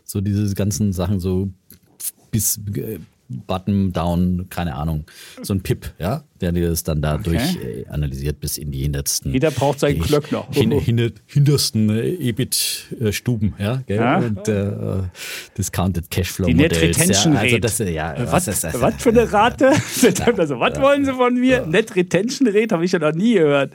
so 0.04 0.20
diese 0.20 0.54
ganzen 0.56 0.92
Sachen 0.92 1.20
so 1.20 1.50
bis 2.32 2.58
äh, 2.74 2.98
Button 3.28 3.92
down, 3.92 4.46
keine 4.50 4.74
Ahnung, 4.74 5.04
so 5.42 5.54
ein 5.54 5.62
Pip, 5.62 5.92
ja, 5.98 6.24
der 6.40 6.52
dir 6.52 6.68
das 6.68 6.84
dann 6.84 7.02
da 7.02 7.18
durch 7.18 7.56
äh, 7.56 7.86
analysiert 7.88 8.40
bis 8.40 8.58
in 8.58 8.70
die 8.70 8.82
hintersten. 8.82 9.32
Jeder 9.32 9.50
braucht 9.50 9.80
seinen 9.80 9.96
äh, 9.96 10.04
Klöckner. 10.04 10.46
Hin, 10.50 10.70
hin, 10.70 11.12
hintersten 11.26 11.90
äh, 11.90 12.08
EBIT-Stuben, 12.08 13.54
ja, 13.58 13.82
gell? 13.86 13.96
Ja. 13.96 14.18
Und 14.18 14.46
äh, 14.48 15.02
Discounted 15.56 16.10
Cashflow 16.10 16.46
Die 16.46 16.54
Net. 16.54 16.80
Retention 16.80 17.34
ja, 17.34 17.40
also 17.40 17.58
das, 17.58 17.78
ja, 17.78 18.14
was, 18.18 18.32
was 18.32 18.48
ist 18.48 18.64
das? 18.64 18.80
was 18.80 18.94
für 19.02 19.10
eine 19.10 19.32
Rate? 19.32 19.66
also, 20.36 20.60
was 20.60 20.80
wollen 20.80 21.04
Sie 21.04 21.12
von 21.12 21.34
mir? 21.34 21.66
Net 21.66 21.96
Retention 21.96 22.48
Rate 22.48 22.74
habe 22.74 22.84
ich 22.84 22.92
ja 22.92 22.98
noch 22.98 23.12
nie 23.12 23.34
gehört. 23.34 23.72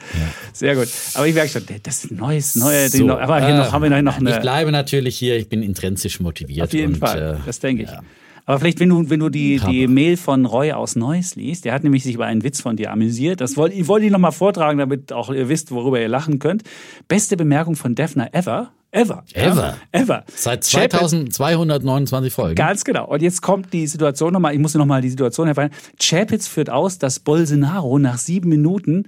Sehr 0.53 0.75
gut. 0.75 0.87
Aber 1.15 1.27
ich 1.27 1.33
merke 1.33 1.49
schon, 1.49 1.63
das 1.83 2.03
ist 2.03 2.11
ein 2.11 2.17
neues, 2.17 2.55
neue. 2.55 2.89
So, 2.89 3.09
Aber 3.17 3.39
hier 3.39 3.55
äh, 3.55 3.57
noch, 3.57 3.71
haben 3.71 3.83
wir 3.83 4.01
noch 4.01 4.19
Ich 4.19 4.27
eine. 4.27 4.39
bleibe 4.39 4.71
natürlich 4.71 5.17
hier, 5.17 5.37
ich 5.37 5.49
bin 5.49 5.63
intrinsisch 5.63 6.19
motiviert. 6.19 6.67
Auf 6.67 6.73
jeden 6.73 6.93
und, 6.93 6.99
Fall, 6.99 7.37
äh, 7.41 7.45
das 7.45 7.59
denke 7.59 7.83
ich. 7.83 7.89
Aber 8.51 8.59
vielleicht, 8.59 8.81
wenn 8.81 8.89
du, 8.89 9.09
wenn 9.09 9.21
du 9.21 9.29
die, 9.29 9.61
die. 9.65 9.87
Mail 9.87 10.17
von 10.17 10.45
Roy 10.45 10.73
aus 10.73 10.97
Neuss 10.97 11.35
liest, 11.35 11.63
der 11.63 11.71
hat 11.73 11.83
nämlich 11.83 12.03
sich 12.03 12.15
über 12.15 12.25
einen 12.25 12.43
Witz 12.43 12.59
von 12.59 12.75
dir 12.75 12.91
amüsiert. 12.91 13.39
Das 13.39 13.55
wollte 13.55 13.77
ich 13.77 13.87
wollte 13.87 14.07
ich 14.07 14.11
nochmal 14.11 14.33
vortragen, 14.33 14.77
damit 14.77 15.13
auch 15.13 15.29
ihr 15.29 15.47
wisst, 15.47 15.71
worüber 15.71 16.01
ihr 16.01 16.09
lachen 16.09 16.37
könnt. 16.39 16.63
Beste 17.07 17.37
Bemerkung 17.37 17.77
von 17.77 17.95
Defner 17.95 18.33
ever. 18.33 18.73
Ever. 18.91 19.23
Ever? 19.31 19.77
Ja, 19.93 20.01
ever. 20.01 20.25
Seit 20.35 20.65
Chapitz- 20.65 21.29
2229 21.29 22.33
Folgen. 22.33 22.55
Ganz 22.55 22.83
genau. 22.83 23.07
Und 23.07 23.21
jetzt 23.21 23.41
kommt 23.41 23.71
die 23.71 23.87
Situation 23.87 24.33
nochmal, 24.33 24.53
ich 24.53 24.59
muss 24.59 24.73
nochmal 24.73 25.01
die 25.01 25.09
Situation 25.09 25.47
herfallen. 25.47 25.71
Chapitz 25.97 26.49
führt 26.49 26.69
aus, 26.69 26.97
dass 26.99 27.21
Bolsonaro 27.21 27.99
nach 27.99 28.17
sieben 28.17 28.49
Minuten 28.49 29.05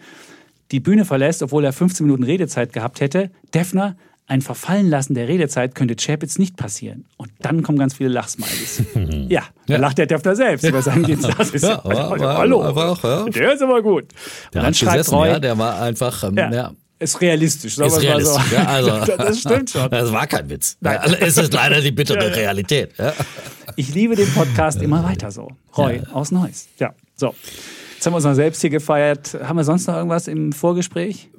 die 0.71 0.79
Bühne 0.79 1.03
verlässt, 1.03 1.43
obwohl 1.43 1.65
er 1.65 1.73
15 1.73 2.05
Minuten 2.05 2.23
Redezeit 2.23 2.71
gehabt 2.71 3.01
hätte. 3.01 3.29
Defner, 3.53 3.97
ein 4.33 4.41
Verfallenlassen 4.41 5.13
der 5.13 5.27
Redezeit 5.27 5.75
könnte 5.75 5.95
Chapitz 5.95 6.39
nicht 6.39 6.57
passieren. 6.57 7.05
Und 7.17 7.29
dann 7.41 7.61
kommen 7.61 7.77
ganz 7.77 7.93
viele 7.93 8.09
Lachsmilies. 8.09 8.81
ja, 9.29 9.43
da 9.67 9.77
lacht 9.77 9.99
der 9.99 10.07
Defner 10.07 10.35
selbst 10.35 10.65
über 10.65 10.81
seinen 10.81 11.03
Dienst. 11.03 11.29
Das 11.37 11.51
ist 11.51 11.61
Ja, 11.63 11.85
aber- 11.85 11.99
aber- 12.15 12.37
hallo. 12.39 12.63
aber 12.63 12.89
auch, 12.93 13.03
ja. 13.03 13.25
Der 13.25 13.53
ist 13.53 13.61
aber 13.61 13.83
gut. 13.83 14.05
Und 14.05 14.09
Der 14.55 14.61
dann 14.61 14.65
hat 14.69 14.75
schreibt 14.75 14.97
gesessen, 14.97 15.13
Roy, 15.15 15.27
ja, 15.27 15.39
der 15.39 15.55
war 15.55 15.79
einfach, 15.79 16.23
ähm, 16.23 16.35
ja. 16.35 16.51
ja, 16.51 16.71
ist 16.97 17.21
realistisch, 17.21 17.75
sagen 17.75 17.89
Ist 17.89 17.93
mal 17.97 18.01
so. 18.01 18.07
realistisch, 18.07 18.51
ja, 18.53 18.65
also, 18.65 18.89
das 19.17 19.39
stimmt 19.39 19.69
schon. 19.69 19.89
Das 19.91 20.11
war 20.11 20.25
kein 20.25 20.49
Witz. 20.49 20.77
Also, 20.83 21.15
es 21.15 21.37
ist 21.37 21.53
leider 21.53 21.79
die 21.79 21.91
bittere 21.91 22.17
Ja, 22.23 22.27
ja. 22.29 22.33
Realität. 22.33 22.91
Ja. 22.97 23.13
Ich 23.75 23.93
liebe 23.93 24.15
den 24.15 24.33
Podcast 24.33 24.81
immer 24.81 25.03
weiter 25.03 25.29
so. 25.29 25.49
Roy 25.77 26.01
aus 26.11 26.31
Neuss. 26.31 26.67
Ja, 26.79 26.95
so. 27.15 27.35
Jetzt 27.95 28.05
haben 28.07 28.13
wir 28.13 28.17
uns 28.17 28.25
noch 28.25 28.33
selbst 28.33 28.61
hier 28.61 28.71
gefeiert. 28.71 29.37
Haben 29.43 29.57
wir 29.57 29.63
sonst 29.63 29.85
noch 29.87 29.95
irgendwas 29.95 30.27
im 30.27 30.51
Vorgespräch? 30.53 31.29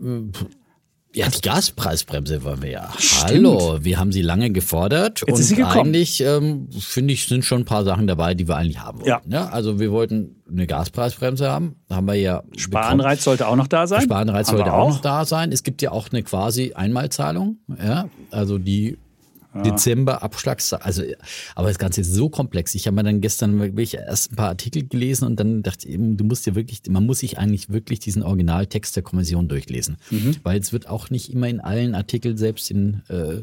Ja, 1.14 1.28
die 1.28 1.40
Gaspreisbremse 1.40 2.42
wollen 2.42 2.60
wir 2.62 2.70
ja. 2.70 2.92
Hallo, 3.22 3.78
wir 3.80 4.00
haben 4.00 4.10
sie 4.10 4.20
lange 4.20 4.50
gefordert 4.50 5.20
Jetzt 5.20 5.32
und 5.32 5.40
ist 5.40 5.48
sie 5.48 5.54
gekommen. 5.54 5.88
eigentlich 5.88 6.20
ähm, 6.20 6.68
finde 6.76 7.14
ich 7.14 7.26
sind 7.26 7.44
schon 7.44 7.60
ein 7.60 7.64
paar 7.64 7.84
Sachen 7.84 8.08
dabei, 8.08 8.34
die 8.34 8.48
wir 8.48 8.56
eigentlich 8.56 8.80
haben 8.80 8.98
wollten. 8.98 9.30
Ja. 9.30 9.44
Ja. 9.44 9.48
also 9.48 9.78
wir 9.78 9.92
wollten 9.92 10.42
eine 10.50 10.66
Gaspreisbremse 10.66 11.48
haben, 11.48 11.76
haben 11.88 12.06
wir 12.06 12.14
ja 12.14 12.38
bekommen. 12.38 12.58
Sparenreiz 12.58 13.22
sollte 13.22 13.46
auch 13.46 13.56
noch 13.56 13.68
da 13.68 13.86
sein. 13.86 14.08
Wir 14.08 14.44
sollte 14.44 14.72
auch 14.72 14.88
noch 14.88 15.00
da 15.00 15.24
sein. 15.24 15.52
Es 15.52 15.62
gibt 15.62 15.82
ja 15.82 15.92
auch 15.92 16.08
eine 16.10 16.24
quasi 16.24 16.72
Einmalzahlung, 16.74 17.58
ja, 17.80 18.08
also 18.30 18.58
die 18.58 18.98
Dezember 19.62 20.22
Abschlagszahlung. 20.22 20.84
Also, 20.84 21.02
aber 21.54 21.68
das 21.68 21.78
Ganze 21.78 22.00
ist 22.00 22.12
so 22.12 22.28
komplex. 22.28 22.74
Ich 22.74 22.86
habe 22.86 22.96
mir 22.96 23.02
dann 23.04 23.20
gestern 23.20 23.58
wirklich 23.60 23.94
erst 23.94 24.32
ein 24.32 24.36
paar 24.36 24.48
Artikel 24.48 24.86
gelesen 24.88 25.26
und 25.26 25.38
dann 25.38 25.62
dachte 25.62 25.88
ich, 25.88 25.96
du 25.98 26.24
musst 26.24 26.46
dir 26.46 26.54
wirklich, 26.54 26.82
man 26.88 27.06
muss 27.06 27.20
sich 27.20 27.38
eigentlich 27.38 27.70
wirklich 27.70 28.00
diesen 28.00 28.22
Originaltext 28.22 28.96
der 28.96 29.02
Kommission 29.02 29.48
durchlesen, 29.48 29.96
Mhm. 30.10 30.36
weil 30.42 30.58
es 30.60 30.72
wird 30.72 30.88
auch 30.88 31.10
nicht 31.10 31.32
immer 31.32 31.48
in 31.48 31.60
allen 31.60 31.94
Artikeln 31.94 32.36
selbst 32.36 32.70
in 32.70 33.02
äh, 33.08 33.42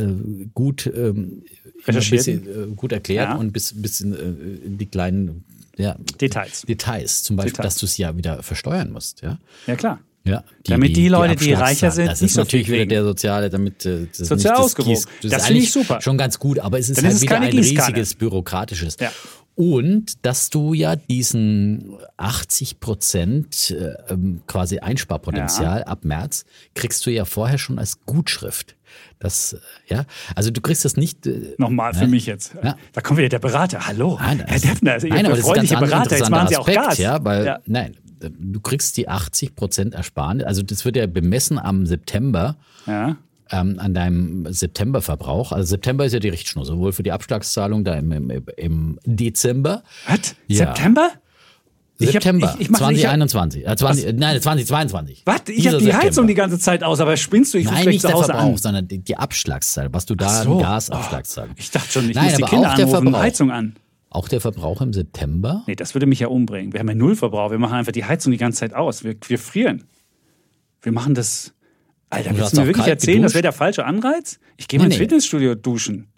äh, 0.00 0.06
gut 0.54 0.86
ähm, 0.94 1.42
bisschen, 1.86 2.46
äh, 2.46 2.74
gut 2.76 2.92
erklärt 2.92 3.30
Ja. 3.30 3.36
und 3.36 3.52
bis 3.52 3.72
bis 3.80 4.00
in, 4.00 4.12
äh, 4.12 4.66
in 4.66 4.78
die 4.78 4.86
kleinen 4.86 5.44
ja, 5.76 5.96
Details. 6.20 6.62
Details, 6.62 7.22
zum 7.22 7.36
Beispiel, 7.36 7.52
Details. 7.52 7.74
dass 7.74 7.80
du 7.80 7.86
es 7.86 7.96
ja 7.96 8.16
wieder 8.16 8.42
versteuern 8.42 8.92
musst, 8.92 9.22
ja. 9.22 9.38
Ja, 9.66 9.76
klar. 9.76 10.00
Ja, 10.24 10.44
Damit 10.66 10.96
die 10.96 11.08
Leute, 11.08 11.34
die 11.36 11.56
Abschlagszahl- 11.56 11.60
reicher 11.62 11.90
sind, 11.90 12.06
das 12.08 12.20
nicht 12.20 12.28
ist 12.28 12.34
so 12.34 12.40
natürlich 12.42 12.66
viel 12.66 12.74
wieder 12.76 12.86
der 12.86 13.04
soziale, 13.04 13.48
damit 13.48 13.86
äh, 13.86 14.06
das 14.06 14.18
Sozial 14.28 14.36
nicht 14.36 14.44
das 14.50 14.58
ausgewogen. 14.58 14.96
Gieß- 14.96 15.04
Das 15.04 15.06
ist 15.06 15.20
finde 15.22 15.36
ich 15.38 15.44
eigentlich 15.44 15.72
super. 15.72 16.00
Schon 16.02 16.18
ganz 16.18 16.38
gut, 16.38 16.58
aber 16.58 16.78
es 16.78 16.90
ist 16.90 16.98
Dann 16.98 17.04
halt 17.06 17.12
ist 17.14 17.18
es 17.18 17.22
wieder 17.22 17.40
ein 17.40 17.50
Gießkanne. 17.50 17.88
riesiges 17.88 18.14
bürokratisches. 18.16 18.96
Ja. 19.00 19.10
Und 19.56 20.24
dass 20.24 20.48
du 20.50 20.74
ja 20.74 20.96
diesen 20.96 21.96
80 22.18 22.80
Prozent 22.80 23.70
äh, 23.70 24.12
ähm, 24.12 24.42
quasi 24.46 24.78
Einsparpotenzial 24.78 25.84
ab 25.84 26.04
März 26.04 26.44
kriegst 26.74 27.04
du 27.06 27.10
ja 27.10 27.24
vorher 27.24 27.58
schon 27.58 27.78
als 27.78 28.00
Gutschrift. 28.06 28.76
Das, 29.18 29.54
äh, 29.54 29.58
ja, 29.94 30.04
also 30.34 30.50
du 30.50 30.60
kriegst 30.60 30.84
das 30.84 30.96
nicht. 30.96 31.26
Äh, 31.26 31.54
Nochmal 31.58 31.92
für 31.94 32.04
ne? 32.04 32.08
mich 32.08 32.26
jetzt. 32.26 32.54
Ja. 32.62 32.76
Da 32.92 33.00
kommt 33.00 33.18
wieder 33.18 33.28
der 33.28 33.38
Berater. 33.38 33.86
Hallo, 33.86 34.18
Nein, 34.20 34.38
Herr 34.46 34.46
das- 34.54 34.62
Defner. 34.62 34.92
Also 34.92 35.08
nein, 35.08 35.18
ihr 35.24 35.26
aber 35.26 35.36
das 35.36 35.44
ist 35.46 35.50
ein 35.50 35.54
ganz 35.56 35.70
Berater. 35.90 36.16
Jetzt 36.18 36.30
machen 36.30 36.48
Sie 36.48 36.56
auch 36.56 36.68
interessanter 36.68 36.74
Gas. 36.74 36.86
Aspekt, 36.92 36.98
ja, 37.00 37.24
weil, 37.24 37.46
Ja. 37.46 37.58
nein, 37.66 37.96
du 38.20 38.60
kriegst 38.60 38.96
die 38.96 39.08
80 39.08 39.54
Prozent 39.56 39.94
Ersparnis, 39.94 40.44
also 40.44 40.62
das 40.62 40.84
wird 40.84 40.96
ja 40.96 41.06
bemessen 41.06 41.58
am 41.58 41.86
September, 41.86 42.56
Ja. 42.86 43.16
ähm, 43.50 43.76
an 43.78 43.94
deinem 43.94 44.46
Septemberverbrauch. 44.52 45.52
Also 45.52 45.68
September 45.70 46.04
ist 46.04 46.12
ja 46.12 46.20
die 46.20 46.28
Richtschnur, 46.28 46.64
sowohl 46.64 46.92
für 46.92 47.02
die 47.02 47.12
Abschlagszahlung 47.12 47.84
da 47.84 47.94
im, 47.94 48.12
im, 48.12 48.30
im 48.56 48.98
Dezember. 49.04 49.82
Was? 50.06 50.34
Ja. 50.46 50.66
September? 50.66 51.10
Ich 52.02 52.06
hab- 52.08 52.12
September 52.22 52.54
ich- 52.58 52.62
ich 52.62 52.70
mach- 52.70 52.78
ich 52.92 53.04
hab- 53.04 53.18
2021. 53.20 53.66
äh, 53.68 53.76
20, 53.76 54.12
nein, 54.14 54.40
2022. 54.40 55.22
Was? 55.26 55.40
Ich 55.48 55.66
habe 55.66 55.76
die 55.78 55.84
September. 55.84 56.06
Heizung 56.06 56.26
die 56.28 56.34
ganze 56.34 56.58
Zeit 56.58 56.82
aus, 56.82 56.98
aber 57.00 57.14
spinnst 57.18 57.52
du? 57.52 57.58
Ich 57.58 57.66
Nein, 57.66 57.86
nicht 57.88 58.02
der 58.02 58.14
Hause 58.14 58.26
Verbrauch, 58.26 58.52
an. 58.52 58.56
sondern 58.56 58.88
die, 58.88 58.98
die 59.00 59.16
Abschlagszahl, 59.16 59.92
was 59.92 60.06
du 60.06 60.14
da 60.14 60.26
Ach 60.26 60.44
so. 60.44 60.58
Gasabschlagszahl. 60.58 61.48
Ich 61.56 61.70
dachte 61.70 61.90
schon, 61.92 62.08
ich 62.08 62.14
Nein, 62.16 62.24
muss 62.26 62.36
die 62.36 62.42
aber 62.44 62.50
Kinder 62.50 62.70
anrufen. 62.70 63.16
Heizung 63.18 63.50
an. 63.50 63.76
Auch 64.10 64.28
der 64.28 64.40
Verbrauch 64.40 64.80
im 64.82 64.92
September? 64.92 65.62
Nee, 65.66 65.76
das 65.76 65.94
würde 65.94 66.06
mich 66.06 66.18
ja 66.18 66.26
umbringen. 66.28 66.72
Wir 66.72 66.80
haben 66.80 66.88
ja 66.88 66.94
null 66.96 67.14
Verbrauch. 67.14 67.52
Wir 67.52 67.58
machen 67.58 67.74
einfach 67.74 67.92
die 67.92 68.04
Heizung 68.04 68.32
die 68.32 68.38
ganze 68.38 68.58
Zeit 68.60 68.74
aus. 68.74 69.04
Wir, 69.04 69.14
wir 69.28 69.38
frieren. 69.38 69.84
Wir 70.82 70.90
machen 70.92 71.14
das. 71.14 71.54
Alter, 72.10 72.36
willst 72.36 72.56
du 72.56 72.60
mir 72.62 72.66
wirklich 72.66 72.88
erzählen, 72.88 73.22
das 73.22 73.32
geduscht? 73.32 73.34
wäre 73.34 73.42
der 73.42 73.52
falsche 73.52 73.84
Anreiz? 73.84 74.40
Ich 74.56 74.66
gehe 74.66 74.78
Nee, 74.78 74.82
mal 74.82 74.86
ins 74.86 74.96
nee. 74.96 75.04
Fitnessstudio 75.04 75.54
duschen. 75.54 76.08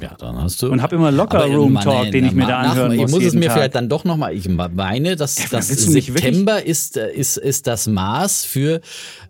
Ja, 0.00 0.14
dann 0.18 0.36
hast 0.42 0.62
du. 0.62 0.68
Und 0.70 0.80
hab 0.80 0.92
immer 0.92 1.10
Locker 1.10 1.44
Aber, 1.44 1.54
Room 1.54 1.74
Talk, 1.78 2.10
den 2.10 2.24
ich 2.26 2.32
mir 2.32 2.46
da 2.46 2.60
anhören 2.60 2.92
Ich 2.92 3.00
muss 3.02 3.10
muss 3.10 3.24
es 3.24 3.34
mir 3.34 3.46
Tag. 3.46 3.52
vielleicht 3.52 3.74
dann 3.74 3.88
doch 3.88 4.04
nochmal, 4.04 4.34
ich 4.34 4.48
meine, 4.48 5.16
dass 5.16 5.38
Ja, 5.38 5.44
das 5.50 5.68
September 5.68 6.64
ist, 6.64 6.96
äh, 6.96 7.12
ist, 7.12 7.36
ist 7.36 7.66
das 7.66 7.86
Maß 7.86 8.44
für, 8.44 8.80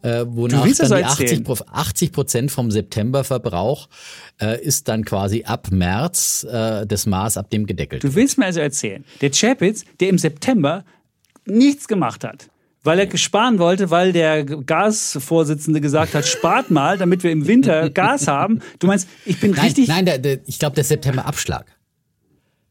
äh, 0.03 0.25
wonach 0.29 0.61
dann 0.61 0.69
die 0.69 0.75
so 0.75 0.95
80, 0.95 1.21
erzählen? 1.21 1.45
Pro- 1.45 1.57
80 1.73 2.13
Prozent 2.13 2.51
vom 2.53 2.71
Septemberverbrauch 2.71 3.89
äh, 4.41 4.63
ist 4.63 4.87
dann 4.89 5.05
quasi 5.05 5.43
ab 5.45 5.69
März 5.73 6.47
äh, 6.51 6.87
das 6.87 7.07
Maß, 7.07 7.37
ab 7.39 7.51
dem 7.51 7.67
gedeckelt 7.67 8.05
Du 8.05 8.15
willst 8.15 8.39
mir 8.39 8.47
also 8.47 8.61
erzählen, 8.61 9.05
der 9.21 9.31
Chapitz, 9.33 9.85
der 10.01 10.11
im 10.11 10.19
September 10.19 10.85
nichts 11.45 11.89
gemacht 11.89 12.23
hat, 12.23 12.49
weil 12.85 12.99
er 12.99 13.17
sparen 13.17 13.59
wollte, 13.59 13.91
weil 13.91 14.13
der 14.13 14.45
Gasvorsitzende 14.45 15.81
gesagt 15.81 16.15
hat, 16.15 16.27
spart 16.27 16.71
mal, 16.71 16.99
damit 16.99 17.23
wir 17.23 17.31
im 17.31 17.47
Winter 17.47 17.91
Gas 17.91 18.27
haben. 18.27 18.61
Du 18.79 18.87
meinst, 18.87 19.09
ich 19.25 19.39
bin 19.41 19.53
Nein, 19.53 19.65
richtig. 19.65 19.89
nein 19.89 20.05
der, 20.05 20.19
der, 20.19 20.41
ich 20.47 20.59
glaube, 20.59 20.75
der 20.75 20.85
Septemberabschlag. 20.85 21.67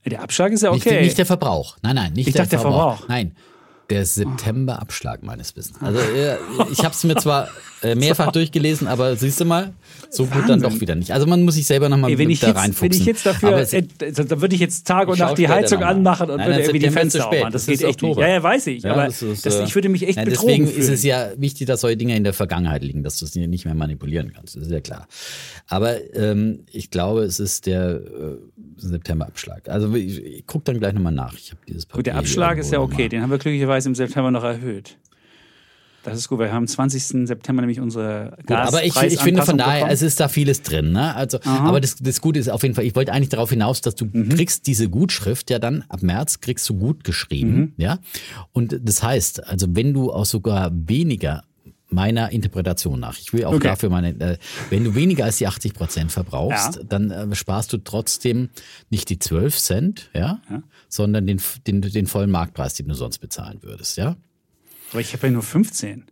Der 0.05 0.21
Abschlag 0.21 0.51
ist 0.51 0.63
ja 0.63 0.71
Nicht, 0.71 0.85
okay. 0.85 1.03
nicht 1.03 1.17
der 1.17 1.25
Verbrauch. 1.25 1.77
Nein, 1.83 1.95
nein, 1.95 2.13
nicht 2.13 2.27
Ich 2.27 2.33
der, 2.33 2.43
dachte, 2.43 2.51
der 2.51 2.59
Verbrauch. 2.59 2.97
Verbrauch. 2.97 3.07
Nein, 3.07 3.35
der 3.91 4.05
Septemberabschlag 4.05 5.21
meines 5.21 5.55
Wissens. 5.55 5.77
Also 5.81 5.99
äh, 5.99 6.37
ich 6.71 6.79
habe 6.79 6.95
es 6.95 7.03
mir 7.03 7.15
zwar 7.17 7.49
äh, 7.83 7.93
mehrfach 7.93 8.31
durchgelesen, 8.31 8.87
aber 8.87 9.15
siehst 9.17 9.39
du 9.41 9.45
mal, 9.45 9.73
so 10.09 10.25
gut 10.25 10.47
dann 10.47 10.61
doch 10.61 10.79
wieder 10.79 10.95
nicht. 10.95 11.11
Also 11.11 11.27
man 11.27 11.43
muss 11.43 11.55
sich 11.55 11.67
selber 11.67 11.89
nochmal 11.89 12.17
wenn, 12.17 12.27
da 12.27 12.31
jetzt, 12.31 12.43
wenn 12.43 12.51
reinfuchsen. 12.51 13.01
ich 13.01 13.05
jetzt 13.05 13.25
dafür, 13.25 13.57
äh, 13.59 13.83
da 14.11 14.41
würde 14.41 14.55
ich 14.55 14.61
jetzt 14.61 14.87
Tag 14.87 15.09
und 15.09 15.19
Nacht 15.19 15.37
die 15.37 15.49
Heizung 15.49 15.83
anmachen 15.83 16.29
und 16.29 16.37
Nein, 16.37 16.47
würde 16.47 16.61
irgendwie 16.61 16.79
die 16.79 16.89
Fenster 16.89 17.27
aufmachen. 17.27 17.51
Das, 17.51 17.65
Das 17.65 17.65
geht 17.65 17.81
echt 17.87 18.01
nicht. 18.01 18.11
Oktober. 18.11 18.27
Ja, 18.27 18.35
ja, 18.35 18.43
weiß 18.43 18.67
ich. 18.67 18.83
Ja, 18.83 18.93
aber 18.93 19.05
das 19.05 19.21
ist, 19.21 19.45
das, 19.45 19.55
äh, 19.55 19.63
ich 19.63 19.75
würde 19.75 19.89
mich 19.89 20.07
echt 20.07 20.15
Nein, 20.15 20.25
betrogen 20.25 20.47
Deswegen 20.47 20.67
fühlen. 20.67 20.81
ist 20.81 20.89
es 20.89 21.03
ja 21.03 21.31
wichtig, 21.37 21.67
dass 21.67 21.81
solche 21.81 21.97
Dinge 21.97 22.15
in 22.15 22.23
der 22.23 22.33
Vergangenheit 22.33 22.83
liegen, 22.83 23.03
dass 23.03 23.17
du 23.17 23.25
es 23.25 23.35
nicht 23.35 23.65
mehr 23.65 23.75
manipulieren 23.75 24.31
kannst. 24.33 24.55
Das 24.55 24.63
ist 24.63 24.71
ja 24.71 24.79
klar. 24.79 25.07
Aber 25.67 25.97
ähm, 26.15 26.65
ich 26.71 26.91
glaube, 26.91 27.23
es 27.23 27.39
ist 27.39 27.65
der 27.65 27.95
äh, 27.95 28.01
Septemberabschlag. 28.77 29.69
Also 29.69 29.93
ich, 29.95 30.23
ich 30.23 30.47
gucke 30.47 30.65
dann 30.65 30.79
gleich 30.79 30.93
nochmal 30.93 31.13
nach. 31.13 31.33
Ich 31.33 31.51
habe 31.51 31.61
dieses 31.67 31.85
Papier 31.85 31.97
Gut, 31.99 32.05
der 32.07 32.17
Abschlag 32.17 32.57
ist 32.57 32.71
ja 32.71 32.79
okay. 32.79 33.09
Den 33.09 33.21
haben 33.21 33.31
wir 33.31 33.37
glücklicherweise 33.37 33.80
im 33.85 33.95
September 33.95 34.31
noch 34.31 34.43
erhöht. 34.43 34.97
Das 36.03 36.17
ist 36.17 36.29
gut, 36.29 36.39
weil 36.39 36.47
wir 36.47 36.53
haben 36.53 36.63
am 36.63 36.67
20. 36.67 37.27
September 37.27 37.61
nämlich 37.61 37.79
unsere 37.79 38.35
Gut, 38.47 38.57
aber 38.57 38.83
ich, 38.83 38.99
ich 39.03 39.19
finde 39.19 39.43
von 39.43 39.59
daher, 39.59 39.87
es 39.91 40.01
ist 40.01 40.19
da 40.19 40.29
vieles 40.29 40.63
drin. 40.63 40.93
Ne? 40.93 41.13
Also, 41.15 41.37
aber 41.43 41.79
das, 41.79 41.97
das 41.97 42.21
Gute 42.21 42.39
ist 42.39 42.49
auf 42.49 42.63
jeden 42.63 42.73
Fall, 42.73 42.85
ich 42.85 42.95
wollte 42.95 43.13
eigentlich 43.13 43.29
darauf 43.29 43.51
hinaus, 43.51 43.81
dass 43.81 43.93
du 43.93 44.05
Mhm. 44.11 44.29
kriegst 44.29 44.65
diese 44.65 44.89
Gutschrift 44.89 45.51
ja 45.51 45.59
dann 45.59 45.83
ab 45.89 46.01
März 46.01 46.39
kriegst 46.41 46.67
du 46.69 46.73
gut 46.75 47.03
geschrieben, 47.03 47.53
Mhm. 47.55 47.73
ja. 47.77 47.99
Und 48.51 48.79
das 48.83 49.03
heißt, 49.03 49.45
also 49.47 49.67
wenn 49.75 49.93
du 49.93 50.11
auch 50.11 50.25
sogar 50.25 50.71
weniger 50.73 51.43
meiner 51.91 52.31
Interpretation 52.31 52.99
nach. 52.99 53.17
Ich 53.19 53.33
will 53.33 53.45
auch 53.45 53.53
Okay. 53.53 53.67
dafür 53.67 53.89
meine, 53.89 54.09
äh, 54.19 54.37
wenn 54.69 54.83
du 54.83 54.95
weniger 54.95 55.25
als 55.25 55.37
die 55.37 55.47
80 55.47 55.73
Prozent 55.73 56.11
verbrauchst, 56.11 56.77
Ja. 56.77 56.83
dann 56.83 57.11
äh, 57.11 57.35
sparst 57.35 57.73
du 57.73 57.77
trotzdem 57.77 58.49
nicht 58.89 59.09
die 59.09 59.19
12 59.19 59.57
Cent, 59.59 60.09
ja, 60.13 60.41
Ja. 60.49 60.63
sondern 60.89 61.27
den, 61.27 61.41
den, 61.67 61.81
den 61.81 62.07
vollen 62.07 62.31
Marktpreis, 62.31 62.73
den 62.75 62.87
du 62.87 62.93
sonst 62.95 63.19
bezahlen 63.19 63.59
würdest, 63.61 63.97
ja. 63.97 64.15
Aber 64.91 65.01
ich 65.01 65.13
habe 65.13 65.27
ja 65.27 65.33
nur 65.33 65.43
15. 65.43 66.05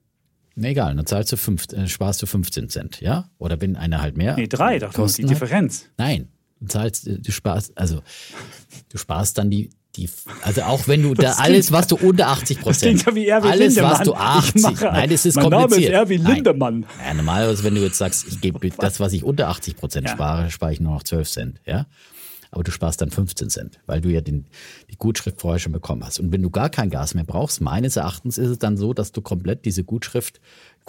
Na 0.55 0.67
egal, 0.69 0.95
dann 0.95 1.05
zahlst 1.05 1.31
du 1.31 1.37
fünf, 1.37 1.71
äh, 1.71 1.87
sparst 1.87 2.21
du 2.21 2.25
15 2.25 2.67
Cent, 2.69 2.99
ja? 3.01 3.29
Oder 3.37 3.61
wenn 3.61 3.75
einer 3.77 4.01
halt 4.01 4.17
mehr. 4.17 4.35
Nee, 4.35 4.47
drei, 4.47 4.79
doch, 4.79 4.93
die. 4.93 5.23
Differenz. 5.23 5.85
Nein, 5.97 6.27
du 6.59 6.67
zahlst, 6.67 7.07
äh, 7.07 7.17
du 7.19 7.31
sparst, 7.31 7.77
also 7.77 8.01
du 8.89 8.97
sparst 8.97 9.37
dann 9.37 9.49
die, 9.49 9.69
die, 9.99 10.09
also 10.41 10.61
auch 10.63 10.87
wenn 10.87 11.03
du 11.03 11.13
da 11.13 11.33
alles, 11.37 11.71
was 11.71 11.87
du 11.87 11.95
unter 11.97 12.27
80 12.27 12.61
Prozent, 12.61 13.05
ja 13.05 13.15
wie 13.15 13.27
Erwin 13.27 13.51
alles, 13.51 13.75
Lindemann. 13.75 13.91
was 13.91 14.03
du 14.05 14.11
Ich 14.11 14.17
80, 14.19 14.61
mache- 14.61 14.85
nein, 14.85 15.09
das 15.09 15.25
ist 15.25 15.35
Mein 15.35 15.43
Name 15.49 15.55
ist 15.55 15.61
kompliziert. 15.69 15.93
Erwin 15.93 16.23
Nein. 16.23 16.35
Lindemann. 16.35 16.85
Ja, 17.05 17.13
normalerweise, 17.13 17.63
wenn 17.63 17.75
du 17.75 17.81
jetzt 17.81 17.97
sagst, 17.97 18.25
ich 18.27 18.41
gebe 18.41 18.59
das, 18.77 18.99
was 18.99 19.13
ich 19.13 19.23
unter 19.23 19.47
80 19.49 19.75
Prozent 19.77 20.07
Ja. 20.07 20.13
spare, 20.13 20.49
spare 20.51 20.73
ich 20.73 20.79
nur 20.79 20.93
noch 20.93 21.03
12 21.03 21.29
Cent, 21.29 21.61
ja. 21.65 21.85
Aber 22.51 22.63
du 22.63 22.71
sparst 22.71 22.99
dann 23.01 23.11
15 23.11 23.49
Cent, 23.51 23.79
weil 23.85 24.01
du 24.01 24.09
ja 24.09 24.21
den, 24.21 24.47
die 24.89 24.95
Gutschrift 24.97 25.39
vorher 25.39 25.59
schon 25.59 25.71
bekommen 25.71 26.03
hast. 26.03 26.19
Und 26.19 26.31
wenn 26.31 26.41
du 26.41 26.49
gar 26.49 26.71
kein 26.71 26.89
Gas 26.89 27.13
mehr 27.13 27.23
brauchst, 27.23 27.61
meines 27.61 27.95
Erachtens 27.95 28.39
ist 28.39 28.47
es 28.49 28.57
dann 28.57 28.75
so, 28.75 28.95
dass 28.95 29.11
du 29.11 29.21
komplett 29.21 29.65
diese 29.65 29.83
Gutschrift, 29.83 30.41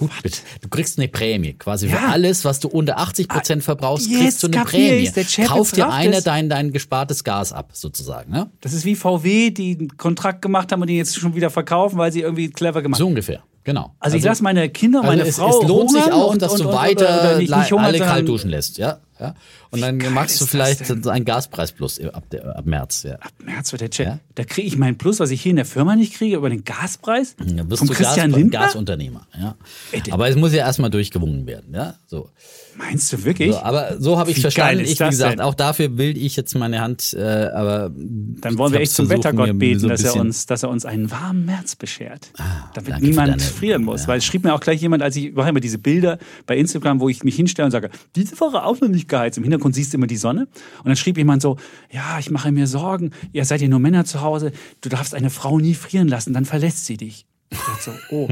gut, 0.09 0.43
du 0.61 0.69
kriegst 0.69 0.99
eine 0.99 1.09
Prämie. 1.09 1.55
Quasi 1.55 1.89
für 1.89 1.97
Ja. 1.97 2.09
alles, 2.09 2.45
was 2.45 2.61
du 2.61 2.69
unter 2.69 2.99
80 2.99 3.29
Prozent 3.29 3.63
verbrauchst, 3.63 4.09
jetzt 4.09 4.21
kriegst 4.21 4.43
du 4.43 4.47
eine 4.49 4.65
Prämie. 4.65 5.11
Kauf 5.47 5.73
dir 5.73 5.91
einer 5.91 6.19
es. 6.19 6.25
dein, 6.25 6.49
dein 6.49 6.73
gespartes 6.73 7.25
Gas 7.25 7.53
ab, 7.53 7.71
sozusagen. 7.73 8.31
Ne? 8.33 8.51
Das 8.61 8.73
ist 8.73 8.85
wie 8.85 8.97
VW, 8.97 9.51
die 9.51 9.77
einen 9.79 9.97
Kontrakt 9.97 10.43
gemacht 10.43 10.73
haben 10.73 10.81
und 10.81 10.89
den 10.89 10.97
jetzt 10.97 11.17
schon 11.19 11.35
wieder 11.35 11.51
verkaufen, 11.51 11.99
weil 11.99 12.13
sie 12.13 12.21
irgendwie 12.21 12.51
clever 12.51 12.83
gemacht 12.83 12.99
So 12.99 13.05
haben. 13.05 13.11
ungefähr, 13.11 13.43
genau. 13.65 13.95
Also, 14.01 14.17
ich 14.17 14.25
lasse 14.25 14.43
meine 14.43 14.69
Kinder, 14.71 15.03
meine 15.03 15.23
also 15.23 15.29
es, 15.29 15.37
Frau 15.37 15.63
es 15.63 15.69
lohnt 15.69 15.91
sich 15.91 16.13
auch, 16.13 16.33
und, 16.33 16.43
dass 16.43 16.53
und, 16.53 16.61
du 16.61 16.69
und, 16.69 16.75
weiter 16.75 17.05
oder 17.21 17.39
nicht, 17.39 17.55
nicht 17.55 17.73
alle 17.73 17.99
kalt 17.99 18.29
duschen 18.29 18.51
lässt, 18.51 18.79
ja. 18.79 18.99
Ja. 19.21 19.35
Und 19.71 19.81
dann 19.81 19.99
geil 19.99 20.11
machst 20.11 20.41
du 20.41 20.47
vielleicht 20.47 20.87
so 20.87 21.11
einen 21.11 21.25
Gaspreis 21.25 21.73
plus 21.73 22.01
ab, 22.01 22.25
der, 22.31 22.57
ab 22.57 22.67
März. 22.67 23.05
Ja. 23.05 23.19
März 23.45 23.73
wird 23.73 23.83
der 23.83 23.91
Chat. 23.91 24.07
Ja. 24.07 24.19
Da 24.35 24.45
kriege 24.45 24.67
ich 24.67 24.77
meinen 24.77 24.99
Plus, 24.99 25.21
was 25.21 25.31
ich 25.31 25.43
hier 25.43 25.51
in 25.51 25.57
der 25.57 25.65
Firma 25.65 25.97
nicht 25.97 26.15
kriege, 26.15 26.37
über 26.37 26.51
den 26.51 26.65
Gaspreis. 26.65 27.37
Da 27.37 27.69
wirst 27.71 27.79
Von 27.79 27.89
du 27.89 27.95
Christian 27.95 28.31
Gas, 28.31 28.39
Lindner? 28.39 28.61
Gasunternehmer. 28.61 29.27
Ja. 29.39 29.57
Ey, 29.93 30.03
Aber 30.11 30.29
es 30.29 30.37
muss 30.37 30.53
ja 30.53 30.59
erstmal 30.59 30.91
durchgewungen 30.91 31.47
werden. 31.47 31.75
Ja. 31.75 31.95
So. 32.07 32.31
Meinst 32.77 33.13
du 33.13 33.25
wirklich? 33.25 33.53
So, 33.53 33.59
aber 33.61 34.01
so 34.01 34.19
habe 34.19 34.31
ich 34.31 34.39
Wie 34.39 34.41
verstanden. 34.43 34.85
Ich, 34.85 34.99
wie 35.01 35.09
gesagt, 35.09 35.33
denn? 35.33 35.41
auch 35.41 35.55
dafür 35.55 35.97
will 35.99 36.17
ich 36.17 36.37
jetzt 36.37 36.55
meine 36.55 36.81
Hand, 36.81 37.15
äh, 37.15 37.21
aber 37.55 37.91
Dann 37.95 38.59
wollen 38.59 38.73
wir 38.73 38.81
echt 38.81 38.93
zum 38.93 39.09
Wettergott 39.09 39.59
beten, 39.59 39.81
so 39.81 39.89
dass 39.89 40.03
er, 40.03 40.17
Ah, 40.17 40.21
uns, 40.21 40.47
dass 40.47 40.63
er 40.63 40.71
uns 40.71 40.85
einen 40.85 41.11
warmen 41.11 41.45
März 41.45 41.77
beschert. 41.77 42.33
damit 42.75 42.91
danke 42.93 43.05
für 43.05 43.11
niemand 43.11 43.43
frieren 43.43 43.85
muss. 43.85 44.03
ja. 44.03 44.09
Weil 44.09 44.19
es 44.19 44.25
schrieb 44.25 44.45
mir 44.45 44.55
auch 44.55 44.61
gleich 44.61 44.81
jemand, 44.81 45.03
als 45.03 45.17
ich 45.17 45.27
ich 45.27 45.35
mache 45.35 45.51
immer 45.51 45.61
diese 45.61 45.79
Bilder 45.79 46.19
bei 46.47 46.57
Instagram, 46.57 47.01
wo 47.01 47.09
ich 47.09 47.23
mich 47.25 47.37
hinstelle 47.37 47.67
und 47.67 47.73
sage, 47.73 47.91
diese 48.17 48.39
Woche 48.41 48.63
auch 48.65 48.81
noch 48.81 48.89
nicht 48.89 49.09
geheizt. 49.09 49.37
Im 49.39 49.45
Hintergrund 49.45 49.75
siehst 49.75 49.93
du 49.93 49.99
immer 49.99 50.07
die 50.07 50.17
Sonne. 50.17 50.43
Und 50.79 50.87
dann 50.87 50.97
schrieb 50.97 51.17
jemand 51.19 51.43
so, 51.43 51.57
ja, 51.91 52.19
ich 52.19 52.31
mache 52.31 52.51
mir 52.53 52.67
Sorgen. 52.67 53.11
Ihr 53.33 53.45
seid 53.45 53.61
ja 53.61 53.69
nur 53.69 53.79
Männer 53.81 54.05
zu 54.05 54.21
Hause. 54.23 54.53
Du 54.81 54.89
darfst 54.89 55.15
eine 55.15 55.31
Frau 55.31 55.59
nie 55.59 55.75
frieren 55.75 56.09
lassen, 56.09 56.33
dann 56.33 56.45
verlässt 56.47 56.87
sie 56.87 56.97
dich. 56.97 57.27
Ich 57.51 57.59
dachte 57.59 57.83
so, 57.83 58.15
oh. 58.17 58.29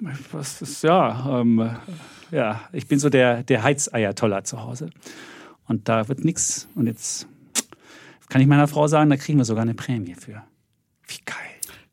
Was 0.32 0.62
ist, 0.62 0.82
ja, 0.82 1.40
ähm, 1.40 1.70
ja, 2.30 2.60
ich 2.72 2.86
bin 2.86 2.98
so 2.98 3.08
der, 3.08 3.42
der 3.42 3.62
Heizeiertoller 3.62 4.44
zu 4.44 4.62
Hause. 4.62 4.90
Und 5.66 5.88
da 5.88 6.08
wird 6.08 6.24
nichts. 6.24 6.68
Und 6.74 6.86
jetzt 6.86 7.26
kann 8.28 8.40
ich 8.40 8.46
meiner 8.46 8.68
Frau 8.68 8.86
sagen, 8.88 9.10
da 9.10 9.16
kriegen 9.16 9.38
wir 9.38 9.44
sogar 9.44 9.62
eine 9.62 9.74
Prämie 9.74 10.14
für. 10.14 10.42
Wie 11.06 11.18
geil. 11.24 11.36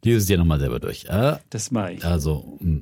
Lies 0.04 0.18
es 0.18 0.26
dir 0.28 0.38
nochmal 0.38 0.60
selber 0.60 0.80
durch. 0.80 1.06
Äh, 1.06 1.36
Das 1.50 1.72
mache 1.72 1.94
ich. 1.94 2.06
also, 2.06 2.58
mh. 2.60 2.82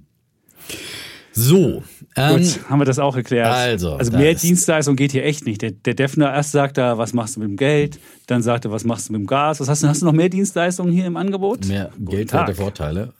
so. 1.34 1.84
Ähm, 2.16 2.38
Gut, 2.38 2.70
haben 2.70 2.80
wir 2.80 2.86
das 2.86 2.99
auch 2.99 3.16
erklärt. 3.16 3.47
also, 3.47 3.95
also 3.95 4.12
da 4.12 4.18
mehr 4.18 4.32
ist- 4.32 4.43
Dienstleistung 4.43 4.95
geht 4.95 5.12
hier 5.12 5.26
echt 5.26 5.45
nicht. 5.45 5.62
Der, 5.62 5.72
der 5.72 5.93
Defner 5.95 6.34
erst 6.34 6.51
sagt 6.53 6.78
er, 6.78 6.97
was 6.97 7.14
machst 7.14 7.36
du 7.36 7.41
mit 7.41 7.49
dem 7.49 7.58
Geld? 7.58 7.99
Dann 8.28 8.41
sagt 8.41 8.64
er, 8.66 8.72
was 8.72 8.86
machst 8.86 9.10
du 9.10 9.14
mit 9.14 9.22
dem 9.22 9.28
Gas? 9.28 9.60
Was 9.60 9.68
hast 9.68 9.84
du, 9.84 9.88
hast 9.88 10.01
du 10.01 10.06
noch 10.06 10.14
mehr 10.14 10.30
Dienstleistungen 10.30 10.93
hier 10.93 11.06
im 11.06 11.18
Angebot? 11.18 11.66
mehr 11.66 11.89
Guten 11.91 12.06
geldwerte 12.06 12.51
Tag. 12.53 12.56
Vorteile. 12.62 13.14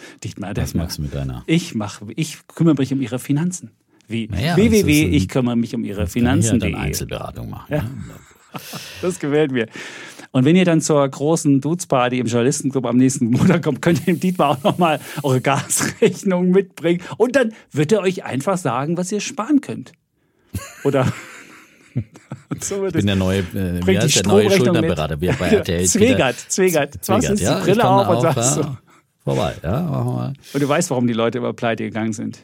Ja. 0.00 0.18
Dietmar 0.24 0.54
Defner. 0.54 0.82
magst 0.82 0.98
du 0.98 1.02
mit 1.02 1.14
deiner? 1.14 1.42
Ich 1.46 1.74
mache, 1.74 2.06
ich 2.16 2.38
kümmere 2.48 2.74
mich 2.76 2.92
um 2.92 3.00
ihre 3.00 3.18
Finanzen. 3.18 3.70
Wie 4.08 4.26
Naja, 4.28 4.56
das 4.56 4.64
www, 4.64 5.04
ein- 5.04 5.12
ich 5.12 5.28
kümmere 5.28 5.56
mich 5.56 5.74
um 5.74 5.84
ihre 5.84 6.06
Kann 6.06 6.38
ich 6.40 6.46
ja 6.46 6.56
dann 6.56 6.74
Einzelberatung 6.74 7.50
machen. 7.50 7.66
Ja. 7.70 7.76
Ja. 7.78 7.84
Das 9.02 9.18
gefällt 9.18 9.52
mir. 9.52 9.66
Und 10.32 10.44
wenn 10.46 10.56
ihr 10.56 10.64
dann 10.64 10.80
zur 10.80 11.06
großen 11.06 11.60
Dudes-Party 11.60 12.18
im 12.18 12.26
Journalistenclub 12.26 12.86
am 12.86 12.96
nächsten 12.96 13.26
Montag 13.30 13.62
kommt, 13.62 13.82
könnt 13.82 14.00
ihr 14.00 14.14
dem 14.14 14.20
Dietmar 14.20 14.50
auch 14.50 14.62
nochmal 14.62 15.00
eure 15.22 15.40
Gasrechnung 15.42 16.50
mitbringen. 16.50 17.02
Und 17.18 17.36
dann 17.36 17.52
wird 17.72 17.92
er 17.92 18.00
euch 18.00 18.24
einfach 18.24 18.56
sagen, 18.56 18.96
was 18.96 19.12
ihr 19.12 19.20
sparen 19.20 19.60
könnt. 19.60 19.92
Oder 20.84 21.12
so 22.60 22.80
wird 22.82 22.94
Ich 22.96 22.98
bin 23.00 23.06
der 23.06 23.16
neue, 23.16 23.40
äh, 23.40 23.86
wie 23.86 23.98
heißt 23.98 24.16
die 24.16 24.22
der 24.22 24.28
neue 24.28 24.50
Schuldnerberater 24.50 25.16
bei 25.18 25.26
Ja, 25.26 25.32
RTL. 25.40 25.84
Zwegert, 25.86 26.36
Zwegert. 26.48 27.04
Zwegert, 27.04 27.30
ist 27.32 27.40
die 27.40 27.44
ja, 27.44 27.58
ich 27.58 27.64
Brille 27.64 27.82
komme 27.82 28.08
auf 28.08 28.16
und 28.16 28.22
sagst 28.22 28.54
so. 28.54 28.76
Vorbei, 29.34 29.54
ja, 29.62 29.82
machen 29.82 30.06
wir 30.06 30.12
mal. 30.12 30.32
Und 30.52 30.62
du 30.62 30.68
weißt, 30.68 30.90
warum 30.90 31.06
die 31.06 31.12
Leute 31.14 31.38
über 31.38 31.52
Pleite 31.52 31.84
gegangen 31.84 32.12
sind. 32.12 32.38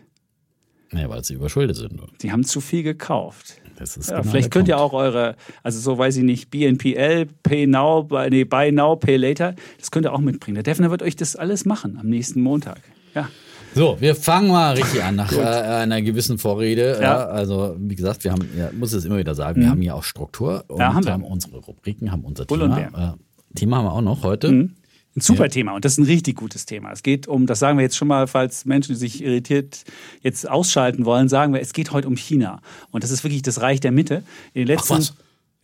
Nee, 0.93 1.09
weil 1.09 1.25
sie 1.25 1.35
überschuldet 1.35 1.77
sind. 1.77 2.01
Die 2.23 2.31
haben 2.31 2.45
zu 2.45 2.61
viel 2.61 2.83
gekauft. 2.83 3.55
Das 3.77 3.97
ist 3.97 4.11
Ja, 4.11 4.21
genau 4.21 4.31
vielleicht 4.31 4.51
könnt 4.53 4.69
ihr 4.69 4.77
Punkt. 4.77 4.93
auch 4.95 4.97
eure, 4.97 5.35
also 5.65 5.81
so 5.81 5.99
weiß 5.99 6.17
ich 6.19 6.23
nicht, 6.23 6.51
BNPL, 6.51 7.27
Pay 7.43 7.67
Now, 7.67 8.07
nee, 8.31 8.45
Buy 8.45 8.71
Now, 8.71 8.95
Pay 8.95 9.17
Later, 9.17 9.55
das 9.79 9.91
könnt 9.91 10.07
ihr 10.07 10.13
auch 10.13 10.21
mitbringen. 10.21 10.55
Der 10.55 10.63
Defner 10.63 10.91
wird 10.93 11.03
euch 11.03 11.17
das 11.17 11.35
alles 11.35 11.65
machen 11.65 11.99
am 12.01 12.07
nächsten 12.09 12.41
Montag. 12.41 12.81
Ja. 13.15 13.29
So, 13.75 13.97
wir 14.01 14.15
fangen 14.15 14.49
mal 14.53 14.75
richtig 14.77 15.03
an 15.03 15.17
nach 15.17 15.33
äh, 15.33 15.41
einer 15.43 16.01
gewissen 16.03 16.39
Vorrede. 16.39 16.97
Ja. 17.03 17.25
Also, 17.27 17.75
wie 17.81 17.97
gesagt, 17.97 18.23
wir 18.23 18.31
haben, 18.31 18.49
ja, 18.57 18.71
muss 18.73 18.93
es 18.93 19.05
immer 19.05 19.19
wieder 19.19 19.35
sagen, 19.35 19.61
wir 19.63 19.71
haben 19.71 19.81
hier 19.81 19.97
auch 19.97 20.05
Struktur 20.05 20.65
und 20.69 20.79
Ja, 20.79 20.95
haben 20.95 21.05
wir. 21.05 21.25
unsere 21.29 21.57
Rubriken, 21.59 22.13
haben 22.13 22.23
unser 22.25 22.45
Bull 22.45 22.61
Thema. 22.61 23.17
Äh, 23.17 23.57
Thema 23.59 23.79
haben 23.79 23.85
wir 23.87 23.93
auch 23.93 24.01
noch 24.01 24.23
heute. 24.23 24.69
Ein 25.17 25.21
super 25.21 25.49
Thema 25.49 25.73
und 25.75 25.85
das 25.85 25.93
ist 25.93 25.99
ein 25.99 26.07
richtig 26.07 26.37
gutes 26.37 26.67
Thema. 26.67 26.91
Es 26.91 27.05
geht 27.05 27.29
um, 27.29 27.47
das 27.47 27.61
sagen 27.61 27.79
wir 27.79 27.83
jetzt 27.83 27.97
schon 27.97 28.09
mal, 28.09 28.27
falls 28.27 28.65
Menschen 28.65 28.97
sich 28.97 29.23
irritiert 29.23 29.85
jetzt 30.23 30.49
ausschalten 30.49 31.05
wollen, 31.05 31.29
sagen 31.29 31.53
wir, 31.55 31.61
es 31.61 31.73
geht 31.73 31.93
heute 31.93 32.09
um 32.09 32.17
China. 32.17 32.61
Und 32.91 33.05
das 33.05 33.13
ist 33.13 33.23
wirklich 33.23 33.43
das 33.43 33.61
Reich 33.61 33.79
der 33.79 33.93
Mitte. 33.93 34.25
In 34.55 34.63
den 34.63 34.67
letzten, 34.67 34.95
was? 34.99 35.15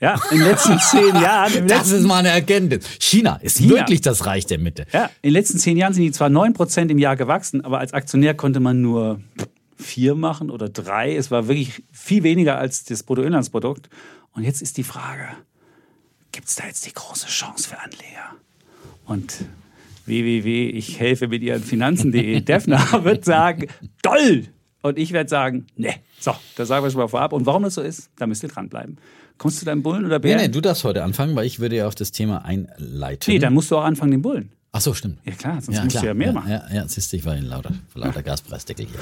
ja, 0.00 0.20
in 0.30 0.38
den 0.38 0.46
letzten 0.46 0.78
zehn 0.90 1.16
Jahren, 1.20 1.52
im 1.54 1.66
Das 1.66 1.78
letzten, 1.78 1.96
ist 1.96 2.06
mal 2.06 2.18
eine 2.18 2.28
Erkenntnis. 2.28 2.84
China 3.00 3.36
ist 3.42 3.58
China. 3.58 3.74
wirklich 3.74 4.00
das 4.00 4.24
Reich 4.24 4.46
der 4.46 4.58
Mitte. 4.60 4.86
ja, 4.92 5.06
in 5.22 5.30
den 5.30 5.32
letzten 5.32 5.58
zehn 5.58 5.76
Jahren 5.76 5.94
sind 5.94 6.04
die 6.04 6.12
zwar 6.12 6.28
neun 6.28 6.52
Prozent 6.52 6.90
im 6.92 6.98
Jahr 6.98 7.16
gewachsen, 7.16 7.64
aber 7.64 7.80
als 7.80 7.92
Aktionär 7.92 8.34
konnte 8.34 8.60
man 8.60 8.80
nur 8.80 9.20
vier 9.76 10.14
machen 10.14 10.50
oder 10.50 10.68
drei. 10.68 11.16
Es 11.16 11.32
war 11.32 11.48
wirklich 11.48 11.82
viel 11.90 12.22
weniger 12.22 12.56
als 12.58 12.84
das 12.84 13.02
Bruttoinlandsprodukt. 13.02 13.88
Und 14.32 14.44
jetzt 14.44 14.62
ist 14.62 14.76
die 14.76 14.84
Frage, 14.84 15.26
gibt 16.30 16.46
es 16.46 16.54
da 16.54 16.66
jetzt 16.66 16.86
die 16.86 16.92
große 16.92 17.26
Chance 17.26 17.68
für 17.68 17.80
Anleger? 17.80 18.36
Und 19.10 19.44
www, 20.06 20.68
ich 20.70 21.00
helfe 21.00 21.26
mit 21.26 21.42
ihren 21.42 21.62
Finanzen.de, 21.64 22.40
Defner 22.42 23.04
wird 23.04 23.24
sagen, 23.24 23.66
toll! 24.02 24.44
Und 24.82 24.98
ich 24.98 25.12
werde 25.12 25.28
sagen, 25.28 25.66
ne. 25.76 25.94
So, 26.20 26.32
das 26.56 26.68
sagen 26.68 26.84
wir 26.84 26.90
schon 26.92 27.00
mal 27.00 27.08
vorab. 27.08 27.32
Und 27.32 27.44
warum 27.44 27.64
das 27.64 27.74
so 27.74 27.82
ist, 27.82 28.08
da 28.18 28.26
müsst 28.28 28.44
ihr 28.44 28.48
dranbleiben. 28.48 28.98
Kommst 29.36 29.60
du 29.60 29.66
deinem 29.66 29.82
Bullen 29.82 30.04
oder 30.06 30.18
Nee, 30.18 30.22
Bären? 30.28 30.40
nee, 30.42 30.48
du 30.48 30.60
darfst 30.60 30.84
heute 30.84 31.02
anfangen, 31.02 31.34
weil 31.34 31.44
ich 31.44 31.58
würde 31.58 31.74
ja 31.76 31.86
auf 31.88 31.94
das 31.96 32.12
Thema 32.12 32.44
einleiten. 32.44 33.32
nee, 33.32 33.38
dann 33.40 33.52
musst 33.52 33.70
du 33.72 33.76
auch 33.78 33.84
anfangen, 33.84 34.12
den 34.12 34.22
Bullen. 34.22 34.52
Ach 34.72 34.80
so, 34.80 34.94
stimmt. 34.94 35.18
Ja 35.24 35.32
klar, 35.32 35.60
sonst 35.60 35.82
musst 35.82 36.00
du 36.00 36.06
ja 36.06 36.14
mehr 36.14 36.28
ja, 36.28 36.32
machen. 36.32 36.48
Ja, 36.50 36.62
ja, 36.72 36.86
siehst 36.88 37.12
du, 37.12 37.16
ich 37.16 37.24
war 37.24 37.36
in 37.36 37.44
lauter, 37.46 37.72
lauter 37.94 38.22
Gaspreisdeckel 38.22 38.86
hier. 38.86 39.00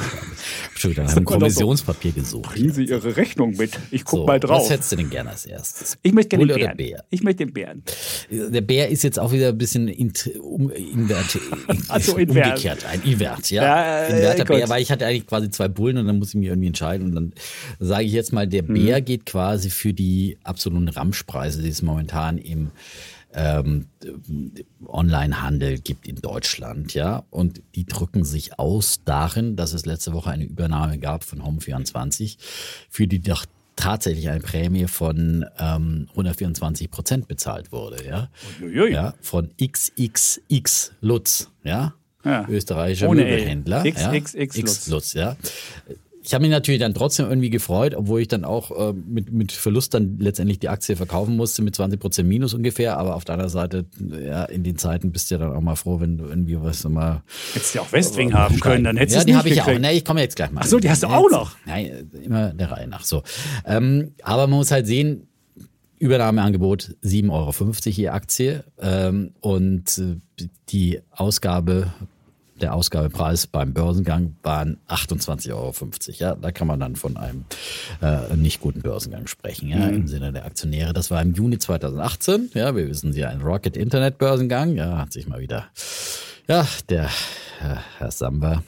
Entschuldigung, 0.71 1.05
dann 1.07 1.14
haben 1.16 1.25
doch 1.27 1.33
so. 1.33 1.39
Kommissionspapier 1.39 2.12
gesucht. 2.12 2.51
Bringen 2.55 2.73
Sie 2.73 2.85
Ihre 2.85 3.16
Rechnung 3.16 3.55
mit. 3.55 3.79
Ich 3.91 4.03
guck 4.05 4.21
So, 4.21 4.27
mal 4.27 4.41
drauf. 4.41 4.62
Was 4.62 4.71
hättest 4.71 4.93
du 4.93 4.97
denn 4.97 5.11
gerne 5.11 5.29
als 5.29 5.45
erstes? 5.45 5.99
Ich 6.03 6.12
möchte 6.14 6.31
gerne 6.31 6.47
den 6.47 6.55
oder 6.55 6.64
Bären. 6.64 6.77
Bär? 6.79 7.05
Ich 7.11 7.23
möchte 7.23 7.45
den 7.45 7.53
Bären. 7.53 7.83
Der 8.31 8.62
Bär 8.62 8.89
ist 8.89 9.03
jetzt 9.03 9.19
auch 9.19 9.31
wieder 9.31 9.49
ein 9.49 9.59
bisschen 9.59 9.89
int, 9.89 10.31
um, 10.41 10.71
invert, 10.71 11.39
Ach 11.89 12.01
so, 12.01 12.16
invert. 12.16 12.47
umgekehrt, 12.47 12.87
ein 12.87 13.03
Invert, 13.03 13.51
ja. 13.51 13.62
Ja, 13.62 14.03
äh, 14.05 14.16
Inverter 14.16 14.45
gut. 14.47 14.57
Bär, 14.57 14.69
weil 14.71 14.81
ich 14.81 14.91
hatte 14.91 15.05
eigentlich 15.05 15.27
quasi 15.27 15.51
zwei 15.51 15.69
Bullen 15.69 15.99
und 15.99 16.07
dann 16.07 16.19
muss 16.19 16.31
ich 16.31 16.35
mich 16.37 16.49
irgendwie 16.49 16.69
entscheiden 16.69 17.09
und 17.09 17.14
dann 17.14 17.33
sage 17.79 18.05
ich 18.05 18.12
jetzt 18.12 18.33
mal, 18.33 18.49
der 18.49 18.62
Mhm. 18.62 18.73
Bär 18.73 19.01
geht 19.03 19.27
quasi 19.27 19.69
für 19.69 19.93
die 19.93 20.39
absoluten 20.45 20.89
Ramschpreise, 20.89 21.61
die 21.62 21.69
es 21.69 21.83
momentan 21.83 22.39
im 22.39 22.71
ähm, 23.35 23.87
Onlinehandel 24.87 25.79
gibt 25.79 26.07
in 26.09 26.16
Deutschland, 26.16 26.95
ja, 26.95 27.24
und 27.31 27.61
die 27.74 27.85
drücken 27.85 28.24
sich 28.24 28.59
aus 28.59 29.01
darin, 29.05 29.57
dass 29.57 29.72
es 29.74 29.85
letzte 29.87 30.12
Woche 30.12 30.31
eine 30.31 30.45
Übernahme 30.45 30.99
gab 30.99 31.24
von 31.24 31.43
Home24, 31.43 32.37
für 32.89 33.07
die 33.07 33.20
doch 33.20 33.45
tatsächlich 33.76 34.29
eine 34.29 34.41
Prämie 34.41 34.89
von 34.89 35.45
ähm, 35.59 36.09
124 36.11 36.91
Prozent 36.91 37.29
bezahlt 37.29 37.70
wurde, 37.70 38.05
ja, 38.05 38.29
ja, 38.89 39.14
von 39.20 39.51
XXX 39.62 40.93
Lutz, 41.01 41.51
ja, 41.62 41.95
Ja. 42.24 42.47
österreichischer 42.49 43.09
Ohne 43.09 43.24
L. 43.24 43.31
Möbelhändler, 43.37 43.85
XXX 43.85 44.57
ja, 44.57 44.62
Lutz. 44.62 44.87
Lutz, 44.89 45.12
ja. 45.12 45.37
Ich 46.29 46.35
habe 46.35 46.43
mich 46.43 46.51
natürlich 46.51 46.79
dann 46.79 46.93
trotzdem 46.93 47.24
irgendwie 47.24 47.49
gefreut, 47.49 47.95
obwohl 47.95 48.20
ich 48.20 48.29
dann 48.29 48.45
auch 48.45 48.70
äh, 48.70 48.93
mit, 48.93 49.33
mit 49.33 49.51
Verlust 49.51 49.95
dann 49.95 50.18
letztendlich 50.18 50.59
die 50.59 50.68
Aktie 50.68 50.95
verkaufen 50.95 51.37
musste 51.37 51.62
mit 51.62 51.74
20 51.74 51.99
Prozent 51.99 52.29
Minus 52.29 52.53
ungefähr. 52.53 52.99
Aber 52.99 53.16
auf 53.16 53.24
der 53.24 53.37
anderen 53.37 53.51
Seite, 53.51 53.87
ja, 53.99 54.45
in 54.45 54.62
den 54.62 54.76
Zeiten 54.76 55.11
bist 55.11 55.31
du 55.31 55.37
ja 55.37 55.39
dann 55.39 55.57
auch 55.57 55.62
mal 55.62 55.74
froh, 55.74 56.01
wenn 56.01 56.18
du 56.18 56.26
irgendwie 56.26 56.61
was 56.61 56.85
mal. 56.85 57.22
Hättest 57.55 57.72
du 57.72 57.79
ja 57.79 57.83
auch 57.83 57.93
Westwing 57.93 58.35
haben 58.35 58.61
können, 58.61 58.85
dann 58.85 58.99
hättest 58.99 59.16
du 59.16 59.20
ja, 59.20 59.24
die 59.24 59.37
habe 59.37 59.49
ich 59.49 59.62
auch. 59.62 59.64
gekriegt. 59.64 59.81
Ne, 59.81 59.95
ich 59.95 60.05
komme 60.05 60.20
jetzt 60.20 60.37
gleich 60.37 60.51
mal. 60.51 60.61
Ach 60.62 60.66
so, 60.66 60.79
die 60.79 60.91
hast 60.91 61.03
du 61.03 61.07
auch 61.07 61.31
noch? 61.31 61.57
Nein, 61.64 62.11
immer 62.22 62.53
der 62.53 62.72
Reihe 62.72 62.89
nach. 62.89 63.05
So. 63.05 63.22
Ähm, 63.64 64.12
aber 64.22 64.49
man 64.49 64.59
muss 64.59 64.70
halt 64.70 64.87
sehen, 64.87 65.29
Übernahmeangebot 65.99 66.95
7,50 67.03 67.31
Euro 67.31 67.53
je 67.87 68.09
Aktie 68.09 68.64
ähm, 68.83 69.31
und 69.41 69.97
äh, 69.97 70.45
die 70.68 71.01
Ausgabe, 71.11 71.91
der 72.59 72.75
Ausgabepreis 72.75 73.47
beim 73.47 73.73
Börsengang 73.73 74.37
waren 74.43 74.79
28,50 74.89 75.53
Euro. 75.53 75.75
Ja, 76.19 76.35
da 76.35 76.53
kann 76.53 76.67
man 76.67 76.81
dann 76.81 76.97
von 76.97 77.17
einem 77.17 77.45
äh, 78.03 78.37
nicht 78.37 78.61
guten 78.61 78.83
Börsengang 78.83 79.27
sprechen, 79.27 79.69
ja, 79.69 79.89
im 79.89 80.09
Sinne 80.09 80.33
der 80.33 80.45
Aktionäre. 80.45 80.93
Das 80.93 81.11
war 81.11 81.23
im 81.23 81.35
Juni 81.35 81.59
2018. 81.59 82.51
Ja, 82.55 82.75
wir 82.75 82.89
wissen 82.89 83.13
ja, 83.15 83.29
ein 83.29 83.41
Rocket 83.41 83.77
Internet 83.77 84.19
Börsengang. 84.19 84.75
Ja, 84.75 84.99
hat 84.99 85.13
sich 85.13 85.27
mal 85.29 85.41
wieder, 85.41 85.67
ja, 86.49 86.67
der 86.89 87.05
äh, 87.05 87.77
Herr 87.99 88.11
Samba 88.11 88.63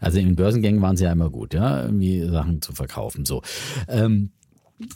also 0.00 0.18
in 0.18 0.26
den 0.26 0.36
Börsengängen 0.36 0.80
waren 0.80 0.96
sie 0.96 1.04
ja 1.04 1.12
immer 1.12 1.30
gut, 1.30 1.54
ja, 1.54 1.82
irgendwie 1.82 2.26
Sachen 2.26 2.62
zu 2.62 2.72
verkaufen. 2.72 3.26
So. 3.26 3.42
Ähm, 3.86 4.30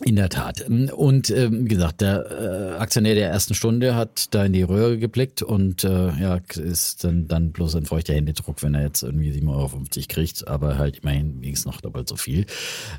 in 0.04 0.16
der 0.16 0.28
Tat. 0.28 0.68
Und 0.68 1.30
ähm, 1.30 1.64
wie 1.64 1.68
gesagt, 1.68 2.00
der 2.00 2.74
äh, 2.76 2.78
Aktionär 2.78 3.14
der 3.14 3.28
ersten 3.28 3.54
Stunde 3.54 3.94
hat 3.94 4.34
da 4.34 4.44
in 4.44 4.52
die 4.52 4.62
Röhre 4.62 4.98
geblickt 4.98 5.42
und 5.42 5.84
äh, 5.84 6.10
ja, 6.18 6.40
ist 6.56 7.04
dann, 7.04 7.28
dann 7.28 7.52
bloß 7.52 7.76
ein 7.76 7.84
feuchter 7.84 8.14
Händedruck, 8.14 8.62
wenn 8.62 8.74
er 8.74 8.82
jetzt 8.82 9.02
irgendwie 9.02 9.30
7,50 9.30 9.48
Euro 9.48 9.82
kriegt, 10.08 10.48
aber 10.48 10.78
halt 10.78 10.98
immerhin 10.98 11.40
wenigstens 11.42 11.72
noch 11.72 11.80
doppelt 11.80 12.08
so 12.08 12.16
viel. 12.16 12.46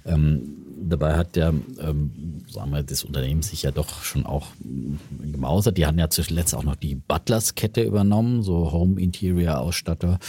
Ähm, 0.05 0.65
dabei 0.89 1.15
hat 1.15 1.35
der, 1.35 1.53
ähm, 1.79 2.43
sagen 2.47 2.71
wir, 2.71 2.83
das 2.83 3.03
Unternehmen 3.03 3.41
sich 3.41 3.63
ja 3.63 3.71
doch 3.71 4.03
schon 4.03 4.25
auch 4.25 4.47
ähm, 4.63 4.99
gemausert. 5.31 5.77
Die 5.77 5.85
hatten 5.85 5.99
ja 5.99 6.09
zuletzt 6.09 6.53
auch 6.53 6.63
noch 6.63 6.75
die 6.75 6.95
Butlers-Kette 6.95 7.81
übernommen, 7.81 8.43
so 8.43 8.71
Home 8.71 8.99
Interior 8.99 9.59
Ausstatter. 9.59 10.19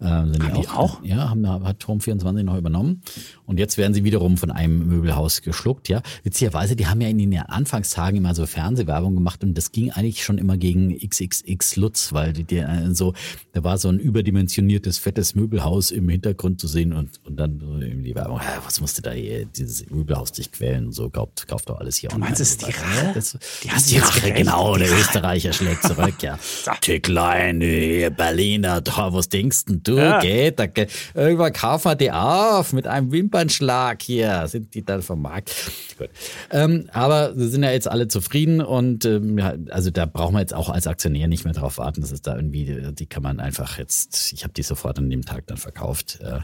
Äh, 0.00 0.26
sind 0.26 0.56
die 0.56 0.68
auch? 0.68 1.02
Ja, 1.04 1.30
haben, 1.30 1.46
hat 1.48 1.84
Home24 1.84 2.42
noch 2.42 2.56
übernommen. 2.56 3.02
Und 3.46 3.58
jetzt 3.58 3.78
werden 3.78 3.94
sie 3.94 4.04
wiederum 4.04 4.36
von 4.36 4.50
einem 4.50 4.88
Möbelhaus 4.88 5.42
geschluckt, 5.42 5.88
ja. 5.88 5.99
Witzigerweise, 6.22 6.76
die 6.76 6.86
haben 6.86 7.00
ja 7.00 7.08
in 7.08 7.18
den 7.18 7.36
Anfangstagen 7.38 8.18
immer 8.18 8.34
so 8.34 8.46
Fernsehwerbung 8.46 9.14
gemacht 9.14 9.42
und 9.44 9.54
das 9.56 9.72
ging 9.72 9.90
eigentlich 9.90 10.24
schon 10.24 10.38
immer 10.38 10.56
gegen 10.56 10.96
XXX 10.98 11.76
Lutz, 11.76 12.12
weil 12.12 12.32
die, 12.32 12.44
die 12.44 12.58
äh, 12.58 12.92
so, 12.94 13.14
da 13.52 13.64
war 13.64 13.78
so 13.78 13.88
ein 13.88 13.98
überdimensioniertes, 13.98 14.98
fettes 14.98 15.34
Möbelhaus 15.34 15.90
im 15.90 16.08
Hintergrund 16.08 16.60
zu 16.60 16.66
sehen 16.68 16.92
und, 16.92 17.20
und 17.24 17.36
dann 17.36 17.60
so 17.60 17.78
eben 17.84 18.02
die 18.04 18.14
Werbung, 18.14 18.38
ja, 18.40 18.60
was 18.64 18.80
musste 18.80 19.02
da 19.02 19.10
hier, 19.12 19.44
dieses 19.46 19.88
Möbelhaus 19.90 20.32
dich 20.32 20.50
quälen 20.52 20.86
und 20.86 20.92
so, 20.92 21.08
kauft, 21.10 21.46
kauft 21.48 21.68
doch 21.68 21.78
alles 21.80 21.96
hier 21.96 22.10
Du 22.10 22.18
meinst, 22.18 22.40
es 22.40 22.50
ist 22.50 22.62
die 22.66 22.70
Rache? 22.72 23.12
Das, 23.14 23.32
Die 23.62 23.68
das 23.68 23.76
hast 23.76 23.82
ist 23.82 23.90
du 23.90 23.90
die 23.94 23.96
jetzt 24.00 24.08
Rache, 24.08 24.22
recht, 24.26 24.36
genau, 24.36 24.74
die 24.76 24.80
der 24.82 24.90
Rache. 24.92 25.00
Österreicher 25.00 25.52
schlägt 25.52 25.82
zurück, 25.82 26.22
ja. 26.22 26.38
Ticklein, 26.80 27.60
hier, 27.60 28.10
Berliner, 28.10 28.80
da, 28.80 29.12
was 29.12 29.28
denkst 29.28 29.64
denn 29.66 29.82
du, 29.82 29.96
Ja. 29.96 30.20
geht, 30.20 30.58
da, 30.58 30.66
geht. 30.66 30.90
irgendwann 31.14 31.52
kaufen 31.52 31.84
wir 31.90 31.94
die 31.96 32.10
auf, 32.12 32.72
mit 32.72 32.86
einem 32.86 33.12
Wimpernschlag 33.12 34.02
hier, 34.02 34.46
sind 34.48 34.74
die 34.74 34.84
dann 34.84 35.02
vom 35.02 35.22
Markt. 35.22 35.54
Gut. 35.98 36.10
Ähm, 36.50 36.88
aber 36.92 37.34
sie 37.34 37.48
sind 37.48 37.62
ja 37.62 37.70
jetzt 37.70 37.88
alle 37.88 38.08
zufrieden 38.08 38.60
und 38.60 39.04
ähm, 39.04 39.40
also 39.70 39.90
da 39.90 40.06
brauchen 40.06 40.34
wir 40.34 40.40
jetzt 40.40 40.54
auch 40.54 40.68
als 40.68 40.86
Aktionär 40.86 41.28
nicht 41.28 41.44
mehr 41.44 41.54
drauf 41.54 41.78
warten, 41.78 42.00
das 42.00 42.12
ist 42.12 42.26
da 42.26 42.36
irgendwie, 42.36 42.92
die 42.92 43.06
kann 43.06 43.22
man 43.22 43.40
einfach 43.40 43.78
jetzt, 43.78 44.32
ich 44.32 44.44
habe 44.44 44.52
die 44.52 44.62
sofort 44.62 44.98
an 44.98 45.10
dem 45.10 45.24
Tag 45.24 45.46
dann 45.46 45.56
verkauft 45.56 46.20
äh, 46.20 46.40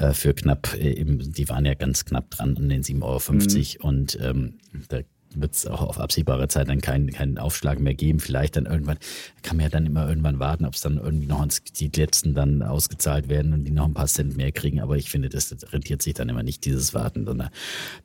äh, 0.00 0.12
für 0.12 0.34
knapp, 0.34 0.74
äh, 0.74 1.04
die 1.04 1.48
waren 1.48 1.64
ja 1.64 1.74
ganz 1.74 2.04
knapp 2.04 2.30
dran 2.30 2.56
an 2.56 2.68
den 2.68 2.82
7,50 2.82 3.80
Euro 3.80 3.88
und 3.88 4.18
ähm, 4.20 4.54
da 4.88 5.00
wird 5.40 5.54
es 5.54 5.66
auch 5.66 5.82
auf 5.82 6.00
absehbare 6.00 6.48
Zeit 6.48 6.68
dann 6.68 6.80
keinen 6.80 7.10
keinen 7.10 7.38
Aufschlag 7.38 7.78
mehr 7.80 7.94
geben. 7.94 8.20
Vielleicht 8.20 8.56
dann 8.56 8.66
irgendwann, 8.66 8.98
kann 9.42 9.56
man 9.56 9.64
ja 9.64 9.70
dann 9.70 9.86
immer 9.86 10.08
irgendwann 10.08 10.38
warten, 10.38 10.64
ob 10.64 10.74
es 10.74 10.80
dann 10.80 10.98
irgendwie 10.98 11.26
noch 11.26 11.42
ins- 11.42 11.62
die 11.62 11.90
letzten 11.94 12.34
dann 12.34 12.62
ausgezahlt 12.62 13.28
werden 13.28 13.52
und 13.52 13.64
die 13.64 13.70
noch 13.70 13.84
ein 13.86 13.94
paar 13.94 14.06
Cent 14.06 14.36
mehr 14.36 14.52
kriegen. 14.52 14.80
Aber 14.80 14.96
ich 14.96 15.10
finde, 15.10 15.28
das 15.28 15.54
rentiert 15.72 16.02
sich 16.02 16.14
dann 16.14 16.28
immer 16.28 16.42
nicht, 16.42 16.64
dieses 16.64 16.94
Warten, 16.94 17.24
sondern 17.26 17.50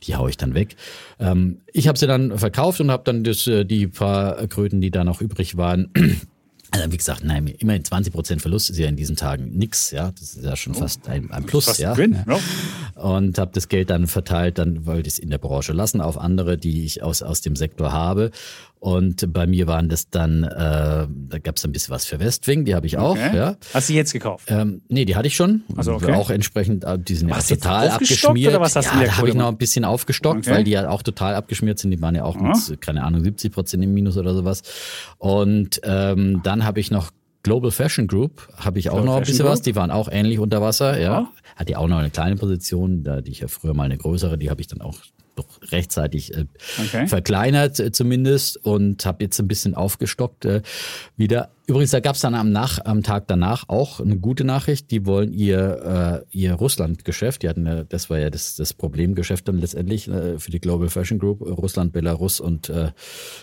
die 0.04 0.16
haue 0.16 0.30
ich 0.30 0.38
dann 0.38 0.54
weg. 0.54 0.76
Ähm, 1.20 1.62
ich 1.74 1.88
habe 1.88 1.98
sie 1.98 2.08
dann 2.08 2.38
verkauft 2.38 2.82
und 2.82 2.92
habe 2.92 3.04
dann 3.06 3.24
das, 3.24 3.48
äh, 3.48 3.66
die 3.66 3.88
paar 3.88 4.48
Kröten, 4.48 4.82
die 4.82 4.92
da 4.92 5.04
noch 5.04 5.22
übrig 5.22 5.58
waren, 5.58 5.90
also 6.72 6.90
wie 6.90 6.98
gesagt, 6.98 7.24
nein, 7.26 7.48
immerhin 7.48 7.84
20% 7.84 8.40
Verlust 8.40 8.70
ist 8.70 8.78
ja 8.78 8.88
in 8.88 8.96
diesen 8.96 9.18
Tagen 9.18 9.52
nix, 9.52 9.92
ja. 9.92 10.12
Das 10.12 10.36
ist 10.36 10.44
ja 10.44 10.56
schon 10.56 10.74
fast 10.74 11.08
ein, 11.10 11.30
ein 11.30 11.46
Plus, 11.46 11.66
Fast 11.66 11.80
ja. 11.80 11.94
Gewinn, 11.94 12.24
ja. 12.26 12.40
Und 12.96 13.38
habe 13.38 13.52
das 13.54 13.68
Geld 13.68 13.90
dann 13.90 14.08
verteilt, 14.08 14.58
dann 14.58 14.86
wollte 14.86 15.08
ich 15.08 15.16
es 15.16 15.20
in 15.20 15.30
der 15.30 15.38
Branche 15.38 15.74
lassen 15.74 16.00
auf 16.00 16.18
andere, 16.18 16.58
die 16.58 16.86
ich 16.86 17.04
aus, 17.04 17.24
aus 17.24 17.42
dem 17.42 17.58
Sektor 17.58 17.92
habe. 17.92 18.32
Und 18.84 19.32
bei 19.32 19.46
mir 19.46 19.68
waren 19.68 19.90
das 19.90 20.10
dann, 20.10 20.44
äh, 20.44 20.50
da 21.08 21.38
gab 21.44 21.58
es 21.58 21.64
ein 21.66 21.72
bisschen 21.72 21.94
was 21.94 22.06
für 22.06 22.20
Westwing, 22.20 22.66
die 22.66 22.74
habe 22.74 22.88
ich 22.88 22.98
auch, 22.98 23.12
Okay. 23.12 23.38
ja. 23.38 23.56
Hast 23.76 23.90
du 23.90 23.94
jetzt 23.94 24.12
gekauft? 24.12 24.46
Ähm, 24.50 24.82
nee, 24.90 25.06
die 25.06 25.16
hatte 25.16 25.28
ich 25.28 25.36
schon. 25.36 25.62
Ach 25.78 25.84
so, 25.84 25.94
okay. 25.94 26.14
Auch 26.14 26.32
entsprechend, 26.32 26.84
äh, 26.84 26.98
die 26.98 27.14
sind 27.14 27.30
ja 27.30 27.38
du 27.38 27.44
total 27.56 27.90
abgeschmiert. 27.90 28.50
oder 28.56 28.60
was 28.60 28.76
hast 28.76 28.88
du 28.90 28.94
ja, 28.96 29.00
der 29.02 29.10
da 29.10 29.18
habe 29.18 29.30
ich 29.30 29.36
noch 29.36 29.50
ein 29.50 29.58
bisschen 29.58 29.86
aufgestockt, 29.86 30.48
Okay. 30.48 30.52
weil 30.56 30.64
die 30.64 30.72
ja 30.72 30.90
auch 30.90 31.04
total 31.04 31.36
abgeschmiert 31.36 31.78
sind. 31.78 31.92
Die 31.92 32.02
waren 32.02 32.16
ja 32.16 32.24
auch 32.24 32.36
mit, 32.38 32.82
keine 32.82 33.04
Ahnung, 33.04 33.24
70 33.24 33.52
Prozent 33.52 33.84
im 33.84 33.94
Minus 33.94 34.18
oder 34.18 34.34
sowas. 34.34 34.64
Und 35.20 35.80
ähm, 35.84 36.42
dann 36.44 36.66
habe 36.66 36.80
ich 36.80 36.90
noch 36.90 37.12
Global 37.44 37.70
Fashion 37.70 38.08
Group, 38.08 38.48
habe 38.58 38.80
ich 38.80 38.90
auch 38.90 38.94
Global 38.94 39.06
noch 39.06 39.14
ein 39.18 39.20
Fashion 39.20 39.34
bisschen 39.34 39.46
Group? 39.46 39.54
was. 39.54 39.62
Die 39.62 39.76
waren 39.76 39.92
auch 39.92 40.10
ähnlich 40.12 40.40
unter 40.40 40.60
Wasser, 40.64 40.98
ja. 41.00 41.12
Ja. 41.22 41.28
Hat 41.56 41.70
die 41.70 41.76
auch 41.76 41.88
noch 41.88 41.98
eine 42.00 42.10
kleine 42.10 42.36
Position, 42.36 43.04
da 43.04 43.22
die 43.22 43.30
ich 43.30 43.42
ja 43.42 43.48
früher 43.48 43.76
mal 43.76 43.84
eine 43.84 43.98
größere, 44.00 44.40
die 44.40 44.50
habe 44.50 44.60
ich 44.62 44.66
dann 44.68 44.82
auch 44.82 44.98
doch 45.36 45.48
rechtzeitig 45.72 46.34
äh, 46.34 46.46
Okay. 46.80 47.08
verkleinert 47.08 47.80
äh, 47.80 47.92
zumindest 47.92 48.58
und 48.66 49.06
habe 49.06 49.24
jetzt 49.24 49.40
ein 49.40 49.48
bisschen 49.48 49.76
aufgestockt 49.76 50.46
äh, 50.46 50.62
wieder. 51.18 51.50
Übrigens, 51.68 51.92
da 51.92 52.02
gab 52.02 52.16
es 52.16 52.22
dann 52.22 52.36
am, 52.36 52.52
Nach 52.52 52.80
am 52.84 53.02
Tag 53.02 53.28
danach 53.28 53.70
auch 53.70 54.02
eine 54.02 54.18
gute 54.18 54.44
Nachricht. 54.44 54.92
Die 54.92 55.06
wollen 55.06 55.32
ihr, 55.32 56.26
äh, 56.32 56.38
ihr 56.38 56.54
Russland-Geschäft, 56.54 57.44
die 57.44 57.50
hatten 57.50 57.66
ja, 57.66 57.84
das 57.84 58.10
war 58.10 58.20
ja 58.20 58.30
das, 58.30 58.56
das 58.56 58.74
Problemgeschäft 58.74 59.48
dann 59.48 59.58
letztendlich 59.58 60.08
äh, 60.10 60.38
für 60.38 60.52
die 60.52 60.60
Global 60.60 60.90
Fashion 60.90 61.18
Group, 61.18 61.42
Russland, 61.42 61.94
Belarus 61.94 62.40
und 62.42 62.70
äh, 62.70 62.92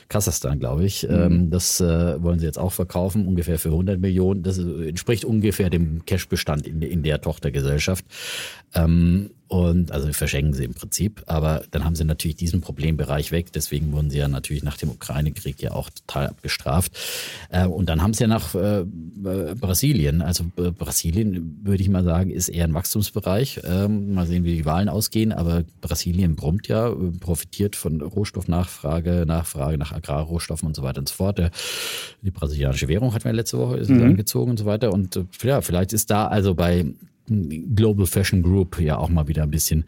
Kasachstan, 0.09 0.59
glaube 0.59 0.85
ich. 0.85 1.09
Ähm, 1.09 1.51
das 1.51 1.81
äh, 1.81 2.23
wollen 2.23 2.39
sie 2.39 2.47
jetzt 2.47 2.59
auch 2.59 2.73
verkaufen, 2.73 3.27
ungefähr 3.27 3.59
für 3.59 3.71
100 3.71 3.99
Millionen. 3.99 4.43
Das 4.43 4.59
äh, 4.59 4.89
entspricht 4.89 5.25
ungefähr 5.25 5.71
dem 5.71 6.05
Cashbestand 6.05 6.67
in, 6.67 6.83
in 6.83 7.03
der 7.03 7.23
Tochtergesellschaft. 7.23 8.05
Ähm, 8.75 9.31
und 9.49 9.93
also 9.93 10.13
verschenken 10.13 10.53
sie 10.53 10.65
im 10.65 10.75
Prinzip. 10.75 11.23
Aber 11.27 11.63
dann 11.71 11.85
haben 11.85 11.97
sie 11.97 12.05
natürlich 12.05 12.37
diesen 12.37 12.61
Problembereich 12.61 13.33
weg. 13.33 13.51
Deswegen 13.53 13.93
wurden 13.93 14.11
sie 14.11 14.19
ja 14.19 14.29
natürlich 14.29 14.63
nach 14.63 14.77
dem 14.77 14.91
Ukraine-Krieg 14.91 15.61
ja 15.63 15.73
auch 15.73 15.89
total 15.91 16.29
abgestraft. 16.29 16.93
Äh, 17.49 17.67
und 17.67 17.89
dann 17.89 18.03
haben 18.03 18.13
sie 18.13 18.25
ja 18.25 18.29
nach 18.29 18.55
äh, 18.55 18.81
äh, 18.81 18.85
Brasilien. 19.59 20.21
Also 20.21 20.45
äh, 20.59 20.71
Brasilien, 20.71 21.61
würde 21.63 21.83
ich 21.83 21.89
mal 21.89 22.05
sagen, 22.05 22.31
ist 22.31 22.51
eher 22.51 22.65
ein 22.65 22.75
Wachstumsbereich. 22.75 23.61
Ähm, 23.65 24.13
mal 24.13 24.27
sehen, 24.27 24.45
wie 24.45 24.57
die 24.57 24.67
Wahlen 24.67 24.91
ausgehen. 24.91 25.33
Aber 25.33 25.65
Brasilien 25.81 26.37
brummt 26.37 26.69
ja, 26.69 26.95
profitiert 27.21 27.75
von 27.75 28.03
Rohstoffnachfrage, 28.03 29.25
Nachfrage 29.27 29.79
nach 29.79 29.93
Agrarrohstoffen 29.93 30.69
und 30.69 30.77
so 30.77 30.83
weiter 30.83 30.99
und 30.99 31.09
so 31.09 31.15
fort. 31.15 31.39
Der, 31.39 31.51
die 32.21 32.31
brasilianische 32.31 32.89
Währung 32.89 33.15
hat 33.15 33.25
mir 33.25 33.33
letzte 33.33 33.59
Woche 33.59 33.79
ist 33.79 33.91
angezogen 33.91 34.51
und 34.51 34.59
so 34.59 34.67
weiter. 34.67 34.93
Und 34.93 35.19
ja, 35.43 35.63
vielleicht 35.63 35.95
ist 35.95 36.11
da 36.11 36.27
also 36.27 36.55
bei 36.55 36.85
Global 37.29 38.07
Fashion 38.07 38.43
Group 38.43 38.81
ja 38.81 38.99
auch 38.99 39.09
mal 39.09 39.29
wieder 39.29 39.43
ein 39.43 39.51
bisschen 39.51 39.85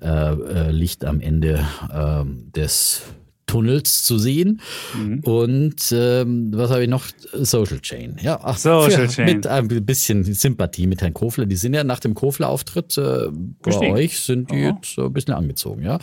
äh, 0.00 0.08
äh, 0.08 0.70
Licht 0.70 1.04
am 1.04 1.20
Ende 1.20 1.64
ähm, 1.92 2.50
des 2.52 3.02
Tunnels 3.46 4.02
zu 4.02 4.18
sehen. 4.18 4.60
Mhm. 4.94 5.20
Und 5.20 5.92
ähm, 5.92 6.50
was 6.54 6.70
habe 6.70 6.82
ich 6.82 6.88
noch? 6.88 7.04
Social 7.32 7.80
Chain. 7.80 8.16
Ja, 8.22 8.40
ach, 8.42 8.56
Social 8.56 9.08
für, 9.08 9.14
Chain. 9.14 9.26
Mit 9.26 9.46
ein 9.46 9.68
bisschen 9.68 10.24
Sympathie 10.24 10.86
mit 10.86 11.02
Herrn 11.02 11.14
Kofler. 11.14 11.46
Die 11.46 11.56
sind 11.56 11.74
ja 11.74 11.84
nach 11.84 12.00
dem 12.00 12.14
Kofler-Auftritt 12.14 12.96
äh, 12.98 13.28
bei 13.62 13.92
euch 13.92 14.20
sind 14.20 14.50
die 14.50 14.66
Aha. 14.66 14.76
jetzt 14.76 14.94
so 14.94 15.06
ein 15.06 15.12
bisschen 15.12 15.34
angezogen, 15.34 15.82
ja. 15.82 15.98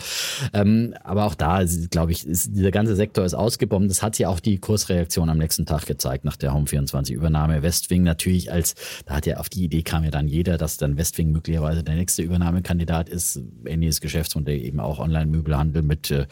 Ähm, 0.54 0.94
aber 1.04 1.26
auch 1.26 1.36
da, 1.36 1.64
glaube 1.90 2.12
ich, 2.12 2.26
ist, 2.26 2.56
dieser 2.56 2.72
ganze 2.72 2.96
Sektor 2.96 3.26
ist 3.26 3.34
ausgebombt. 3.34 3.90
Das 3.90 4.04
hat 4.04 4.18
ja 4.20 4.30
auch 4.30 4.40
die 4.40 4.58
Kursreaktion 4.60 5.30
am 5.30 5.38
nächsten 5.38 5.66
Tag 5.66 5.86
gezeigt 5.86 6.26
nach 6.26 6.38
der 6.38 6.54
Home24-Übernahme. 6.54 7.64
Westwing 7.64 8.04
natürlich 8.04 8.52
als, 8.52 8.76
da 9.06 9.16
hat 9.16 9.26
ja 9.26 9.38
auf 9.38 9.50
die 9.50 9.64
Idee 9.64 9.82
kam 9.82 10.04
ja 10.04 10.12
dann 10.12 10.28
jeder, 10.28 10.58
dass 10.58 10.78
dann 10.78 10.98
Westwing 10.98 11.32
möglicherweise 11.32 11.84
der 11.84 11.96
nächste 11.96 12.22
Übernahmekandidat 12.22 13.10
ist. 13.10 13.40
Ähnliches 13.66 14.02
Geschäftsmodell 14.02 14.60
eben 14.62 14.80
auch 14.80 15.00
Online-Möbelhandel 15.00 15.82
mit 15.82 16.12
äh, 16.12 16.28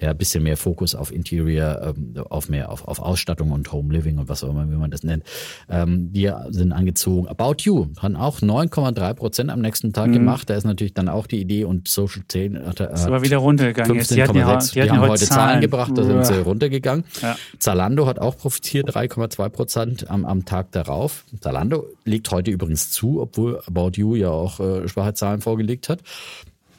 ja, 0.00 0.10
ein 0.10 0.18
bisschen 0.18 0.39
bisschen 0.40 0.42
mehr 0.42 0.56
Fokus 0.56 0.94
auf 0.94 1.12
Interior, 1.12 1.94
ähm, 1.96 2.14
auf 2.28 2.48
mehr 2.48 2.70
auf, 2.70 2.86
auf 2.86 3.00
Ausstattung 3.00 3.52
und 3.52 3.72
Home 3.72 3.92
Living 3.92 4.18
und 4.18 4.28
was 4.28 4.42
auch 4.44 4.50
immer, 4.50 4.70
wie 4.70 4.76
man 4.76 4.90
das 4.90 5.02
nennt. 5.02 5.24
Ähm, 5.68 6.12
die 6.12 6.30
sind 6.48 6.72
angezogen. 6.72 7.28
About 7.28 7.56
You 7.60 7.88
hat 7.98 8.14
auch 8.16 8.40
9,3 8.40 9.14
Prozent 9.14 9.50
am 9.50 9.60
nächsten 9.60 9.92
Tag 9.92 10.08
mhm. 10.08 10.14
gemacht. 10.14 10.50
Da 10.50 10.54
ist 10.54 10.64
natürlich 10.64 10.94
dann 10.94 11.08
auch 11.08 11.26
die 11.26 11.40
Idee 11.40 11.64
und 11.64 11.88
Social 11.88 12.22
10 12.26 12.66
hat, 12.66 12.80
hat 12.80 12.92
ist 12.92 13.06
aber 13.06 13.22
wieder 13.22 13.38
runtergegangen. 13.38 13.96
15, 13.96 14.16
die, 14.16 14.22
hatten 14.22 14.38
ja, 14.38 14.58
die, 14.58 14.72
die 14.72 14.90
haben 14.90 15.00
heute 15.00 15.24
Zahlen, 15.24 15.40
Zahlen 15.40 15.60
gebracht, 15.60 15.92
da 15.94 16.02
sind 16.02 16.26
sie 16.26 16.40
runtergegangen. 16.42 17.04
Ja. 17.22 17.36
Zalando 17.58 18.06
hat 18.06 18.18
auch 18.18 18.36
profitiert, 18.36 18.90
3,2 18.90 19.48
Prozent 19.48 20.10
am, 20.10 20.24
am 20.24 20.44
Tag 20.44 20.72
darauf. 20.72 21.24
Zalando 21.40 21.86
legt 22.04 22.30
heute 22.30 22.50
übrigens 22.50 22.90
zu, 22.90 23.20
obwohl 23.20 23.60
About 23.66 23.92
You 23.94 24.14
ja 24.14 24.30
auch 24.30 24.60
äh, 24.60 24.88
schwache 24.88 25.14
Zahlen 25.14 25.40
vorgelegt 25.40 25.88
hat. 25.88 26.00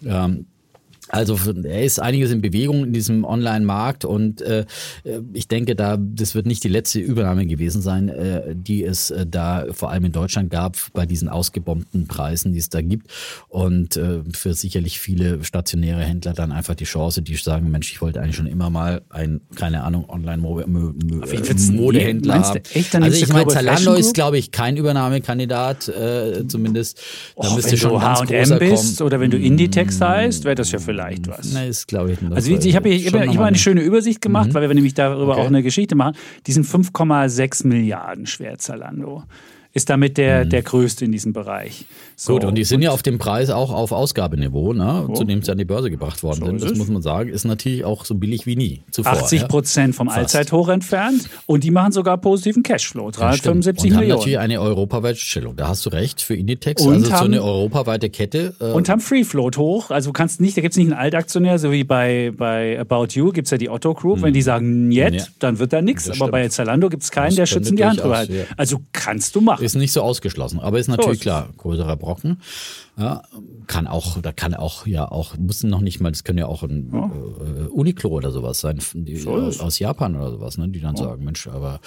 Ähm, 0.05 0.47
also 1.11 1.37
er 1.63 1.83
ist 1.83 1.99
einiges 1.99 2.31
in 2.31 2.41
Bewegung 2.41 2.85
in 2.85 2.93
diesem 2.93 3.25
Online-Markt 3.25 4.05
und 4.05 4.41
äh, 4.41 4.65
ich 5.33 5.49
denke, 5.49 5.75
da 5.75 5.97
das 5.97 6.35
wird 6.35 6.45
nicht 6.45 6.63
die 6.63 6.69
letzte 6.69 6.99
Übernahme 6.99 7.45
gewesen 7.45 7.81
sein, 7.81 8.07
äh, 8.07 8.55
die 8.55 8.83
es 8.83 9.11
äh, 9.11 9.25
da 9.25 9.65
vor 9.71 9.91
allem 9.91 10.05
in 10.05 10.13
Deutschland 10.13 10.49
gab 10.49 10.77
bei 10.93 11.05
diesen 11.05 11.27
ausgebombten 11.27 12.07
Preisen, 12.07 12.53
die 12.53 12.59
es 12.59 12.69
da 12.69 12.79
gibt 12.81 13.07
und 13.49 13.97
äh, 13.97 14.21
für 14.33 14.53
sicherlich 14.53 14.99
viele 14.99 15.43
stationäre 15.43 15.99
Händler 16.01 16.31
dann 16.33 16.53
einfach 16.53 16.75
die 16.75 16.85
Chance, 16.85 17.21
die 17.21 17.35
sagen, 17.35 17.69
Mensch, 17.71 17.91
ich 17.91 18.01
wollte 18.01 18.21
eigentlich 18.21 18.37
schon 18.37 18.47
immer 18.47 18.69
mal 18.69 19.01
ein 19.09 19.41
keine 19.55 19.83
Ahnung 19.83 20.09
Online-Modehändler 20.09 22.41
haben. 22.41 22.61
Echt, 22.73 22.95
also 22.95 23.21
ich 23.21 23.33
meine, 23.33 23.47
Zalando 23.47 23.95
ist 23.95 24.13
glaube 24.13 24.37
ich 24.37 24.51
kein 24.51 24.77
Übernahmekandidat, 24.77 25.89
äh, 25.89 26.47
zumindest. 26.47 27.01
Da 27.35 27.53
müsste 27.53 27.75
schon 27.77 27.91
du 27.91 28.01
H&M 28.01 28.59
bist 28.59 28.97
kommen. 28.97 29.07
oder 29.07 29.19
wenn 29.19 29.31
du 29.31 29.37
Inditex 29.37 29.99
heißt, 29.99 30.45
wäre 30.45 30.55
das 30.55 30.71
ja 30.71 30.79
vielleicht 30.79 31.00
vielleicht 31.01 31.27
was. 31.27 31.53
Nein, 31.53 31.69
ist 31.69 31.87
glaube 31.87 32.11
ich 32.11 32.21
nicht. 32.21 32.33
Also 32.33 32.51
ich, 32.51 32.65
ich 32.65 32.75
habe 32.75 32.89
ich, 32.89 33.05
ich 33.07 33.13
hab 33.13 33.41
eine 33.41 33.57
schöne 33.57 33.81
Übersicht 33.81 34.21
gemacht, 34.21 34.49
mhm. 34.49 34.53
weil 34.53 34.67
wir 34.67 34.73
nämlich 34.73 34.93
darüber 34.93 35.33
okay. 35.33 35.41
auch 35.41 35.47
eine 35.47 35.63
Geschichte 35.63 35.95
machen. 35.95 36.15
Die 36.47 36.51
sind 36.51 36.65
5,6 36.65 37.67
Milliarden 37.67 38.25
schwer 38.25 38.57
Zalando 38.57 39.23
ist 39.73 39.89
damit 39.89 40.17
der, 40.17 40.45
mhm. 40.45 40.49
der 40.49 40.63
größte 40.63 41.05
in 41.05 41.11
diesem 41.11 41.33
Bereich. 41.33 41.85
So, 42.23 42.33
Gut, 42.33 42.45
und 42.45 42.53
die 42.53 42.63
sind 42.65 42.75
und 42.75 42.81
ja 42.83 42.91
auf 42.91 43.01
dem 43.01 43.17
Preis 43.17 43.49
auch 43.49 43.71
auf 43.73 43.91
Ausgabeniveau, 43.91 44.73
ne, 44.73 45.07
oh. 45.09 45.13
zu 45.13 45.23
dem 45.23 45.41
sie 45.41 45.51
an 45.51 45.57
die 45.57 45.65
Börse 45.65 45.89
gebracht 45.89 46.21
worden 46.21 46.39
so 46.41 46.45
sind. 46.45 46.61
Das 46.61 46.77
muss 46.77 46.87
man 46.87 47.01
sagen, 47.01 47.31
ist 47.31 47.45
natürlich 47.45 47.83
auch 47.83 48.05
so 48.05 48.13
billig 48.13 48.45
wie 48.45 48.55
nie 48.55 48.83
zuvor. 48.91 49.13
80 49.13 49.47
Prozent 49.47 49.95
ja? 49.95 49.97
vom 49.97 50.07
Fast. 50.07 50.19
Allzeithoch 50.19 50.69
entfernt 50.69 51.27
und 51.47 51.63
die 51.63 51.71
machen 51.71 51.91
sogar 51.91 52.19
positiven 52.19 52.61
Cashflow, 52.61 53.09
375 53.09 53.93
und 53.93 53.97
Millionen. 53.97 54.03
Und 54.03 54.11
haben 54.11 54.19
natürlich 54.19 54.37
eine 54.37 54.61
europaweite 54.61 55.17
Stellung, 55.17 55.55
da 55.55 55.67
hast 55.67 55.83
du 55.83 55.89
recht, 55.89 56.21
für 56.21 56.35
Inditex, 56.35 56.83
und 56.83 56.93
also 56.93 57.11
haben, 57.11 57.17
so 57.17 57.25
eine 57.25 57.43
europaweite 57.43 58.11
Kette. 58.11 58.53
Äh 58.59 58.65
und 58.65 58.87
haben 58.87 59.01
Free 59.01 59.23
Float 59.23 59.57
hoch, 59.57 59.89
also 59.89 60.09
du 60.09 60.13
kannst 60.13 60.41
nicht, 60.41 60.55
da 60.55 60.61
gibt 60.61 60.73
es 60.73 60.77
nicht 60.77 60.91
einen 60.91 60.99
Altaktionär, 60.99 61.57
so 61.57 61.71
wie 61.71 61.83
bei, 61.83 62.31
bei 62.37 62.79
About 62.79 63.07
You 63.13 63.31
gibt 63.31 63.47
es 63.47 63.51
ja 63.51 63.57
die 63.57 63.71
Otto 63.71 63.95
Group, 63.95 64.19
mhm. 64.19 64.25
wenn 64.25 64.33
die 64.35 64.43
sagen, 64.43 64.91
jetzt, 64.91 65.15
ja. 65.15 65.33
dann 65.39 65.57
wird 65.57 65.73
da 65.73 65.81
nichts, 65.81 66.07
aber 66.07 66.29
bei 66.29 66.47
Zalando 66.49 66.89
gibt 66.89 67.01
es 67.01 67.09
keinen, 67.09 67.29
das 67.29 67.35
der 67.35 67.45
schützen 67.47 67.77
die 67.77 67.83
Hand 67.83 67.99
drüber 67.99 68.19
hat. 68.19 68.29
Ja. 68.29 68.43
Also 68.57 68.79
kannst 68.93 69.35
du 69.35 69.41
machen. 69.41 69.65
Ist 69.65 69.73
nicht 69.73 69.91
so 69.91 70.03
ausgeschlossen, 70.03 70.59
aber 70.59 70.77
ist 70.77 70.87
natürlich 70.87 71.17
so 71.17 71.23
klar, 71.23 71.49
größerer 71.57 71.97
Brocken. 72.11 72.41
Ja, 72.97 73.21
kann 73.67 73.87
auch, 73.87 74.21
da 74.21 74.33
kann 74.33 74.53
auch, 74.53 74.85
ja 74.85 75.09
auch, 75.09 75.37
muss 75.37 75.63
noch 75.63 75.79
nicht 75.79 76.01
mal, 76.01 76.11
das 76.11 76.25
können 76.25 76.39
ja 76.39 76.45
auch 76.45 76.63
ein 76.63 76.89
ja. 76.91 77.05
Äh, 77.05 77.67
Uniqlo 77.69 78.09
oder 78.09 78.31
sowas 78.31 78.59
sein, 78.59 78.79
die, 78.93 79.15
so 79.15 79.31
aus 79.31 79.79
Japan 79.79 80.15
oder 80.15 80.31
sowas, 80.31 80.57
ne, 80.57 80.67
die 80.67 80.81
dann 80.81 80.95
ja. 80.95 81.03
sagen, 81.03 81.23
Mensch, 81.23 81.47
aber 81.47 81.79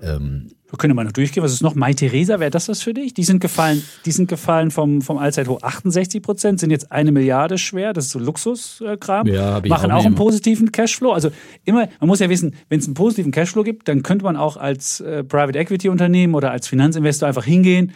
ähm, 0.00 0.50
wir 0.70 0.78
können 0.78 0.96
mal 0.96 1.04
noch 1.04 1.12
durchgehen. 1.12 1.42
Was 1.42 1.52
ist 1.52 1.62
noch? 1.62 1.74
Mai 1.74 1.92
Theresa, 1.92 2.40
wäre 2.40 2.50
das 2.50 2.68
was 2.68 2.82
für 2.82 2.94
dich? 2.94 3.14
Die 3.14 3.22
sind 3.22 3.40
gefallen, 3.40 3.82
die 4.06 4.10
sind 4.10 4.28
gefallen 4.28 4.70
vom, 4.70 5.02
vom 5.02 5.18
Allzeithoch 5.18 5.62
68 5.62 6.22
Prozent, 6.22 6.60
sind 6.60 6.70
jetzt 6.70 6.90
eine 6.90 7.12
Milliarde 7.12 7.58
schwer. 7.58 7.92
Das 7.92 8.06
ist 8.06 8.10
so 8.10 8.18
Luxuskram. 8.18 9.26
Ja, 9.26 9.60
Machen 9.66 9.92
auch, 9.92 10.00
auch 10.00 10.04
einen 10.04 10.14
positiven 10.14 10.72
Cashflow. 10.72 11.12
Also 11.12 11.30
immer, 11.64 11.88
man 12.00 12.08
muss 12.08 12.20
ja 12.20 12.28
wissen, 12.28 12.54
wenn 12.68 12.80
es 12.80 12.86
einen 12.86 12.94
positiven 12.94 13.30
Cashflow 13.30 13.62
gibt, 13.62 13.88
dann 13.88 14.02
könnte 14.02 14.24
man 14.24 14.36
auch 14.36 14.56
als 14.56 15.00
äh, 15.00 15.22
Private 15.22 15.58
Equity 15.58 15.88
Unternehmen 15.88 16.34
oder 16.34 16.50
als 16.50 16.66
Finanzinvestor 16.66 17.28
einfach 17.28 17.44
hingehen, 17.44 17.92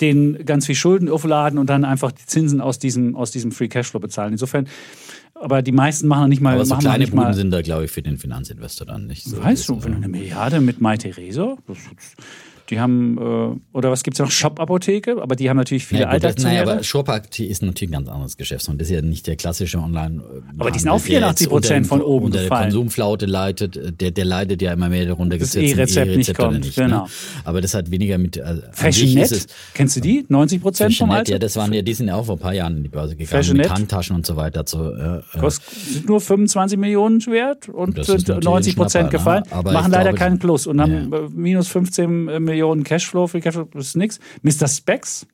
den 0.00 0.44
ganz 0.44 0.66
viel 0.66 0.74
Schulden 0.74 1.08
aufladen 1.08 1.58
und 1.58 1.70
dann 1.70 1.84
einfach 1.84 2.12
die 2.12 2.26
Zinsen 2.26 2.60
aus 2.60 2.78
diesem, 2.78 3.16
aus 3.16 3.30
diesem 3.30 3.52
Free 3.52 3.68
Cashflow 3.68 4.00
bezahlen. 4.00 4.32
Insofern 4.32 4.66
aber 5.40 5.62
die 5.62 5.72
meisten 5.72 6.08
machen 6.08 6.28
nicht 6.30 6.40
mal. 6.40 6.54
Aber 6.54 6.64
so 6.64 6.76
kleine 6.76 7.06
Buden 7.06 7.34
sind 7.34 7.50
da, 7.50 7.60
glaube 7.60 7.84
ich, 7.84 7.90
für 7.90 8.02
den 8.02 8.16
Finanzinvestor 8.16 8.86
dann 8.86 9.06
nicht 9.06 9.24
so. 9.24 9.42
Weißt 9.42 9.68
du, 9.68 9.82
wenn 9.84 9.92
du 9.92 9.96
eine 9.98 10.08
Milliarde 10.08 10.60
mit 10.60 10.80
Mai 10.80 10.96
Theresa, 10.96 11.56
die 12.70 12.80
haben, 12.80 13.18
äh, 13.18 13.76
oder 13.76 13.90
was 13.90 14.02
gibt 14.02 14.16
es 14.16 14.20
noch? 14.20 14.30
Shop-Apotheke, 14.30 15.20
aber 15.20 15.36
die 15.36 15.48
haben 15.48 15.56
natürlich 15.56 15.86
viele 15.86 16.02
ja, 16.02 16.08
Alltagsaktionäre. 16.08 16.64
Nein, 16.64 16.74
aber 16.74 16.82
Shop-Apotheke 16.82 17.48
ist 17.48 17.62
natürlich 17.62 17.90
ein 17.90 18.04
ganz 18.04 18.08
anderes 18.08 18.36
Geschäft 18.36 18.68
und 18.68 18.80
das 18.80 18.88
ist 18.88 18.94
ja 18.94 19.02
nicht 19.02 19.26
der 19.26 19.36
klassische 19.36 19.78
Online. 19.78 20.22
Äh, 20.22 20.42
aber 20.58 20.70
die 20.70 20.78
sind 20.78 20.90
auch 20.90 21.00
84 21.00 21.48
Prozent 21.48 21.86
von 21.86 22.02
oben 22.02 22.26
unter 22.26 22.42
gefallen. 22.42 22.62
der 22.62 22.72
Konsumflaute 22.72 23.26
leitet, 23.26 23.76
äh, 23.76 23.92
der, 23.92 24.10
der 24.10 24.24
leidet 24.24 24.62
ja 24.62 24.72
immer 24.72 24.88
mehr 24.88 25.06
darunter. 25.06 25.38
Das 25.38 25.54
E-Rezept 25.54 26.10
e 26.10 26.16
nicht 26.16 26.34
kommt, 26.34 26.64
nicht, 26.64 26.76
ne? 26.76 26.84
genau. 26.84 27.04
Ne? 27.04 27.10
Aber 27.44 27.60
das 27.60 27.74
hat 27.74 27.90
weniger 27.90 28.18
mit. 28.18 28.40
Also 28.40 28.62
Fashionet, 28.72 29.46
kennst 29.74 29.96
du 29.96 30.00
die? 30.00 30.24
90 30.28 30.60
Prozent 30.60 30.94
vom 30.96 31.10
Alter? 31.10 31.32
Ja, 31.32 31.38
das 31.38 31.56
waren 31.56 31.72
ja, 31.72 31.82
die 31.82 31.94
sind 31.94 32.08
ja 32.08 32.16
auch 32.16 32.26
vor 32.26 32.36
ein 32.36 32.40
paar 32.40 32.54
Jahren 32.54 32.78
in 32.78 32.82
die 32.82 32.88
Börse 32.88 33.14
gegangen 33.16 33.42
Fashionet. 33.42 33.66
mit 33.66 33.74
Handtaschen 33.74 34.16
und 34.16 34.26
so 34.26 34.36
weiter. 34.36 34.64
So, 34.66 34.90
äh, 34.92 35.20
Kostet 35.38 35.68
sind 35.68 36.08
nur 36.08 36.20
25 36.20 36.78
Millionen 36.78 37.24
wert 37.26 37.68
und 37.68 38.04
sind 38.04 38.28
90 38.28 38.76
Prozent 38.76 39.04
ne? 39.06 39.10
gefallen. 39.10 39.44
Machen 39.50 39.92
leider 39.92 40.12
keinen 40.12 40.38
Plus 40.38 40.66
und 40.66 40.80
haben 40.80 41.10
minus 41.34 41.68
15 41.68 42.24
Millionen 42.24 42.55
Cashflow 42.84 43.26
Free 43.26 43.40
Cashflow 43.40 43.68
ist 43.74 43.96
nichts. 43.96 44.20
Mr. 44.42 44.68
Specs, 44.68 45.26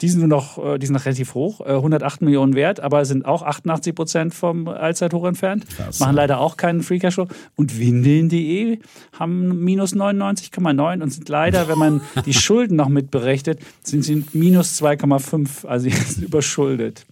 die 0.00 0.08
sind 0.08 0.20
nur 0.20 0.28
noch, 0.28 0.58
äh, 0.58 0.78
die 0.78 0.86
sind 0.86 0.94
noch 0.94 1.04
relativ 1.04 1.34
hoch, 1.34 1.60
108 1.60 2.20
äh, 2.20 2.24
Millionen 2.24 2.54
wert, 2.54 2.80
aber 2.80 3.04
sind 3.04 3.24
auch 3.24 3.42
88 3.42 3.94
Prozent 3.94 4.34
vom 4.34 4.68
Allzeithoch 4.68 5.24
entfernt. 5.26 5.66
Krass, 5.76 6.00
Machen 6.00 6.16
leider 6.16 6.40
auch 6.40 6.56
keinen 6.56 6.82
Free 6.82 6.98
Cashflow. 6.98 7.28
Und 7.56 7.78
Windeln.de 7.78 8.78
haben 9.18 9.64
minus 9.64 9.94
99,9 9.94 11.02
und 11.02 11.10
sind 11.10 11.28
leider, 11.28 11.68
wenn 11.68 11.78
man 11.78 12.00
die 12.26 12.34
Schulden 12.34 12.76
noch 12.76 12.88
mitberechnet, 12.88 13.60
sind 13.82 14.04
sie 14.04 14.24
minus 14.32 14.80
2,5, 14.80 15.66
also 15.66 15.88
jetzt 15.88 16.18
überschuldet 16.18 17.06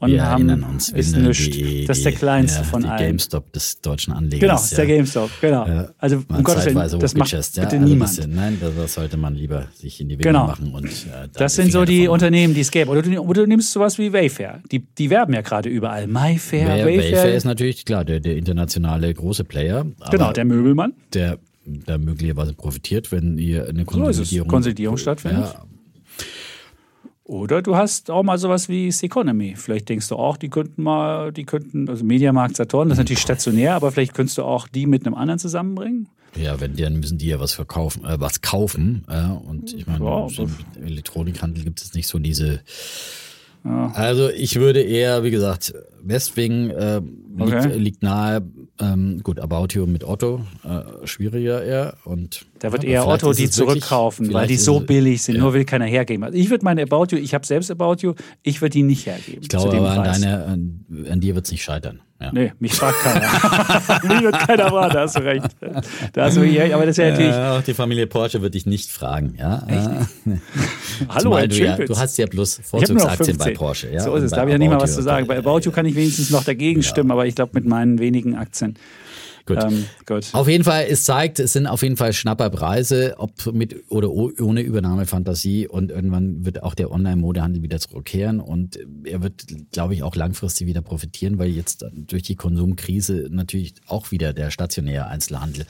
und 0.00 0.12
Wir 0.12 0.24
haben 0.24 0.48
erinnern 0.48 0.70
uns, 0.70 0.88
ist 0.88 1.14
nichts. 1.14 1.86
Das 1.86 1.98
ist 1.98 2.06
der 2.06 2.12
kleinste 2.12 2.60
ja, 2.60 2.64
von 2.64 2.82
die 2.82 2.88
allen. 2.88 3.06
GameStop 3.06 3.52
des 3.52 3.82
deutschen 3.82 4.14
Anlegers. 4.14 4.40
Genau, 4.40 4.54
ist 4.54 4.78
der 4.78 4.86
GameStop, 4.86 5.30
genau. 5.42 5.66
Ja, 5.66 5.88
also 5.98 6.22
um 6.26 6.42
Gottes 6.42 6.64
Willen, 6.64 6.98
das 6.98 7.14
macht 7.14 7.30
bitte 7.30 7.76
ja, 7.76 7.82
niemand. 7.82 8.18
Also 8.18 8.26
nein, 8.26 8.58
das 8.60 8.94
sollte 8.94 9.18
man 9.18 9.34
lieber 9.34 9.66
sich 9.74 10.00
in 10.00 10.08
die 10.08 10.14
Wege 10.14 10.28
genau. 10.28 10.46
machen. 10.46 10.72
Und, 10.72 10.86
äh, 10.86 11.28
das 11.34 11.54
sind 11.54 11.70
so 11.70 11.84
die 11.84 12.08
Unternehmen, 12.08 12.54
die 12.54 12.60
es 12.62 12.70
gäbe. 12.70 12.90
Oder 12.90 13.02
du, 13.02 13.20
oder 13.20 13.42
du 13.42 13.48
nimmst 13.48 13.72
sowas 13.72 13.98
wie 13.98 14.10
Wayfair. 14.10 14.62
Die, 14.72 14.78
die 14.78 15.10
werben 15.10 15.34
ja 15.34 15.42
gerade 15.42 15.68
überall. 15.68 16.06
MyFair, 16.06 16.66
Wayfair. 16.66 16.86
Wayfair 16.86 17.34
ist 17.34 17.44
natürlich, 17.44 17.84
klar, 17.84 18.06
der, 18.06 18.20
der 18.20 18.38
internationale 18.38 19.12
große 19.12 19.44
Player. 19.44 19.84
Genau, 20.10 20.32
der 20.32 20.46
Möbelmann. 20.46 20.94
Der 21.12 21.38
da 21.66 21.98
möglicherweise 21.98 22.54
profitiert, 22.54 23.12
wenn 23.12 23.38
ihr 23.38 23.68
eine 23.68 23.84
Konsolidierung, 23.84 24.48
so 24.48 24.50
Konsolidierung 24.50 24.96
stattfindet. 24.96 25.44
Ja, 25.44 25.64
oder 27.30 27.62
du 27.62 27.76
hast 27.76 28.10
auch 28.10 28.24
mal 28.24 28.38
sowas 28.38 28.68
wie 28.68 28.90
Seconomy. 28.90 29.54
Vielleicht 29.56 29.88
denkst 29.88 30.08
du 30.08 30.16
auch, 30.16 30.36
die 30.36 30.48
könnten 30.48 30.82
mal, 30.82 31.32
die 31.32 31.44
könnten, 31.44 31.88
also 31.88 32.04
Mediamarkt 32.04 32.56
Saturn, 32.56 32.88
das 32.88 32.98
ist 32.98 33.04
natürlich 33.04 33.20
stationär, 33.20 33.76
aber 33.76 33.92
vielleicht 33.92 34.14
könntest 34.14 34.36
du 34.38 34.42
auch 34.42 34.66
die 34.66 34.86
mit 34.86 35.06
einem 35.06 35.14
anderen 35.14 35.38
zusammenbringen. 35.38 36.08
Ja, 36.34 36.60
wenn 36.60 36.74
dann 36.74 36.98
müssen 36.98 37.18
die 37.18 37.28
ja 37.28 37.38
was 37.38 37.52
verkaufen, 37.52 38.04
äh, 38.04 38.18
was 38.18 38.40
kaufen. 38.40 39.04
Äh, 39.08 39.28
und 39.48 39.72
ich 39.72 39.86
meine, 39.86 40.28
so 40.28 40.42
im 40.42 40.84
Elektronikhandel 40.84 41.62
gibt 41.62 41.80
es 41.80 41.94
nicht 41.94 42.08
so 42.08 42.18
diese 42.18 42.62
ja. 43.64 43.92
Also 43.92 44.30
ich 44.30 44.56
würde 44.56 44.80
eher, 44.80 45.22
wie 45.22 45.30
gesagt, 45.30 45.74
Westwing 46.02 46.70
äh, 46.70 47.00
liegt, 47.36 47.52
okay. 47.52 47.76
liegt, 47.76 48.02
nahe. 48.02 48.42
Ähm, 48.80 49.20
gut, 49.22 49.38
About 49.38 49.68
You 49.72 49.86
mit 49.86 50.02
Otto, 50.02 50.46
äh, 50.64 51.06
schwieriger 51.06 51.62
eher. 51.62 51.94
Und, 52.04 52.46
da 52.60 52.72
wird 52.72 52.84
ja, 52.84 52.90
eher 52.90 53.08
Otto 53.08 53.32
die 53.32 53.48
zurückkaufen, 53.48 54.32
weil 54.34 54.46
die 54.46 54.56
so 54.56 54.80
billig 54.80 55.22
sind, 55.22 55.36
ja. 55.36 55.40
nur 55.40 55.54
will 55.54 55.64
keiner 55.64 55.86
hergeben. 55.86 56.24
Also 56.24 56.36
ich 56.36 56.50
würde 56.50 56.62
meine 56.62 56.82
About 56.82 57.06
You, 57.10 57.16
ich 57.16 57.32
habe 57.32 57.46
selbst 57.46 57.70
About 57.70 57.96
You, 58.00 58.14
ich 58.42 58.60
würde 58.60 58.72
die 58.72 58.82
nicht 58.82 59.06
hergeben. 59.06 59.40
Ich 59.40 59.48
glaube 59.48 59.78
aber 59.78 59.90
an, 59.90 60.04
deine, 60.04 60.44
an, 60.44 60.84
an 61.10 61.20
dir 61.20 61.34
wird 61.34 61.46
es 61.46 61.52
nicht 61.52 61.62
scheitern. 61.62 62.02
Ja. 62.20 62.32
Nee, 62.32 62.52
mich 62.58 62.74
fragt 62.74 62.98
keiner. 63.00 63.22
mich 64.14 64.22
wird 64.22 64.38
keiner 64.40 64.68
fragen, 64.68 64.92
da 64.92 65.00
hast 65.00 65.16
du 65.16 65.24
recht. 65.24 65.46
Da 66.12 66.24
hast 66.24 66.36
du, 66.36 66.44
ja, 66.44 66.74
aber 66.74 66.84
das 66.84 66.98
ist 66.98 67.02
ja 67.02 67.10
natürlich. 67.10 67.34
Äh, 67.34 67.58
auch 67.58 67.62
die 67.62 67.72
Familie 67.72 68.06
Porsche 68.06 68.42
wird 68.42 68.52
dich 68.52 68.66
nicht 68.66 68.90
fragen, 68.90 69.36
ja. 69.38 69.66
Hallo, 71.08 71.38
Herr 71.38 71.48
du, 71.48 71.56
ja, 71.56 71.76
du 71.78 71.96
hast 71.96 72.18
ja 72.18 72.26
bloß 72.26 72.60
Vorzugsaktien 72.62 73.38
bei 73.38 73.52
Porsche, 73.52 73.90
ja. 73.90 74.00
So 74.02 74.14
ist 74.16 74.24
es, 74.24 74.32
da 74.32 74.40
habe 74.40 74.50
ich 74.50 74.52
ja 74.52 74.58
nicht 74.58 74.68
mal 74.68 74.80
was 74.80 74.94
zu 74.94 75.02
sagen. 75.02 75.26
Bei 75.26 75.38
About 75.38 75.60
You 75.60 75.70
kann 75.70 75.86
ich 75.86 75.94
wenigstens 75.94 76.28
noch 76.28 76.44
dagegen 76.44 76.82
stimmen, 76.82 77.10
aber 77.10 77.24
ich 77.24 77.34
glaube 77.34 77.52
mit 77.54 77.64
meinen 77.64 77.98
wenigen 77.98 78.36
Aktien 78.36 78.76
Gut. 79.56 79.64
Ähm, 79.72 79.84
gut. 80.06 80.28
Auf 80.32 80.48
jeden 80.48 80.64
Fall, 80.64 80.86
es 80.88 81.04
zeigt, 81.04 81.38
es 81.38 81.52
sind 81.52 81.66
auf 81.66 81.82
jeden 81.82 81.96
Fall 81.96 82.12
Schnapperpreise, 82.12 83.14
ob 83.18 83.52
mit 83.52 83.76
oder 83.90 84.10
ohne 84.10 84.60
Übernahmefantasie 84.62 85.66
und 85.68 85.90
irgendwann 85.90 86.44
wird 86.44 86.62
auch 86.62 86.74
der 86.74 86.90
Online-Modehandel 86.90 87.62
wieder 87.62 87.78
zurückkehren 87.78 88.40
und 88.40 88.78
er 89.04 89.22
wird, 89.22 89.46
glaube 89.72 89.94
ich, 89.94 90.02
auch 90.02 90.16
langfristig 90.16 90.66
wieder 90.66 90.82
profitieren, 90.82 91.38
weil 91.38 91.50
jetzt 91.50 91.84
durch 91.92 92.22
die 92.22 92.36
Konsumkrise 92.36 93.28
natürlich 93.30 93.74
auch 93.86 94.10
wieder 94.10 94.32
der 94.32 94.50
stationäre 94.50 95.06
Einzelhandel 95.06 95.66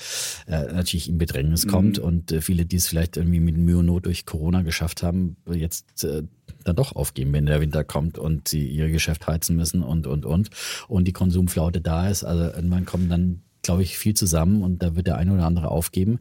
äh, 0.46 0.72
natürlich 0.72 1.08
in 1.08 1.18
Bedrängnis 1.18 1.66
kommt 1.66 1.98
Mhm. 1.98 2.04
und 2.04 2.32
äh, 2.32 2.40
viele, 2.40 2.66
die 2.66 2.76
es 2.76 2.86
vielleicht 2.86 3.16
irgendwie 3.16 3.40
mit 3.40 3.56
Mühe 3.56 3.78
und 3.78 3.86
Not 3.86 4.06
durch 4.06 4.26
Corona 4.26 4.62
geschafft 4.62 5.02
haben, 5.02 5.36
jetzt 5.50 6.04
äh, 6.04 6.22
dann 6.64 6.76
doch 6.76 6.94
aufgeben, 6.94 7.32
wenn 7.32 7.46
der 7.46 7.60
Winter 7.60 7.84
kommt 7.84 8.18
und 8.18 8.48
sie 8.48 8.66
ihr 8.66 8.90
Geschäft 8.90 9.26
heizen 9.26 9.56
müssen 9.56 9.82
und, 9.82 10.06
und, 10.06 10.26
und. 10.26 10.50
Und 10.88 11.06
die 11.06 11.12
Konsumflaute 11.12 11.80
da 11.80 12.08
ist. 12.08 12.24
Also 12.24 12.44
irgendwann 12.44 12.84
kommen 12.84 13.08
dann, 13.08 13.42
glaube 13.62 13.82
ich, 13.82 13.98
viel 13.98 14.14
zusammen 14.14 14.62
und 14.62 14.82
da 14.82 14.96
wird 14.96 15.06
der 15.06 15.16
eine 15.16 15.32
oder 15.34 15.46
andere 15.46 15.68
aufgeben. 15.70 16.20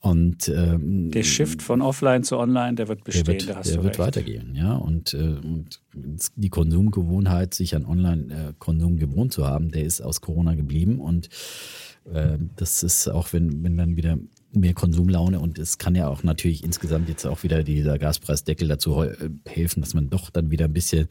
Und 0.00 0.48
ähm, 0.48 1.12
Der 1.12 1.22
Shift 1.22 1.62
von 1.62 1.80
offline 1.80 2.24
zu 2.24 2.36
online, 2.36 2.74
der 2.74 2.88
wird 2.88 3.00
der 3.00 3.04
bestehen, 3.04 3.26
wird, 3.28 3.48
da 3.48 3.56
hast 3.56 3.70
der 3.70 3.76
du 3.76 3.84
wird 3.84 3.98
recht. 3.98 4.00
weitergehen, 4.00 4.52
ja. 4.56 4.74
Und, 4.74 5.14
äh, 5.14 5.18
und 5.18 5.80
die 5.94 6.48
Konsumgewohnheit, 6.48 7.54
sich 7.54 7.76
an 7.76 7.86
Online-Konsum 7.86 8.96
gewohnt 8.96 9.32
zu 9.32 9.46
haben, 9.46 9.70
der 9.70 9.84
ist 9.84 10.00
aus 10.00 10.20
Corona 10.20 10.56
geblieben. 10.56 10.98
Und 10.98 11.28
äh, 12.12 12.36
das 12.56 12.82
ist 12.82 13.06
auch, 13.06 13.32
wenn, 13.32 13.62
wenn 13.62 13.76
dann 13.76 13.96
wieder 13.96 14.18
mehr 14.52 14.74
Konsumlaune 14.74 15.38
und 15.38 15.58
es 15.58 15.78
kann 15.78 15.94
ja 15.94 16.08
auch 16.08 16.24
natürlich 16.24 16.64
insgesamt 16.64 17.08
jetzt 17.08 17.24
auch 17.24 17.44
wieder 17.44 17.62
dieser 17.62 17.96
Gaspreisdeckel 17.98 18.66
dazu 18.66 19.02
äh, 19.02 19.14
helfen, 19.46 19.82
dass 19.82 19.94
man 19.94 20.10
doch 20.10 20.30
dann 20.30 20.50
wieder 20.50 20.64
ein 20.64 20.72
bisschen 20.72 21.06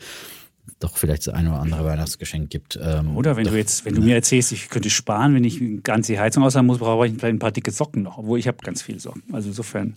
doch 0.80 0.98
vielleicht 0.98 1.28
das 1.28 1.34
eine 1.34 1.50
oder 1.52 1.60
andere 1.62 1.86
Weihnachtsgeschenk 1.86 2.50
gibt. 2.50 2.80
Ähm, 2.82 3.16
Oder 3.16 3.36
wenn 3.36 3.46
doch, 3.46 3.52
du 3.52 3.58
jetzt, 3.58 3.86
wenn 3.86 3.96
du 3.96 4.02
mir 4.02 4.16
erzählst, 4.16 4.52
ich 4.52 4.70
könnte 4.70 4.90
sparen, 4.90 5.36
wenn 5.36 5.44
ich 5.44 5.62
ganz 5.84 6.08
die 6.08 6.20
Heizung 6.20 6.44
aushaben 6.44 6.68
muss, 6.68 6.80
brauche 6.80 7.08
ich 7.08 7.14
vielleicht 7.14 7.36
ein 7.36 7.40
paar 7.40 7.52
dicke 7.52 7.72
Socken 7.72 8.04
noch, 8.04 8.18
obwohl 8.18 8.40
ich 8.40 8.48
habe 8.48 8.58
ganz 8.64 8.82
viele 8.82 9.00
Socken. 9.00 9.24
Also 9.32 9.50
insofern, 9.50 9.94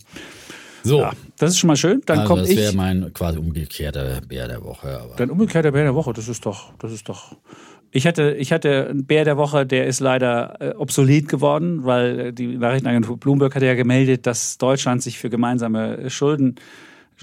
so, 0.83 0.99
ja, 0.99 1.13
das 1.39 1.51
ist 1.51 1.57
schon 1.57 1.67
mal 1.67 1.75
schön. 1.75 2.01
Dann 2.05 2.19
also 2.19 2.29
komme 2.29 2.41
das 2.41 2.51
ich. 2.51 2.57
wäre 2.57 2.73
mein 2.73 3.11
quasi 3.13 3.39
umgekehrter 3.39 4.21
Bär 4.21 4.47
der 4.47 4.63
Woche. 4.63 4.99
Aber 4.99 5.15
Dann 5.15 5.31
umgekehrt 5.31 5.65
der 5.65 5.71
Bär 5.71 5.83
der 5.83 5.95
Woche, 5.95 6.13
das 6.13 6.27
ist 6.27 6.45
doch, 6.45 6.73
das 6.77 6.91
ist 6.91 7.09
doch. 7.09 7.35
Ich 7.91 8.05
hatte, 8.05 8.35
ich 8.37 8.51
hatte 8.51 8.89
einen 8.89 9.05
Bär 9.05 9.23
der 9.23 9.37
Woche, 9.37 9.65
der 9.65 9.87
ist 9.87 10.01
leider 10.01 10.59
äh, 10.59 10.75
obsolet 10.75 11.27
geworden, 11.27 11.85
weil 11.85 12.19
äh, 12.19 12.33
die 12.33 12.57
Nachrichtenagentur 12.57 13.17
Bloomberg 13.17 13.55
hatte 13.55 13.65
ja 13.65 13.73
gemeldet, 13.73 14.27
dass 14.27 14.57
Deutschland 14.57 15.01
sich 15.01 15.17
für 15.17 15.29
gemeinsame 15.29 16.09
Schulden 16.09 16.55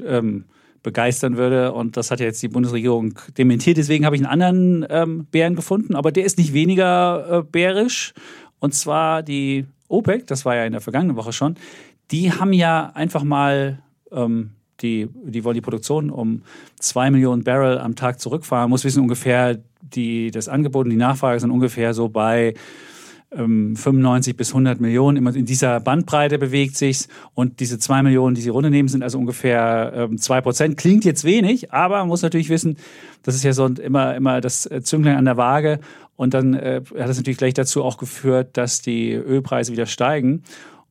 ähm, 0.04 0.44
begeistern 0.82 1.36
würde. 1.36 1.72
Und 1.72 1.96
das 1.96 2.10
hat 2.10 2.20
ja 2.20 2.26
jetzt 2.26 2.42
die 2.42 2.48
Bundesregierung 2.48 3.14
dementiert. 3.38 3.76
Deswegen 3.76 4.04
habe 4.04 4.16
ich 4.16 4.22
einen 4.22 4.30
anderen 4.30 4.86
ähm, 4.90 5.26
Bären 5.30 5.54
gefunden, 5.54 5.94
aber 5.94 6.12
der 6.12 6.24
ist 6.24 6.38
nicht 6.38 6.52
weniger 6.52 7.40
äh, 7.40 7.42
bärisch. 7.42 8.12
Und 8.58 8.74
zwar 8.74 9.22
die 9.22 9.66
OPEC, 9.88 10.26
das 10.26 10.44
war 10.44 10.56
ja 10.56 10.64
in 10.64 10.72
der 10.72 10.80
vergangenen 10.80 11.16
Woche 11.16 11.32
schon, 11.32 11.56
die 12.10 12.32
haben 12.32 12.52
ja 12.52 12.92
einfach 12.94 13.24
mal 13.24 13.78
ähm, 14.10 14.50
die, 14.80 15.08
die 15.24 15.44
wollen 15.44 15.54
die 15.54 15.60
Produktion 15.60 16.10
um 16.10 16.42
zwei 16.78 17.10
Millionen 17.10 17.44
Barrel 17.44 17.78
am 17.78 17.94
Tag 17.94 18.20
zurückfahren. 18.20 18.70
Muss 18.70 18.84
wissen, 18.84 19.00
ungefähr 19.00 19.58
die, 19.80 20.30
das 20.30 20.48
Angebot 20.48 20.86
und 20.86 20.90
die 20.90 20.96
Nachfrage 20.96 21.38
sind 21.40 21.50
ungefähr 21.50 21.94
so 21.94 22.08
bei 22.08 22.54
ähm, 23.36 23.76
95 23.76 24.36
bis 24.36 24.50
100 24.50 24.80
Millionen. 24.80 25.16
Immer 25.16 25.34
in 25.34 25.46
dieser 25.46 25.80
Bandbreite 25.80 26.38
bewegt 26.38 26.76
sich's. 26.76 27.08
Und 27.34 27.60
diese 27.60 27.78
zwei 27.78 28.02
Millionen, 28.02 28.34
die 28.34 28.42
sie 28.42 28.50
runternehmen, 28.50 28.88
sind 28.88 29.02
also 29.02 29.18
ungefähr 29.18 29.92
ähm, 29.94 30.18
zwei 30.18 30.40
Prozent. 30.40 30.76
Klingt 30.76 31.04
jetzt 31.04 31.24
wenig, 31.24 31.72
aber 31.72 31.98
man 31.98 32.08
muss 32.08 32.22
natürlich 32.22 32.48
wissen, 32.48 32.76
das 33.22 33.34
ist 33.34 33.44
ja 33.44 33.52
so 33.52 33.66
immer, 33.66 34.14
immer 34.14 34.40
das 34.40 34.66
äh, 34.66 34.82
Zünglein 34.82 35.16
an 35.16 35.24
der 35.24 35.36
Waage. 35.36 35.80
Und 36.16 36.34
dann 36.34 36.54
äh, 36.54 36.82
hat 36.98 37.08
das 37.08 37.16
natürlich 37.16 37.38
gleich 37.38 37.54
dazu 37.54 37.82
auch 37.82 37.98
geführt, 37.98 38.56
dass 38.56 38.82
die 38.82 39.12
Ölpreise 39.12 39.72
wieder 39.72 39.86
steigen. 39.86 40.42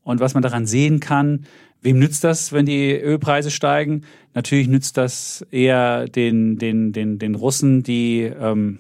Und 0.04 0.20
was 0.20 0.34
man 0.34 0.44
daran 0.44 0.66
sehen 0.66 1.00
kann, 1.00 1.46
wem 1.82 2.00
nützt 2.00 2.24
das, 2.24 2.52
wenn 2.52 2.66
die 2.66 2.92
Ölpreise 2.92 3.52
steigen? 3.52 4.04
Natürlich 4.34 4.68
nützt 4.68 4.98
das 4.98 5.46
eher 5.52 6.06
den, 6.08 6.58
den, 6.58 6.92
den, 6.94 7.20
den 7.20 7.36
Russen, 7.36 7.84
die 7.84 8.22
ähm, 8.22 8.80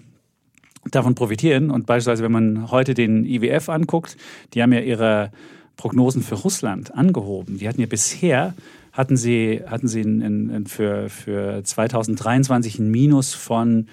davon 0.89 1.15
profitieren. 1.15 1.69
Und 1.69 1.85
beispielsweise, 1.85 2.23
wenn 2.23 2.31
man 2.31 2.71
heute 2.71 2.93
den 2.93 3.25
IWF 3.25 3.69
anguckt, 3.69 4.17
die 4.53 4.61
haben 4.61 4.73
ja 4.73 4.79
ihre 4.79 5.31
Prognosen 5.77 6.23
für 6.23 6.35
Russland 6.35 6.93
angehoben. 6.93 7.57
Die 7.57 7.67
hatten 7.67 7.81
ja 7.81 7.87
bisher, 7.87 8.53
hatten 8.91 9.17
sie, 9.17 9.61
hatten 9.65 9.87
sie 9.87 10.01
in, 10.01 10.21
in, 10.49 10.65
für, 10.67 11.09
für 11.09 11.63
2023 11.63 12.79
ein 12.79 12.89
Minus 12.89 13.33
von 13.33 13.87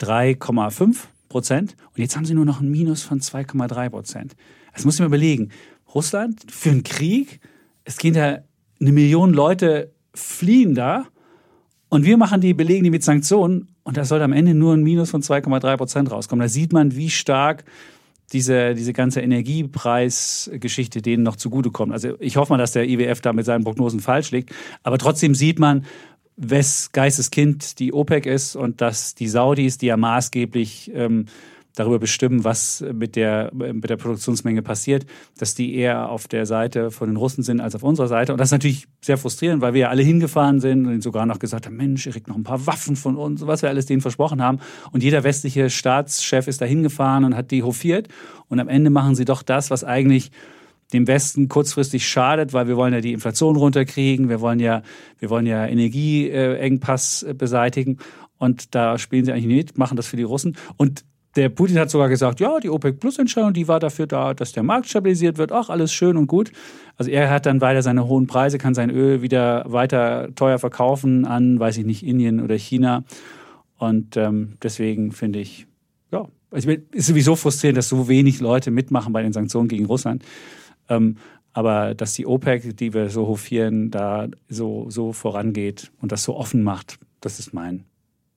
3,5 0.00 0.96
Prozent. 1.28 1.76
Und 1.94 2.00
jetzt 2.00 2.16
haben 2.16 2.24
sie 2.24 2.34
nur 2.34 2.44
noch 2.44 2.60
ein 2.60 2.70
Minus 2.70 3.02
von 3.02 3.20
2,3 3.20 3.90
Prozent. 3.90 4.36
Das 4.72 4.84
muss 4.84 4.94
ich 4.94 5.00
mir 5.00 5.06
überlegen. 5.06 5.50
Russland 5.94 6.50
für 6.50 6.70
einen 6.70 6.82
Krieg, 6.82 7.40
es 7.84 7.98
gehen 7.98 8.14
da 8.14 8.38
eine 8.80 8.92
Million 8.92 9.32
Leute 9.32 9.92
fliehen 10.14 10.74
da 10.74 11.06
und 11.88 12.04
wir 12.04 12.16
machen 12.16 12.40
die, 12.40 12.54
belegen 12.54 12.84
die 12.84 12.90
mit 12.90 13.04
Sanktionen 13.04 13.73
und 13.84 13.96
da 13.96 14.04
soll 14.04 14.22
am 14.22 14.32
Ende 14.32 14.54
nur 14.54 14.74
ein 14.74 14.82
Minus 14.82 15.10
von 15.10 15.22
2,3 15.22 15.76
Prozent 15.76 16.10
rauskommen. 16.10 16.42
Da 16.42 16.48
sieht 16.48 16.72
man, 16.72 16.96
wie 16.96 17.10
stark 17.10 17.64
diese, 18.32 18.74
diese 18.74 18.92
ganze 18.92 19.20
Energiepreisgeschichte 19.20 21.02
denen 21.02 21.22
noch 21.22 21.36
zugutekommt. 21.36 21.92
Also 21.92 22.14
ich 22.18 22.36
hoffe 22.36 22.52
mal, 22.52 22.58
dass 22.58 22.72
der 22.72 22.88
IWF 22.88 23.20
da 23.20 23.32
mit 23.32 23.44
seinen 23.44 23.64
Prognosen 23.64 24.00
falsch 24.00 24.30
liegt. 24.30 24.54
Aber 24.82 24.98
trotzdem 24.98 25.34
sieht 25.34 25.58
man, 25.58 25.84
wes 26.36 26.90
Geisteskind 26.92 27.78
die 27.78 27.92
OPEC 27.92 28.26
ist 28.26 28.56
und 28.56 28.80
dass 28.80 29.14
die 29.14 29.28
Saudis, 29.28 29.78
die 29.78 29.86
ja 29.86 29.96
maßgeblich 29.96 30.90
ähm, 30.94 31.26
darüber 31.74 31.98
bestimmen, 31.98 32.44
was 32.44 32.84
mit 32.92 33.16
der, 33.16 33.50
mit 33.52 33.90
der 33.90 33.96
Produktionsmenge 33.96 34.62
passiert, 34.62 35.06
dass 35.38 35.54
die 35.54 35.74
eher 35.74 36.08
auf 36.08 36.28
der 36.28 36.46
Seite 36.46 36.90
von 36.90 37.08
den 37.08 37.16
Russen 37.16 37.42
sind 37.42 37.60
als 37.60 37.74
auf 37.74 37.82
unserer 37.82 38.06
Seite. 38.06 38.32
Und 38.32 38.38
das 38.38 38.48
ist 38.48 38.52
natürlich 38.52 38.86
sehr 39.00 39.18
frustrierend, 39.18 39.60
weil 39.60 39.74
wir 39.74 39.82
ja 39.82 39.88
alle 39.88 40.02
hingefahren 40.02 40.60
sind 40.60 40.86
und 40.86 41.02
sogar 41.02 41.26
noch 41.26 41.40
gesagt 41.40 41.66
haben, 41.66 41.76
Mensch, 41.76 42.06
ihr 42.06 42.12
kriegt 42.12 42.28
noch 42.28 42.36
ein 42.36 42.44
paar 42.44 42.66
Waffen 42.66 42.94
von 42.94 43.16
uns, 43.16 43.44
was 43.46 43.62
wir 43.62 43.68
alles 43.68 43.86
denen 43.86 44.02
versprochen 44.02 44.40
haben. 44.40 44.60
Und 44.92 45.02
jeder 45.02 45.24
westliche 45.24 45.68
Staatschef 45.68 46.46
ist 46.46 46.60
da 46.60 46.64
hingefahren 46.64 47.24
und 47.24 47.36
hat 47.36 47.50
die 47.50 47.64
hofiert. 47.64 48.08
Und 48.48 48.60
am 48.60 48.68
Ende 48.68 48.90
machen 48.90 49.16
sie 49.16 49.24
doch 49.24 49.42
das, 49.42 49.70
was 49.70 49.82
eigentlich 49.82 50.30
dem 50.92 51.08
Westen 51.08 51.48
kurzfristig 51.48 52.06
schadet, 52.08 52.52
weil 52.52 52.68
wir 52.68 52.76
wollen 52.76 52.94
ja 52.94 53.00
die 53.00 53.14
Inflation 53.14 53.56
runterkriegen, 53.56 54.28
wir 54.28 54.40
wollen 54.40 54.60
ja, 54.60 54.82
wir 55.18 55.28
wollen 55.28 55.46
ja 55.46 55.66
Energieengpass 55.66 57.26
beseitigen. 57.36 57.98
Und 58.38 58.74
da 58.76 58.98
spielen 58.98 59.24
sie 59.24 59.32
eigentlich 59.32 59.46
nicht, 59.46 59.78
machen 59.78 59.96
das 59.96 60.06
für 60.06 60.16
die 60.16 60.22
Russen. 60.22 60.56
Und 60.76 61.04
der 61.36 61.48
Putin 61.48 61.78
hat 61.78 61.90
sogar 61.90 62.08
gesagt, 62.08 62.40
ja, 62.40 62.60
die 62.60 62.70
OPEC-Plus-Entscheidung, 62.70 63.52
die 63.52 63.66
war 63.66 63.80
dafür 63.80 64.06
da, 64.06 64.34
dass 64.34 64.52
der 64.52 64.62
Markt 64.62 64.88
stabilisiert 64.88 65.38
wird. 65.38 65.52
Ach, 65.52 65.68
alles 65.68 65.92
schön 65.92 66.16
und 66.16 66.26
gut. 66.26 66.52
Also 66.96 67.10
er 67.10 67.30
hat 67.30 67.46
dann 67.46 67.60
weiter 67.60 67.82
seine 67.82 68.06
hohen 68.06 68.26
Preise, 68.26 68.58
kann 68.58 68.74
sein 68.74 68.90
Öl 68.90 69.22
wieder 69.22 69.64
weiter 69.66 70.28
teuer 70.34 70.58
verkaufen 70.58 71.24
an, 71.24 71.58
weiß 71.58 71.78
ich 71.78 71.84
nicht, 71.84 72.06
Indien 72.06 72.40
oder 72.40 72.56
China. 72.56 73.04
Und 73.78 74.16
ähm, 74.16 74.56
deswegen 74.62 75.12
finde 75.12 75.40
ich, 75.40 75.66
ja, 76.12 76.28
es 76.50 76.64
ist 76.64 77.06
sowieso 77.06 77.34
frustrierend, 77.34 77.78
dass 77.78 77.88
so 77.88 78.08
wenig 78.08 78.40
Leute 78.40 78.70
mitmachen 78.70 79.12
bei 79.12 79.22
den 79.22 79.32
Sanktionen 79.32 79.68
gegen 79.68 79.86
Russland. 79.86 80.24
Ähm, 80.88 81.16
aber 81.52 81.94
dass 81.94 82.14
die 82.14 82.26
OPEC, 82.26 82.76
die 82.76 82.94
wir 82.94 83.10
so 83.10 83.26
hofieren, 83.26 83.90
da 83.90 84.28
so, 84.48 84.86
so 84.90 85.12
vorangeht 85.12 85.90
und 86.00 86.12
das 86.12 86.24
so 86.24 86.36
offen 86.36 86.62
macht, 86.62 86.98
das 87.20 87.38
ist 87.38 87.54
mein 87.54 87.84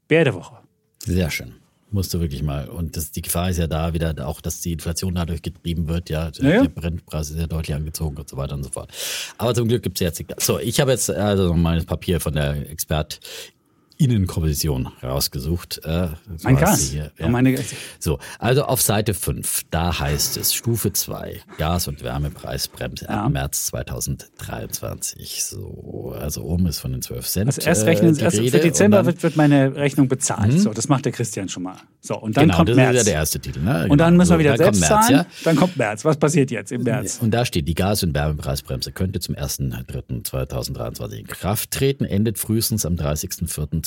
Bär 0.07 0.23
der 0.23 0.33
Woche. 0.33 0.57
Sehr 1.03 1.29
schön. 1.29 1.53
Musst 1.89 2.13
du 2.13 2.19
wirklich 2.19 2.43
mal. 2.43 2.67
Und 2.67 2.97
das, 2.97 3.11
die 3.11 3.21
Gefahr 3.21 3.49
ist 3.49 3.57
ja 3.59 3.67
da 3.67 3.93
wieder 3.93 4.13
auch, 4.27 4.41
dass 4.41 4.59
die 4.59 4.73
Inflation 4.73 5.15
dadurch 5.15 5.41
getrieben 5.41 5.88
wird. 5.88 6.09
Ja, 6.09 6.31
der, 6.31 6.55
Ja. 6.55 6.61
der 6.63 6.69
Brennpreis 6.69 7.29
ist 7.29 7.39
ja 7.39 7.47
deutlich 7.47 7.75
angezogen 7.75 8.17
und 8.17 8.27
so 8.27 8.35
weiter 8.35 8.55
und 8.55 8.63
so 8.63 8.69
fort. 8.69 8.91
Aber 9.38 9.55
zum 9.55 9.69
Glück 9.69 9.83
gibt 9.83 10.01
es 10.01 10.01
jetzt. 10.01 10.21
So, 10.41 10.59
ich 10.59 10.81
habe 10.81 10.91
jetzt 10.91 11.09
also 11.09 11.53
das 11.55 11.85
Papier 11.85 12.19
von 12.19 12.33
der 12.33 12.69
ExpertInnenkommission 13.99 14.87
rausgesucht. 15.01 15.79
Äh, 15.83 16.09
so 16.35 16.43
Mein 16.43 16.57
Gas. 16.57 16.81
hier, 16.91 17.11
Oh, 17.19 17.27
meine, 17.29 17.55
So, 17.99 18.19
also 18.39 18.63
auf 18.63 18.81
Seite 18.81 19.13
5, 19.13 19.63
da 19.71 19.99
heißt 19.99 20.37
es 20.37 20.53
Stufe 20.53 20.93
2, 20.93 21.41
Gas- 21.57 21.87
und 21.87 22.03
Wärmepreisbremse 22.03 23.05
Ja. 23.05 23.25
ab 23.25 23.31
März 23.31 23.65
2023. 23.65 25.43
So, 25.43 26.15
also 26.19 26.43
oben 26.43 26.67
ist 26.67 26.79
von 26.79 26.91
den 26.91 27.01
12 27.01 27.27
Cent. 27.27 27.47
also 27.47 27.61
erst 27.61 27.83
äh, 27.83 27.85
rechnen, 27.85 28.15
die 28.15 28.23
also 28.23 28.41
für 28.43 28.59
Dezember 28.59 28.97
dann- 28.97 29.05
wird, 29.07 29.23
wird 29.23 29.35
meine 29.35 29.75
Rechnung 29.75 30.07
bezahlt. 30.07 30.59
So, 30.59 30.71
das 30.73 30.87
macht 30.87 31.05
der 31.05 31.11
Christian 31.11 31.49
schon 31.49 31.63
mal. 31.63 31.77
So, 32.01 32.17
und 32.19 32.37
dann 32.37 32.43
genau, 32.45 32.57
kommt 32.57 32.69
das 32.69 32.75
März. 32.77 32.91
ist 32.95 32.97
ja 32.99 33.03
der 33.05 33.13
erste 33.13 33.39
Titel. 33.39 33.59
Ne? 33.61 33.87
und 33.89 33.97
dann 33.97 34.13
Genau. 34.13 34.21
müssen 34.21 34.31
wir 34.31 34.39
wieder 34.39 34.55
dann 34.55 34.73
selbst 34.73 34.79
März, 34.81 35.07
zahlen. 35.07 35.15
ja? 35.19 35.25
Dann 35.43 35.55
kommt 35.55 35.75
März. 35.77 36.05
Was 36.05 36.17
passiert 36.17 36.51
jetzt 36.51 36.71
im 36.71 36.83
März? 36.83 37.17
Und 37.21 37.31
da 37.31 37.43
steht, 37.45 37.67
die 37.67 37.73
Gas- 37.75 38.03
und 38.03 38.13
Wärmepreisbremse 38.13 38.91
könnte 38.91 39.19
zum 39.19 39.35
1.3.2023 39.35 41.13
in 41.19 41.27
Kraft 41.27 41.71
treten, 41.71 42.05
endet 42.05 42.37
frühestens 42.37 42.85
am 42.85 42.95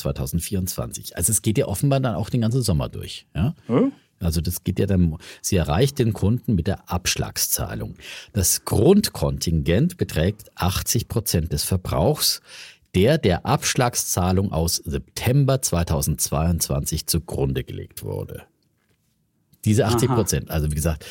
30.04.2024. 0.09 1.15
Also 1.15 1.33
es 1.33 1.43
geht 1.43 1.59
ja 1.59 1.67
offenbar 1.67 2.01
dann 2.01 2.15
auch 2.15 2.31
den 2.31 2.41
ganzen 2.41 2.63
Sommer 2.63 2.89
durch. 2.89 3.27
Ja? 3.35 3.55
Hm? 3.67 3.93
Also 4.21 4.41
das 4.41 4.65
geht 4.65 4.79
ja 4.79 4.87
dann, 4.87 5.17
sie 5.41 5.57
erreicht 5.57 5.99
den 5.99 6.13
Kunden 6.13 6.55
mit 6.55 6.67
der 6.67 6.91
Abschlagszahlung. 6.91 7.97
Das 8.33 8.65
Grundkontingent 8.65 9.97
beträgt 9.97 10.51
80 10.57 11.09
Prozent 11.09 11.53
des 11.53 11.65
Verbrauchs, 11.65 12.43
der 12.95 13.19
der 13.19 13.47
Abschlagszahlung 13.47 14.53
aus 14.53 14.77
September 14.77 15.63
2022 15.63 17.07
zugrunde 17.07 17.65
gelegt 17.65 18.03
wurde. 18.03 18.43
Diese 19.65 19.87
80 19.87 20.09
Prozent, 20.09 20.51
also 20.51 20.71
wie 20.71 20.75
gesagt, 20.75 21.05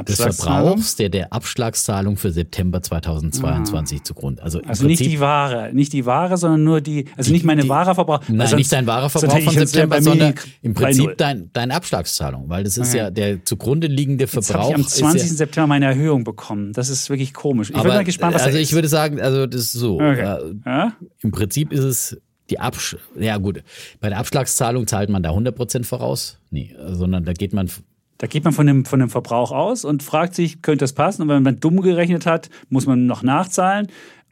des 0.00 0.16
Verbrauchs, 0.16 0.96
der 0.96 1.10
der 1.10 1.32
Abschlagszahlung 1.32 2.16
für 2.16 2.32
September 2.32 2.82
2022 2.82 4.00
ah. 4.00 4.04
zugrunde. 4.04 4.42
Also, 4.42 4.60
also 4.66 4.86
nicht 4.86 5.04
die 5.04 5.20
Ware, 5.20 5.70
nicht 5.74 5.92
die 5.92 6.06
Ware, 6.06 6.36
sondern 6.38 6.64
nur 6.64 6.80
die, 6.80 7.06
also 7.16 7.28
die, 7.28 7.34
nicht 7.34 7.44
meine 7.44 7.68
wahre 7.68 7.94
Verbrauch. 7.94 8.20
Nein, 8.28 8.40
also 8.40 8.56
nicht 8.56 8.72
dein 8.72 8.86
wahrer 8.86 9.10
Verbrauch 9.10 9.38
von 9.40 9.52
September, 9.52 10.00
sondern 10.00 10.34
im 10.62 10.72
Prinzip 10.74 11.18
dein, 11.18 11.50
deine 11.52 11.74
Abschlagszahlung, 11.74 12.48
weil 12.48 12.64
das 12.64 12.78
ist 12.78 12.90
okay. 12.90 12.98
ja 12.98 13.10
der 13.10 13.44
zugrunde 13.44 13.86
liegende 13.86 14.26
Verbrauch. 14.26 14.76
Jetzt 14.76 14.96
ich 14.96 15.04
am 15.04 15.10
20. 15.10 15.30
Ja, 15.30 15.36
September 15.36 15.66
meine 15.66 15.86
Erhöhung 15.86 16.24
bekommen. 16.24 16.72
Das 16.72 16.88
ist 16.88 17.10
wirklich 17.10 17.34
komisch. 17.34 17.70
Ich 17.70 17.76
bin 17.76 17.86
mal 17.86 18.04
gespannt, 18.04 18.34
was 18.34 18.42
Also 18.42 18.58
ich 18.58 18.72
würde 18.72 18.88
sagen, 18.88 19.20
also 19.20 19.46
das 19.46 19.60
ist 19.60 19.72
so. 19.72 19.96
Okay. 19.96 20.20
Äh, 20.20 20.54
ja? 20.64 20.92
Im 21.20 21.32
Prinzip 21.32 21.70
ist 21.72 21.84
es 21.84 22.16
die 22.50 22.58
Absch 22.58 22.96
ja 23.18 23.38
gut, 23.38 23.62
bei 24.00 24.08
der 24.08 24.18
Abschlagszahlung 24.18 24.86
zahlt 24.86 25.08
man 25.08 25.22
da 25.22 25.30
100% 25.30 25.84
voraus? 25.84 26.38
Nee, 26.50 26.74
sondern 26.86 27.24
da 27.24 27.32
geht 27.32 27.52
man 27.52 27.68
da 28.22 28.28
geht 28.28 28.44
man 28.44 28.52
von 28.52 28.68
dem, 28.68 28.84
von 28.84 29.00
dem 29.00 29.10
Verbrauch 29.10 29.50
aus 29.50 29.84
und 29.84 30.04
fragt 30.04 30.36
sich, 30.36 30.62
könnte 30.62 30.84
das 30.84 30.92
passen? 30.92 31.22
Und 31.22 31.28
wenn 31.28 31.42
man 31.42 31.58
dumm 31.58 31.80
gerechnet 31.80 32.24
hat, 32.24 32.50
muss 32.68 32.86
man 32.86 33.04
noch 33.04 33.24
nachzahlen. 33.24 33.88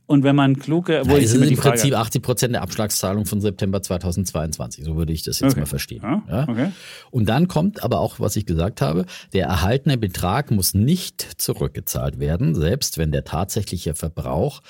Und 0.07 0.23
wenn 0.23 0.37
man 0.37 0.61
kluge, 0.61 1.03
wo 1.07 1.17
ja, 1.17 1.19
ist 1.19 1.35
im 1.35 1.57
Prinzip 1.57 1.95
80 1.95 2.23
Prozent 2.23 2.55
der 2.55 2.63
Abschlagszahlung 2.63 3.27
von 3.27 3.41
September 3.41 3.83
2022. 3.83 4.85
So 4.85 4.95
würde 4.95 5.13
ich 5.13 5.25
das 5.25 5.41
jetzt 5.41 5.55
okay. 5.55 5.61
mal 5.63 5.67
verstehen. 5.67 6.03
Ja, 6.05 6.23
ja? 6.29 6.43
Okay. 6.49 6.71
Und 7.11 7.29
dann 7.29 7.49
kommt 7.49 7.83
aber 7.83 7.99
auch, 7.99 8.21
was 8.21 8.37
ich 8.37 8.47
gesagt 8.47 8.81
habe, 8.81 9.07
der 9.33 9.47
erhaltene 9.47 9.99
Betrag 9.99 10.53
muss 10.53 10.73
nicht 10.73 11.27
zurückgezahlt 11.39 12.21
werden, 12.21 12.55
selbst 12.55 12.97
wenn 12.97 13.11
der 13.11 13.25
tatsächliche 13.25 13.97
Verbrauch 13.97 14.61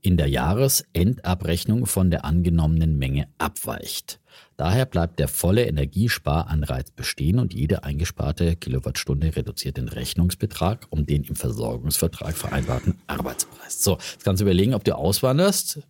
in 0.00 0.16
der 0.16 0.28
Jahresendabrechnung 0.28 1.86
von 1.86 2.12
der 2.12 2.24
angenommenen 2.24 2.96
Menge 2.98 3.26
abweicht. 3.38 4.19
Daher 4.60 4.84
bleibt 4.84 5.18
der 5.18 5.26
volle 5.26 5.64
Energiesparanreiz 5.64 6.90
bestehen 6.90 7.38
und 7.38 7.54
jede 7.54 7.82
eingesparte 7.82 8.56
Kilowattstunde 8.56 9.34
reduziert 9.34 9.78
den 9.78 9.88
Rechnungsbetrag 9.88 10.86
um 10.90 11.06
den 11.06 11.24
im 11.24 11.34
Versorgungsvertrag 11.34 12.36
vereinbarten 12.36 12.98
Arbeitspreis. 13.06 13.82
So, 13.82 13.92
jetzt 13.92 14.22
kannst 14.22 14.42
du 14.42 14.44
überlegen, 14.44 14.74
ob 14.74 14.84
du 14.84 14.94
auswanderst 14.94 15.80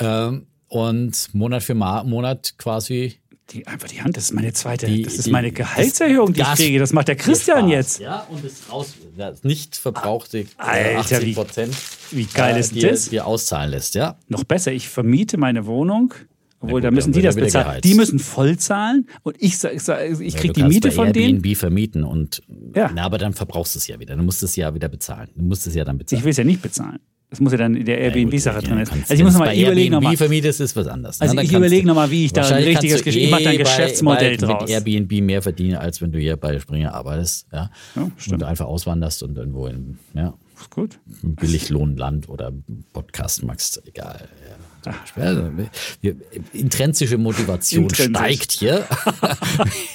ähm, 0.00 0.48
und 0.66 1.32
Monat 1.32 1.62
für 1.62 1.76
Monat 1.76 2.58
quasi 2.58 3.20
die, 3.50 3.64
einfach 3.68 3.86
die 3.86 4.02
Hand, 4.02 4.16
das 4.16 4.24
ist 4.24 4.32
meine 4.32 4.52
zweite, 4.52 4.86
die, 4.86 5.02
das 5.02 5.14
ist 5.14 5.26
die, 5.26 5.30
meine 5.30 5.52
Gehaltserhöhung, 5.52 6.32
die 6.32 6.40
ich 6.40 6.54
kriege. 6.54 6.80
Das 6.80 6.92
macht 6.92 7.06
der 7.06 7.14
Christian 7.14 7.68
jetzt. 7.68 8.00
Ja, 8.00 8.26
und 8.30 8.44
das, 8.44 8.68
raus, 8.72 8.94
das 9.16 9.44
nicht 9.44 9.76
verbrauchte 9.76 10.46
Alter, 10.56 10.98
80 10.98 11.34
Prozent, 11.36 11.76
wie, 12.10 12.16
wie 12.16 12.24
geil 12.24 12.56
ist 12.56 12.74
äh, 12.74 12.80
das? 12.80 13.10
dir 13.10 13.24
auszahlen 13.26 13.70
lässt, 13.70 13.94
ja. 13.94 14.18
Noch 14.26 14.42
besser, 14.42 14.72
ich 14.72 14.88
vermiete 14.88 15.36
meine 15.36 15.66
Wohnung 15.66 16.14
obwohl, 16.64 16.80
gut, 16.80 16.84
da 16.84 16.90
müssen 16.90 17.12
die 17.12 17.22
das 17.22 17.36
bezahlen. 17.36 17.66
Geheizt. 17.66 17.84
Die 17.84 17.94
müssen 17.94 18.18
voll 18.18 18.56
zahlen 18.56 19.06
und 19.22 19.36
ich, 19.38 19.62
ich, 19.64 19.88
ich 20.20 20.36
kriege 20.36 20.60
ja, 20.60 20.66
die 20.66 20.74
Miete 20.74 20.90
von 20.90 21.12
denen. 21.12 21.36
Airbnb 21.36 21.56
vermieten 21.56 22.04
und 22.04 22.42
ja. 22.74 22.90
na, 22.94 23.02
aber 23.02 23.18
dann 23.18 23.32
verbrauchst 23.32 23.74
du 23.74 23.78
es 23.78 23.86
ja 23.86 23.98
wieder. 24.00 24.16
Du 24.16 24.22
musst 24.22 24.42
es 24.42 24.56
ja 24.56 24.74
wieder 24.74 24.88
bezahlen. 24.88 25.28
Du 25.34 25.44
musst 25.44 25.66
es 25.66 25.74
ja 25.74 25.84
dann 25.84 25.98
bezahlen. 25.98 26.18
Ich 26.18 26.24
will 26.24 26.30
es 26.30 26.36
ja 26.36 26.44
nicht 26.44 26.62
bezahlen. 26.62 26.98
Das 27.30 27.40
muss 27.40 27.50
ja 27.50 27.58
dann 27.58 27.74
in 27.74 27.84
der 27.84 27.98
Airbnb-Sache 27.98 28.62
drin 28.62 28.84
sein. 28.84 29.02
Also 29.02 29.14
ich 29.14 29.24
muss 29.24 29.36
mal 29.36 29.56
überlegen 29.56 29.92
nochmal. 29.92 30.12
Airbnb 30.12 30.18
vermietest 30.18 30.60
ist 30.60 30.76
was 30.76 30.86
anderes. 30.86 31.20
Also 31.20 31.36
ich 31.38 31.52
überlege 31.52 31.84
nochmal, 31.84 32.08
wie 32.10 32.26
ich 32.26 32.32
da 32.32 32.46
ein 32.46 32.62
richtiges 32.62 33.02
Geschäft, 33.02 33.24
ich 33.24 33.30
mache 33.30 33.42
da 33.42 33.50
ein 33.50 33.58
Geschäftsmodell 33.58 34.36
bei, 34.38 34.46
draus. 34.46 34.62
Mit 34.62 34.70
Airbnb 34.70 35.12
mehr 35.20 35.42
verdienen, 35.42 35.76
als 35.76 36.00
wenn 36.00 36.12
du 36.12 36.20
hier 36.20 36.36
bei 36.36 36.58
Springer 36.60 36.94
arbeitest, 36.94 37.48
ja. 37.52 37.70
ja 37.96 38.02
und 38.02 38.40
du 38.40 38.46
einfach 38.46 38.66
auswanderst 38.66 39.24
und 39.24 39.36
irgendwo 39.36 39.66
in, 39.66 39.98
ja. 40.14 40.34
Ist 40.56 40.70
gut. 40.70 41.00
Billiglohnland 41.22 42.28
oder 42.28 42.52
Podcast 42.92 43.42
magst, 43.42 43.82
egal. 43.84 44.28
Ja. 44.48 44.56
Also, 45.16 45.50
intrinsische 46.52 47.18
Motivation 47.18 47.84
Intrinsisch. 47.84 48.16
steigt 48.16 48.52
hier. 48.52 48.84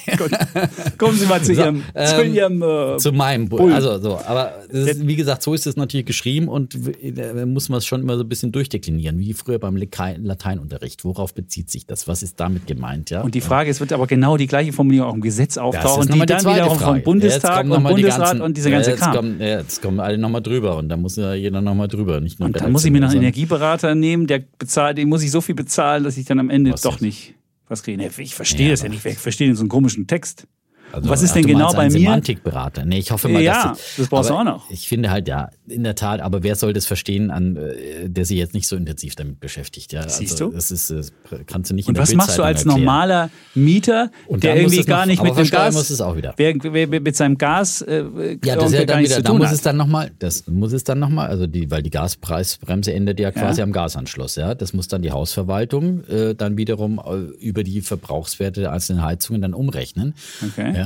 Kommen 0.98 1.16
Sie 1.16 1.26
mal 1.26 1.40
zu 1.42 1.54
so, 1.54 1.60
Ihrem, 1.60 1.82
ähm, 1.94 2.06
zu, 2.06 2.24
Ihrem 2.24 2.62
äh, 2.62 2.96
zu 2.98 3.12
meinem 3.12 3.48
Bull. 3.48 3.72
Also 3.72 3.98
so, 3.98 4.18
aber 4.18 4.64
ist, 4.68 5.06
wie 5.06 5.16
gesagt, 5.16 5.42
so 5.42 5.54
ist 5.54 5.66
es 5.66 5.76
natürlich 5.76 6.06
geschrieben 6.06 6.48
und 6.48 6.78
da 7.02 7.46
muss 7.46 7.68
man 7.68 7.78
es 7.78 7.86
schon 7.86 8.02
immer 8.02 8.16
so 8.16 8.22
ein 8.22 8.28
bisschen 8.28 8.52
durchdeklinieren, 8.52 9.18
wie 9.18 9.32
früher 9.32 9.58
beim 9.58 9.76
Lateinunterricht. 9.76 11.04
Worauf 11.04 11.34
bezieht 11.34 11.70
sich 11.70 11.86
das? 11.86 12.08
Was 12.08 12.22
ist 12.22 12.40
damit 12.40 12.66
gemeint? 12.66 13.10
Ja? 13.10 13.22
Und 13.22 13.34
die 13.34 13.40
Frage, 13.40 13.70
es 13.70 13.80
wird 13.80 13.92
aber 13.92 14.06
genau 14.06 14.36
die 14.36 14.46
gleiche 14.46 14.72
Formulierung 14.72 15.10
auch 15.10 15.14
im 15.14 15.20
Gesetz 15.20 15.56
auftauchen, 15.56 16.08
die 16.12 16.26
dann 16.26 16.44
wiederum 16.44 16.78
vom 16.78 17.02
Bundestag 17.02 17.64
und 17.64 17.82
Bundesrat 17.82 17.96
die 17.96 18.20
ganzen, 18.20 18.40
und 18.40 18.56
diese 18.56 18.70
ganze 18.70 18.90
jetzt 18.90 19.00
Kram. 19.00 19.14
Kommen, 19.14 19.40
jetzt 19.40 19.82
kommen 19.82 20.00
alle 20.00 20.18
nochmal 20.18 20.42
drüber 20.42 20.76
und 20.76 20.88
da 20.88 20.96
muss 20.96 21.16
ja 21.16 21.34
jeder 21.34 21.60
nochmal 21.60 21.88
drüber. 21.88 22.20
Nicht 22.20 22.40
nur 22.40 22.46
und 22.46 22.60
dann 22.60 22.72
muss 22.72 22.84
ich 22.84 22.90
mir 22.90 23.00
noch 23.00 23.10
einen 23.10 23.20
Energieberater 23.20 23.94
nehmen, 23.94 24.26
der 24.26 24.42
bezahlt 24.58 24.79
bezahle, 24.80 24.94
den 24.94 25.08
muss 25.08 25.22
ich 25.22 25.30
so 25.30 25.40
viel 25.40 25.54
bezahlen, 25.54 26.04
dass 26.04 26.16
ich 26.16 26.26
dann 26.26 26.38
am 26.38 26.50
Ende 26.50 26.72
was 26.72 26.82
doch 26.82 27.00
nicht 27.00 27.34
was 27.68 27.82
kriege. 27.82 28.10
Ich 28.18 28.34
verstehe 28.34 28.66
ja, 28.66 28.72
das 28.72 28.82
ja 28.82 28.88
nicht. 28.88 29.04
Ich 29.04 29.18
verstehe 29.18 29.46
den 29.46 29.56
so 29.56 29.62
einen 29.62 29.68
komischen 29.68 30.06
Text. 30.06 30.46
Also, 30.92 31.08
was 31.08 31.22
ist 31.22 31.34
denn 31.34 31.46
genau 31.46 31.72
bei 31.72 31.84
mir? 31.84 31.90
Semantikberater. 31.90 32.84
Nee, 32.84 32.98
ich 32.98 33.10
hoffe 33.10 33.28
mal, 33.28 33.42
ja, 33.42 33.70
dass 33.70 33.78
das, 33.78 33.96
das 33.96 34.08
brauchst 34.08 34.30
du 34.30 34.34
auch 34.34 34.44
noch. 34.44 34.70
Ich 34.70 34.88
finde 34.88 35.10
halt 35.10 35.28
ja, 35.28 35.50
in 35.68 35.84
der 35.84 35.94
Tat, 35.94 36.20
aber 36.20 36.42
wer 36.42 36.56
soll 36.56 36.72
das 36.72 36.86
verstehen, 36.86 37.30
an, 37.30 37.56
äh, 37.56 38.08
der 38.08 38.24
sich 38.24 38.38
jetzt 38.38 38.54
nicht 38.54 38.66
so 38.66 38.76
intensiv 38.76 39.14
damit 39.14 39.40
beschäftigt? 39.40 39.92
Ja, 39.92 40.08
Siehst 40.08 40.32
also, 40.32 40.46
du? 40.46 40.52
Das 40.52 40.70
ist, 40.70 40.90
das 40.90 41.12
kannst 41.46 41.70
du 41.70 41.74
nicht 41.74 41.88
Und 41.88 41.98
was 41.98 42.14
machst 42.14 42.38
du 42.38 42.42
als 42.42 42.60
erklären. 42.60 42.80
normaler 42.80 43.30
Mieter, 43.54 44.10
Und 44.26 44.42
der 44.42 44.56
irgendwie 44.56 44.84
gar 44.84 45.06
nicht 45.06 45.22
mit 45.22 45.36
dem 45.36 45.48
Gas, 45.48 45.74
muss 45.74 45.90
es 45.90 46.00
auch 46.00 46.16
wieder. 46.16 46.34
Wer, 46.36 46.54
wer, 46.60 46.90
wer 46.90 47.00
mit 47.00 47.16
seinem 47.16 47.38
Gas, 47.38 47.82
äh, 47.82 48.04
ja, 48.44 48.56
das 48.56 48.72
ist 48.72 48.78
ja 48.78 48.84
dann 48.84 49.02
wieder, 49.02 49.22
da 49.22 49.32
muss 49.32 49.48
hat. 49.48 49.54
es 49.54 49.62
dann 49.62 49.76
nochmal, 49.76 50.10
das 50.18 50.46
muss 50.46 50.72
es 50.72 50.84
dann 50.84 50.98
nochmal, 50.98 51.28
also 51.28 51.46
die, 51.46 51.70
weil 51.70 51.82
die 51.82 51.90
Gaspreisbremse 51.90 52.92
endet 52.92 53.20
ja 53.20 53.30
quasi 53.30 53.60
ja. 53.60 53.64
am 53.64 53.72
Gasanschluss, 53.72 54.36
ja, 54.36 54.54
das 54.54 54.72
muss 54.72 54.88
dann 54.88 55.02
die 55.02 55.12
Hausverwaltung 55.12 56.04
äh, 56.04 56.34
dann 56.34 56.56
wiederum 56.56 57.00
äh, 57.04 57.16
über 57.44 57.62
die 57.62 57.80
Verbrauchswerte 57.80 58.60
der 58.60 58.72
einzelnen 58.72 59.02
Heizungen 59.02 59.42
dann 59.42 59.54
umrechnen. 59.54 60.14
Okay. 60.42 60.76
Ja. 60.76 60.79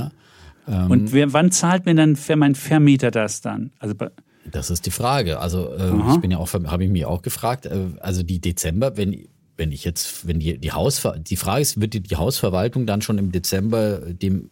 Ähm, 0.69 0.91
und 0.91 1.13
wer, 1.13 1.33
wann 1.33 1.51
zahlt 1.51 1.87
mir 1.87 1.95
dann 1.95 2.17
mein 2.37 2.55
Vermieter 2.55 3.11
das 3.11 3.41
dann? 3.41 3.71
Also 3.79 3.95
das 4.51 4.71
ist 4.71 4.87
die 4.87 4.91
Frage. 4.91 5.41
Also 5.41 5.73
äh, 5.75 6.13
ich 6.13 6.21
bin 6.21 6.31
ja 6.31 6.39
auch, 6.39 6.53
habe 6.53 6.85
ich 6.85 6.91
mich 6.91 7.05
auch 7.05 7.23
gefragt. 7.23 7.67
Äh, 7.67 7.87
also 8.01 8.23
die 8.23 8.41
Dezember, 8.41 8.97
wenn 8.97 9.27
wenn 9.57 9.71
ich 9.71 9.85
jetzt, 9.85 10.27
wenn 10.27 10.41
die 10.41 10.59
die 10.59 10.73
Hausver 10.73 11.17
die 11.19 11.37
Frage 11.37 11.63
ist, 11.63 11.81
wird 11.81 11.95
die, 11.95 12.01
die 12.01 12.17
Hausverwaltung 12.17 12.87
dann 12.87 13.03
schon 13.03 13.19
im 13.19 13.31
Dezember 13.31 14.01
dem 14.01 14.51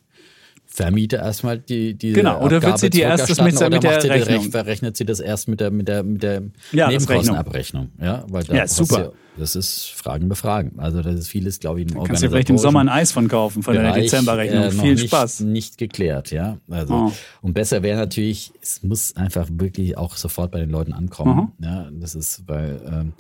Vermieter 0.75 1.19
erstmal 1.19 1.59
die, 1.59 1.93
die 1.93 2.15
genau 2.15 2.39
oder 2.39 2.57
Abgabe 2.57 2.67
wird 2.67 2.79
sie 2.79 2.89
die 2.91 3.01
erst 3.01 3.29
das 3.29 3.39
mit, 3.43 3.61
mit 3.61 3.83
der 3.83 4.05
Rechnung? 4.05 4.51
Verrechnet 4.51 4.97
sie 4.97 5.05
das 5.05 5.21
erst 5.21 5.47
mit 5.47 5.61
der 5.61 5.71
mit 5.71 5.87
der 5.87 6.03
mit 6.03 6.23
der 6.23 6.45
ja, 6.73 6.89
Nebenkostenabrechnung 6.89 7.91
ja 8.01 8.25
weil 8.29 8.43
da 8.45 8.55
ja 8.55 8.67
super. 8.67 9.13
das 9.37 9.55
ist 9.55 9.91
Fragen 9.95 10.31
befragen. 10.31 10.73
Also 10.79 11.03
das 11.03 11.15
ist 11.15 11.29
vieles 11.29 11.61
glaube 11.61 11.83
ich 11.83 11.93
im 11.93 12.03
kannst 12.03 12.23
du 12.23 12.31
vielleicht 12.31 12.49
im 12.49 12.57
Sommer 12.57 12.81
ein 12.81 12.89
Eis 12.89 13.13
von 13.13 13.29
kaufen 13.29 13.63
von 13.63 13.75
Bereich, 13.75 13.93
der 13.93 14.03
Dezemberrechnung. 14.05 14.63
äh, 14.63 14.71
viel 14.71 14.95
nicht, 14.95 15.09
Spaß. 15.09 15.41
nicht 15.41 15.77
geklärt 15.77 16.31
ja. 16.31 16.57
Also 16.71 16.95
oh. 16.95 17.13
und 17.43 17.53
besser 17.53 17.83
wäre 17.83 17.99
natürlich 17.99 18.53
es 18.63 18.83
muss 18.83 19.15
einfach 19.15 19.49
wirklich 19.51 19.99
auch 19.99 20.17
sofort 20.17 20.53
bei 20.53 20.61
den 20.61 20.71
Leuten 20.71 20.95
ankommen 20.95 21.53
mhm. 21.59 21.65
ja. 21.65 21.91
Das 21.93 22.15
ist 22.15 22.45
weil 22.47 22.81
ähm, 22.87 23.13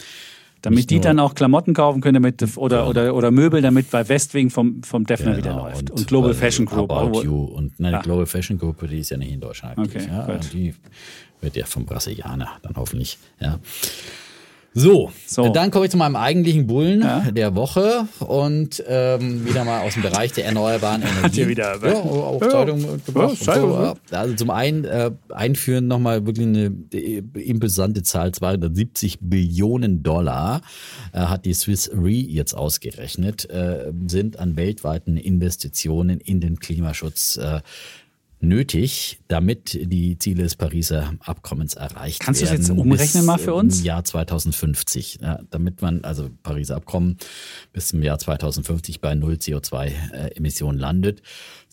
damit 0.62 0.90
die 0.90 1.00
dann 1.00 1.18
auch 1.18 1.34
Klamotten 1.34 1.74
kaufen 1.74 2.00
können 2.00 2.22
damit, 2.22 2.56
oder, 2.56 2.78
ja. 2.78 2.86
oder, 2.86 3.14
oder 3.14 3.30
Möbel, 3.30 3.60
damit 3.60 3.90
bei 3.90 4.08
Westwing 4.08 4.50
vom, 4.50 4.82
vom 4.82 5.04
Defner 5.04 5.34
genau, 5.34 5.38
wieder 5.38 5.56
läuft. 5.56 5.90
Und, 5.90 6.00
und 6.00 6.06
Global 6.06 6.34
Fashion 6.34 6.66
Group. 6.66 6.90
About 6.90 7.22
You 7.22 7.44
und 7.44 7.78
nein, 7.78 7.92
ja. 7.92 8.00
Global 8.00 8.26
Fashion 8.26 8.58
Group, 8.58 8.88
die 8.88 9.00
ist 9.00 9.10
ja 9.10 9.16
nicht 9.16 9.32
in 9.32 9.40
Deutschland 9.40 9.78
aktiv. 9.78 10.08
Okay, 10.10 10.32
ja, 10.32 10.38
die 10.52 10.74
wird 11.40 11.56
ja 11.56 11.66
vom 11.66 11.84
Brasilianer 11.84 12.48
dann 12.62 12.74
hoffentlich. 12.76 13.18
Ja. 13.40 13.58
So, 14.74 15.12
so, 15.26 15.50
dann 15.50 15.70
komme 15.70 15.84
ich 15.84 15.90
zu 15.90 15.98
meinem 15.98 16.16
eigentlichen 16.16 16.66
Bullen 16.66 17.02
ja. 17.02 17.30
der 17.30 17.54
Woche 17.54 18.08
und 18.20 18.82
ähm, 18.86 19.44
wieder 19.46 19.64
mal 19.64 19.82
aus 19.82 19.94
dem 19.94 20.02
Bereich 20.02 20.32
der 20.32 20.46
erneuerbaren 20.46 21.02
Energie. 21.02 21.22
Hat 21.22 21.36
ihr 21.36 21.48
wieder 21.48 21.76
ja, 21.86 21.94
auch 21.94 22.40
ja. 22.40 22.48
Zeitung 22.48 23.00
gebracht. 23.04 23.36
Ja, 23.44 23.54
so. 23.54 23.94
Also 24.10 24.34
zum 24.34 24.50
einen 24.50 24.84
äh, 24.84 25.10
einführen 25.28 25.88
nochmal 25.88 26.24
wirklich 26.24 26.46
eine 26.46 26.74
imposante 27.34 28.02
Zahl, 28.02 28.32
270 28.32 29.18
Billionen 29.20 30.02
Dollar 30.02 30.62
äh, 31.12 31.18
hat 31.18 31.44
die 31.44 31.52
Swiss 31.52 31.90
Re 31.92 32.08
jetzt 32.08 32.54
ausgerechnet, 32.54 33.50
äh, 33.50 33.92
sind 34.06 34.38
an 34.38 34.56
weltweiten 34.56 35.18
Investitionen 35.18 36.18
in 36.18 36.40
den 36.40 36.58
Klimaschutz 36.58 37.36
äh, 37.36 37.60
nötig, 38.42 39.20
damit 39.28 39.78
die 39.80 40.18
Ziele 40.18 40.42
des 40.42 40.56
Pariser 40.56 41.14
Abkommens 41.20 41.74
erreicht 41.74 42.20
Kannst 42.20 42.40
werden. 42.40 42.56
Kannst 42.56 42.68
du 42.68 42.74
das 42.74 42.78
jetzt 42.78 42.86
umrechnen 42.86 43.24
mal 43.24 43.38
für 43.38 43.54
uns? 43.54 43.80
Im 43.80 43.86
Jahr 43.86 44.04
2050. 44.04 45.20
Ja, 45.22 45.40
damit 45.50 45.80
man, 45.80 46.04
also 46.04 46.28
Pariser 46.42 46.76
Abkommen 46.76 47.16
bis 47.72 47.88
zum 47.88 48.02
Jahr 48.02 48.18
2050 48.18 49.00
bei 49.00 49.14
null 49.14 49.34
CO2-Emissionen 49.34 50.78
landet. 50.78 51.22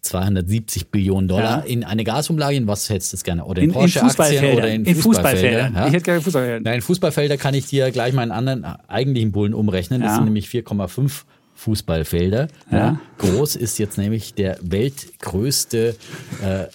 270 0.01 0.91
Billionen 0.91 1.27
Dollar 1.27 1.59
ja. 1.59 1.63
in 1.65 1.83
eine 1.83 2.03
Gasumlage, 2.03 2.55
in 2.55 2.67
was 2.67 2.89
hättest 2.89 3.11
du 3.11 3.17
das 3.17 3.23
gerne? 3.23 3.43
Oder 3.43 3.61
in, 3.61 3.69
in 3.69 3.73
Porsche-Aktien 3.73 4.53
oder 4.55 4.69
in, 4.69 4.85
in 4.85 4.95
Fußballfelder? 4.95 5.71
Ja? 5.73 5.87
Ich 5.87 5.93
hätte 5.93 6.03
gerne 6.03 6.21
Fußballfelder. 6.21 6.59
Nein, 6.61 6.75
in 6.75 6.81
Fußballfelder 6.81 7.37
kann 7.37 7.53
ich 7.53 7.65
dir 7.65 7.91
gleich 7.91 8.13
meinen 8.13 8.31
anderen 8.31 8.63
eigentlichen 8.63 9.31
Bullen 9.31 9.53
umrechnen. 9.53 10.01
Das 10.01 10.15
sind 10.15 10.25
nämlich 10.25 10.47
4,5 10.47 11.23
Fußballfelder. 11.59 12.47
Ja. 12.71 12.77
ja. 12.77 12.99
Groß 13.17 13.57
ist 13.57 13.79
jetzt 13.79 13.97
nämlich 13.97 14.33
der 14.33 14.57
weltgrößte 14.61 15.95
äh, 16.41 16.67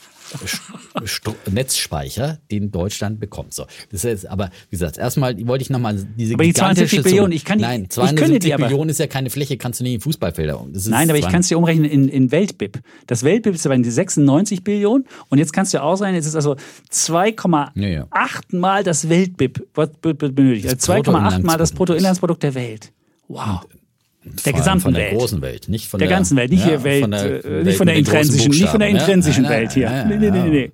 Netzspeicher, 1.50 2.38
den 2.50 2.70
Deutschland 2.70 3.20
bekommt. 3.20 3.54
So, 3.54 3.66
das 3.90 4.04
ist 4.04 4.26
aber 4.26 4.50
wie 4.68 4.76
gesagt, 4.76 4.98
erstmal 4.98 5.36
wollte 5.46 5.62
ich 5.62 5.70
nochmal 5.70 6.04
diese 6.18 6.34
aber 6.34 6.44
die 6.44 6.52
72 6.52 7.02
Billionen, 7.02 7.32
ich 7.32 7.44
kann 7.44 7.58
die, 7.58 7.64
nein, 7.64 7.88
270 7.88 8.50
ich 8.50 8.56
Billionen 8.56 8.90
ist 8.90 8.98
ja 8.98 9.06
keine 9.06 9.30
Fläche, 9.30 9.56
kannst 9.56 9.80
du 9.80 9.84
nicht 9.84 9.94
in 9.94 10.00
Fußballfelder 10.00 10.60
um. 10.60 10.72
Nein, 10.72 11.08
aber 11.08 11.18
ich 11.18 11.28
kann 11.28 11.40
es 11.40 11.48
dir 11.48 11.56
umrechnen 11.56 11.88
in, 11.88 12.08
in 12.08 12.30
Weltbib. 12.30 12.80
Das 13.06 13.22
Weltbib 13.22 13.54
ist 13.54 13.64
aber 13.64 13.74
in 13.74 13.82
die 13.82 13.90
96 13.90 14.64
Billionen 14.64 15.06
und 15.28 15.38
jetzt 15.38 15.52
kannst 15.52 15.72
du 15.72 15.82
ausrechnen, 15.82 16.18
es 16.18 16.26
ist 16.26 16.36
also 16.36 16.56
2,8 16.90 17.70
ja, 17.74 17.88
ja. 17.88 18.08
mal 18.50 18.82
das 18.82 19.08
Weltbib 19.08 19.72
benötigt. 19.72 20.68
Also 20.68 20.92
2,8 20.92 21.42
mal 21.42 21.56
das 21.56 21.72
Bruttoinlandsprodukt 21.72 22.42
der 22.42 22.54
Welt. 22.54 22.92
Wow. 23.28 23.62
Und 23.62 23.83
der 24.24 24.52
gesamten 24.52 24.80
von 24.80 24.94
der 24.94 25.04
Welt. 25.04 25.18
großen 25.18 25.42
Welt, 25.42 25.68
nicht 25.68 25.88
von 25.88 25.98
der, 25.98 26.08
der 26.08 26.16
ganzen 26.16 26.36
Welt, 26.36 26.50
nicht 26.50 26.62
ja, 26.62 26.70
hier 26.70 26.84
Welt, 26.84 27.02
von 27.02 27.10
der, 27.10 27.44
äh, 27.44 27.62
nicht 27.64 27.76
von 27.76 27.86
der 27.86 27.96
intrinsischen, 27.96 28.50
nicht 28.50 28.68
von 28.68 28.80
der 28.80 28.88
intrinsischen 28.88 29.44
ja? 29.44 29.50
Welt 29.50 29.72
hier. 29.72 29.84
Ja, 29.84 30.04
nee, 30.04 30.16
nee, 30.16 30.30
nee, 30.30 30.72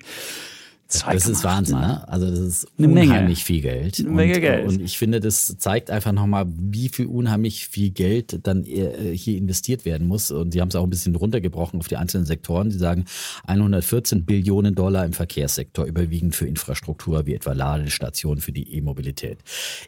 nee. 1.06 1.14
Das 1.14 1.26
ist 1.26 1.44
Wahnsinn, 1.44 1.78
ne? 1.78 2.08
Also 2.08 2.30
das 2.30 2.38
ist 2.38 2.68
Eine 2.78 2.88
unheimlich 2.88 3.18
Menge. 3.18 3.36
viel 3.36 3.60
Geld. 3.60 4.00
Eine 4.00 4.10
Menge 4.10 4.34
und, 4.34 4.40
Geld. 4.40 4.68
Und 4.68 4.80
ich 4.82 4.98
finde, 4.98 5.20
das 5.20 5.56
zeigt 5.58 5.90
einfach 5.90 6.12
nochmal, 6.12 6.46
wie 6.48 6.88
viel 6.88 7.06
unheimlich 7.06 7.68
viel 7.68 7.90
Geld 7.90 8.46
dann 8.46 8.64
äh, 8.64 9.16
hier 9.16 9.36
investiert 9.38 9.84
werden 9.84 10.08
muss. 10.08 10.30
Und 10.30 10.52
sie 10.52 10.60
haben 10.60 10.68
es 10.68 10.76
auch 10.76 10.84
ein 10.84 10.90
bisschen 10.90 11.14
runtergebrochen 11.14 11.78
auf 11.78 11.88
die 11.88 11.96
einzelnen 11.96 12.26
Sektoren. 12.26 12.70
Sie 12.70 12.78
sagen 12.78 13.04
114 13.46 14.24
Billionen 14.24 14.74
Dollar 14.74 15.04
im 15.04 15.12
Verkehrssektor, 15.12 15.84
überwiegend 15.84 16.34
für 16.34 16.46
Infrastruktur 16.46 17.26
wie 17.26 17.34
etwa 17.34 17.52
Ladestationen 17.52 18.40
für 18.40 18.52
die 18.52 18.74
E-Mobilität. 18.74 19.38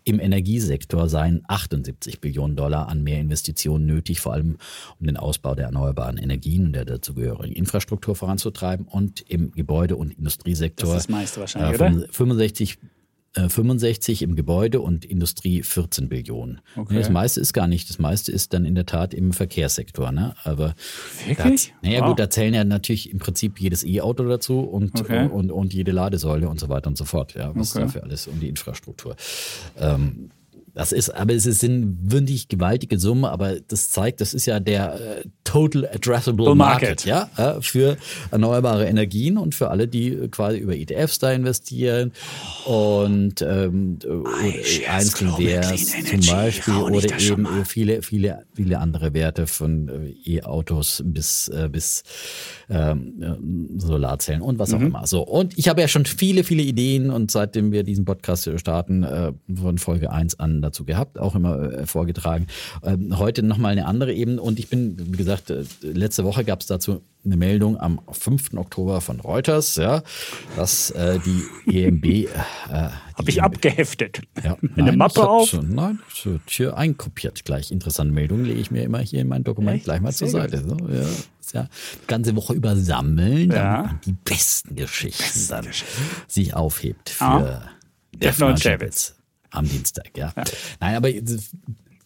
Im 0.05 0.21
Energiesektor 0.21 1.09
seien 1.09 1.43
78 1.49 2.21
Billionen 2.21 2.57
Dollar 2.57 2.89
an 2.89 3.03
mehr 3.03 3.21
Investitionen 3.21 3.87
nötig, 3.87 4.21
vor 4.21 4.33
allem 4.33 4.57
um 5.01 5.07
den 5.07 5.17
Ausbau 5.17 5.55
der 5.55 5.67
erneuerbaren 5.67 6.19
Energien 6.19 6.67
und 6.67 6.73
der 6.75 6.85
dazugehörigen 6.85 7.57
Infrastruktur 7.57 8.15
voranzutreiben. 8.15 8.87
Und 8.87 9.23
im 9.29 9.53
Gebäude- 9.53 9.97
und 9.97 10.13
Industriesektor 10.13 10.92
Das 10.95 11.03
ist 11.03 11.09
das 11.09 11.13
meiste 11.15 11.41
wahrscheinlich, 11.41 11.81
äh, 11.81 11.85
oder? 11.85 12.07
65 12.13 12.79
äh, 13.35 13.49
65 13.49 14.21
im 14.23 14.37
Gebäude 14.37 14.83
und 14.83 15.07
Industrie 15.07 15.63
14 15.63 16.11
Billionen. 16.11 16.61
Okay. 16.77 16.95
Das 16.99 17.09
meiste 17.09 17.41
ist 17.41 17.55
gar 17.55 17.67
nicht. 17.67 17.89
Das 17.89 17.99
meiste 17.99 18.31
ist 18.31 18.53
dann 18.53 18.67
in 18.67 18.75
der 18.75 18.85
Tat 18.85 19.15
im 19.15 19.33
Verkehrssektor. 19.33 20.13
Ne? 20.13 20.35
Aber 20.45 20.75
Wirklich? 21.27 21.73
Naja 21.81 22.01
Wow. 22.03 22.09
gut, 22.09 22.19
da 22.19 22.29
zählen 22.29 22.53
ja 22.53 22.63
natürlich 22.65 23.11
im 23.11 23.19
Prinzip 23.21 23.59
jedes 23.59 23.85
E-Auto 23.85 24.29
dazu 24.29 24.61
und, 24.61 25.01
Okay. 25.01 25.29
und, 25.29 25.51
und 25.51 25.73
jede 25.73 25.93
Ladesäule 25.93 26.47
und 26.49 26.61
so 26.61 26.69
weiter 26.69 26.89
und 26.89 26.99
so 26.99 27.07
fort. 27.07 27.33
Ja, 27.35 27.57
was 27.57 27.75
Okay. 27.75 27.87
dafür 27.87 28.03
alles 28.03 28.27
um 28.27 28.39
die 28.39 28.49
Infrastruktur. 28.51 29.17
Ähm, 29.79 30.31
das 30.75 30.93
ist, 30.93 31.11
aber 31.11 31.35
es 31.35 31.45
sind 31.45 31.99
wirklich 32.11 32.49
gewaltige 32.49 32.99
Summen, 32.99 33.27
aber 33.27 33.61
das 33.61 33.91
zeigt, 33.91 34.23
das 34.23 34.33
ist 34.33 34.47
ja 34.47 34.59
der 34.59 34.95
äh, 34.95 35.25
Total 35.45 35.87
Addressable 35.87 36.55
Market, 36.55 37.05
Market. 37.05 37.05
ja, 37.05 37.29
äh, 37.37 37.61
für 37.61 37.99
erneuerbare 38.31 38.87
Energien 38.87 39.37
und 39.37 39.55
für 39.55 39.69
alle, 39.69 39.87
die 39.87 40.09
äh, 40.09 40.29
quasi 40.29 40.59
über 40.59 40.75
ETFs 40.75 41.19
da 41.19 41.31
investieren 41.31 42.13
und 42.65 43.43
ähm, 43.43 43.99
Clean 44.01 45.03
zum 45.03 46.21
Beispiel 46.27 46.75
oder 46.75 47.21
eben 47.21 47.43
mal. 47.43 47.65
viele, 47.67 48.03
viele, 48.03 48.47
viele 48.55 48.79
andere 48.79 49.13
Werte 49.13 49.47
von 49.47 49.89
äh, 49.89 50.31
E-Autos 50.37 51.03
bis, 51.05 51.49
äh, 51.49 51.69
bis 51.71 52.03
ähm, 52.71 53.23
äh, 53.23 53.79
Solarzellen 53.79 54.41
und 54.41 54.59
was 54.59 54.73
auch 54.73 54.81
immer. 54.81 55.07
So. 55.07 55.23
Und 55.23 55.59
ich 55.59 55.69
habe 55.69 55.83
ja 55.83 55.89
schon 55.89 56.07
viele, 56.07 56.45
viele 56.45 56.63
Ideen 56.63 57.11
und 57.11 57.31
seitdem 57.31 57.73
wir 57.73 57.83
diesen 57.83 58.07
Podcast 58.07 58.49
starten, 58.57 59.03
äh, 59.03 59.33
von 59.55 59.77
Folge 59.77 60.11
1 60.11 60.41
an 60.41 60.62
dazu 60.63 60.85
gehabt, 60.85 61.19
auch 61.19 61.35
immer 61.35 61.61
äh, 61.73 61.87
vorgetragen. 61.87 62.47
Ähm, 62.83 63.19
heute 63.19 63.43
nochmal 63.43 63.73
eine 63.73 63.87
andere 63.87 64.13
Ebene 64.15 64.41
und 64.41 64.59
ich 64.59 64.69
bin, 64.69 64.97
wie 65.13 65.17
gesagt, 65.17 65.51
äh, 65.51 65.65
letzte 65.83 66.25
Woche 66.25 66.45
gab 66.45 66.61
es 66.61 66.67
dazu 66.67 67.03
eine 67.25 67.37
Meldung 67.37 67.79
am 67.79 68.01
5. 68.11 68.55
Oktober 68.55 69.01
von 69.01 69.21
Reuters, 69.21 69.77
ja, 69.77 70.03
dass 70.57 70.91
äh, 70.91 71.21
die 71.21 71.45
EMB 71.85 72.05
äh, 72.05 72.27
Habe 72.69 73.29
ich 73.29 73.41
abgeheftet. 73.41 74.23
ja, 74.43 74.57
Eine 74.77 74.87
nein, 74.89 74.99
Mappe 74.99 75.13
ich 75.17 75.23
hab 75.23 75.29
auf? 75.29 75.51
So, 75.51 75.63
nein, 75.63 76.01
so, 76.13 76.41
hier 76.47 76.77
einkopiert 76.77 77.45
gleich. 77.45 77.71
Interessante 77.71 78.13
Meldungen 78.13 78.45
lege 78.45 78.59
ich 78.61 78.73
mir 78.73 78.83
immer 78.83 78.99
hier 78.99 79.21
in 79.21 79.29
mein 79.29 79.45
Dokument 79.45 79.77
Echt? 79.77 79.85
gleich 79.85 80.01
mal 80.01 80.13
zur 80.13 80.29
Sehr 80.29 80.41
Seite. 80.43 80.65
So, 80.69 80.77
ja, 80.89 81.61
ja 81.61 81.69
die 82.03 82.07
ganze 82.09 82.35
Woche 82.35 82.55
über 82.55 82.75
sammeln, 82.75 83.53
Ja. 83.53 83.77
damit 83.77 83.87
man 83.87 84.01
die 84.05 84.17
besten 84.25 84.75
Geschichten 84.75 85.47
dann 85.49 85.69
sich 86.27 86.55
aufhebt 86.55 87.09
für. 87.11 87.63
Defner 88.17 88.49
und 88.49 88.61
Chavez. 88.61 89.15
Am 89.53 89.69
Dienstag. 89.69 90.17
Ja. 90.17 90.33
Nein, 90.81 90.97
aber 90.97 91.09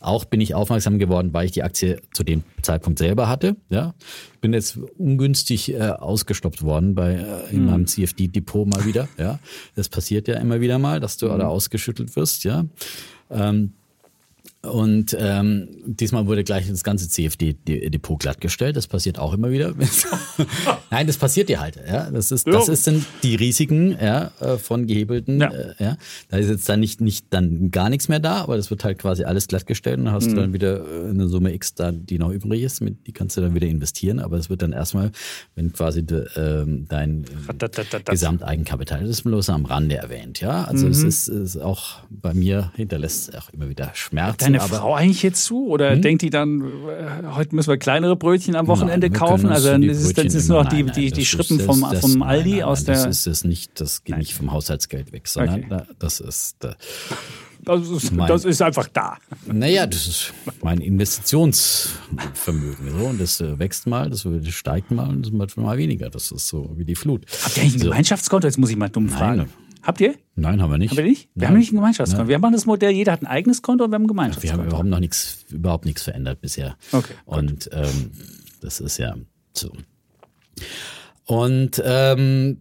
auch 0.01 0.25
bin 0.25 0.41
ich 0.41 0.55
aufmerksam 0.55 0.99
geworden, 0.99 1.33
weil 1.33 1.47
ich 1.47 1.53
die 1.53 1.63
Aktie 1.63 2.01
zu 2.13 2.23
dem 2.23 2.45
Zeitpunkt 2.63 2.99
selber 2.99 3.29
hatte. 3.29 3.57
Ja, 3.71 3.95
bin 4.41 4.53
jetzt 4.53 4.79
ungünstig 4.99 5.73
äh, 5.73 5.81
ausgestoppt 5.81 6.63
worden 6.63 6.95
bei 6.95 7.15
äh, 7.15 7.55
in 7.55 7.65
meinem 7.65 7.87
CFD-Depot 7.87 8.69
mal 8.69 8.85
wieder. 8.85 9.09
Ja, 9.19 9.39
das 9.75 9.89
passiert 9.89 10.29
ja 10.29 10.37
immer 10.37 10.61
wieder 10.61 10.79
mal, 10.79 11.01
dass 11.01 11.17
du 11.17 11.27
da 11.27 11.49
ausgeschüttelt 11.49 12.15
wirst. 12.15 12.45
Ja. 12.45 12.67
Ähm, 13.31 13.73
und 14.71 15.17
ähm, 15.19 15.69
diesmal 15.85 16.27
wurde 16.27 16.45
gleich 16.45 16.69
das 16.69 16.85
ganze 16.85 17.09
CFD-Depot 17.09 18.19
glattgestellt. 18.19 18.77
Das 18.77 18.87
passiert 18.87 19.19
auch 19.19 19.35
immer 19.35 19.51
wieder. 19.51 19.75
Nein, 20.91 21.07
das 21.07 21.17
passiert 21.17 21.49
dir 21.49 21.61
halt. 21.61 21.79
Ja, 21.89 22.11
das 22.11 22.33
ist, 22.33 22.47
das 22.47 22.69
ist 22.69 22.85
sind 22.85 23.05
die 23.23 23.35
Risiken 23.35 23.97
ja, 24.01 24.31
äh, 24.41 24.57
von 24.57 24.87
gehebelten. 24.87 25.41
Ja. 25.41 25.51
Äh, 25.51 25.75
ja, 25.79 25.97
da 26.29 26.37
ist 26.37 26.49
jetzt 26.49 26.69
dann 26.69 26.81
nicht 26.81 27.01
nicht 27.01 27.27
dann 27.31 27.71
gar 27.71 27.89
nichts 27.91 28.09
mehr 28.09 28.21
da, 28.21 28.43
aber 28.43 28.57
das 28.57 28.71
wird 28.71 28.85
halt 28.85 28.99
quasi 28.99 29.25
alles 29.25 29.49
glattgestellt 29.49 29.99
und 29.99 30.07
dann 30.07 30.15
hast 30.15 30.31
du 30.31 30.35
dann 30.35 30.53
wieder 30.53 30.81
äh, 30.81 31.11
eine 31.11 31.29
Summe 31.29 31.53
X 31.55 31.75
da, 31.75 31.93
die 31.93 32.19
noch 32.19 32.31
übrig 32.31 32.63
ist, 32.63 32.81
mit 32.81 33.07
die 33.07 33.13
kannst 33.13 33.37
du 33.37 33.41
dann 33.41 33.55
wieder 33.55 33.67
investieren. 33.67 34.19
Aber 34.21 34.37
es 34.37 34.51
wird 34.51 34.63
dann 34.63 34.73
erstmal, 34.73 35.13
wenn 35.55 35.73
quasi 35.73 36.05
de, 36.05 36.27
ähm, 36.37 36.87
dein 36.89 37.25
äh. 37.25 38.01
Gesamteigenkapital, 38.05 39.01
das 39.01 39.11
ist 39.11 39.23
bloß 39.23 39.51
am 39.51 39.65
Rande 39.65 39.97
erwähnt. 39.97 40.41
Ja, 40.41 40.65
also 40.65 40.89
es 40.89 41.03
ist, 41.03 41.29
ist 41.29 41.57
auch 41.57 42.01
bei 42.11 42.35
mir 42.35 42.73
hinterlässt 42.77 43.37
auch 43.37 43.51
immer 43.51 43.69
wieder 43.69 43.91
Schmerzen. 43.95 44.39
Deine 44.39 44.56
aber 44.65 44.77
Frau 44.77 44.95
eigentlich 44.95 45.23
jetzt 45.23 45.45
zu? 45.45 45.67
Oder 45.69 45.97
denkt 45.97 46.23
die 46.23 46.31
dann, 46.31 46.61
äh, 46.63 46.65
heute 47.35 47.55
müssen 47.55 47.69
wir 47.71 47.77
kleinere 47.79 48.17
Brötchen 48.17 48.57
am 48.57 48.67
Wochenende 48.67 49.09
Nein, 49.11 49.19
kaufen? 49.19 49.47
Also 49.49 49.69
dann 49.71 49.81
die 49.83 49.89
ist 49.89 50.19
es, 50.19 50.49
nur 50.49 50.65
noch 50.65 50.69
die, 50.71 50.77
die, 50.79 50.83
nein, 50.85 50.95
die 50.95 51.11
das 51.11 51.25
Schrippen 51.25 51.59
ist- 51.61 51.67
vom, 51.67 51.81
das- 51.81 52.01
vom 52.01 52.13
nein, 52.19 52.29
Aldi 52.29 52.63
aus 52.63 52.85
der. 52.85 52.95
Das 52.97 53.07
ist 53.07 53.27
es 53.27 53.45
nicht, 53.45 53.81
das 53.81 54.05
geht 54.05 54.19
nicht 54.19 54.35
vom 54.35 54.53
Haushaltsgeld 54.53 55.13
weg, 55.13 55.29
sondern 55.29 55.55
Okay. 55.61 55.67
da- 55.71 55.87
das 55.99 56.21
ist, 56.21 56.63
äh, 56.65 56.73
Das 57.65 57.89
ist, 57.89 58.13
Mein- 58.13 58.29
das 58.29 58.45
ist 58.45 58.63
einfach 58.63 58.87
da. 58.93 59.17
naja, 59.51 59.87
das 59.89 60.07
ist 60.07 60.33
mein 60.63 60.79
Investitionsvermögen. 60.81 62.91
So, 62.99 63.07
und 63.07 63.21
das 63.21 63.41
äh, 63.41 63.59
wächst 63.59 63.87
mal, 63.89 64.09
das 64.11 64.25
steigt 64.51 64.91
mal 64.93 65.09
und 65.09 65.27
das 65.27 65.33
wird 65.33 65.57
mal 65.57 65.77
weniger. 65.77 66.09
Das 66.11 66.31
ist 66.31 66.47
so 66.47 66.71
wie 66.77 66.85
die 66.85 66.95
Flut. 66.95 67.25
Habt 67.45 67.57
ihr 67.57 67.63
eigentlich 67.65 67.75
ein 67.75 67.79
so, 67.81 67.85
Gemeinschaftskonto? 67.87 68.47
Jetzt 68.47 68.59
muss 68.59 68.71
ich 68.71 68.77
mal 68.77 68.89
dumm 68.89 69.09
fragen. 69.09 69.39
Nein. 69.39 69.49
Habt 69.87 70.01
ihr? 70.01 70.15
Nein, 70.35 70.61
haben 70.61 70.71
wir 70.71 70.79
nicht. 70.79 70.91
Haben 70.91 70.99
wir 70.99 71.05
nicht? 71.05 71.29
Wir 71.35 71.43
Nein. 71.43 71.49
haben 71.51 71.59
nicht 71.59 71.73
ein 71.73 71.77
Gemeinschaftskonto. 71.77 72.29
Wir 72.29 72.39
machen 72.41 72.53
das 72.55 72.67
Modell, 72.67 72.91
jeder 72.91 73.13
hat 73.13 73.23
ein 73.23 73.27
eigenes 73.27 73.63
Konto 73.63 73.85
und 73.85 73.91
wir 73.91 73.95
haben 73.95 74.03
ein 74.03 74.07
Wir 74.07 74.09
haben 74.11 74.17
Gemeinschaftskonto. 74.17 74.67
überhaupt 74.67 74.89
noch 74.89 74.99
nichts, 74.99 75.45
überhaupt 75.51 75.85
nichts 75.85 76.03
verändert 76.03 76.41
bisher. 76.41 76.77
Okay. 76.93 77.15
Und 77.25 77.71
ähm, 77.73 78.11
das 78.61 78.81
ist 78.81 78.99
ja 78.99 79.15
so. 79.53 79.71
Und 81.25 81.81
ähm, 81.85 82.59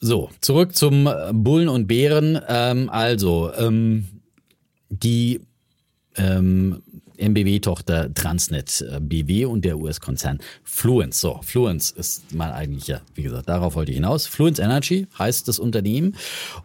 so, 0.00 0.30
zurück 0.40 0.76
zum 0.76 1.08
Bullen 1.32 1.68
und 1.68 1.86
Bären. 1.86 2.38
Ähm, 2.46 2.90
also, 2.90 3.50
ähm, 3.58 4.06
die 4.90 5.40
ähm, 6.16 6.82
MBW-Tochter 7.18 8.12
Transnet 8.14 8.84
äh, 8.90 9.00
BW 9.00 9.46
und 9.46 9.64
der 9.64 9.78
US-Konzern 9.78 10.38
Fluence. 10.64 11.20
So, 11.20 11.40
Fluence 11.42 11.90
ist 11.90 12.34
mal 12.34 12.52
eigentlich 12.52 12.86
ja, 12.86 13.00
wie 13.14 13.22
gesagt, 13.22 13.48
darauf 13.48 13.74
wollte 13.74 13.92
ich 13.92 13.96
hinaus. 13.96 14.26
Fluence 14.26 14.58
Energy 14.58 15.06
heißt 15.18 15.48
das 15.48 15.58
Unternehmen 15.58 16.16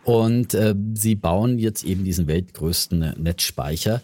und 0.03 0.53
äh, 0.53 0.75
sie 0.93 1.15
bauen 1.15 1.59
jetzt 1.59 1.83
eben 1.83 2.03
diesen 2.03 2.27
weltgrößten 2.27 3.15
Netzspeicher 3.17 4.01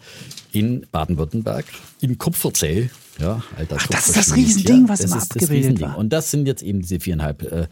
in 0.52 0.86
Baden-Württemberg, 0.90 1.64
in 2.00 2.18
Kupferzell. 2.18 2.90
Ja, 3.20 3.42
alter 3.56 3.76
Ach, 3.78 3.86
das 3.88 4.08
ist 4.08 4.16
das 4.16 4.34
Riesending, 4.34 4.88
was 4.88 5.00
das 5.00 5.10
immer 5.10 5.18
ist 5.22 5.34
das 5.34 5.42
abgebildet 5.42 5.70
Riesending. 5.72 5.88
war. 5.88 5.98
Und 5.98 6.12
das 6.12 6.30
sind 6.30 6.46
jetzt 6.46 6.62
eben 6.62 6.80
diese 6.80 7.00
viereinhalb 7.00 7.42
äh, 7.42 7.66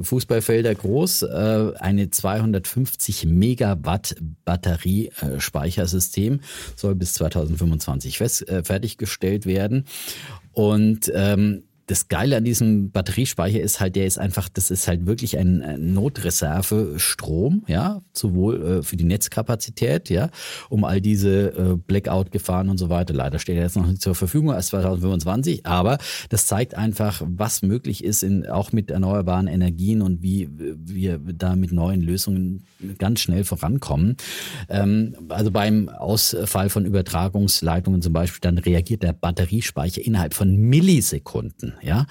Fußballfelder 0.00 0.74
groß, 0.74 1.22
äh, 1.22 1.72
eine 1.78 2.10
250 2.10 3.24
Megawatt 3.26 4.16
Batteriespeichersystem 4.44 6.40
soll 6.76 6.94
bis 6.94 7.14
2025 7.14 8.18
fest, 8.18 8.46
äh, 8.48 8.62
fertiggestellt 8.62 9.46
werden. 9.46 9.86
Und 10.52 11.10
ähm, 11.14 11.62
das 11.90 12.06
Geile 12.06 12.36
an 12.36 12.44
diesem 12.44 12.92
Batteriespeicher 12.92 13.60
ist 13.60 13.80
halt, 13.80 13.96
der 13.96 14.06
ist 14.06 14.16
einfach, 14.16 14.48
das 14.48 14.70
ist 14.70 14.86
halt 14.86 15.06
wirklich 15.06 15.36
ein 15.36 15.60
äh, 15.60 15.76
Notreserve-Strom, 15.76 17.64
ja, 17.66 18.02
sowohl 18.12 18.62
äh, 18.62 18.82
für 18.84 18.96
die 18.96 19.04
Netzkapazität, 19.04 20.08
ja, 20.08 20.30
um 20.68 20.84
all 20.84 21.00
diese 21.00 21.48
äh, 21.48 21.76
Blackout-Gefahren 21.76 22.68
und 22.68 22.78
so 22.78 22.90
weiter. 22.90 23.12
Leider 23.12 23.40
steht 23.40 23.56
er 23.56 23.64
jetzt 23.64 23.76
noch 23.76 23.88
nicht 23.88 24.00
zur 24.00 24.14
Verfügung 24.14 24.50
erst 24.50 24.68
2025, 24.68 25.66
aber 25.66 25.98
das 26.28 26.46
zeigt 26.46 26.76
einfach, 26.76 27.22
was 27.26 27.62
möglich 27.62 28.04
ist, 28.04 28.22
in, 28.22 28.46
auch 28.46 28.70
mit 28.70 28.92
erneuerbaren 28.92 29.48
Energien 29.48 30.00
und 30.00 30.22
wie 30.22 30.48
wir 30.52 31.18
da 31.18 31.56
mit 31.56 31.72
neuen 31.72 32.02
Lösungen 32.02 32.62
ganz 32.98 33.20
schnell 33.20 33.42
vorankommen. 33.42 34.16
Ähm, 34.68 35.16
also 35.28 35.50
beim 35.50 35.88
Ausfall 35.88 36.70
von 36.70 36.84
Übertragungsleitungen 36.84 38.00
zum 38.00 38.12
Beispiel, 38.12 38.40
dann 38.42 38.58
reagiert 38.58 39.02
der 39.02 39.12
Batteriespeicher 39.12 40.04
innerhalb 40.04 40.34
von 40.34 40.56
Millisekunden. 40.56 41.74
Ja, 41.82 42.06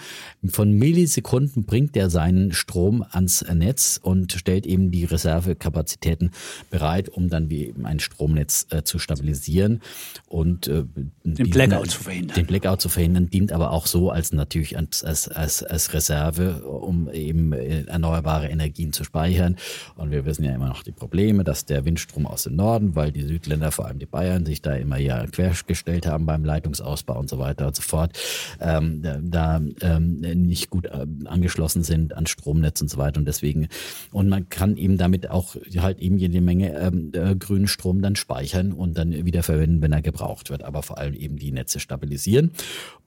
von 0.50 0.72
Millisekunden 0.72 1.66
bringt 1.66 1.96
er 1.96 2.10
seinen 2.10 2.52
Strom 2.54 3.04
ans 3.10 3.46
Netz 3.54 4.00
und 4.02 4.34
stellt 4.34 4.66
eben 4.66 4.92
die 4.92 5.06
Reservekapazitäten 5.06 6.32
bereit, 6.70 7.10
um 7.10 7.30
dann 7.30 7.50
wie 7.50 7.66
eben 7.66 7.86
ein 7.86 8.00
Stromnetz 8.00 8.68
äh, 8.70 8.84
zu 8.84 9.00
stabilisieren 9.00 9.82
und 10.28 10.68
äh, 10.68 10.84
den 11.24 11.50
Blackout 11.50 11.92
zu 11.92 12.04
verhindern. 12.04 12.36
Den 12.36 12.46
Blackout 12.46 12.82
zu 12.82 12.90
verhindern 12.90 13.30
dient 13.30 13.52
aber 13.52 13.72
auch 13.72 13.88
so 13.88 14.10
als 14.10 14.32
natürlich 14.32 14.78
als, 14.78 15.04
als, 15.04 15.28
als, 15.28 15.64
als 15.64 15.94
Reserve, 15.94 16.64
um 16.64 17.10
eben 17.10 17.54
äh, 17.54 17.84
erneuerbare 17.84 18.48
Energien 18.48 18.94
zu 18.94 19.04
speichern. 19.04 19.56
Und 19.96 20.12
wir 20.12 20.26
wissen 20.26 20.44
ja 20.44 20.54
immer 20.54 20.68
noch 20.68 20.84
die 20.84 20.92
Probleme, 20.92 21.44
dass 21.44 21.66
der 21.66 21.86
Windstrom 21.86 22.26
aus 22.26 22.44
dem 22.44 22.56
Norden, 22.56 22.96
weil 22.96 23.12
die 23.12 23.24
Südländer, 23.24 23.72
vor 23.72 23.86
allem 23.86 24.00
die 24.00 24.06
Bayern, 24.06 24.46
sich 24.46 24.62
da 24.62 24.74
immer 24.74 24.98
ja 24.98 25.26
quergestellt 25.28 26.06
haben 26.08 26.26
beim 26.26 26.44
Leitungsausbau 26.44 27.20
und 27.20 27.30
so 27.30 27.40
weiter 27.40 27.68
und 27.68 27.76
so 27.76 27.82
fort, 27.82 28.18
ähm, 28.60 29.02
da 29.24 29.59
ähm, 29.82 30.20
nicht 30.20 30.70
gut 30.70 30.86
äh, 30.86 31.06
angeschlossen 31.26 31.84
sind 31.84 32.16
an 32.16 32.26
Stromnetz 32.28 32.82
und 32.82 32.90
so 32.90 32.98
weiter. 32.98 33.20
Und 33.20 33.26
deswegen, 33.26 33.68
und 34.12 34.30
man 34.30 34.50
kann 34.50 34.78
eben 34.78 34.98
damit 34.98 35.30
auch 35.30 35.56
halt 35.78 36.00
eben 36.00 36.18
jede 36.18 36.42
Menge 36.42 36.78
ähm, 36.78 37.12
äh, 37.14 37.36
grünen 37.36 37.68
Strom 37.68 38.02
dann 38.02 38.16
speichern 38.16 38.74
und 38.74 38.98
dann 38.98 39.26
wieder 39.26 39.44
verwenden, 39.44 39.82
wenn 39.82 39.92
er 39.92 40.02
gebraucht 40.02 40.50
wird. 40.50 40.64
Aber 40.64 40.84
vor 40.84 40.98
allem 40.98 41.14
eben 41.14 41.38
die 41.38 41.52
Netze 41.52 41.80
stabilisieren. 41.80 42.52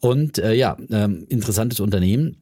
Und 0.00 0.38
äh, 0.38 0.54
ja, 0.54 0.76
ähm, 0.90 1.24
interessantes 1.28 1.80
Unternehmen. 1.80 2.41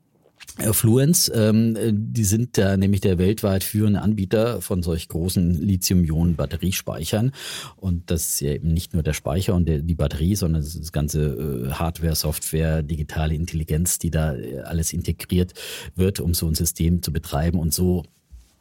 Fluence, 0.73 1.31
ähm, 1.35 1.77
die 1.91 2.25
sind 2.25 2.59
da 2.59 2.77
nämlich 2.77 3.01
der 3.01 3.19
weltweit 3.19 3.65
führende 3.65 4.03
Anbieter 4.03 4.61
von 4.61 4.83
solch 4.83 5.09
großen 5.09 5.55
Lithium-Ionen-Batteriespeichern. 5.55 7.33
Und 7.77 8.11
das 8.11 8.31
ist 8.31 8.41
ja 8.41 8.53
eben 8.53 8.73
nicht 8.73 8.93
nur 8.93 9.03
der 9.03 9.13
Speicher 9.13 9.55
und 9.55 9.67
der, 9.67 9.79
die 9.79 9.95
Batterie, 9.95 10.35
sondern 10.37 10.63
das 10.63 10.93
ganze 10.93 11.69
äh, 11.69 11.73
Hardware, 11.73 12.15
Software, 12.15 12.83
digitale 12.83 13.35
Intelligenz, 13.35 13.99
die 13.99 14.11
da 14.11 14.35
äh, 14.35 14.61
alles 14.61 14.93
integriert 14.93 15.55
wird, 15.95 16.21
um 16.21 16.35
so 16.35 16.47
ein 16.47 16.55
System 16.55 17.03
zu 17.03 17.13
betreiben 17.13 17.59
und 17.59 17.73
so 17.73 18.05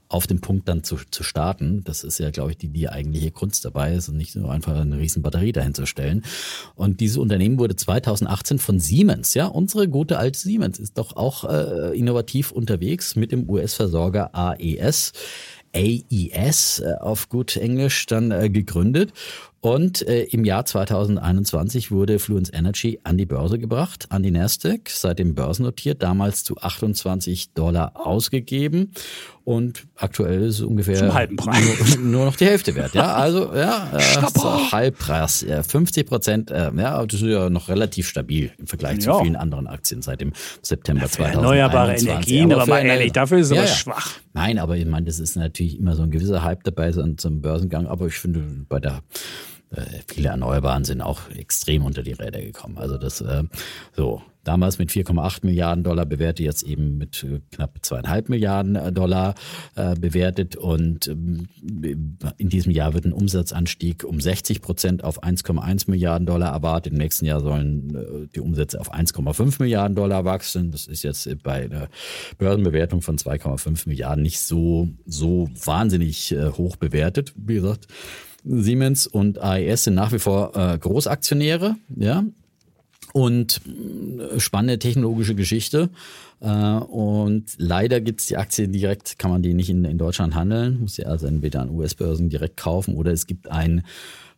auf 0.10 0.26
dem 0.26 0.42
Punkt 0.42 0.68
dann 0.68 0.84
zu, 0.84 0.98
zu 1.12 1.22
starten. 1.22 1.84
Das 1.84 2.04
ist 2.04 2.18
ja, 2.18 2.32
glaube 2.32 2.52
ich, 2.52 2.58
die, 2.58 2.70
die 2.70 2.90
eigentliche 2.90 3.30
Kunst 3.30 3.64
dabei 3.64 3.94
ist 3.94 4.10
und 4.10 4.18
nicht 4.18 4.36
nur 4.36 4.52
einfach 4.52 4.76
eine 4.76 4.98
riesen 4.98 5.22
Batterie 5.22 5.52
dahin 5.52 5.76
zu 5.76 5.86
stellen. 5.86 6.24
Und 6.76 7.00
dieses 7.00 7.18
Unternehmen 7.18 7.60
wurde 7.60 7.76
2018 7.76 8.58
von 8.58 8.80
Siemens, 8.80 9.36
ja, 9.36 9.46
unsere 9.46 9.88
gute 9.88 10.18
alte 10.18 10.40
Siemens 10.40 10.80
ist 10.80 10.98
doch 10.98 11.16
auch 11.16 11.44
äh, 11.46 11.96
innovativ 11.98 12.52
unterwegs 12.52 13.16
mit 13.16 13.32
dem 13.32 13.48
US-Versorger 13.48 14.34
AES. 14.34 15.14
AES 15.76 16.80
äh, 16.80 16.96
auf 17.00 17.30
gut 17.30 17.56
Englisch 17.56 18.08
dann 18.08 18.32
äh, 18.32 18.50
gegründet 18.50 19.14
und 19.62 20.08
äh, 20.08 20.24
im 20.24 20.46
Jahr 20.46 20.66
2021 20.66 21.92
wurde 21.92 22.20
Fluence 22.20 22.52
Energy 22.54 23.00
an 23.04 23.18
die 23.18 23.26
Börse 23.26 23.60
gebracht, 23.60 24.06
an 24.10 24.24
die 24.24 24.32
Nasdaq, 24.32 24.90
seitdem 24.90 25.36
börsennotiert, 25.36 26.02
damals 26.02 26.46
zu 26.46 26.58
28 26.58 27.54
Dollar 27.54 27.92
ausgegeben. 27.96 28.94
Und 29.44 29.88
aktuell 29.96 30.44
ist 30.44 30.60
es 30.60 30.62
ungefähr 30.62 30.96
Zum 30.96 31.14
halben 31.14 31.36
Preis. 31.36 31.98
Nur, 31.98 32.06
nur, 32.06 32.26
noch 32.26 32.36
die 32.36 32.46
Hälfte 32.46 32.76
wert. 32.76 32.94
Ja, 32.94 33.16
also 33.16 33.54
ja, 33.54 33.92
äh, 33.94 34.00
Halbpreis, 34.72 35.42
ja, 35.42 35.64
50 35.64 36.06
Prozent. 36.06 36.52
Äh, 36.52 36.72
ja, 36.78 37.06
das 37.06 37.22
ist 37.22 37.28
ja 37.28 37.50
noch 37.50 37.68
relativ 37.68 38.08
stabil 38.08 38.52
im 38.60 38.68
Vergleich 38.68 39.04
ja. 39.04 39.14
zu 39.14 39.24
vielen 39.24 39.36
anderen 39.36 39.68
Aktien 39.68 40.02
seit 40.02 40.22
dem 40.22 40.34
September 40.62 41.02
ja, 41.04 41.10
2021. 41.10 41.36
Erneuerbare 41.36 41.96
Energien, 41.98 42.54
aber, 42.54 42.62
aber 42.62 42.72
mal 42.72 42.86
ehrlich, 42.86 43.12
dafür 43.12 43.40
ist 43.40 43.48
es 43.48 43.56
ja, 43.56 43.64
aber 43.64 43.72
schwach. 43.72 44.12
Nein, 44.40 44.58
aber 44.58 44.78
ich 44.78 44.86
meine, 44.86 45.06
das 45.06 45.20
ist 45.20 45.36
natürlich 45.36 45.78
immer 45.78 45.98
so 45.98 46.04
ein 46.04 46.12
gewisser 46.12 46.44
Hype 46.44 46.64
dabei, 46.64 46.94
so 46.94 47.06
zum 47.16 47.42
Börsengang. 47.42 47.88
Aber 47.88 48.08
ich 48.08 48.14
finde, 48.14 48.42
bei 48.70 48.80
der 48.80 49.04
äh, 49.72 49.86
viele 50.08 50.30
Erneuerbaren 50.30 50.84
sind 50.84 51.02
auch 51.02 51.30
extrem 51.32 51.86
unter 51.86 52.04
die 52.04 52.14
Räder 52.14 52.42
gekommen. 52.42 52.78
Also 52.78 52.98
das 52.98 53.22
äh, 53.22 53.44
so 53.96 54.22
damals 54.44 54.80
mit 54.80 54.90
4,8 54.90 55.46
Milliarden 55.46 55.84
Dollar 55.84 56.06
bewertet, 56.06 56.46
jetzt 56.46 56.64
eben 56.64 56.98
mit 56.98 57.24
äh, 57.24 57.40
knapp 57.52 57.78
zweieinhalb 57.82 58.30
Milliarden 58.30 58.76
äh, 58.76 58.92
Dollar 58.92 59.36
äh, 59.76 59.96
bewertet 59.96 60.56
und 60.56 61.08
ähm, 61.08 61.48
in 62.38 62.50
diesem 62.50 62.72
Jahr 62.72 62.94
wird 62.94 63.06
ein 63.06 63.14
Umsatzanstieg 63.14 64.04
um 64.04 64.20
60 64.20 64.62
Prozent 64.62 65.04
auf 65.04 65.24
1,1 65.24 65.90
Milliarden 65.90 66.26
Dollar 66.26 66.52
erwartet. 66.52 66.94
Im 66.94 66.98
nächsten 66.98 67.26
Jahr 67.26 67.42
sollen 67.42 68.30
die 68.34 68.40
Umsätze 68.40 68.80
auf 68.80 68.94
1,5 68.94 69.62
Milliarden 69.62 69.96
Dollar 69.96 70.26
wachsen. 70.26 70.72
Das 70.72 70.88
ist 70.88 71.04
jetzt 71.04 71.30
bei 71.44 71.66
einer 71.66 71.90
Börsenbewertung 72.38 73.02
von 73.02 73.18
2,5 73.18 73.88
Milliarden 73.88 74.24
nicht 74.24 74.40
so 74.40 74.90
so 75.06 75.50
wahnsinnig 75.64 76.36
hoch 76.58 76.76
bewertet. 76.76 77.34
Wie 77.36 77.56
gesagt, 77.56 77.88
Siemens 78.44 79.08
und 79.08 79.40
AES 79.40 79.86
sind 79.86 79.96
nach 79.96 80.12
wie 80.12 80.20
vor 80.20 80.56
äh, 80.56 80.78
Großaktionäre, 80.78 81.76
ja. 81.96 82.24
Und 83.12 83.62
äh, 83.66 84.40
spannende 84.40 84.78
technologische 84.78 85.34
Geschichte. 85.34 85.90
Äh, 86.42 86.48
und 86.48 87.46
leider 87.58 88.02
gibt's 88.02 88.28
die 88.28 88.38
Aktie 88.38 88.68
direkt, 88.68 89.18
kann 89.18 89.32
man 89.32 89.42
die 89.42 89.54
nicht 89.54 89.70
in, 89.70 89.84
in 89.84 89.98
Deutschland 89.98 90.36
handeln, 90.36 90.82
muss 90.82 90.96
sie 90.96 91.06
also 91.06 91.28
entweder 91.28 91.62
an 91.62 91.70
US-Börsen 91.70 92.30
direkt 92.30 92.58
kaufen 92.58 92.96
oder 92.96 93.12
es 93.12 93.26
gibt 93.26 93.50
ein 93.50 93.84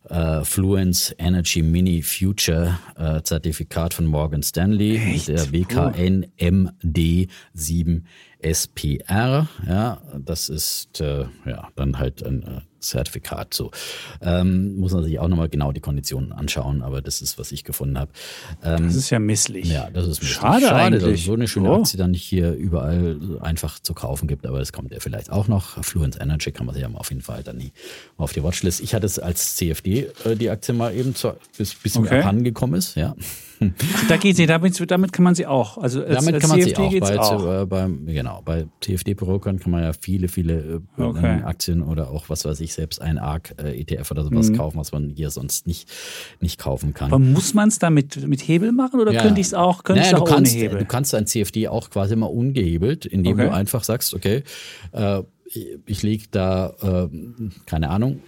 äh, 0.08 0.42
Fluence 0.44 1.14
Energy 1.18 1.62
Mini 1.62 2.02
Future 2.02 2.78
äh, 2.96 3.22
Zertifikat 3.22 3.94
von 3.94 4.06
Morgan 4.06 4.42
Stanley, 4.42 4.96
Echt? 4.96 5.28
der 5.28 5.52
WKN 5.52 6.26
MD7 6.38 8.02
SPR. 8.40 9.48
Ja, 9.68 10.02
das 10.18 10.48
ist 10.48 11.00
äh, 11.00 11.26
ja 11.46 11.68
dann 11.76 11.98
halt 11.98 12.24
ein 12.24 12.62
Zertifikat. 12.82 13.54
So 13.54 13.70
ähm, 14.20 14.76
muss 14.76 14.92
man 14.92 15.04
sich 15.04 15.18
auch 15.18 15.28
nochmal 15.28 15.48
genau 15.48 15.72
die 15.72 15.80
Konditionen 15.80 16.32
anschauen, 16.32 16.82
aber 16.82 17.00
das 17.00 17.22
ist, 17.22 17.38
was 17.38 17.52
ich 17.52 17.64
gefunden 17.64 17.98
habe. 17.98 18.10
Ähm, 18.62 18.84
das 18.84 18.96
ist 18.96 19.10
ja 19.10 19.18
misslich. 19.18 19.70
Ja, 19.70 19.88
das 19.90 20.06
ist 20.06 20.20
misslich. 20.20 20.38
Schade, 20.38 20.66
Schade 20.66 20.74
eigentlich. 20.74 21.02
dass 21.02 21.12
es 21.12 21.24
so 21.24 21.34
eine 21.34 21.48
schöne 21.48 21.70
oh. 21.70 21.80
Aktie 21.80 21.98
dann 21.98 22.12
nicht 22.12 22.24
hier 22.24 22.52
überall 22.52 23.16
einfach 23.40 23.78
zu 23.78 23.94
kaufen 23.94 24.28
gibt, 24.28 24.46
aber 24.46 24.58
das 24.58 24.72
kommt 24.72 24.92
ja 24.92 25.00
vielleicht 25.00 25.30
auch 25.30 25.48
noch. 25.48 25.82
Fluence 25.82 26.18
Energy 26.20 26.52
kann 26.52 26.66
man 26.66 26.74
sich 26.74 26.82
ja 26.82 26.90
auf 26.92 27.10
jeden 27.10 27.22
Fall 27.22 27.42
dann 27.42 27.56
nie 27.56 27.72
auf 28.16 28.32
die 28.32 28.42
Watchlist. 28.42 28.80
Ich 28.80 28.94
hatte 28.94 29.06
es 29.06 29.18
als 29.18 29.56
CFD 29.56 30.08
äh, 30.24 30.36
die 30.36 30.50
Aktie 30.50 30.74
mal 30.74 30.94
eben 30.94 31.14
zu, 31.14 31.34
bis, 31.56 31.74
bis 31.74 31.96
okay. 31.96 32.18
abhandengekommen 32.18 32.78
ist, 32.78 32.96
ja. 32.96 33.14
Da 34.08 34.16
geht 34.16 34.36
sie, 34.36 34.46
damit, 34.46 34.90
damit 34.90 35.12
kann 35.12 35.24
man 35.24 35.34
sie 35.34 35.46
auch. 35.46 35.78
Also 35.78 36.04
als, 36.04 36.16
damit 36.16 36.34
als 36.34 36.42
kann 36.42 36.50
man 36.50 36.60
CFD 36.60 36.90
sie 36.90 37.02
auch. 37.02 37.08
Bei, 37.08 37.18
auch. 37.18 37.62
Äh, 37.62 37.66
beim, 37.66 38.06
genau, 38.06 38.42
bei 38.44 38.66
CFD-Brokern 38.80 39.58
kann 39.58 39.70
man 39.70 39.82
ja 39.82 39.92
viele, 39.92 40.28
viele 40.28 40.82
äh, 40.98 41.02
okay. 41.02 41.42
Aktien 41.44 41.82
oder 41.82 42.10
auch, 42.10 42.28
was 42.28 42.44
weiß 42.44 42.60
ich, 42.60 42.74
selbst 42.74 43.00
ein 43.00 43.18
ARC-ETF 43.18 44.10
äh, 44.10 44.14
oder 44.14 44.24
sowas 44.24 44.50
mhm. 44.50 44.56
kaufen, 44.56 44.78
was 44.78 44.92
man 44.92 45.10
hier 45.10 45.30
sonst 45.30 45.66
nicht, 45.66 45.90
nicht 46.40 46.58
kaufen 46.58 46.94
kann. 46.94 47.12
Aber 47.12 47.18
muss 47.18 47.54
man 47.54 47.68
es 47.68 47.78
da 47.78 47.90
mit, 47.90 48.26
mit 48.26 48.46
Hebel 48.46 48.72
machen 48.72 49.00
oder 49.00 49.12
ja. 49.12 49.22
könnte 49.22 49.40
ich 49.40 49.48
es 49.48 49.54
auch, 49.54 49.84
könnte 49.84 50.02
naja, 50.02 50.16
auch 50.18 50.24
du 50.24 50.34
kannst, 50.34 50.52
ohne 50.52 50.62
Hebel? 50.62 50.78
Du 50.80 50.84
kannst 50.86 51.14
ein 51.14 51.26
CFD 51.26 51.68
auch 51.68 51.90
quasi 51.90 52.16
mal 52.16 52.26
ungehebelt, 52.26 53.06
indem 53.06 53.34
okay. 53.34 53.46
du 53.46 53.52
einfach 53.52 53.84
sagst, 53.84 54.14
okay, 54.14 54.42
äh, 54.92 55.22
ich 55.86 56.02
lege 56.02 56.24
da, 56.30 56.74
äh, 56.82 57.08
keine 57.66 57.90
Ahnung, 57.90 58.20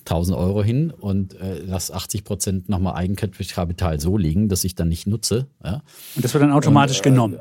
1000 0.00 0.36
Euro 0.36 0.62
hin 0.62 0.90
und 0.90 1.34
äh, 1.40 1.60
lass 1.64 1.90
80 1.90 2.24
Prozent 2.24 2.68
nochmal 2.68 2.94
Eigenkapital 2.94 4.00
so 4.00 4.16
liegen, 4.16 4.48
dass 4.48 4.64
ich 4.64 4.74
dann 4.74 4.88
nicht 4.88 5.06
nutze. 5.06 5.46
Ja? 5.64 5.82
Und 6.16 6.24
das 6.24 6.34
wird 6.34 6.42
dann 6.42 6.52
automatisch 6.52 6.98
und, 6.98 7.06
äh, 7.06 7.10
genommen? 7.10 7.38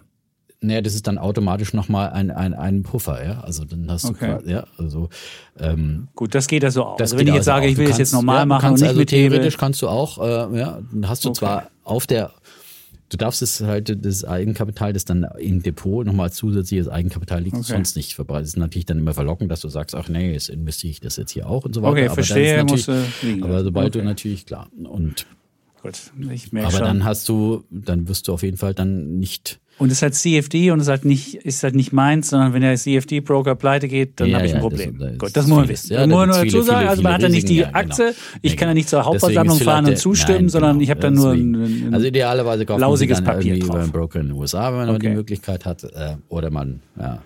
Naja, 0.63 0.81
das 0.81 0.93
ist 0.93 1.07
dann 1.07 1.17
automatisch 1.17 1.73
nochmal 1.73 2.11
ein, 2.11 2.29
ein, 2.29 2.53
ein 2.53 2.83
Puffer, 2.83 3.25
ja. 3.25 3.41
Also 3.41 3.65
dann 3.65 3.89
hast 3.89 4.05
okay. 4.05 4.27
du 4.27 4.37
quasi, 4.37 4.51
ja, 4.51 4.63
also 4.77 5.09
ähm, 5.59 6.07
Gut, 6.15 6.35
das 6.35 6.47
geht 6.47 6.61
ja 6.61 6.69
so 6.69 6.85
auch. 6.85 6.99
Also 6.99 7.17
wenn 7.17 7.27
ich 7.27 7.33
jetzt 7.33 7.47
also 7.47 7.59
sage, 7.59 7.67
ich 7.67 7.77
will 7.77 7.89
es 7.89 7.97
jetzt 7.97 8.13
normal 8.13 8.39
ja, 8.39 8.45
machen 8.45 8.69
und 8.69 8.73
nicht 8.75 8.87
also 8.87 8.99
mit 8.99 9.09
theoretisch 9.09 9.57
kannst 9.57 9.81
du 9.81 9.87
auch, 9.87 10.19
äh, 10.19 10.59
ja, 10.59 10.79
dann 10.91 11.09
hast 11.09 11.25
du 11.25 11.29
okay. 11.29 11.39
zwar 11.39 11.71
auf 11.83 12.05
der 12.05 12.31
Du 13.11 13.17
darfst 13.17 13.41
es 13.41 13.59
halt, 13.59 14.05
das 14.05 14.23
Eigenkapital, 14.23 14.93
das 14.93 15.03
dann 15.03 15.27
im 15.37 15.61
Depot 15.61 16.05
nochmal 16.05 16.31
zusätzliches 16.31 16.87
Eigenkapital 16.87 17.41
liegt, 17.41 17.57
okay. 17.57 17.65
sonst 17.65 17.97
nicht 17.97 18.13
verbreitet. 18.13 18.43
Das 18.43 18.49
ist 18.51 18.57
natürlich 18.57 18.85
dann 18.85 18.99
immer 18.99 19.13
verlockend, 19.13 19.51
dass 19.51 19.59
du 19.59 19.67
sagst, 19.67 19.95
ach 19.95 20.07
nee, 20.07 20.31
jetzt 20.31 20.47
investiere 20.47 20.91
ich 20.91 21.01
das 21.01 21.17
jetzt 21.17 21.31
hier 21.31 21.49
auch 21.49 21.65
und 21.65 21.75
so 21.75 21.81
weiter. 21.81 21.91
Okay, 21.91 22.05
aber 22.05 22.13
verstehe. 22.13 22.63
Musst 22.63 22.87
du 22.87 22.93
aber 23.41 23.65
sobald 23.65 23.89
okay. 23.89 23.99
du 23.99 24.05
natürlich, 24.05 24.45
klar. 24.45 24.69
Und, 24.81 25.25
Gut, 25.81 25.99
ich 26.31 26.53
merke 26.53 26.67
Aber 26.67 26.77
schon. 26.77 26.85
dann 26.85 27.03
hast 27.03 27.27
du, 27.27 27.65
dann 27.69 28.07
wirst 28.07 28.27
du 28.27 28.33
auf 28.33 28.43
jeden 28.43 28.57
Fall 28.57 28.73
dann 28.73 29.17
nicht 29.17 29.59
und 29.81 29.87
es 29.91 29.97
ist 29.97 30.01
halt 30.03 30.13
CFD 30.13 30.69
und 30.69 30.79
es 30.79 30.85
ist 30.85 30.89
halt 30.91 31.05
nicht, 31.05 31.33
ist 31.33 31.63
halt 31.63 31.73
nicht 31.73 31.91
meins, 31.91 32.29
sondern 32.29 32.53
wenn 32.53 32.61
der 32.61 32.75
CFD-Broker 32.75 33.55
pleite 33.55 33.87
geht, 33.87 34.19
dann 34.19 34.27
ja, 34.27 34.35
habe 34.35 34.45
ich 34.45 34.51
ein 34.51 34.57
ja, 34.57 34.61
Problem. 34.61 34.99
Das, 34.99 35.09
das 35.09 35.17
Gut, 35.17 35.37
das 35.37 35.47
muss 35.47 35.57
man 35.57 35.69
wissen. 35.69 35.93
Ja, 35.93 36.05
muss 36.05 36.15
man 36.17 36.29
nur 36.29 36.37
dazu 36.37 36.61
sagen. 36.61 36.87
also 36.87 37.01
man 37.01 37.13
hat 37.13 37.23
ja 37.23 37.29
nicht 37.29 37.49
die 37.49 37.65
Aktie, 37.65 38.05
genau. 38.05 38.17
ich 38.43 38.57
kann 38.57 38.67
ja 38.67 38.73
nicht 38.75 38.89
zur 38.89 39.03
Hauptversammlung 39.05 39.57
fahren 39.57 39.87
und 39.87 39.97
zustimmen, 39.97 40.37
nein, 40.41 40.49
sondern 40.49 40.73
genau, 40.73 40.83
ich 40.83 40.89
habe 40.91 40.99
dann 40.99 41.15
nur 41.15 41.31
ein, 41.31 41.55
ein 41.55 41.93
Also 41.95 42.05
idealerweise 42.05 42.63
kauft 42.67 42.79
man 42.79 42.95
dann 42.95 43.23
Papier 43.23 43.55
irgendwie 43.55 43.69
über 43.69 43.79
einen 43.79 43.91
Broker 43.91 44.19
in 44.19 44.27
den 44.27 44.37
USA, 44.37 44.69
wenn 44.69 44.85
man 44.85 44.89
okay. 44.89 45.09
die 45.09 45.15
Möglichkeit 45.15 45.65
hat. 45.65 45.83
Äh, 45.83 46.17
oder 46.29 46.51
man, 46.51 46.81
ja 46.99 47.23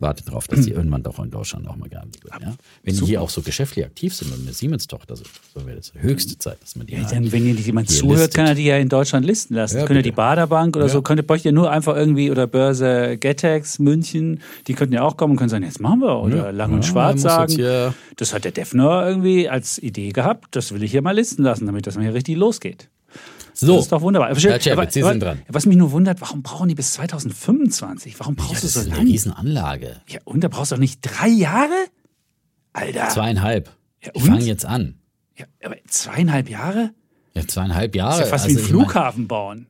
warte 0.00 0.24
darauf, 0.24 0.48
dass 0.48 0.64
die 0.64 0.72
irgendwann 0.72 1.02
doch 1.02 1.18
in 1.18 1.30
Deutschland 1.30 1.66
auch 1.68 1.76
mal 1.76 1.88
gehandelt 1.88 2.22
wird. 2.24 2.34
Ja? 2.40 2.54
Wenn 2.82 2.94
Super. 2.94 3.06
die 3.06 3.10
hier 3.12 3.22
auch 3.22 3.30
so 3.30 3.42
geschäftlich 3.42 3.84
aktiv 3.84 4.14
sind 4.14 4.32
und 4.32 4.42
eine 4.42 4.52
Siemens-Tochter 4.52 5.16
sind, 5.16 5.28
so 5.54 5.64
wäre 5.66 5.76
das 5.76 5.92
höchste 5.94 6.38
Zeit, 6.38 6.62
dass 6.62 6.76
man 6.76 6.86
die. 6.86 6.94
Ja, 6.94 7.08
dann, 7.08 7.30
wenn 7.32 7.46
jemand 7.56 7.90
zuhört, 7.90 8.18
listet. 8.18 8.34
kann 8.34 8.46
er 8.46 8.54
die 8.54 8.64
ja 8.64 8.76
in 8.76 8.88
Deutschland 8.88 9.24
listen 9.24 9.54
lassen. 9.54 9.78
Ja, 9.78 9.86
könnte 9.86 10.02
die 10.02 10.12
Baderbank 10.12 10.76
oder 10.76 10.86
ja. 10.86 10.92
so, 10.92 11.02
könnte 11.02 11.22
bräuchte 11.22 11.48
ja 11.48 11.52
nur 11.52 11.70
einfach 11.70 11.96
irgendwie 11.96 12.30
oder 12.30 12.46
Börse 12.46 13.16
Getex, 13.18 13.78
München, 13.78 14.40
die 14.66 14.74
könnten 14.74 14.94
ja 14.94 15.02
auch 15.02 15.16
kommen 15.16 15.32
und 15.32 15.36
können 15.38 15.50
sagen, 15.50 15.64
jetzt 15.64 15.80
machen 15.80 16.00
wir. 16.00 16.18
Oder 16.20 16.36
ja. 16.36 16.50
Lang 16.50 16.72
und 16.72 16.84
Schwarz 16.84 17.22
sagen. 17.22 17.94
Das 18.16 18.32
hat 18.32 18.44
der 18.44 18.52
Defner 18.52 19.06
irgendwie 19.06 19.48
als 19.48 19.78
Idee 19.78 20.10
gehabt, 20.10 20.54
das 20.56 20.72
will 20.72 20.82
ich 20.82 20.90
hier 20.90 21.02
mal 21.02 21.12
listen 21.12 21.42
lassen, 21.42 21.66
damit 21.66 21.86
das 21.86 21.96
mal 21.96 22.02
hier 22.02 22.14
richtig 22.14 22.36
losgeht. 22.36 22.88
So. 23.56 23.76
Das 23.76 23.84
ist 23.84 23.92
doch 23.92 24.00
wunderbar. 24.02 24.30
Aber, 24.30 24.40
Chapitz, 24.40 24.66
aber- 24.68 24.90
Sie 24.90 25.02
aber- 25.02 25.12
sind 25.12 25.22
dran. 25.22 25.42
Was 25.48 25.64
mich 25.66 25.76
nur 25.76 25.92
wundert, 25.92 26.20
warum 26.20 26.42
brauchen 26.42 26.68
die 26.68 26.74
bis 26.74 26.92
2025? 26.94 28.18
Warum 28.18 28.34
Ja, 28.36 28.42
brauchst 28.44 28.64
das 28.64 28.72
du 28.74 28.80
ist 28.80 28.84
so 28.86 28.90
eine 28.90 28.98
lange? 28.98 29.10
Riesenanlage. 29.10 29.96
Ja, 30.08 30.20
und 30.24 30.42
da 30.42 30.48
brauchst 30.48 30.72
du 30.72 30.76
doch 30.76 30.80
nicht 30.80 31.00
drei 31.02 31.28
Jahre? 31.28 31.72
Alter. 32.72 33.08
Zweieinhalb. 33.10 33.70
Ja, 34.02 34.10
Die 34.12 34.20
und? 34.20 34.26
fangen 34.26 34.46
jetzt 34.46 34.66
an. 34.66 34.96
Ja, 35.38 35.46
aber 35.64 35.76
zweieinhalb 35.88 36.48
Jahre? 36.50 36.90
Ja, 37.34 37.46
zweieinhalb 37.46 37.94
Jahre. 37.94 38.10
Das 38.10 38.18
ist 38.20 38.24
ja 38.26 38.30
fast 38.30 38.44
Also 38.46 38.56
wie 38.56 38.60
ein 38.60 38.64
ich 38.64 38.72
mein- 38.72 38.80
Flughafen 38.86 39.28
bauen. 39.28 39.66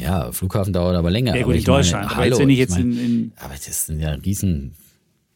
Ja, 0.00 0.30
Flughafen 0.32 0.72
dauert 0.72 0.96
aber 0.96 1.10
länger. 1.10 1.34
Ja, 1.34 1.42
aber 1.42 1.46
gut, 1.46 1.54
in 1.56 1.60
ich 1.60 1.66
meine, 1.66 1.78
Deutschland. 1.78 2.06
aber 2.06 2.16
hallo, 2.16 2.38
jetzt, 2.38 2.48
ich 2.48 2.58
jetzt 2.58 2.76
in, 2.78 2.98
in 2.98 3.32
Aber 3.40 3.54
das 3.54 3.86
sind 3.86 4.00
ja 4.00 4.10
riesen. 4.12 4.74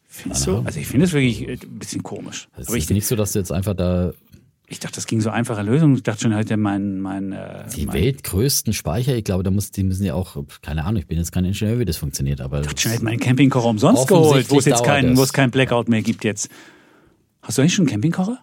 findest 0.07 0.47
du? 0.47 0.57
Also 0.59 0.79
ich 0.79 0.87
finde 0.87 1.05
es 1.05 1.13
wirklich 1.13 1.47
äh, 1.47 1.53
ein 1.53 1.77
bisschen 1.79 2.01
komisch. 2.03 2.47
Es 2.57 2.67
Aber 2.67 2.77
ist 2.77 2.85
ich, 2.85 2.89
nicht 2.89 3.05
so, 3.05 3.15
dass 3.15 3.33
du 3.33 3.39
jetzt 3.39 3.51
einfach 3.51 3.73
da 3.75 4.13
ich 4.69 4.79
dachte, 4.79 4.95
das 4.95 5.07
ging 5.07 5.19
so 5.19 5.31
einfache 5.31 5.63
Lösung. 5.63 5.95
Ich 5.95 6.03
dachte 6.03 6.21
schon 6.21 6.33
halt, 6.35 6.55
mein, 6.55 6.99
mein, 7.01 7.31
äh, 7.31 7.65
die 7.75 7.87
mein 7.87 7.95
weltgrößten 7.95 8.73
Speicher, 8.73 9.15
ich 9.15 9.23
glaube, 9.23 9.43
da 9.43 9.51
muss, 9.51 9.71
die 9.71 9.83
müssen 9.83 10.05
ja 10.05 10.13
auch, 10.13 10.37
keine 10.61 10.85
Ahnung, 10.85 11.01
ich 11.01 11.07
bin 11.07 11.17
jetzt 11.17 11.31
kein 11.31 11.43
Ingenieur, 11.43 11.79
wie 11.79 11.85
das 11.85 11.97
funktioniert, 11.97 12.39
aber 12.39 12.61
Ich 12.61 12.67
hab 12.67 12.79
schon 12.79 12.91
halt 12.91 13.01
meinen 13.01 13.19
Campingkocher 13.19 13.67
umsonst 13.67 14.07
geholt, 14.07 14.49
wo 14.49 14.59
es 14.59 14.65
jetzt 14.65 14.83
keinen, 14.83 15.17
wo 15.17 15.23
es 15.23 15.33
keinen 15.33 15.51
Blackout 15.51 15.89
mehr 15.89 16.03
gibt 16.03 16.23
jetzt. 16.23 16.49
Hast 17.41 17.57
du 17.57 17.61
eigentlich 17.61 17.73
schon 17.73 17.83
einen 17.83 17.91
Campingkocher? 17.91 18.39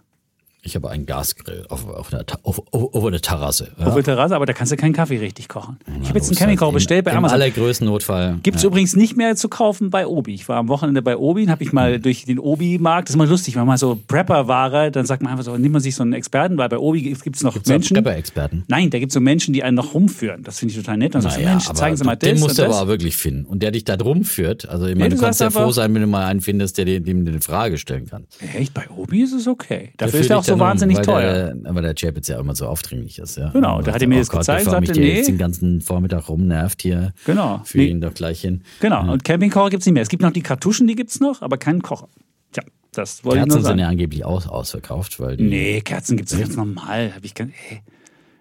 Ich 0.67 0.75
habe 0.77 0.91
einen 0.91 1.07
Gasgrill 1.07 1.65
auf, 1.69 1.89
auf, 1.89 2.11
der, 2.11 2.27
Ta- 2.27 2.39
auf, 2.43 2.61
auf, 2.73 3.11
der 3.11 3.21
Terrasse. 3.21 3.71
Ja? 3.79 3.87
Auf 3.87 3.95
der 3.95 4.05
Terrasse, 4.05 4.35
aber 4.37 4.47
da 4.47 4.53
kannst 4.53 4.73
du 4.73 4.77
keinen 4.77 4.93
Kaffee 4.93 5.19
richtig 5.19 5.49
kochen. 5.49 5.79
Ich 6.03 6.09
habe 6.09 6.19
jetzt 6.19 6.29
einen 6.29 6.37
Campingkocher 6.37 6.69
im- 6.71 6.75
bestellt 6.75 7.05
bei 7.05 7.13
Im 7.13 7.19
Amazon. 7.19 7.35
allergrößten 7.41 7.87
Notfall. 7.87 8.39
Gibt 8.43 8.59
es 8.59 8.65
übrigens 8.65 8.97
nicht 8.97 9.17
mehr 9.17 9.37
zu 9.37 9.49
kaufen 9.49 9.91
bei 9.91 10.07
Obi. 10.07 10.35
Ich 10.35 10.49
war 10.49 10.57
am 10.59 10.69
Wochenende 10.69 11.01
bei 11.03 11.17
Obi 11.17 11.45
und 11.45 11.51
habe 11.51 11.63
ich 11.63 11.73
mal 11.73 12.01
durch 12.01 12.25
den 12.25 12.39
Obi-Markt, 12.39 13.09
das 13.09 13.11
ist 13.13 13.15
immer 13.15 13.27
lustig, 13.27 13.55
wenn 13.55 13.61
man 13.61 13.69
mal 13.69 13.79
so 13.79 13.99
Prepper-Ware, 14.09 14.91
dann 14.91 15.07
sagt 15.07 15.23
man 15.23 15.33
einfach 15.33 15.45
so, 15.45 15.57
nimmt 15.57 15.73
man 15.73 15.81
sich 15.83 15.95
so 15.95 16.03
einen 16.03 16.13
Experten, 16.13 16.59
weil 16.59 16.69
bei 16.69 16.79
Obi 16.79 17.03
gibt 17.03 17.37
es 17.37 17.43
noch 17.43 17.55
Gibt's 17.55 17.69
Menschen. 17.69 17.95
Prepper-Experten? 17.95 18.65
Nein, 18.69 18.91
da 18.91 18.99
gibt 18.99 19.11
es 19.11 19.15
so 19.15 19.21
Menschen, 19.21 19.55
die 19.55 19.63
einen 19.63 19.77
noch 19.77 19.95
rumführen. 19.95 20.43
Das 20.43 20.59
finde 20.59 20.73
ich 20.75 20.79
total 20.81 20.97
nett. 20.97 21.15
Dann 21.15 21.23
sagst 21.23 21.37
du, 21.37 21.41
Naja, 21.43 21.53
Mensch, 21.55 21.69
zeigen 21.73 21.97
Sie 21.97 22.05
mal 22.05 22.17
den 22.17 22.33
das 22.33 22.41
musst 22.41 22.59
und 22.59 22.67
du 22.69 22.73
aber 22.73 22.83
auch 22.83 22.87
wirklich 22.89 23.17
finden. 23.17 23.45
Und 23.47 23.63
der 23.63 23.71
dich 23.71 23.85
da 23.85 23.97
drum 23.97 24.25
führt. 24.25 24.69
Also, 24.69 24.87
ich 24.87 24.97
meine, 24.97 25.15
du 25.15 25.21
kannst 25.21 25.41
ja 25.41 25.51
froh 25.51 25.71
sein, 25.71 25.95
wenn 25.95 26.03
du 26.03 26.09
mal 26.09 26.27
einen 26.27 26.41
findest, 26.41 26.79
der 26.79 26.85
dir 26.85 27.01
dem 27.01 27.27
eine 27.27 27.41
Frage 27.41 27.79
stellen 27.79 28.07
kann. 28.07 28.25
Echt, 28.57 28.75
bei 28.75 28.89
Obi 28.91 29.23
ist 29.23 29.33
es 29.33 29.47
okay. 29.47 29.91
Dafür 29.97 30.21
ist 30.21 30.31
er 30.31 30.39
auch 30.39 30.45
dich 30.45 30.56
so 30.57 30.65
wahnsinnig 30.65 30.97
weil 30.99 31.05
teuer. 31.05 31.55
Der, 31.55 31.71
aber 31.71 31.83
der 31.83 31.95
Chap 31.95 32.17
jetzt 32.17 32.29
ja 32.29 32.39
immer 32.41 32.55
so 32.55 32.67
aufdringlich 32.67 33.19
ist. 33.19 33.37
Ja. 33.37 33.51
Genau, 33.51 33.81
da 33.83 33.93
hat 33.93 34.03
er 34.03 34.09
mir 34.09 34.17
oh 34.17 34.19
das 34.19 34.29
Gott, 34.31 34.41
gezeigt, 34.41 34.65
bevor 34.65 34.81
mich 34.81 34.89
sagte, 34.89 35.01
der 35.01 35.11
nee. 35.11 35.17
jetzt 35.19 35.29
den 35.29 35.39
ganzen 35.39 35.81
Vormittag 35.81 36.29
rumnervt 36.29 36.83
hier. 36.83 37.13
Genau. 37.25 37.61
Führe 37.65 37.85
Nee. 37.85 37.91
ihn 37.91 38.01
doch 38.01 38.15
gleich 38.15 38.41
hin. 38.41 38.63
Genau, 38.81 39.11
und 39.13 39.25
Campingkocher 39.25 39.71
gibt 39.71 39.81
es 39.83 39.87
nicht 39.87 39.95
mehr. 39.95 40.03
Es 40.03 40.09
gibt 40.09 40.23
noch 40.23 40.33
die 40.33 40.43
Kartuschen, 40.43 40.87
die 40.87 40.95
gibt 40.95 41.11
es 41.11 41.21
noch, 41.21 41.43
aber 41.43 41.59
keinen 41.59 41.83
Kocher. 41.83 42.09
Tja, 42.53 42.63
das 42.93 43.25
wollte 43.25 43.39
ich 43.39 43.43
Kerzen 43.45 43.49
nur 43.49 43.57
sind 43.63 43.65
sagen. 43.65 43.79
ja 43.81 43.89
angeblich 43.89 44.25
aus, 44.25 44.47
ausverkauft, 44.47 45.21
weil 45.21 45.37
Nee, 45.37 45.81
Kerzen 45.83 46.17
gibt 46.17 46.33
es 46.33 46.39
jetzt 46.39 46.57
normal. 46.57 47.13
Hab 47.15 47.25
ich 47.25 47.35
kein, 47.35 47.51
hey. 47.51 47.81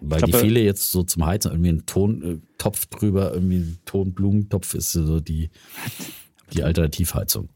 weil 0.00 0.18
ich 0.18 0.24
die 0.24 0.30
glaube- 0.30 0.44
viele 0.46 0.60
jetzt 0.60 0.92
so 0.92 1.02
zum 1.02 1.26
Heizen 1.26 1.50
irgendwie 1.50 1.70
einen 1.70 1.86
Tontopf 1.86 2.86
drüber, 2.86 3.32
irgendwie 3.34 3.56
ein 3.58 3.78
Tonblumentopf 3.84 4.74
ist 4.74 4.92
so 4.92 5.20
die, 5.20 5.50
die 6.52 6.62
Alternativheizung. 6.62 7.48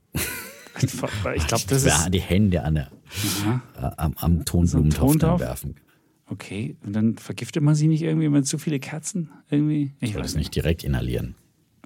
Ich 0.82 0.92
glaube, 0.96 1.12
das 1.68 1.84
ja, 1.84 1.96
ist. 2.04 2.14
die 2.14 2.20
Hände 2.20 2.62
an 2.62 2.74
der, 2.74 2.90
äh, 3.76 3.90
am, 3.96 4.14
am 4.16 4.44
Tonblumentopf 4.44 4.98
Tontopf? 5.12 5.40
werfen. 5.40 5.76
Okay, 6.26 6.76
und 6.84 6.92
dann 6.94 7.16
vergiftet 7.16 7.62
man 7.62 7.74
sie 7.74 7.88
nicht 7.88 8.02
irgendwie 8.02 8.28
mit 8.28 8.46
zu 8.46 8.56
viele 8.58 8.78
Kerzen? 8.78 9.30
Irgendwie? 9.50 9.94
Ich 10.00 10.10
Ich 10.10 10.14
will 10.14 10.22
weiß 10.22 10.30
es 10.30 10.36
nicht. 10.36 10.54
direkt 10.54 10.84
inhalieren. 10.84 11.34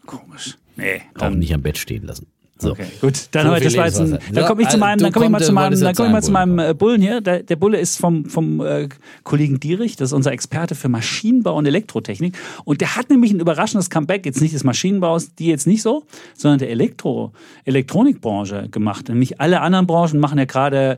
Komisch. 0.05 0.59
Nee, 0.77 1.01
Auch 1.19 1.31
nicht 1.31 1.55
am 1.55 1.63
Bett 1.63 1.79
stehen 1.79 2.05
lassen. 2.05 2.27
So. 2.57 2.71
Okay, 2.71 2.87
gut. 3.01 3.29
Dann 3.33 3.51
heute 3.51 3.65
das 3.65 3.77
war 3.77 3.87
jetzt 3.87 4.01
ein, 4.01 4.19
dann 4.33 4.47
komme 4.47 4.63
ich 4.63 4.69
zu 4.69 4.79
meinem, 4.79 5.01
dann 5.01 5.13
komme 5.13 5.27
ich 5.27 5.31
mal 5.33 5.43
zu 5.43 5.53
meinem, 5.53 5.79
dann 5.79 5.95
komme 5.95 6.09
ich 6.09 6.13
mal 6.13 6.23
zu 6.23 6.31
meinem 6.31 6.59
äh, 6.61 6.73
Bullen 6.73 7.03
hier. 7.03 7.21
Der, 7.21 7.43
der 7.43 7.57
Bulle 7.57 7.79
ist 7.79 7.99
vom, 7.99 8.27
vom 8.27 8.61
äh, 8.61 8.89
Kollegen 9.25 9.59
Dierich, 9.59 9.97
das 9.97 10.11
ist 10.11 10.13
unser 10.13 10.31
Experte 10.31 10.77
für 10.77 10.89
Maschinenbau 10.89 11.57
und 11.57 11.67
Elektrotechnik. 11.67 12.37
Und 12.65 12.81
der 12.81 12.95
hat 12.95 13.11
nämlich 13.11 13.33
ein 13.33 13.41
überraschendes 13.41 13.91
Comeback, 13.91 14.25
jetzt 14.25 14.41
nicht 14.41 14.55
des 14.55 14.63
Maschinenbaus, 14.63 15.35
die 15.35 15.47
jetzt 15.47 15.67
nicht 15.67 15.83
so, 15.83 16.05
sondern 16.35 16.61
der 16.61 16.71
Elektro, 16.71 17.33
Elektronikbranche 17.65 18.69
gemacht. 18.71 19.09
Nämlich 19.09 19.41
alle 19.41 19.61
anderen 19.61 19.89
Branchen 19.89 20.21
machen 20.21 20.39
ja 20.39 20.45
gerade 20.45 20.93
äh, 20.93 20.97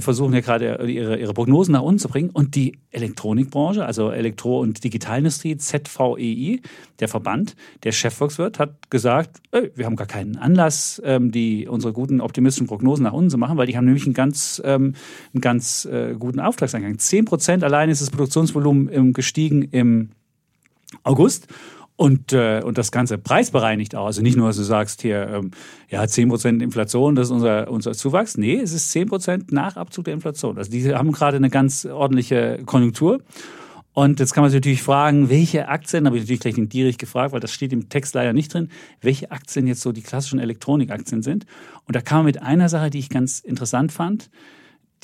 versuchen 0.00 0.32
ja 0.32 0.40
gerade 0.40 0.86
ihre, 0.86 1.18
ihre 1.18 1.34
Prognosen 1.34 1.72
nach 1.72 1.82
unten 1.82 1.98
zu 1.98 2.08
bringen. 2.08 2.30
Und 2.30 2.54
die 2.54 2.78
Elektronikbranche, 2.90 3.84
also 3.84 4.10
Elektro- 4.10 4.60
und 4.60 4.82
Digitalindustrie, 4.84 5.56
ZVEI, 5.56 6.60
der 6.98 7.08
Verband, 7.08 7.56
der 7.82 7.92
Chefvolkswirt, 7.92 8.58
hat 8.58 8.90
gesagt, 8.90 9.42
wir 9.74 9.84
haben 9.84 9.96
gar 9.96 10.06
keinen 10.06 10.36
Anlass, 10.36 11.00
ähm, 11.04 11.30
die, 11.30 11.68
unsere 11.68 11.92
guten 11.92 12.20
optimistischen 12.20 12.66
Prognosen 12.66 13.04
nach 13.04 13.12
unten 13.12 13.30
zu 13.30 13.38
machen, 13.38 13.58
weil 13.58 13.66
die 13.66 13.76
haben 13.76 13.84
nämlich 13.84 14.04
einen 14.04 14.14
ganz, 14.14 14.62
ähm, 14.64 14.94
einen 15.34 15.40
ganz 15.40 15.84
äh, 15.84 16.14
guten 16.18 16.40
Auftragseingang. 16.40 16.98
10 16.98 17.26
Prozent 17.26 17.64
allein 17.64 17.90
ist 17.90 18.00
das 18.00 18.10
Produktionsvolumen 18.10 18.88
ähm, 18.92 19.12
gestiegen 19.12 19.62
im 19.62 20.10
August. 21.02 21.48
Und, 21.96 22.32
äh, 22.32 22.62
und 22.64 22.78
das 22.78 22.90
Ganze 22.90 23.18
preisbereinigt 23.18 23.94
auch. 23.94 24.06
Also 24.06 24.22
nicht 24.22 24.36
nur, 24.36 24.48
dass 24.48 24.56
du 24.56 24.62
sagst 24.62 25.02
hier, 25.02 25.28
ähm, 25.28 25.50
ja, 25.88 26.02
10% 26.02 26.62
Inflation, 26.62 27.14
das 27.14 27.28
ist 27.28 27.32
unser, 27.32 27.70
unser 27.70 27.92
Zuwachs. 27.92 28.36
Nee, 28.36 28.56
es 28.56 28.72
ist 28.72 28.90
10% 28.92 29.52
nach 29.52 29.76
Abzug 29.76 30.06
der 30.06 30.14
Inflation. 30.14 30.58
Also 30.58 30.70
die 30.70 30.94
haben 30.94 31.12
gerade 31.12 31.36
eine 31.36 31.50
ganz 31.50 31.84
ordentliche 31.84 32.62
Konjunktur. 32.64 33.20
Und 33.94 34.20
jetzt 34.20 34.32
kann 34.32 34.42
man 34.42 34.50
sich 34.50 34.56
natürlich 34.56 34.82
fragen, 34.82 35.28
welche 35.28 35.68
Aktien, 35.68 36.06
habe 36.06 36.16
ich 36.16 36.22
natürlich 36.22 36.40
gleich 36.40 36.54
den 36.54 36.70
Dierich 36.70 36.96
gefragt, 36.96 37.32
weil 37.32 37.40
das 37.40 37.52
steht 37.52 37.74
im 37.74 37.90
Text 37.90 38.14
leider 38.14 38.32
nicht 38.32 38.52
drin, 38.54 38.70
welche 39.02 39.30
Aktien 39.30 39.66
jetzt 39.66 39.82
so 39.82 39.92
die 39.92 40.00
klassischen 40.00 40.38
Elektronikaktien 40.38 41.22
sind. 41.22 41.44
Und 41.86 41.94
da 41.94 42.00
kam 42.00 42.18
man 42.18 42.26
mit 42.26 42.42
einer 42.42 42.70
Sache, 42.70 42.88
die 42.88 43.00
ich 43.00 43.10
ganz 43.10 43.40
interessant 43.40 43.92
fand, 43.92 44.30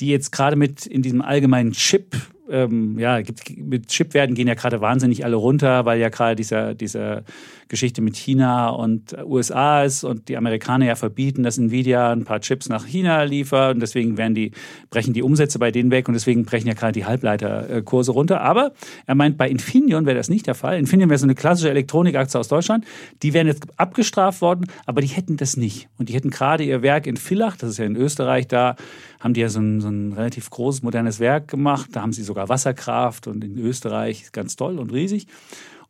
die 0.00 0.08
jetzt 0.08 0.32
gerade 0.32 0.56
mit 0.56 0.86
in 0.86 1.02
diesem 1.02 1.20
allgemeinen 1.20 1.72
Chip, 1.72 2.16
ähm, 2.50 2.98
ja, 2.98 3.20
gibt, 3.20 3.56
mit 3.58 3.88
Chipwerten 3.88 4.34
gehen 4.34 4.48
ja 4.48 4.54
gerade 4.54 4.80
wahnsinnig 4.80 5.24
alle 5.24 5.36
runter, 5.36 5.84
weil 5.84 6.00
ja 6.00 6.08
gerade 6.08 6.36
dieser, 6.36 6.74
dieser 6.74 7.22
Geschichte 7.68 8.00
mit 8.00 8.16
China 8.16 8.70
und 8.70 9.16
USA 9.24 9.82
ist 9.82 10.04
und 10.04 10.28
die 10.28 10.36
Amerikaner 10.36 10.86
ja 10.86 10.94
verbieten, 10.96 11.42
dass 11.42 11.58
Nvidia 11.58 12.12
ein 12.12 12.24
paar 12.24 12.40
Chips 12.40 12.68
nach 12.68 12.86
China 12.86 13.22
liefert 13.22 13.74
und 13.74 13.80
deswegen 13.80 14.16
werden 14.16 14.34
die, 14.34 14.52
brechen 14.90 15.12
die 15.12 15.22
Umsätze 15.22 15.58
bei 15.58 15.70
denen 15.70 15.90
weg 15.90 16.08
und 16.08 16.14
deswegen 16.14 16.44
brechen 16.44 16.66
ja 16.66 16.74
gerade 16.74 16.92
die 16.92 17.04
Halbleiterkurse 17.04 18.12
runter. 18.12 18.40
Aber 18.40 18.72
er 19.06 19.14
meint, 19.14 19.36
bei 19.36 19.48
Infineon 19.48 20.06
wäre 20.06 20.16
das 20.16 20.30
nicht 20.30 20.46
der 20.46 20.54
Fall. 20.54 20.78
Infineon 20.78 21.10
wäre 21.10 21.18
so 21.18 21.26
eine 21.26 21.34
klassische 21.34 21.70
Elektronikaktie 21.70 22.40
aus 22.40 22.48
Deutschland. 22.48 22.84
Die 23.22 23.34
wären 23.34 23.46
jetzt 23.46 23.66
abgestraft 23.76 24.40
worden, 24.40 24.66
aber 24.86 25.00
die 25.00 25.08
hätten 25.08 25.36
das 25.36 25.56
nicht. 25.56 25.88
Und 25.98 26.08
die 26.08 26.14
hätten 26.14 26.30
gerade 26.30 26.64
ihr 26.64 26.82
Werk 26.82 27.06
in 27.06 27.16
Villach, 27.16 27.56
das 27.56 27.70
ist 27.70 27.78
ja 27.78 27.84
in 27.84 27.96
Österreich, 27.96 28.48
da 28.48 28.76
haben 29.20 29.34
die 29.34 29.40
ja 29.40 29.48
so 29.48 29.60
ein, 29.60 29.80
so 29.80 29.88
ein 29.88 30.12
relativ 30.12 30.48
großes, 30.50 30.82
modernes 30.82 31.18
Werk 31.18 31.48
gemacht. 31.48 31.90
Da 31.92 32.02
haben 32.02 32.12
sie 32.12 32.22
sogar 32.22 32.37
Wasserkraft 32.46 33.26
und 33.26 33.42
in 33.42 33.58
Österreich 33.58 34.32
ganz 34.32 34.56
toll 34.56 34.78
und 34.78 34.92
riesig. 34.92 35.26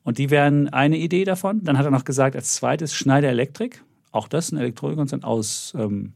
Und 0.04 0.18
die 0.18 0.30
wären 0.30 0.68
eine 0.68 0.96
Idee 0.96 1.24
davon. 1.24 1.64
Dann 1.64 1.76
hat 1.76 1.84
er 1.84 1.90
noch 1.90 2.04
gesagt, 2.04 2.36
als 2.36 2.54
zweites 2.54 2.94
Schneider 2.94 3.28
Elektrik. 3.28 3.82
Auch 4.12 4.28
das 4.28 4.52
ein 4.52 4.58
Elektronikkonzern 4.58 5.24
aus 5.24 5.74
ähm, 5.76 6.14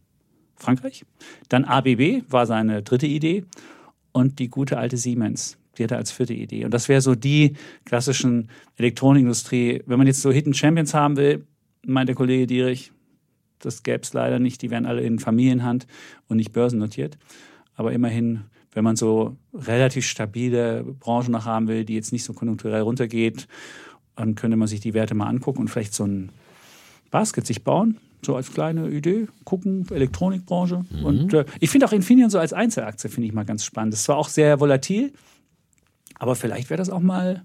Frankreich. 0.56 1.04
Dann 1.48 1.64
ABB 1.64 2.22
war 2.28 2.46
seine 2.46 2.82
dritte 2.82 3.06
Idee. 3.06 3.44
Und 4.12 4.38
die 4.38 4.48
gute 4.48 4.78
alte 4.78 4.96
Siemens. 4.96 5.58
Die 5.76 5.84
hatte 5.84 5.96
als 5.96 6.10
vierte 6.12 6.34
Idee. 6.34 6.64
Und 6.64 6.72
das 6.72 6.88
wäre 6.88 7.00
so 7.00 7.14
die 7.14 7.54
klassischen 7.84 8.48
Elektronikindustrie. 8.76 9.82
Wenn 9.86 9.98
man 9.98 10.06
jetzt 10.06 10.22
so 10.22 10.30
Hidden 10.30 10.54
Champions 10.54 10.94
haben 10.94 11.16
will, 11.16 11.46
meint 11.84 12.08
der 12.08 12.16
Kollege 12.16 12.46
Dierich, 12.46 12.92
das 13.58 13.82
gäbe 13.82 14.02
es 14.02 14.12
leider 14.12 14.38
nicht. 14.38 14.60
Die 14.62 14.70
wären 14.70 14.86
alle 14.86 15.02
in 15.02 15.18
Familienhand 15.18 15.86
und 16.28 16.36
nicht 16.36 16.52
börsennotiert. 16.52 17.18
Aber 17.74 17.92
immerhin, 17.92 18.44
wenn 18.72 18.84
man 18.84 18.96
so 18.96 19.36
relativ 19.54 20.06
stabile 20.06 20.82
Branchen 20.82 21.32
noch 21.32 21.44
haben 21.44 21.68
will, 21.68 21.84
die 21.84 21.94
jetzt 21.94 22.12
nicht 22.12 22.24
so 22.24 22.32
konjunkturell 22.32 22.82
runtergeht, 22.82 23.46
dann 24.16 24.34
könnte 24.34 24.56
man 24.56 24.68
sich 24.68 24.80
die 24.80 24.94
Werte 24.94 25.14
mal 25.14 25.28
angucken 25.28 25.60
und 25.60 25.68
vielleicht 25.68 25.94
so 25.94 26.04
ein 26.04 26.30
Basket 27.10 27.46
sich 27.46 27.64
bauen. 27.64 27.98
So 28.24 28.36
als 28.36 28.52
kleine 28.52 28.88
Idee, 28.88 29.26
gucken, 29.44 29.84
Elektronikbranche. 29.90 30.84
Und 31.02 31.34
äh, 31.34 31.44
ich 31.58 31.70
finde 31.70 31.86
auch 31.86 31.92
Infineon 31.92 32.30
so 32.30 32.38
als 32.38 32.52
Einzelaktie, 32.52 33.10
finde 33.10 33.26
ich 33.26 33.34
mal 33.34 33.44
ganz 33.44 33.64
spannend. 33.64 33.94
Das 33.94 34.04
zwar 34.04 34.16
auch 34.16 34.28
sehr 34.28 34.60
volatil, 34.60 35.12
aber 36.20 36.36
vielleicht 36.36 36.70
wäre 36.70 36.78
das 36.78 36.88
auch 36.88 37.00
mal 37.00 37.42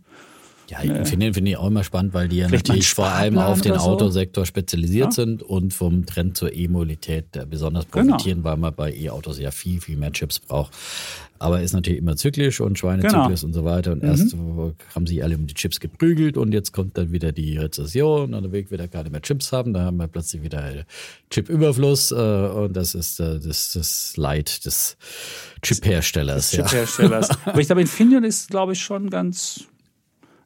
Ja, 0.69 0.83
ich 0.83 1.07
finde 1.07 1.33
find 1.33 1.47
ich 1.47 1.55
auch 1.55 1.67
immer 1.67 1.83
spannend, 1.83 2.13
weil 2.13 2.27
die 2.27 2.37
ja 2.37 2.49
natürlich 2.49 2.89
vor 2.89 3.07
allem 3.07 3.37
auf 3.37 3.61
den 3.61 3.73
so. 3.75 3.79
Autosektor 3.79 4.45
spezialisiert 4.45 5.05
Ja. 5.07 5.11
sind 5.11 5.41
und 5.41 5.73
vom 5.73 6.05
Trend 6.05 6.35
zur 6.35 6.53
E-Mobilität 6.53 7.25
besonders 7.49 7.85
Genau. 7.89 8.07
profitieren, 8.17 8.43
weil 8.43 8.57
man 8.57 8.73
bei 8.75 8.91
E-Autos 8.93 9.39
ja 9.39 9.51
viel, 9.51 9.79
viel 9.79 9.95
mehr 9.95 10.11
Chips 10.11 10.39
braucht. 10.39 10.73
Aber 11.39 11.61
ist 11.61 11.73
natürlich 11.73 11.99
immer 11.99 12.15
zyklisch 12.17 12.59
und 12.59 12.79
Genau. 12.79 12.79
Schweinezyklus 12.99 13.43
und 13.45 13.53
so 13.53 13.63
weiter. 13.63 13.95
Mhm. 13.95 14.01
Und 14.01 14.07
erst 14.07 14.29
so 14.31 14.73
haben 14.95 15.07
sich 15.07 15.23
alle 15.23 15.35
um 15.37 15.47
die 15.47 15.53
Chips 15.53 15.79
geprügelt 15.79 16.35
und 16.35 16.51
jetzt 16.51 16.73
kommt 16.73 16.97
dann 16.97 17.11
wieder 17.13 17.31
die 17.31 17.57
Rezession 17.57 18.33
und 18.33 18.43
dann 18.43 18.51
will 18.51 18.69
wieder 18.69 18.87
keine 18.89 19.09
mehr 19.09 19.21
Chips 19.21 19.51
haben. 19.53 19.71
Da 19.73 19.81
haben 19.83 19.97
wir 19.97 20.07
plötzlich 20.07 20.41
wieder 20.43 20.83
Chip-Überfluss 21.29 22.11
äh, 22.11 22.15
und 22.15 22.75
das 22.75 22.93
ist 22.95 23.19
äh, 23.19 23.39
das, 23.39 23.71
das 23.73 24.17
Leid 24.17 24.65
des 24.65 24.97
Chip-Herstellers. 25.61 26.51
Ja. 26.53 26.63
Chipherstellers. 26.65 27.29
Aber 27.45 27.59
ich 27.61 27.67
glaube, 27.67 27.81
Infineon 27.81 28.23
ist, 28.23 28.49
glaube 28.49 28.73
ich, 28.73 28.81
schon 28.81 29.09
ganz. 29.09 29.63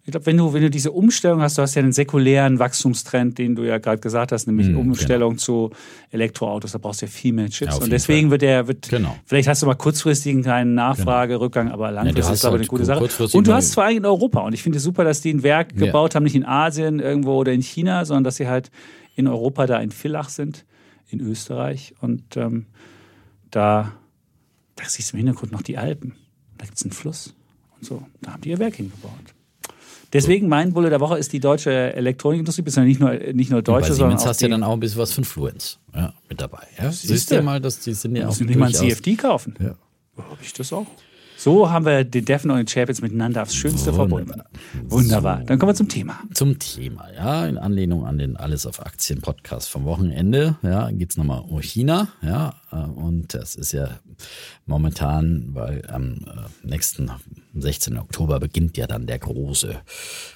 Ich 0.03 0.09
glaube, 0.11 0.25
wenn 0.25 0.37
du, 0.37 0.51
wenn 0.51 0.63
du 0.63 0.69
diese 0.71 0.91
Umstellung 0.91 1.41
hast, 1.41 1.59
du 1.59 1.61
hast 1.61 1.75
ja 1.75 1.83
einen 1.83 1.91
säkulären 1.91 2.57
Wachstumstrend, 2.57 3.37
den 3.37 3.53
du 3.55 3.63
ja 3.63 3.77
gerade 3.77 4.01
gesagt 4.01 4.31
hast, 4.31 4.47
nämlich 4.47 4.67
Mhm, 4.67 4.77
Umstellung 4.79 5.37
zu 5.37 5.69
Elektroautos, 6.09 6.71
da 6.71 6.79
brauchst 6.79 7.01
du 7.03 7.05
ja 7.05 7.11
viel 7.11 7.33
mehr 7.33 7.49
Chips. 7.49 7.75
Ja, 7.77 7.83
und 7.83 7.91
deswegen 7.91 8.21
Fall. 8.27 8.31
wird 8.31 8.41
der, 8.41 8.67
wird, 8.67 8.89
Genau. 8.89 9.15
vielleicht 9.25 9.47
hast 9.47 9.61
du 9.61 9.67
mal 9.67 9.75
kurzfristig 9.75 10.33
einen 10.33 10.41
kleinen 10.41 10.73
Nachfragerückgang, 10.73 11.69
aber 11.69 11.91
langfristig 11.91 12.23
hast 12.25 12.31
ist 12.33 12.39
ich 12.43 12.49
halt 12.49 12.55
eine 12.61 12.67
gute 12.67 12.85
Sache. 12.85 13.07
Und 13.37 13.47
du 13.47 13.53
hast 13.53 13.75
vor 13.75 13.83
allem 13.83 13.97
in 13.97 14.05
Europa. 14.05 14.39
Und 14.41 14.53
ich 14.53 14.63
finde 14.63 14.77
es 14.79 14.83
super, 14.83 15.03
dass 15.03 15.21
die 15.21 15.31
ein 15.33 15.43
Werk 15.43 15.73
Ja. 15.73 15.85
gebaut 15.85 16.15
haben, 16.15 16.23
nicht 16.23 16.35
in 16.35 16.45
Asien 16.45 16.99
irgendwo 16.99 17.35
oder 17.35 17.53
in 17.53 17.61
China, 17.61 18.03
sondern 18.03 18.23
dass 18.23 18.37
sie 18.37 18.47
halt 18.47 18.71
in 19.15 19.27
Europa 19.27 19.67
da 19.67 19.79
in 19.79 19.91
Villach 19.91 20.29
sind, 20.29 20.65
in 21.09 21.19
Österreich. 21.19 21.93
Und 22.01 22.37
ähm, 22.37 22.65
da, 23.51 23.91
da 24.77 24.83
siehst 24.87 25.11
du 25.13 25.17
im 25.17 25.25
Hintergrund 25.25 25.51
noch 25.51 25.61
die 25.61 25.77
Alpen. 25.77 26.13
Da 26.57 26.65
gibt 26.65 26.77
es 26.77 26.83
einen 26.83 26.91
Fluss 26.91 27.35
und 27.77 27.85
so. 27.85 28.03
Da 28.21 28.33
haben 28.33 28.41
die 28.41 28.49
ihr 28.49 28.57
Werk 28.59 28.75
hingebaut. 28.77 29.11
Deswegen 30.13 30.49
mein 30.49 30.73
Bulle 30.73 30.89
der 30.89 30.99
Woche 30.99 31.17
ist 31.17 31.31
die 31.31 31.39
deutsche 31.39 31.71
Elektronikindustrie, 31.71 32.63
beziehungsweise 32.63 32.87
nicht 32.87 32.99
nur, 32.99 33.33
nicht 33.33 33.49
nur 33.49 33.61
Bei 33.61 33.73
deutsche, 33.73 33.93
sondern 33.93 34.17
Siemens 34.17 34.23
auch 34.23 34.27
hast 34.27 34.41
du 34.41 34.45
ja 34.45 34.51
dann 34.51 34.63
auch 34.63 34.73
ein 34.73 34.79
bisschen 34.79 34.99
was 34.99 35.13
von 35.13 35.23
Fluence 35.23 35.79
ja, 35.95 36.13
mit 36.27 36.41
dabei. 36.41 36.63
Ja? 36.77 36.91
Siehst 36.91 37.31
du 37.31 37.41
mal, 37.41 37.61
dass 37.61 37.79
die 37.79 37.93
sind 37.93 38.15
ja 38.15 38.23
auch 38.23 38.27
musst 38.27 38.41
du 38.41 38.45
nicht 38.45 38.59
mal 38.59 38.67
ein 38.67 38.73
CFD 38.73 39.15
kaufen. 39.15 39.55
Ja. 39.59 39.75
Habe 40.17 40.39
ich 40.41 40.53
das 40.53 40.73
auch? 40.73 40.87
So 41.37 41.71
haben 41.71 41.85
wir 41.85 42.03
den 42.03 42.23
Defn 42.23 42.51
und 42.51 42.57
den 42.57 42.67
Champions 42.67 43.01
miteinander 43.01 43.41
aufs 43.41 43.55
Schönste 43.55 43.91
Wunderbar. 43.97 44.19
verbunden. 44.19 44.41
Wunderbar. 44.89 45.41
Dann 45.43 45.57
kommen 45.57 45.71
wir 45.71 45.75
zum 45.75 45.89
Thema. 45.89 46.19
Zum 46.35 46.59
Thema, 46.59 47.11
ja, 47.15 47.47
in 47.47 47.57
Anlehnung 47.57 48.05
an 48.05 48.19
den 48.19 48.37
Alles 48.37 48.67
auf 48.67 48.85
Aktien 48.85 49.21
Podcast 49.21 49.67
vom 49.69 49.85
Wochenende, 49.85 50.57
ja, 50.61 50.91
geht's 50.91 51.17
nochmal 51.17 51.41
um 51.41 51.59
China, 51.63 52.09
ja, 52.21 52.60
und 52.77 53.33
das 53.33 53.55
ist 53.55 53.71
ja 53.73 53.99
momentan, 54.65 55.49
weil 55.53 55.83
am 55.89 56.13
äh, 56.27 56.67
nächsten 56.67 57.11
16. 57.53 57.97
Oktober 57.97 58.39
beginnt 58.39 58.77
ja 58.77 58.87
dann 58.87 59.07
der 59.07 59.19
große 59.19 59.81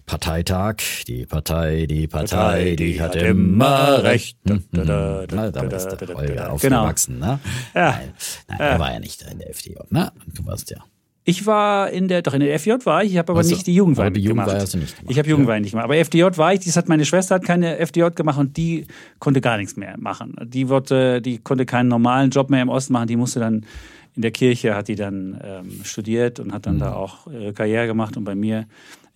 Parteitag. 0.05 0.77
Die 1.07 1.25
Partei, 1.25 1.85
die 1.85 2.07
Partei, 2.07 2.75
die 2.75 3.01
hat 3.01 3.15
immer 3.15 4.03
recht. 4.03 4.37
Da, 4.43 4.55
Mhm. 4.55 4.63
da, 4.71 5.25
da, 5.27 5.51
da, 5.51 5.61
da 5.65 5.77
ist 5.77 5.87
der 6.01 6.15
Holger 6.15 6.51
aufgewachsen, 6.51 7.19
ne? 7.19 7.39
Ja. 7.73 7.91
Nein, 7.91 8.13
nein 8.47 8.59
er 8.59 8.79
war 8.79 8.91
ja 8.93 8.99
nicht 8.99 9.21
in 9.23 9.39
der 9.39 9.49
FDJ, 9.49 9.75
ne? 9.89 10.11
Du 10.33 10.45
warst 10.45 10.69
ja. 10.71 10.77
Ich 11.27 11.47
war 11.47 11.89
in 11.89 12.07
der, 12.07 12.21
doch 12.21 12.33
in 12.35 12.39
der 12.39 12.53
FDJ 12.53 12.85
war 12.85 13.03
ich, 13.03 13.11
ich 13.13 13.17
habe 13.17 13.31
aber 13.31 13.39
Ach 13.41 13.43
so. 13.43 13.49
nicht 13.55 13.65
die 13.65 13.73
Jugendweihe 13.73 14.11
die 14.11 14.21
gemacht. 14.21 14.47
Jugendweihe 14.47 14.61
hast 14.61 14.73
du 14.75 14.77
nicht 14.77 14.95
gemacht, 14.95 15.11
Ich 15.11 15.17
habe 15.17 15.27
Jugendweihe 15.29 15.59
nicht 15.59 15.71
gemacht. 15.71 15.85
Aber 15.85 15.95
FDJ 15.97 16.23
war 16.37 16.53
ich, 16.53 16.59
das 16.59 16.77
hat 16.77 16.87
meine 16.87 17.03
Schwester 17.03 17.35
hat 17.35 17.43
keine 17.43 17.79
FDJ 17.79 18.09
gemacht 18.15 18.37
und 18.37 18.55
die 18.57 18.85
konnte 19.17 19.41
gar 19.41 19.57
nichts 19.57 19.75
mehr 19.75 19.95
machen. 19.97 20.35
Die 20.45 20.69
wollte, 20.69 21.21
die 21.23 21.39
konnte 21.39 21.65
keinen 21.65 21.87
normalen 21.87 22.29
Job 22.29 22.51
mehr 22.51 22.61
im 22.61 22.69
Osten 22.69 22.93
machen, 22.93 23.07
die 23.07 23.15
musste 23.15 23.39
dann 23.39 23.65
in 24.15 24.21
der 24.21 24.31
Kirche 24.31 24.75
hat 24.75 24.87
die 24.87 24.95
dann 24.95 25.41
ähm, 25.43 25.81
studiert 25.83 26.39
und 26.39 26.53
hat 26.53 26.65
dann 26.67 26.75
Mhm. 26.75 26.79
da 26.79 26.93
auch 26.93 27.27
äh, 27.27 27.51
Karriere 27.53 27.87
gemacht 27.87 28.15
und 28.15 28.23
bei 28.23 28.33
mir 28.35 28.65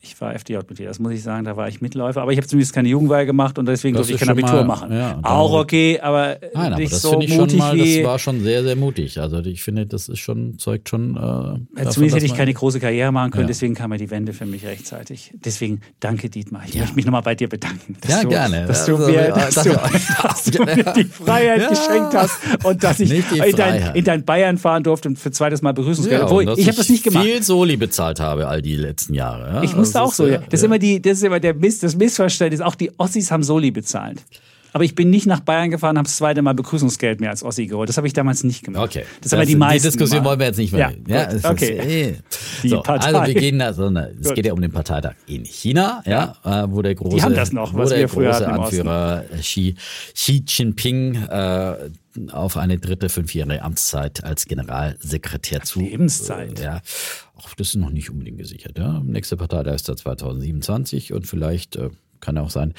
ich 0.02 0.20
war 0.22 0.34
FDJ-Mitglied, 0.34 0.88
das 0.88 0.98
muss 1.00 1.12
ich 1.12 1.22
sagen, 1.24 1.44
da 1.44 1.58
war 1.58 1.68
ich 1.68 1.82
Mitläufer, 1.82 2.22
aber 2.22 2.32
ich 2.32 2.38
habe 2.38 2.48
zumindest 2.48 2.74
keine 2.74 2.88
Jugendweihe 2.88 3.26
gemacht 3.26 3.60
und 3.60 3.66
deswegen 3.66 3.96
durfte 3.98 4.14
ich 4.14 4.20
kein 4.20 4.30
schon 4.30 4.38
Abitur 4.40 4.60
mal- 4.64 4.66
machen. 4.66 4.94
ja, 4.94 5.20
auch 5.24 5.52
okay, 5.54 6.00
aber 6.02 6.38
Nein, 6.54 6.68
aber 6.72 6.76
nicht 6.78 6.94
das 6.94 7.02
so 7.02 7.10
finde 7.12 7.26
ich 7.26 7.32
schon 7.32 7.40
mutig 7.42 7.58
mal, 7.58 7.76
wie. 7.76 7.98
das 7.98 8.06
war 8.08 8.18
schon 8.20 8.42
sehr, 8.42 8.64
sehr 8.64 8.76
mutig. 8.78 9.20
Also 9.20 9.40
ich 9.40 9.62
finde, 9.62 9.86
das 9.86 10.08
ist 10.08 10.20
schon, 10.20 10.58
zeugt 10.58 10.88
schon. 10.88 11.18
Äh, 11.18 11.20
davon, 11.20 11.68
Zumindest 11.92 12.16
hätte 12.16 12.26
ich 12.28 12.36
keine 12.36 12.54
große 12.54 12.80
Karriere 12.80 13.12
machen 13.12 13.32
können, 13.32 13.44
Ja. 13.44 13.48
deswegen 13.50 13.74
kam 13.76 13.92
ja 13.92 13.98
die 13.98 14.10
Wende 14.10 14.32
für 14.32 14.46
mich 14.46 14.66
rechtzeitig. 14.66 15.34
Deswegen 15.44 15.82
danke 16.00 16.30
Dietmar. 16.30 16.62
Ich 16.66 16.76
Ja. 16.76 16.82
möchte 16.82 16.96
mich 16.96 17.06
nochmal 17.06 17.22
bei 17.24 17.36
dir 17.36 17.50
bedanken. 17.50 17.98
Dass 18.00 18.10
Ja, 18.12 18.22
du, 18.24 18.30
gerne. 18.30 18.66
Dass 18.68 18.86
du 18.86 18.96
Also, 18.96 19.08
mir, 19.08 19.14
ja, 19.28 19.36
dass 19.36 19.56
das- 19.56 19.64
du, 19.66 19.72
dass 20.24 20.44
du 20.46 20.64
mir 20.64 20.94
die 20.96 21.04
Freiheit 21.04 21.62
Ja. 21.64 21.70
geschenkt 21.70 22.14
hast 22.16 22.40
und 22.64 22.82
dass 22.86 23.02
ich 23.02 23.12
in 23.12 23.56
dein, 23.58 23.96
in 23.96 24.06
dein 24.06 24.24
Bayern 24.24 24.58
fahren 24.58 24.84
durfte 24.84 25.10
und 25.10 25.20
für 25.20 25.32
zweites 25.32 25.62
Mal 25.62 25.74
Begrüßungsgeld. 25.74 26.22
Ja, 26.22 26.26
Obwohl, 26.26 26.44
ich 26.58 26.68
habe 26.68 26.78
das 26.78 26.88
nicht 26.88 27.04
gemacht. 27.04 27.26
viel 27.26 27.44
Soli 27.44 27.76
bezahlt 27.76 28.22
habe 28.22 28.48
all 28.48 28.62
die 28.62 28.78
letzten 28.78 29.14
Jahre. 29.14 29.56
Ja, 29.56 29.64
Ich 29.64 29.76
musste 29.76 29.89
das 29.94 30.02
auch 30.02 30.12
ist, 30.12 30.18
so. 30.18 30.28
Ja. 30.28 30.38
Das, 30.38 30.60
ist 30.60 30.64
immer 30.64 30.80
die, 30.80 31.02
das 31.02 31.18
ist 31.18 31.24
immer 31.24 31.40
der 31.40 31.54
Miss, 31.54 31.80
das 31.80 31.96
Missverständnis. 31.96 32.62
Auch 32.62 32.76
die 32.76 32.92
Ossis 32.98 33.32
haben 33.32 33.44
Soli 33.44 33.72
bezahlt. 33.72 34.24
Aber 34.74 34.84
ich 34.84 34.96
bin 34.96 35.10
nicht 35.10 35.26
nach 35.26 35.40
Bayern 35.40 35.70
gefahren, 35.70 35.98
habe 35.98 36.08
das 36.08 36.18
zweite 36.18 36.42
Mal 36.42 36.54
Begrüßungsgeld 36.54 37.20
mehr 37.20 37.30
als 37.32 37.44
Ossi 37.44 37.68
geholt. 37.68 37.90
Das 37.90 37.98
habe 37.98 38.08
ich 38.08 38.14
damals 38.14 38.44
nicht 38.44 38.64
gemacht. 38.64 38.84
Okay. 38.84 39.06
Das 39.22 39.32
haben 39.32 39.40
ja 39.40 39.46
die 39.46 39.56
meisten. 39.56 39.88
Die 39.88 39.92
Diskussion 39.92 40.20
gemacht. 40.20 40.30
wollen 40.30 40.40
wir 40.40 40.48
jetzt 40.48 40.58
nicht 40.58 40.74
mehr. 40.74 40.94
Ja, 41.08 41.24
ist, 41.24 41.46
okay. 41.46 42.16
Die 42.64 42.70
so, 42.70 42.82
Partei. 42.82 43.08
Also 43.08 43.26
wir 43.26 43.34
gehen 43.34 43.60
da, 43.60 43.74
so 43.74 43.86
eine, 43.86 44.14
es 44.22 44.34
geht 44.34 44.46
ja 44.46 44.54
um 44.54 44.62
den 44.62 44.72
Parteitag 44.72 45.14
in 45.28 45.46
China, 45.46 46.04
ja, 46.06 46.36
Äh, 46.44 46.70
wo 46.70 46.82
der 46.82 46.96
große, 46.96 47.24
haben 47.24 47.36
das 47.36 47.52
noch, 47.52 47.74
wo 47.74 47.80
was 47.80 47.90
der 47.90 48.00
wir 48.00 48.10
früher 48.10 48.32
große 48.32 48.48
hatten. 48.48 48.60
Anführer 48.62 49.24
Xi, 49.40 49.76
Xi 50.14 50.44
Jinping 50.46 51.16
äh, 51.16 51.76
auf 52.32 52.58
eine 52.58 52.78
dritte 52.78 53.10
fünfjährige 53.10 53.62
Amtszeit 53.62 54.24
als 54.24 54.46
Generalsekretär 54.46 55.62
zu. 55.62 55.80
Lebenszeit. 55.80 56.60
Äh, 56.60 56.64
ja, 56.64 56.82
auch 57.36 57.54
das 57.56 57.70
ist 57.70 57.76
noch 57.76 57.92
nicht 57.92 58.10
unbedingt 58.10 58.38
gesichert. 58.38 58.78
Ja. 58.78 59.02
Nächste 59.06 59.38
Parteitag 59.38 59.76
ist 59.76 59.88
da 59.90 59.96
2027 59.96 61.14
und 61.14 61.26
vielleicht 61.28 61.76
äh, 61.78 61.90
kann 62.20 62.38
auch 62.38 62.50
sein. 62.50 62.74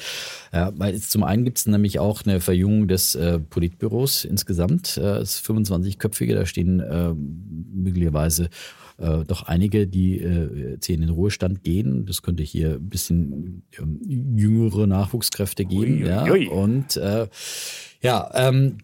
Ja, 0.53 0.71
weil 0.75 0.93
es 0.93 1.09
zum 1.09 1.23
einen 1.23 1.45
gibt 1.45 1.57
es 1.57 1.65
nämlich 1.65 1.99
auch 1.99 2.25
eine 2.25 2.39
Verjüngung 2.41 2.87
des 2.87 3.15
äh, 3.15 3.39
Politbüros 3.39 4.25
insgesamt. 4.25 4.97
Äh, 4.97 5.17
es 5.17 5.35
ist 5.35 5.45
25-köpfige, 5.45 6.35
da 6.35 6.45
stehen 6.45 6.79
äh, 6.79 7.13
möglicherweise 7.13 8.49
äh, 8.97 9.25
doch 9.25 9.43
einige, 9.43 9.87
die 9.87 10.19
äh, 10.19 10.71
jetzt 10.71 10.85
hier 10.85 10.95
in 10.95 11.01
den 11.01 11.09
Ruhestand 11.09 11.63
gehen. 11.63 12.05
Das 12.05 12.21
könnte 12.21 12.43
hier 12.43 12.75
ein 12.75 12.89
bisschen 12.89 13.63
ähm, 13.79 13.99
jüngere 14.37 14.87
Nachwuchskräfte 14.87 15.65
geben. 15.65 15.93
Ui, 15.93 16.03
ui, 16.03 16.09
ja. 16.09 16.23
ui. 16.23 16.47
Und 16.47 16.97
äh, 16.97 17.27
ja, 18.01 18.29
ähm, 18.33 18.77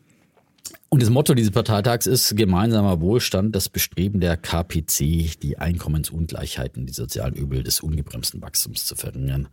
und 0.89 1.01
das 1.01 1.09
Motto 1.09 1.33
dieses 1.33 1.51
Parteitags 1.51 2.07
ist 2.07 2.35
gemeinsamer 2.37 3.01
Wohlstand, 3.01 3.55
das 3.55 3.67
Bestreben 3.67 4.19
der 4.21 4.37
KPC, 4.37 5.37
die 5.41 5.57
Einkommensungleichheiten, 5.57 6.85
die 6.85 6.93
sozialen 6.93 7.35
Übel 7.35 7.63
des 7.63 7.81
ungebremsten 7.81 8.41
Wachstums 8.41 8.85
zu 8.85 8.95
verringern. 8.95 9.49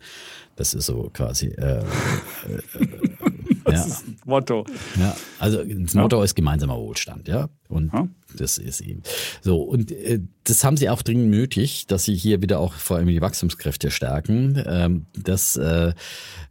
Das 0.55 0.75
ist 0.75 0.87
so 0.87 1.11
quasi. 1.13 1.47
Äh, 1.49 1.79
äh, 1.79 1.83
äh, 3.67 3.73
ja, 3.73 3.87
Motto. 4.25 4.65
ja, 4.97 5.17
also 5.39 5.65
das 5.65 5.95
Motto 5.95 6.23
ist 6.23 6.35
gemeinsamer 6.35 6.77
Wohlstand, 6.77 7.27
ja. 7.27 7.49
Und 7.69 7.93
Ja. 7.93 8.09
Das 8.37 8.59
ist 8.59 8.81
eben 8.81 9.03
so. 9.41 9.63
Und 9.63 9.91
äh, 9.93 10.21
das 10.45 10.63
haben 10.63 10.77
sie 10.77 10.91
auch 10.91 11.03
dringend 11.03 11.31
nötig, 11.31 11.87
dass 11.87 12.05
sie 12.05 12.15
hier 12.15 12.43
wieder 12.43 12.61
auch 12.61 12.75
vor 12.75 12.99
allem 12.99 13.09
die 13.09 13.21
Wachstumskräfte 13.21 13.91
stärken. 13.91 14.63
Ähm, 14.67 15.07
das 15.15 15.57
äh, 15.57 15.93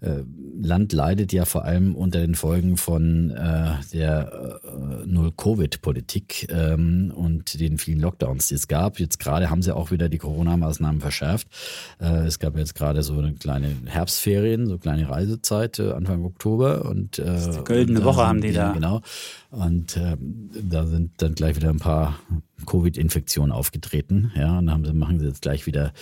äh, 0.02 0.24
Land 0.60 0.94
leidet 0.94 1.32
ja 1.32 1.46
vor 1.46 1.66
allem 1.66 1.96
unter 1.96 2.20
den 2.20 2.36
Folgen 2.36 2.78
von 2.78 3.32
äh, 3.32 3.74
der 3.94 4.62
äh, 4.64 5.06
Null-Covid-Politik 5.06 6.48
ähm, 6.50 7.14
und 7.16 7.60
den 7.60 7.78
vielen 7.78 8.00
Lockdowns, 8.00 8.48
die 8.48 8.56
es 8.56 8.68
gab. 8.68 9.00
Jetzt 9.00 9.20
gerade 9.20 9.50
haben 9.50 9.62
sie 9.62 9.76
auch 9.76 9.92
wieder 9.92 10.10
die 10.10 10.18
Corona-Maßnahmen 10.18 11.02
verschärft. 11.02 11.48
Äh, 12.00 12.26
es 12.26 12.40
gab 12.40 12.58
jetzt 12.58 12.76
gerade 12.76 13.04
so 13.04 13.18
eine 13.18 13.34
kleine 13.34 13.76
Herbstferien, 13.86 14.68
so 14.68 14.78
kleine 14.78 15.08
Reisezeit 15.10 15.80
äh, 15.80 15.92
Anfang 15.92 16.26
Oktober 16.26 16.86
und 16.86 17.20
äh, 17.20 17.24
die 17.24 17.64
goldene 17.64 18.00
und 18.00 18.06
Woche 18.06 18.16
sind 18.18 18.28
haben 18.28 18.42
die 18.42 18.54
da. 18.54 18.72
Genau. 18.72 19.02
Und 19.54 19.98
ähm, 19.98 20.50
da 20.52 20.88
sind 20.88 21.22
dann 21.22 21.36
gleich 21.36 21.56
wieder 21.56 21.70
ein 21.70 21.78
paar 21.78 22.18
Covid-Infektionen 22.66 23.52
aufgetreten. 23.52 24.32
Ja, 24.36 24.58
und 24.58 24.66
dann 24.66 24.84
sie, 24.84 24.94
machen 24.94 25.20
sie 25.20 25.28
jetzt 25.28 25.44
gleich 25.44 25.68
wieder 25.68 25.94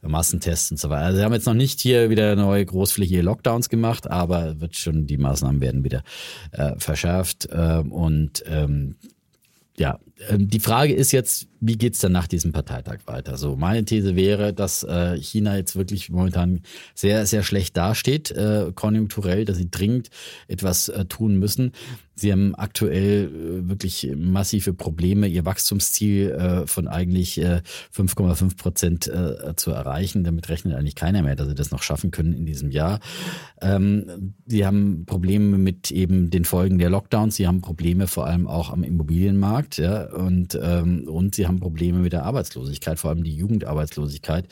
Massentests 0.00 0.70
und 0.70 0.78
so 0.80 0.88
weiter. 0.88 1.04
Also 1.04 1.18
sie 1.18 1.24
haben 1.24 1.34
jetzt 1.34 1.44
noch 1.44 1.52
nicht 1.52 1.80
hier 1.80 2.08
wieder 2.08 2.34
neue 2.34 2.64
großflächige 2.64 3.20
Lockdowns 3.20 3.68
gemacht, 3.68 4.10
aber 4.10 4.58
wird 4.58 4.76
schon, 4.76 5.06
die 5.06 5.18
Maßnahmen 5.18 5.60
werden 5.60 5.84
wieder 5.84 6.02
äh, 6.52 6.78
verschärft. 6.78 7.46
Ähm, 7.52 7.92
und 7.92 8.42
ähm, 8.46 8.96
ja, 9.76 9.98
die 10.32 10.60
Frage 10.60 10.94
ist 10.94 11.12
jetzt, 11.12 11.48
wie 11.66 11.78
geht's 11.78 12.00
dann 12.00 12.12
nach 12.12 12.26
diesem 12.26 12.52
Parteitag 12.52 12.98
weiter? 13.06 13.36
So, 13.36 13.56
meine 13.56 13.84
These 13.84 14.16
wäre, 14.16 14.52
dass 14.52 14.82
äh, 14.82 15.16
China 15.16 15.56
jetzt 15.56 15.76
wirklich 15.76 16.10
momentan 16.10 16.60
sehr, 16.94 17.26
sehr 17.26 17.42
schlecht 17.42 17.76
dasteht, 17.76 18.30
äh, 18.30 18.70
konjunkturell, 18.74 19.44
dass 19.44 19.56
sie 19.56 19.70
dringend 19.70 20.10
etwas 20.46 20.88
äh, 20.88 21.06
tun 21.06 21.38
müssen. 21.38 21.72
Sie 22.16 22.30
haben 22.30 22.54
aktuell 22.54 23.24
äh, 23.24 23.68
wirklich 23.68 24.12
massive 24.16 24.72
Probleme, 24.72 25.26
ihr 25.26 25.44
Wachstumsziel 25.44 26.30
äh, 26.30 26.66
von 26.66 26.86
eigentlich 26.86 27.40
äh, 27.40 27.62
5,5 27.96 28.56
Prozent 28.56 29.06
äh, 29.08 29.56
zu 29.56 29.70
erreichen. 29.70 30.22
Damit 30.22 30.48
rechnet 30.48 30.76
eigentlich 30.76 30.94
keiner 30.94 31.22
mehr, 31.22 31.34
dass 31.34 31.48
sie 31.48 31.54
das 31.54 31.70
noch 31.70 31.82
schaffen 31.82 32.10
können 32.10 32.34
in 32.34 32.46
diesem 32.46 32.70
Jahr. 32.70 33.00
Ähm, 33.60 34.34
sie 34.46 34.66
haben 34.66 35.04
Probleme 35.06 35.58
mit 35.58 35.90
eben 35.90 36.30
den 36.30 36.44
Folgen 36.44 36.78
der 36.78 36.90
Lockdowns. 36.90 37.36
Sie 37.36 37.46
haben 37.46 37.62
Probleme 37.62 38.06
vor 38.06 38.26
allem 38.26 38.46
auch 38.46 38.70
am 38.70 38.84
Immobilienmarkt. 38.84 39.78
Ja, 39.78 40.13
und, 40.14 40.58
ähm, 40.60 41.08
und 41.08 41.34
sie 41.34 41.46
haben 41.46 41.60
Probleme 41.60 41.98
mit 41.98 42.12
der 42.12 42.24
Arbeitslosigkeit, 42.24 42.98
vor 42.98 43.10
allem 43.10 43.24
die 43.24 43.36
Jugendarbeitslosigkeit 43.36 44.46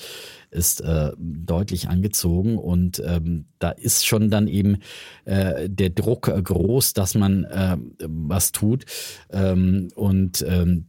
ist 0.51 0.83
äh, 0.83 1.13
deutlich 1.19 1.89
angezogen. 1.89 2.59
Und 2.59 3.03
ähm, 3.05 3.47
da 3.59 3.71
ist 3.71 4.07
schon 4.07 4.31
dann 4.31 4.49
eben 4.49 4.79
äh, 5.25 5.69
der 5.69 5.91
Druck 5.91 6.29
äh, 6.29 6.41
groß, 6.43 6.93
dass 6.93 7.15
man 7.15 7.45
äh, 7.45 7.77
was 8.01 8.53
tut. 8.53 8.85
Ähm, 9.31 9.89
und 9.95 10.45
ähm, 10.47 10.87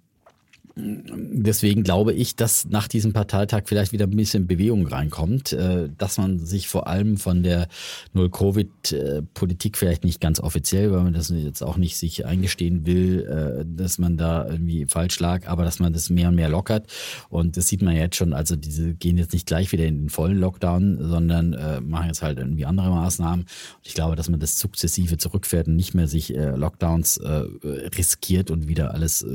deswegen 0.76 1.84
glaube 1.84 2.14
ich, 2.14 2.36
dass 2.36 2.66
nach 2.66 2.88
diesem 2.88 3.14
Parteitag 3.14 3.64
vielleicht 3.66 3.92
wieder 3.92 4.06
ein 4.08 4.16
bisschen 4.16 4.48
Bewegung 4.48 4.88
reinkommt, 4.88 5.54
äh, 5.54 5.90
dass 5.98 6.18
man 6.18 6.40
sich 6.40 6.68
vor 6.68 6.88
allem 6.88 7.18
von 7.18 7.44
der 7.44 7.68
Null-Covid-Politik 8.14 9.78
vielleicht 9.78 10.04
nicht 10.04 10.20
ganz 10.20 10.40
offiziell, 10.40 10.92
weil 10.92 11.04
man 11.04 11.14
das 11.14 11.30
jetzt 11.30 11.62
auch 11.62 11.78
nicht 11.78 11.98
sich 11.98 12.26
eingestehen 12.26 12.88
will, 12.88 13.24
äh, 13.24 13.66
dass 13.68 14.00
man 14.00 14.18
da 14.18 14.48
irgendwie 14.48 14.88
falsch 14.88 15.20
lag, 15.20 15.48
aber 15.48 15.64
dass 15.64 15.78
man 15.78 15.94
das 15.94 16.10
mehr 16.10 16.30
und 16.30 16.36
mehr 16.36 16.50
lockert. 16.50 16.88
Und 17.30 17.56
das 17.56 17.68
sieht 17.68 17.84
man 17.84 17.96
jetzt 17.96 18.16
schon, 18.16 18.34
also 18.34 18.56
diese 18.56 18.96
gehen 18.96 19.20
jetzt 19.20 19.34
nicht 19.34 19.46
gleich 19.46 19.72
wieder 19.72 19.86
in 19.86 20.00
den 20.00 20.10
vollen 20.10 20.40
Lockdown, 20.40 20.98
sondern 21.02 21.54
äh, 21.54 21.82
machen 21.82 22.08
jetzt 22.08 22.24
halt 22.24 22.40
irgendwie 22.40 22.66
andere 22.66 22.90
Maßnahmen. 22.90 23.46
Und 23.46 23.88
ich 23.88 23.94
glaube, 23.94 24.16
dass 24.16 24.28
man 24.28 24.40
das 24.40 24.60
sukzessive 24.60 25.18
zurückfährt 25.18 25.68
und 25.68 25.76
nicht 25.76 25.94
mehr 25.94 26.08
sich 26.08 26.34
Lockdowns 26.34 27.20
riskiert 27.24 28.50
und 28.50 28.68
wieder 28.68 28.94
alles 28.94 29.26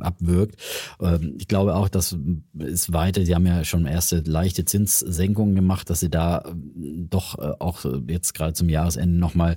abwirkt. 0.00 0.56
Ähm, 1.00 1.34
ich 1.38 1.48
glaube 1.48 1.74
auch, 1.74 1.88
dass 1.88 2.16
es 2.58 2.92
weiter, 2.92 3.24
Sie 3.24 3.34
haben 3.34 3.46
ja 3.46 3.64
schon 3.64 3.86
erste 3.86 4.20
leichte 4.20 4.64
Zinssenkungen 4.64 5.54
gemacht, 5.54 5.90
dass 5.90 6.00
Sie 6.00 6.10
da 6.10 6.42
ähm, 6.46 7.08
doch 7.10 7.38
äh, 7.38 7.52
auch 7.58 7.84
jetzt 8.06 8.34
gerade 8.34 8.52
zum 8.52 8.68
Jahresende 8.68 9.18
nochmal 9.18 9.56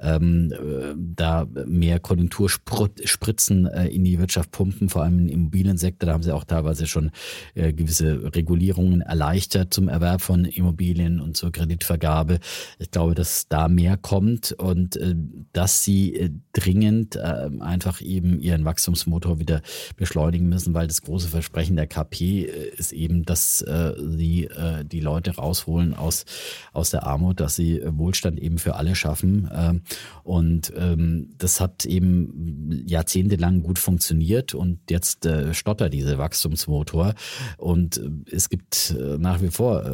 ähm, 0.00 0.52
äh, 0.52 0.94
da 0.96 1.46
mehr 1.66 2.00
Konjunkturspritzen 2.00 3.66
äh, 3.66 3.88
in 3.88 4.04
die 4.04 4.18
Wirtschaft 4.18 4.50
pumpen, 4.50 4.88
vor 4.88 5.02
allem 5.02 5.20
im 5.20 5.28
Immobiliensektor. 5.28 6.06
Da 6.06 6.12
haben 6.12 6.22
Sie 6.22 6.34
auch 6.34 6.44
teilweise 6.44 6.86
schon 6.86 7.10
äh, 7.54 7.72
gewisse 7.72 8.34
Regulierungen 8.34 9.00
erleichtert 9.00 9.74
zum 9.74 9.88
Erwerb 9.88 10.20
von 10.20 10.44
Immobilien 10.44 11.20
und 11.20 11.36
zur 11.36 11.52
Kreditvergabe. 11.52 12.38
Ich 12.78 12.90
glaube, 12.90 13.14
dass 13.14 13.48
da 13.48 13.68
mehr 13.68 13.96
kommt 13.96 14.52
und 14.52 14.96
äh, 14.96 15.14
dass 15.52 15.84
Sie 15.84 16.14
äh, 16.14 16.30
dringend 16.52 17.16
einfach 17.16 18.00
eben 18.00 18.38
Ihren 18.40 18.64
Wachstumsmotor 18.64 19.38
wieder 19.38 19.62
beschleunigen 19.96 20.48
müssen, 20.48 20.71
weil 20.74 20.86
das 20.86 21.02
große 21.02 21.28
Versprechen 21.28 21.76
der 21.76 21.86
KP 21.86 22.44
äh, 22.44 22.68
ist 22.76 22.92
eben, 22.92 23.24
dass 23.24 23.62
äh, 23.62 23.94
sie 23.98 24.44
äh, 24.44 24.84
die 24.84 25.00
Leute 25.00 25.36
rausholen 25.36 25.94
aus, 25.94 26.24
aus 26.72 26.90
der 26.90 27.06
Armut, 27.06 27.40
dass 27.40 27.56
sie 27.56 27.82
Wohlstand 27.84 28.38
eben 28.40 28.58
für 28.58 28.76
alle 28.76 28.94
schaffen. 28.94 29.50
Ähm, 29.54 29.82
und 30.22 30.72
ähm, 30.76 31.30
das 31.38 31.60
hat 31.60 31.84
eben 31.84 32.84
jahrzehntelang 32.86 33.62
gut 33.62 33.78
funktioniert 33.78 34.54
und 34.54 34.78
jetzt 34.90 35.28
stottert 35.52 35.92
dieser 35.92 36.18
Wachstumsmotor. 36.18 37.14
Und 37.58 38.00
es 38.30 38.48
gibt 38.48 38.94
nach 39.18 39.40
wie 39.42 39.48
vor 39.48 39.84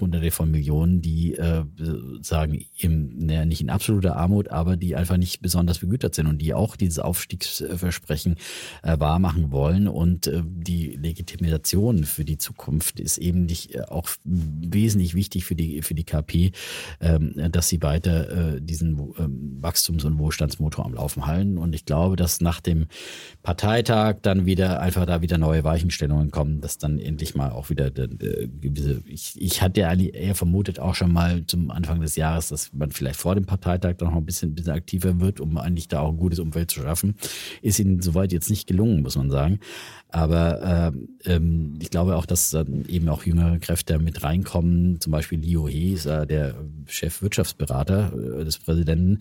hunderte 0.00 0.30
von 0.30 0.50
Millionen, 0.50 1.02
die 1.02 1.36
sagen, 2.22 2.64
im, 2.78 3.16
nicht 3.16 3.60
in 3.60 3.70
absoluter 3.70 4.16
Armut, 4.16 4.48
aber 4.48 4.76
die 4.76 4.96
einfach 4.96 5.16
nicht 5.16 5.40
besonders 5.40 5.78
begütert 5.78 6.14
sind 6.14 6.26
und 6.26 6.38
die 6.38 6.54
auch 6.54 6.76
dieses 6.76 6.98
Aufstiegsversprechen 6.98 8.36
wahrmachen 8.82 9.50
wollen. 9.50 9.88
Und 9.96 10.26
äh, 10.26 10.42
die 10.44 10.90
Legitimation 10.90 12.04
für 12.04 12.26
die 12.26 12.36
Zukunft 12.36 13.00
ist 13.00 13.16
eben 13.16 13.46
nicht 13.46 13.74
äh, 13.74 13.80
auch 13.88 14.10
wesentlich 14.24 15.14
wichtig 15.14 15.46
für 15.46 15.54
die, 15.54 15.80
für 15.80 15.94
die 15.94 16.04
KP, 16.04 16.52
ähm, 17.00 17.32
dass 17.50 17.70
sie 17.70 17.82
weiter 17.82 18.56
äh, 18.56 18.60
diesen 18.60 18.98
ähm, 19.18 19.56
Wachstums- 19.62 20.04
und 20.04 20.18
Wohlstandsmotor 20.18 20.84
am 20.84 20.92
Laufen 20.92 21.24
halten. 21.24 21.56
Und 21.56 21.74
ich 21.74 21.86
glaube, 21.86 22.16
dass 22.16 22.42
nach 22.42 22.60
dem 22.60 22.88
Parteitag 23.42 24.16
dann 24.20 24.44
wieder 24.44 24.80
einfach 24.80 25.06
da 25.06 25.22
wieder 25.22 25.38
neue 25.38 25.64
Weichenstellungen 25.64 26.30
kommen, 26.30 26.60
dass 26.60 26.76
dann 26.76 26.98
endlich 26.98 27.34
mal 27.34 27.50
auch 27.50 27.70
wieder 27.70 27.90
gewisse, 27.90 29.02
ich, 29.06 29.40
ich 29.40 29.62
hatte 29.62 29.80
ja 29.80 29.94
eher 29.94 30.34
vermutet 30.34 30.78
auch 30.78 30.94
schon 30.94 31.10
mal 31.10 31.46
zum 31.46 31.70
Anfang 31.70 32.02
des 32.02 32.16
Jahres, 32.16 32.48
dass 32.48 32.70
man 32.74 32.90
vielleicht 32.90 33.18
vor 33.18 33.34
dem 33.34 33.46
Parteitag 33.46 33.94
dann 33.96 34.10
noch 34.10 34.16
ein 34.16 34.26
bisschen, 34.26 34.50
ein 34.50 34.54
bisschen 34.54 34.72
aktiver 34.72 35.20
wird, 35.20 35.40
um 35.40 35.56
eigentlich 35.56 35.88
da 35.88 36.00
auch 36.00 36.10
ein 36.10 36.18
gutes 36.18 36.38
Umfeld 36.38 36.70
zu 36.70 36.82
schaffen. 36.82 37.14
Ist 37.62 37.78
ihnen 37.78 38.02
soweit 38.02 38.30
jetzt 38.32 38.50
nicht 38.50 38.66
gelungen, 38.66 39.00
muss 39.00 39.16
man 39.16 39.30
sagen. 39.30 39.58
Aber 40.08 40.92
äh, 41.26 41.32
ähm, 41.32 41.78
ich 41.80 41.90
glaube 41.90 42.16
auch, 42.16 42.26
dass 42.26 42.50
dann 42.50 42.84
eben 42.86 43.08
auch 43.08 43.24
jüngere 43.24 43.58
Kräfte 43.58 43.98
mit 43.98 44.22
reinkommen. 44.22 45.00
Zum 45.00 45.12
Beispiel 45.12 45.40
Leo 45.40 45.68
He 45.68 45.92
ist 45.92 46.06
äh, 46.06 46.26
der 46.26 46.54
Chefwirtschaftsberater 46.86 48.12
äh, 48.12 48.44
des 48.44 48.58
Präsidenten. 48.58 49.20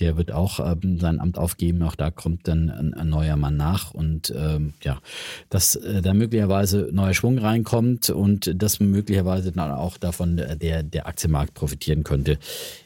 Der 0.00 0.16
wird 0.16 0.32
auch 0.32 0.58
ähm, 0.58 0.98
sein 0.98 1.20
Amt 1.20 1.38
aufgeben. 1.38 1.82
Auch 1.82 1.94
da 1.94 2.10
kommt 2.10 2.48
dann 2.48 2.68
ein, 2.70 2.94
ein 2.94 3.08
neuer 3.10 3.36
Mann 3.36 3.56
nach. 3.56 3.92
Und 3.94 4.34
ähm, 4.36 4.72
ja, 4.82 4.98
dass 5.50 5.76
äh, 5.76 6.02
da 6.02 6.14
möglicherweise 6.14 6.88
neuer 6.90 7.14
Schwung 7.14 7.38
reinkommt 7.38 8.10
und 8.10 8.60
dass 8.60 8.80
möglicherweise 8.80 9.52
dann 9.52 9.70
auch 9.70 9.98
davon 9.98 10.36
der, 10.36 10.82
der 10.82 11.06
Aktienmarkt 11.06 11.54
profitieren 11.54 12.02
könnte 12.02 12.38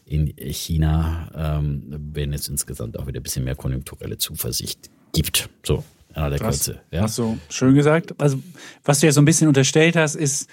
in 0.04 0.34
China, 0.36 1.30
ähm, 1.34 1.84
wenn 2.12 2.32
es 2.32 2.48
insgesamt 2.48 2.98
auch 2.98 3.06
wieder 3.06 3.20
ein 3.20 3.22
bisschen 3.22 3.44
mehr 3.44 3.56
konjunkturelle 3.56 4.18
Zuversicht 4.18 4.90
gibt. 5.12 5.48
So, 5.64 5.82
aller 6.18 6.30
der 6.30 6.38
Kürze. 6.38 6.80
Ja? 6.90 7.02
Hast 7.02 7.18
du 7.18 7.38
schön 7.48 7.74
gesagt. 7.74 8.14
Also, 8.18 8.38
was 8.84 9.00
du 9.00 9.06
ja 9.06 9.12
so 9.12 9.20
ein 9.20 9.24
bisschen 9.24 9.48
unterstellt 9.48 9.96
hast, 9.96 10.14
ist, 10.14 10.48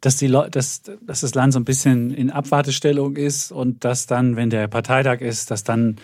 dass, 0.00 0.16
die 0.16 0.28
dass, 0.28 0.82
dass 1.06 1.20
das 1.20 1.34
Land 1.34 1.52
so 1.52 1.58
ein 1.58 1.64
bisschen 1.64 2.12
in 2.12 2.30
Abwartestellung 2.30 3.16
ist 3.16 3.50
und 3.50 3.84
dass 3.84 4.06
dann, 4.06 4.36
wenn 4.36 4.50
der 4.50 4.68
Parteitag 4.68 5.20
ist, 5.20 5.50
dass 5.50 5.64
dann 5.64 5.96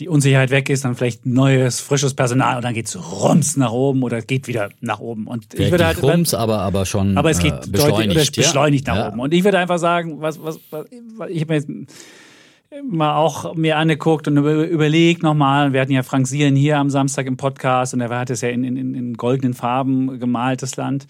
die 0.00 0.08
Unsicherheit 0.08 0.50
weg 0.50 0.70
ist, 0.70 0.84
dann 0.84 0.94
vielleicht 0.94 1.26
neues, 1.26 1.80
frisches 1.80 2.14
Personal 2.14 2.56
und 2.56 2.64
dann 2.64 2.74
geht 2.74 2.86
es 2.86 2.96
rums 2.96 3.56
nach 3.56 3.72
oben 3.72 4.02
oder 4.02 4.22
geht 4.22 4.48
wieder 4.48 4.70
nach 4.80 5.00
oben. 5.00 5.26
Und 5.26 5.54
ich 5.54 5.70
würde 5.70 5.86
halt 5.86 6.02
rums, 6.02 6.34
aber, 6.34 6.60
aber 6.60 6.86
schon 6.86 7.16
aber 7.16 7.30
es 7.30 7.38
geht 7.38 7.52
äh, 7.52 7.70
beschleunigt, 7.70 8.16
deutlich, 8.16 8.32
beschleunigt 8.32 8.88
ja. 8.88 8.94
nach 8.94 9.08
oben. 9.08 9.20
Und 9.20 9.34
ich 9.34 9.44
würde 9.44 9.58
einfach 9.58 9.78
sagen, 9.78 10.20
was, 10.20 10.42
was, 10.42 10.58
was 10.70 10.86
ich 11.28 11.42
habe 11.42 11.54
mir 11.54 11.86
mal 12.82 13.16
auch 13.16 13.54
mir 13.54 13.76
angeguckt 13.76 14.28
und 14.28 14.36
überlegt 14.38 15.22
nochmal. 15.22 15.72
Wir 15.72 15.80
hatten 15.80 15.92
ja 15.92 16.02
Frank 16.02 16.26
Sieren 16.26 16.56
hier 16.56 16.78
am 16.78 16.90
Samstag 16.90 17.26
im 17.26 17.36
Podcast 17.36 17.94
und 17.94 18.00
er 18.00 18.08
hat 18.10 18.30
es 18.30 18.40
ja 18.40 18.48
in, 18.48 18.64
in, 18.64 18.94
in 18.94 19.14
goldenen 19.14 19.54
Farben 19.54 20.18
gemalt, 20.18 20.62
das 20.62 20.76
Land. 20.76 21.06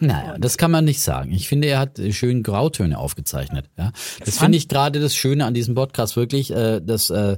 Naja, 0.00 0.36
das 0.38 0.58
kann 0.58 0.70
man 0.70 0.84
nicht 0.84 1.00
sagen. 1.00 1.30
Ich 1.30 1.48
finde, 1.48 1.68
er 1.68 1.78
hat 1.78 2.00
schön 2.10 2.42
Grautöne 2.42 2.98
aufgezeichnet. 2.98 3.70
Ja? 3.78 3.92
Das 4.24 4.38
finde 4.38 4.58
ich 4.58 4.68
gerade 4.68 4.98
das 4.98 5.14
Schöne 5.14 5.44
an 5.44 5.54
diesem 5.54 5.76
Podcast 5.76 6.16
wirklich, 6.16 6.50
äh, 6.50 6.80
dass 6.80 7.10
äh, 7.10 7.36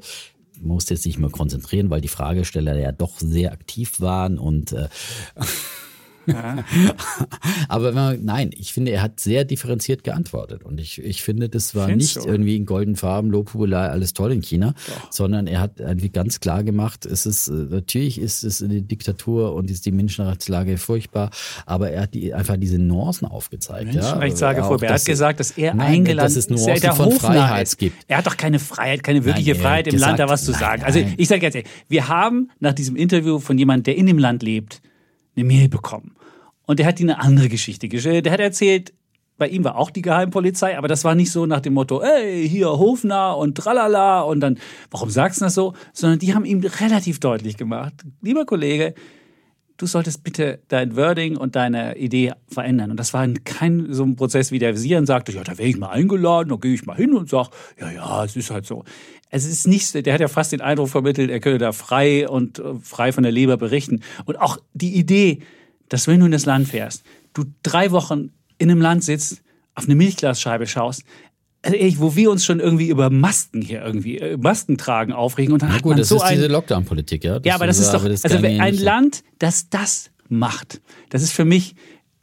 muss 0.60 0.88
jetzt 0.88 1.04
nicht 1.04 1.18
mehr 1.18 1.30
konzentrieren, 1.30 1.90
weil 1.90 2.00
die 2.00 2.08
Fragesteller 2.08 2.78
ja 2.78 2.92
doch 2.92 3.18
sehr 3.18 3.52
aktiv 3.52 4.00
waren 4.00 4.38
und 4.38 4.72
äh, 4.72 4.88
Aber 7.68 7.92
man, 7.92 8.24
nein, 8.24 8.50
ich 8.56 8.72
finde, 8.72 8.92
er 8.92 9.02
hat 9.02 9.20
sehr 9.20 9.44
differenziert 9.44 10.04
geantwortet. 10.04 10.64
Und 10.64 10.80
ich, 10.80 11.02
ich 11.02 11.22
finde, 11.22 11.48
das 11.48 11.74
war 11.74 11.88
Findest 11.88 12.16
nicht 12.16 12.26
du? 12.26 12.30
irgendwie 12.30 12.56
in 12.56 12.66
goldenen 12.66 12.96
Farben, 12.96 13.30
Lobhudelei, 13.30 13.88
alles 13.88 14.12
toll 14.12 14.32
in 14.32 14.42
China, 14.42 14.74
Doch. 14.86 15.12
sondern 15.12 15.46
er 15.46 15.60
hat 15.60 15.80
irgendwie 15.80 16.10
ganz 16.10 16.40
klar 16.40 16.64
gemacht, 16.64 17.06
es 17.06 17.26
ist, 17.26 17.48
äh, 17.48 17.52
natürlich 17.52 18.20
ist 18.20 18.44
es 18.44 18.62
eine 18.62 18.82
Diktatur 18.82 19.54
und 19.54 19.70
ist 19.70 19.86
die 19.86 19.92
Menschenrechtslage 19.92 20.78
furchtbar, 20.78 21.30
aber 21.66 21.90
er 21.90 22.02
hat 22.02 22.14
die, 22.14 22.32
einfach 22.34 22.56
diese 22.56 22.78
Nuancen 22.78 23.28
aufgezeigt. 23.28 23.92
Menschenrechtslage 23.92 24.60
ja, 24.60 24.66
furchtbar. 24.66 24.90
Er 24.90 24.94
hat 24.94 25.04
gesagt, 25.04 25.40
dass 25.40 25.52
er 25.52 25.74
nein, 25.74 25.94
eingeladen 25.94 26.26
dass 26.26 26.36
es 26.36 26.48
Nuancen 26.48 26.92
von 26.92 27.12
Freiheit 27.12 27.76
gibt. 27.78 27.96
Er 28.08 28.18
hat 28.18 28.26
doch 28.26 28.36
keine 28.36 28.58
Freiheit, 28.58 29.02
keine 29.02 29.24
wirkliche 29.24 29.52
nein, 29.52 29.60
Freiheit 29.60 29.86
im 29.86 29.92
gesagt, 29.92 30.18
Land, 30.18 30.20
da 30.20 30.28
was 30.28 30.44
zu 30.44 30.52
nein, 30.52 30.60
sagen. 30.60 30.82
Also 30.82 31.00
ich 31.16 31.28
sage 31.28 31.42
jetzt, 31.46 31.58
wir 31.88 32.08
haben 32.08 32.50
nach 32.60 32.72
diesem 32.72 32.96
Interview 32.96 33.38
von 33.38 33.58
jemandem, 33.58 33.84
der 33.84 33.96
in 33.96 34.06
dem 34.06 34.18
Land 34.18 34.42
lebt, 34.42 34.80
eine 35.36 35.44
Mail 35.44 35.68
bekommen. 35.68 36.14
Und 36.66 36.78
der 36.78 36.86
hat 36.86 36.98
die 36.98 37.02
eine 37.04 37.20
andere 37.20 37.48
Geschichte 37.48 37.88
gestellt. 37.88 38.26
Der 38.26 38.32
hat 38.32 38.40
erzählt, 38.40 38.92
bei 39.36 39.48
ihm 39.48 39.64
war 39.64 39.76
auch 39.76 39.90
die 39.90 40.02
Geheimpolizei, 40.02 40.78
aber 40.78 40.88
das 40.88 41.04
war 41.04 41.14
nicht 41.14 41.32
so 41.32 41.44
nach 41.44 41.60
dem 41.60 41.74
Motto, 41.74 42.00
ey, 42.00 42.48
hier 42.48 42.68
Hofner 42.68 43.36
und 43.36 43.56
tralala 43.56 44.20
und 44.22 44.40
dann, 44.40 44.58
warum 44.90 45.10
sagst 45.10 45.40
du 45.40 45.46
das 45.46 45.54
so? 45.54 45.74
Sondern 45.92 46.20
die 46.20 46.34
haben 46.34 46.44
ihm 46.44 46.60
relativ 46.60 47.18
deutlich 47.18 47.56
gemacht, 47.56 47.94
lieber 48.22 48.46
Kollege, 48.46 48.94
du 49.76 49.86
solltest 49.86 50.22
bitte 50.22 50.60
dein 50.68 50.96
Wording 50.96 51.36
und 51.36 51.56
deine 51.56 51.96
Idee 51.96 52.32
verändern. 52.48 52.90
Und 52.90 52.98
das 52.98 53.12
war 53.12 53.26
kein 53.44 53.92
so 53.92 54.04
ein 54.04 54.16
Prozess, 54.16 54.52
wie 54.52 54.58
der 54.58 54.74
Visieren 54.74 55.06
sagte, 55.06 55.32
ja, 55.32 55.42
da 55.42 55.58
wäre 55.58 55.68
ich 55.68 55.76
mal 55.76 55.90
eingeladen, 55.90 56.50
da 56.50 56.56
gehe 56.56 56.74
ich 56.74 56.86
mal 56.86 56.96
hin 56.96 57.14
und 57.14 57.28
sage, 57.28 57.50
ja, 57.80 57.90
ja, 57.90 58.24
es 58.24 58.36
ist 58.36 58.50
halt 58.50 58.66
so. 58.66 58.84
Es 59.30 59.44
ist 59.44 59.66
nicht, 59.66 59.94
der 59.94 60.14
hat 60.14 60.20
ja 60.20 60.28
fast 60.28 60.52
den 60.52 60.60
Eindruck 60.60 60.90
vermittelt, 60.90 61.30
er 61.30 61.40
könne 61.40 61.58
da 61.58 61.72
frei 61.72 62.28
und 62.28 62.60
äh, 62.60 62.74
frei 62.80 63.10
von 63.10 63.24
der 63.24 63.32
Leber 63.32 63.56
berichten. 63.56 64.02
Und 64.26 64.40
auch 64.40 64.58
die 64.74 64.94
Idee, 64.94 65.40
dass 65.88 66.06
wenn 66.06 66.20
du 66.20 66.26
in 66.26 66.32
das 66.32 66.46
Land 66.46 66.68
fährst, 66.68 67.04
du 67.32 67.44
drei 67.62 67.90
Wochen 67.90 68.30
in 68.58 68.70
einem 68.70 68.80
Land 68.80 69.02
sitzt, 69.02 69.42
auf 69.74 69.86
eine 69.86 69.96
Milchglasscheibe 69.96 70.68
schaust, 70.68 71.02
also 71.64 71.76
ehrlich, 71.76 71.98
wo 71.98 72.14
wir 72.14 72.30
uns 72.30 72.44
schon 72.44 72.60
irgendwie 72.60 72.88
über 72.88 73.10
Masken 73.10 73.62
hier 73.62 73.82
irgendwie, 73.82 74.18
äh, 74.18 74.36
Masken 74.36 74.76
tragen 74.76 75.12
aufregen 75.12 75.54
und 75.54 75.62
dann 75.62 75.70
Na 75.70 75.76
hat 75.76 75.82
gut, 75.82 75.90
man 75.90 75.98
das 75.98 76.08
so 76.08 76.16
ist 76.16 76.28
diese 76.28 76.46
Lockdown-Politik, 76.46 77.24
ja. 77.24 77.38
Das 77.38 77.46
ja, 77.46 77.54
aber 77.54 77.66
das 77.66 77.78
ist 77.78 77.92
doch, 77.92 78.04
das 78.04 78.24
also 78.24 78.36
ein 78.36 78.74
Land, 78.76 79.24
das 79.38 79.70
das 79.70 80.10
macht, 80.28 80.80
das 81.10 81.22
ist 81.22 81.32
für 81.32 81.44
mich 81.44 81.74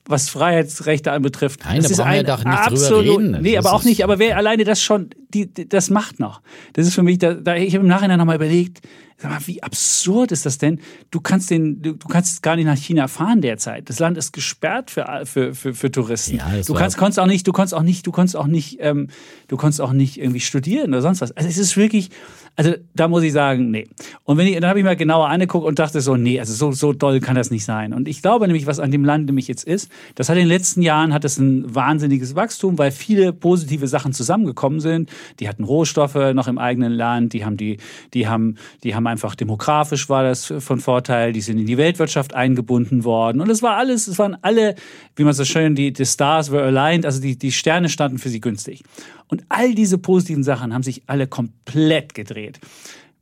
was 0.06 0.30
Freiheitsrechte 0.30 1.12
anbetrifft. 1.12 1.62
Nein, 1.64 1.78
das 1.78 1.88
da 1.88 1.92
ist 1.92 2.00
ein 2.00 2.26
wir 2.26 2.38
nicht 2.38 2.48
absolut, 2.48 3.06
drüber 3.06 3.22
reden. 3.22 3.42
Nee, 3.42 3.58
aber 3.58 3.74
auch 3.74 3.84
nicht. 3.84 4.04
Aber 4.04 4.20
wer 4.20 4.38
alleine 4.38 4.64
das 4.64 4.82
schon, 4.82 5.12
die, 5.34 5.52
das 5.54 5.90
macht 5.90 6.20
noch. 6.20 6.42
Das 6.74 6.88
ist 6.88 6.96
für 6.96 7.04
mich, 7.04 7.20
da, 7.20 7.34
da 7.34 7.56
ich 7.56 7.74
habe 7.74 7.84
im 7.84 7.90
Nachhinein 7.90 8.18
nochmal 8.18 8.36
überlegt, 8.36 8.82
Sag 9.22 9.30
mal, 9.30 9.48
wie 9.48 9.62
absurd 9.62 10.32
ist 10.32 10.48
das 10.48 10.58
denn? 10.58 10.80
Du 11.12 11.20
kannst 11.22 11.52
den, 11.52 11.80
du, 11.80 11.94
du 11.94 12.08
kannst 12.08 12.42
gar 12.42 12.56
nicht 12.56 12.66
nach 12.66 12.78
China 12.78 13.08
fahren 13.08 13.42
derzeit. 13.42 13.88
Das 13.88 14.00
Land 14.00 14.18
ist 14.18 14.34
gesperrt 14.34 14.90
für, 14.90 15.06
für, 15.26 15.54
für, 15.54 15.76
für 15.76 15.92
Touristen. 15.92 16.38
Ja, 16.38 16.50
du 16.66 16.74
kannst, 16.74 16.98
konntest 16.98 17.20
auch 17.20 17.28
nicht, 17.28 17.46
du 17.48 17.52
konntest 17.52 17.76
auch 17.76 17.84
nicht, 17.84 18.08
du 18.08 18.12
konntest 18.12 18.36
auch 18.36 18.48
nicht, 18.48 18.78
ähm, 18.80 19.10
du 19.48 19.58
konntest 19.58 19.80
auch 19.80 19.94
nicht 19.94 20.18
irgendwie 20.18 20.40
studieren 20.40 20.90
oder 20.90 21.04
sonst 21.04 21.22
was. 21.22 21.32
Also 21.34 21.48
es 21.48 21.60
ist 21.60 21.78
wirklich, 21.78 22.10
also 22.56 22.74
da 22.94 23.08
muss 23.08 23.24
ich 23.24 23.34
sagen, 23.34 23.72
nee. 23.72 23.88
Und 24.24 24.38
wenn 24.38 24.46
ich, 24.46 24.56
dann 24.60 24.70
habe 24.70 24.80
ich 24.80 24.86
mal 24.86 24.96
genauer 24.96 25.30
angeguckt 25.30 25.66
und 25.66 25.80
dachte 25.80 26.02
so, 26.02 26.16
nee, 26.16 26.40
also 26.40 26.54
so, 26.54 26.72
so 26.72 26.94
doll 26.94 27.20
kann 27.20 27.36
das 27.36 27.50
nicht 27.50 27.66
sein. 27.66 27.94
Und 27.94 28.08
ich 28.08 28.22
glaube 28.22 28.46
nämlich, 28.46 28.68
was 28.68 28.80
an 28.80 28.92
dem 28.92 29.06
Land 29.06 29.26
nämlich 29.26 29.48
jetzt 29.48 29.64
ist, 29.64 29.90
das 30.16 30.30
hat 30.30 30.36
in 30.36 30.44
den 30.44 30.50
letzten 30.50 30.82
Jahren 30.82 31.14
hat 31.14 31.24
es 31.24 31.38
ein 31.38 31.74
wahnsinniges 31.74 32.36
Wachstum, 32.36 32.78
weil 32.78 32.92
viele 32.92 33.34
positive 33.34 33.88
Sachen 33.88 34.14
zusammengekommen 34.14 34.80
sind. 34.80 35.10
Die 35.40 35.48
hatten 35.48 35.64
Rohstoffe 35.64 36.34
noch 36.34 36.48
im 36.48 36.58
eigenen 36.58 36.92
Land, 36.92 37.34
die 37.34 37.46
haben 37.46 37.58
die, 37.58 37.78
die 38.14 38.28
haben, 38.28 38.56
die 38.84 38.96
haben 38.96 39.08
einfach 39.08 39.36
demografisch 39.36 40.10
war 40.10 40.24
das 40.24 40.54
von 40.60 40.80
Vorteil, 40.80 41.34
die 41.34 41.42
sind 41.42 41.58
in 41.58 41.66
die 41.66 41.78
Weltwirtschaft 41.78 42.34
eingebunden 42.34 43.04
worden 43.04 43.42
und 43.42 43.50
es 43.50 43.64
war 43.64 43.78
alles, 43.78 44.08
es 44.08 44.20
waren 44.20 44.38
alle, 44.42 44.76
wie 45.16 45.24
man 45.24 45.34
so 45.34 45.46
schön, 45.46 45.76
die, 45.76 45.94
die 45.94 46.06
Stars 46.06 46.52
were 46.52 46.64
aligned, 46.64 47.06
also 47.06 47.22
die, 47.22 47.38
die 47.38 47.52
Sterne 47.52 47.90
standen 47.90 48.18
für 48.18 48.30
sie 48.30 48.42
günstig. 48.42 48.84
Und 49.32 49.46
all 49.50 49.74
diese 49.74 49.98
positiven 49.98 50.44
Sachen 50.44 50.74
haben 50.74 50.84
sich 50.84 51.04
alle 51.08 51.26
komplett 51.26 52.14
gedreht. 52.14 52.60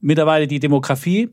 Mittlerweile 0.02 0.48
die 0.48 0.60
Demografie, 0.60 1.30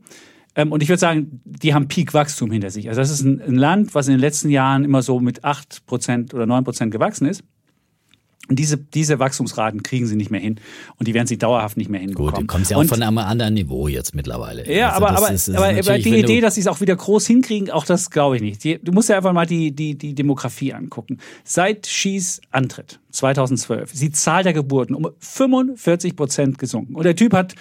ähm, 0.55 0.71
und 0.71 0.81
ich 0.81 0.89
würde 0.89 0.99
sagen, 0.99 1.41
die 1.45 1.73
haben 1.73 1.87
Peak-Wachstum 1.87 2.51
hinter 2.51 2.69
sich. 2.69 2.87
Also 2.87 3.01
das 3.01 3.09
ist 3.09 3.21
ein, 3.21 3.41
ein, 3.41 3.55
Land, 3.55 3.95
was 3.95 4.07
in 4.07 4.13
den 4.13 4.19
letzten 4.19 4.49
Jahren 4.49 4.83
immer 4.83 5.01
so 5.01 5.19
mit 5.19 5.43
8% 5.43 6.33
oder 6.33 6.45
9% 6.45 6.89
gewachsen 6.89 7.27
ist. 7.27 7.43
Und 8.49 8.57
diese, 8.57 8.77
diese 8.77 9.19
Wachstumsraten 9.19 9.83
kriegen 9.83 10.07
sie 10.07 10.15
nicht 10.15 10.31
mehr 10.31 10.39
hin. 10.39 10.59
Und 10.97 11.07
die 11.07 11.13
werden 11.13 11.27
sie 11.27 11.37
dauerhaft 11.37 11.77
nicht 11.77 11.89
mehr 11.89 11.99
hinbekommen. 11.99 12.31
Gut, 12.31 12.41
die 12.41 12.47
kommen 12.47 12.65
ja 12.69 12.77
auch 12.77 12.81
und, 12.81 12.87
von 12.87 13.01
einem 13.01 13.17
anderen 13.17 13.53
Niveau 13.53 13.87
jetzt 13.87 14.15
mittlerweile. 14.15 14.71
Ja, 14.71 14.91
also 14.91 15.05
aber, 15.05 15.17
aber, 15.17 15.31
ist, 15.31 15.49
aber, 15.49 15.67
aber 15.67 15.99
die 15.99 16.17
Idee, 16.17 16.41
dass 16.41 16.55
sie 16.55 16.61
es 16.61 16.67
auch 16.67 16.79
wieder 16.79 16.95
groß 16.95 17.27
hinkriegen, 17.27 17.69
auch 17.69 17.85
das 17.85 18.09
glaube 18.09 18.37
ich 18.37 18.41
nicht. 18.41 18.63
Die, 18.63 18.79
du 18.81 18.91
musst 18.91 19.09
ja 19.09 19.17
einfach 19.17 19.33
mal 19.33 19.45
die, 19.45 19.71
die, 19.71 19.97
die 19.97 20.15
Demografie 20.15 20.73
angucken. 20.73 21.17
Seit 21.43 21.83
Xis 21.83 22.41
Antritt 22.51 22.99
2012 23.11 23.93
ist 23.93 24.01
die 24.01 24.11
Zahl 24.11 24.43
der 24.43 24.53
Geburten 24.53 24.95
um 24.95 25.09
45 25.19 26.15
Prozent 26.15 26.57
gesunken. 26.57 26.95
Und 26.95 27.03
der 27.03 27.15
Typ 27.15 27.33
hat 27.33 27.55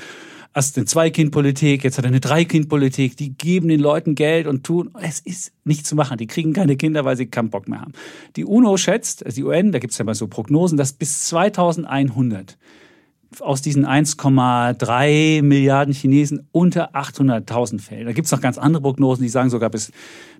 erst 0.57 0.78
eine 0.78 0.87
Zwei-Kind-Politik, 0.87 1.85
jetzt 1.85 1.99
hat 1.99 2.07
er 2.07 2.09
eine 2.09 2.20
Drei-Kind-Politik. 2.20 3.16
Die 3.19 3.37
geben 3.37 3.69
den 3.69 3.78
Leuten 3.78 4.15
Geld 4.15 4.47
und 4.47 4.65
tun. 4.65 4.91
Es 5.01 5.20
ist 5.20 5.53
nicht 5.65 5.87
zu 5.87 5.95
machen. 5.95 6.16
Die 6.16 6.27
kriegen 6.27 6.55
keine 6.55 6.77
Kinder, 6.77 7.05
weil 7.05 7.16
sie 7.16 7.27
keinen 7.27 7.51
Bock 7.51 7.69
mehr 7.69 7.83
haben. 7.83 7.93
Die 8.37 8.45
UNO 8.45 8.78
schätzt, 8.78 9.24
also 9.24 9.37
die 9.37 9.45
UN, 9.45 9.70
da 9.70 9.78
gibt 9.78 9.93
es 9.93 9.99
ja 9.99 10.05
mal 10.05 10.15
so 10.15 10.27
Prognosen, 10.27 10.78
dass 10.78 10.95
bis 10.95 11.27
2100 11.27 12.57
aus 13.41 13.61
diesen 13.61 13.85
1,3 13.85 15.43
Milliarden 15.43 15.93
Chinesen 15.93 16.49
unter 16.53 16.95
800.000 16.95 17.81
Fällen. 17.81 18.07
Da 18.07 18.12
gibt 18.12 18.24
es 18.24 18.33
noch 18.33 18.41
ganz 18.41 18.57
andere 18.57 18.83
Prognosen, 18.83 19.23
die 19.24 19.28
sagen 19.28 19.51
sogar 19.51 19.69
bis 19.69 19.93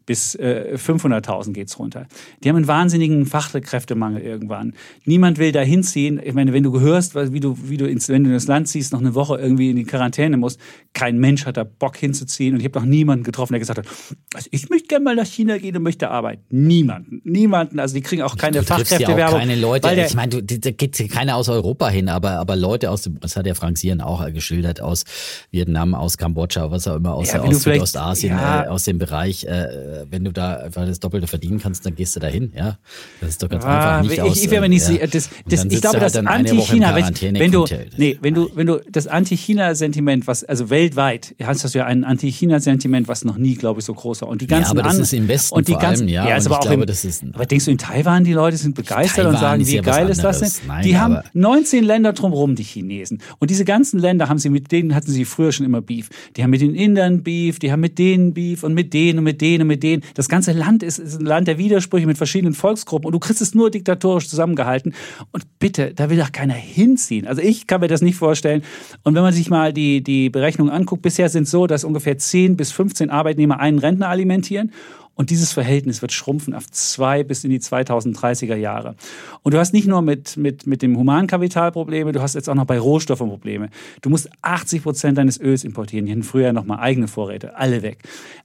bis 0.07 0.35
äh, 0.37 0.77
500.000 0.77 1.53
geht's 1.53 1.79
runter. 1.79 2.07
Die 2.43 2.49
haben 2.49 2.57
einen 2.57 2.69
wahnsinnigen 2.69 3.27
Fachkräftemangel 3.27 4.23
irgendwann. 4.23 4.73
Niemand 5.05 5.39
will 5.39 5.53
da 5.53 5.61
hinziehen. 5.61 6.21
Ich 6.23 6.33
meine, 6.33 6.53
wenn 6.53 6.63
du 6.63 6.73
gehörst, 6.73 7.15
wie 7.15 7.41
du, 7.41 7.57
wie 7.65 7.77
du 7.77 7.87
ins, 7.87 8.09
wenn 8.09 8.25
du 8.25 8.33
ins 8.33 8.47
Land 8.47 8.69
ziehst, 8.69 8.93
noch 8.93 9.01
eine 9.01 9.15
Woche 9.15 9.37
irgendwie 9.37 9.71
in 9.71 9.77
die 9.77 9.85
Quarantäne 9.85 10.37
musst, 10.37 10.61
kein 10.95 11.19
Mensch 11.19 11.45
hat 11.45 11.57
da 11.57 11.65
Bock 11.65 11.97
hinzuziehen. 11.97 12.55
Und 12.55 12.61
ich 12.61 12.67
habe 12.67 12.79
noch 12.79 12.87
niemanden 12.87 13.25
getroffen, 13.25 13.53
der 13.53 13.61
gesagt 13.61 13.81
hat, 13.81 13.87
also 14.33 14.49
ich 14.53 14.71
möchte 14.71 14.89
gerne 14.89 15.05
mal 15.05 15.17
nach 15.17 15.27
China 15.27 15.59
gehen 15.59 15.77
und 15.77 15.83
möchte 15.83 16.09
arbeiten. 16.09 16.43
Niemanden. 16.51 17.21
Niemanden. 17.25 17.81
Also 17.81 17.95
die 17.95 18.03
kriegen 18.03 18.23
auch 18.23 18.37
keine 18.37 18.63
Fachkräftewerbung. 18.63 19.41
Ja 19.41 19.47
keine 19.47 19.57
Leute. 19.57 19.93
ich 19.93 20.15
meine, 20.15 20.43
da 20.43 20.71
geht 20.71 21.11
keiner 21.11 21.37
aus 21.37 21.49
Europa 21.49 21.89
hin, 21.89 22.09
aber, 22.09 22.33
aber 22.33 22.57
Leute 22.57 22.91
aus 22.91 23.03
dem, 23.03 23.19
das 23.21 23.37
hat 23.37 23.47
der 23.47 23.55
Frank 23.55 23.79
Sieren 23.79 24.01
auch 24.01 24.25
geschildert, 24.33 24.81
aus 24.81 25.05
Vietnam, 25.51 25.95
aus 25.95 26.17
Kambodscha, 26.17 26.71
was 26.71 26.87
auch 26.89 26.97
immer, 26.97 27.15
aus, 27.15 27.33
ja, 27.33 27.41
aus 27.41 27.63
Südostasien, 27.63 28.37
ja, 28.37 28.65
äh, 28.65 28.69
aus 28.69 28.85
dem 28.85 28.99
Bereich, 28.99 29.45
äh, 29.45 29.96
wenn 30.11 30.25
du 30.25 30.33
da 30.33 30.57
einfach 30.57 30.87
das 30.87 31.01
Doppelte 31.01 31.27
verdienen 31.27 31.59
kannst, 31.59 31.87
dann 31.87 31.95
gehst 31.95 32.17
du 32.17 32.21
da 32.21 32.27
hin. 32.27 32.53
Ja, 32.57 32.79
das 33.21 33.31
ist 33.31 33.43
doch 33.43 33.49
ganz 33.49 33.65
ah, 33.65 33.99
einfach 33.99 34.03
nicht 34.03 34.13
ich, 34.13 34.23
aus. 34.23 34.37
Ich, 34.37 34.51
nicht 34.51 34.89
ja. 34.89 35.07
das, 35.07 35.31
das, 35.47 35.65
ich 35.65 35.81
glaube, 35.81 36.01
halt 36.01 36.15
das 36.15 36.27
Anti-China, 36.27 36.95
wenn, 36.95 37.39
wenn 37.39 37.53
du, 37.53 37.67
nee, 37.97 38.19
wenn 38.21 38.35
du, 38.35 38.51
wenn 38.55 38.67
du 38.67 38.81
das 38.91 39.07
Anti-China-Sentiment, 39.07 40.27
was 40.27 40.45
also 40.45 40.71
weltweit 40.71 41.35
hast 41.43 41.65
du 41.65 41.79
ja 41.79 41.87
ein 41.87 42.05
Anti-China-Sentiment, 42.05 43.09
was 43.09 43.25
noch 43.25 43.37
nie, 43.37 43.55
glaube 43.55 43.81
ich, 43.81 43.87
so 43.87 43.95
groß 43.95 44.23
war. 44.23 44.29
Und 44.29 44.43
die 44.43 44.47
ganzen 44.47 44.77
ja, 44.77 44.83
aber 44.83 44.89
das 44.89 44.99
ist 44.99 45.13
im 45.13 45.29
Westen 45.29 45.55
und 45.55 45.69
die 45.69 45.73
ganzen, 45.73 46.05
allem, 46.05 46.09
ja. 46.09 46.29
ja 46.29 46.37
ist 46.37 46.47
aber 46.47 46.59
auch 46.59 46.61
glaube, 46.63 46.83
im, 46.83 46.87
das 46.87 47.05
ist 47.05 47.25
aber 47.33 47.47
denkst 47.47 47.65
du 47.65 47.71
in 47.71 47.79
Taiwan, 47.79 48.25
die 48.25 48.33
Leute 48.33 48.57
sind 48.57 48.75
begeistert 48.75 49.25
Taiwan 49.25 49.35
und 49.35 49.41
sagen, 49.41 49.67
wie 49.67 49.79
geil 49.79 50.09
ist 50.09 50.23
das 50.23 50.41
denn? 50.41 50.51
Nein, 50.67 50.85
die 50.85 50.99
haben 50.99 51.19
19 51.33 51.85
Länder 51.85 52.13
drumherum, 52.13 52.55
die 52.55 52.63
Chinesen. 52.63 53.23
Und 53.39 53.51
diese 53.51 53.65
ganzen 53.65 53.99
Länder 53.99 54.29
haben 54.29 54.39
sie 54.39 54.51
mit 54.51 54.73
denen 54.73 54.95
hatten 54.95 55.11
sie 55.11 55.25
früher 55.25 55.53
schon 55.53 55.67
immer 55.67 55.81
Beef. 55.81 56.09
Die 56.37 56.43
haben 56.43 56.51
mit 56.51 56.61
den 56.61 56.75
Indern 56.75 57.23
Beef, 57.23 57.59
die 57.59 57.71
haben 57.71 57.81
mit 57.81 57.99
denen 57.99 58.35
Beef 58.35 58.63
und 58.63 58.75
mit 58.75 58.93
denen 58.93 59.19
und 59.19 59.25
mit 59.25 59.41
denen 59.41 59.63
und 59.63 59.69
mit 59.69 59.83
denen. 59.83 59.86
Das 60.15 60.27
das 60.27 60.31
ganze 60.31 60.51
Land 60.51 60.83
ist, 60.83 60.99
ist 60.99 61.21
ein 61.21 61.25
Land 61.25 61.47
der 61.47 61.57
Widersprüche 61.57 62.05
mit 62.05 62.19
verschiedenen 62.19 62.53
Volksgruppen 62.53 63.07
und 63.07 63.13
du 63.13 63.21
kriegst 63.21 63.41
es 63.41 63.55
nur 63.55 63.71
diktatorisch 63.71 64.29
zusammengehalten. 64.29 64.93
Und 65.31 65.45
bitte, 65.61 65.95
da 65.95 66.11
will 66.11 66.19
doch 66.19 66.33
keiner 66.33 66.55
hinziehen. 66.55 67.29
Also 67.29 67.43
ich 67.43 67.69
kann 67.69 67.81
mir 67.81 67.87
das 67.87 68.03
nicht 68.03 68.17
vorstellen. 68.17 68.65
Und 69.05 69.15
wenn 69.15 69.23
man 69.23 69.33
sich 69.33 69.51
mal 69.51 69.73
die, 69.73 70.03
die 70.03 70.29
Berechnungen 70.29 70.73
anguckt, 70.73 71.03
bisher 71.03 71.29
sind 71.29 71.45
es 71.45 71.53
so, 71.53 71.69
dass 71.69 71.85
ungefähr 71.85 72.19
10 72.19 72.57
bis 72.57 72.73
15 72.73 73.09
Arbeitnehmer 73.09 73.61
einen 73.61 73.79
Rentner 73.79 74.09
alimentieren 74.09 74.73
und 75.17 75.31
dieses 75.31 75.53
Verhältnis 75.53 76.03
wird 76.03 76.13
schrumpfen 76.13 76.55
auf 76.55 76.71
zwei 76.71 77.25
bis 77.25 77.43
in 77.43 77.51
die 77.51 77.59
2030er 77.59 78.55
Jahre. 78.55 78.97
Und 79.43 79.55
du 79.55 79.59
hast 79.59 79.73
nicht 79.73 79.89
nur 79.89 80.03
mit, 80.03 80.37
mit, 80.37 80.67
mit 80.67 80.83
dem 80.83 80.97
Humankapital 80.97 81.73
Probleme, 81.73 82.13
du 82.13 82.21
hast 82.21 82.35
jetzt 82.35 82.51
auch 82.51 82.55
noch 82.55 82.67
bei 82.67 82.79
Rohstoffen 82.79 83.29
Probleme. 83.29 83.71
Du 84.03 84.11
musst 84.11 84.29
80 84.43 84.83
Prozent 84.83 85.17
deines 85.17 85.41
Öls 85.41 85.65
importieren. 85.65 86.05
Die 86.05 86.13
hatten 86.13 86.23
früher 86.23 86.53
noch 86.53 86.67
mal 86.67 86.79
eigene 86.81 87.09
Vorräte, 87.09 87.57
alle 87.57 87.83
weg. 87.83 87.99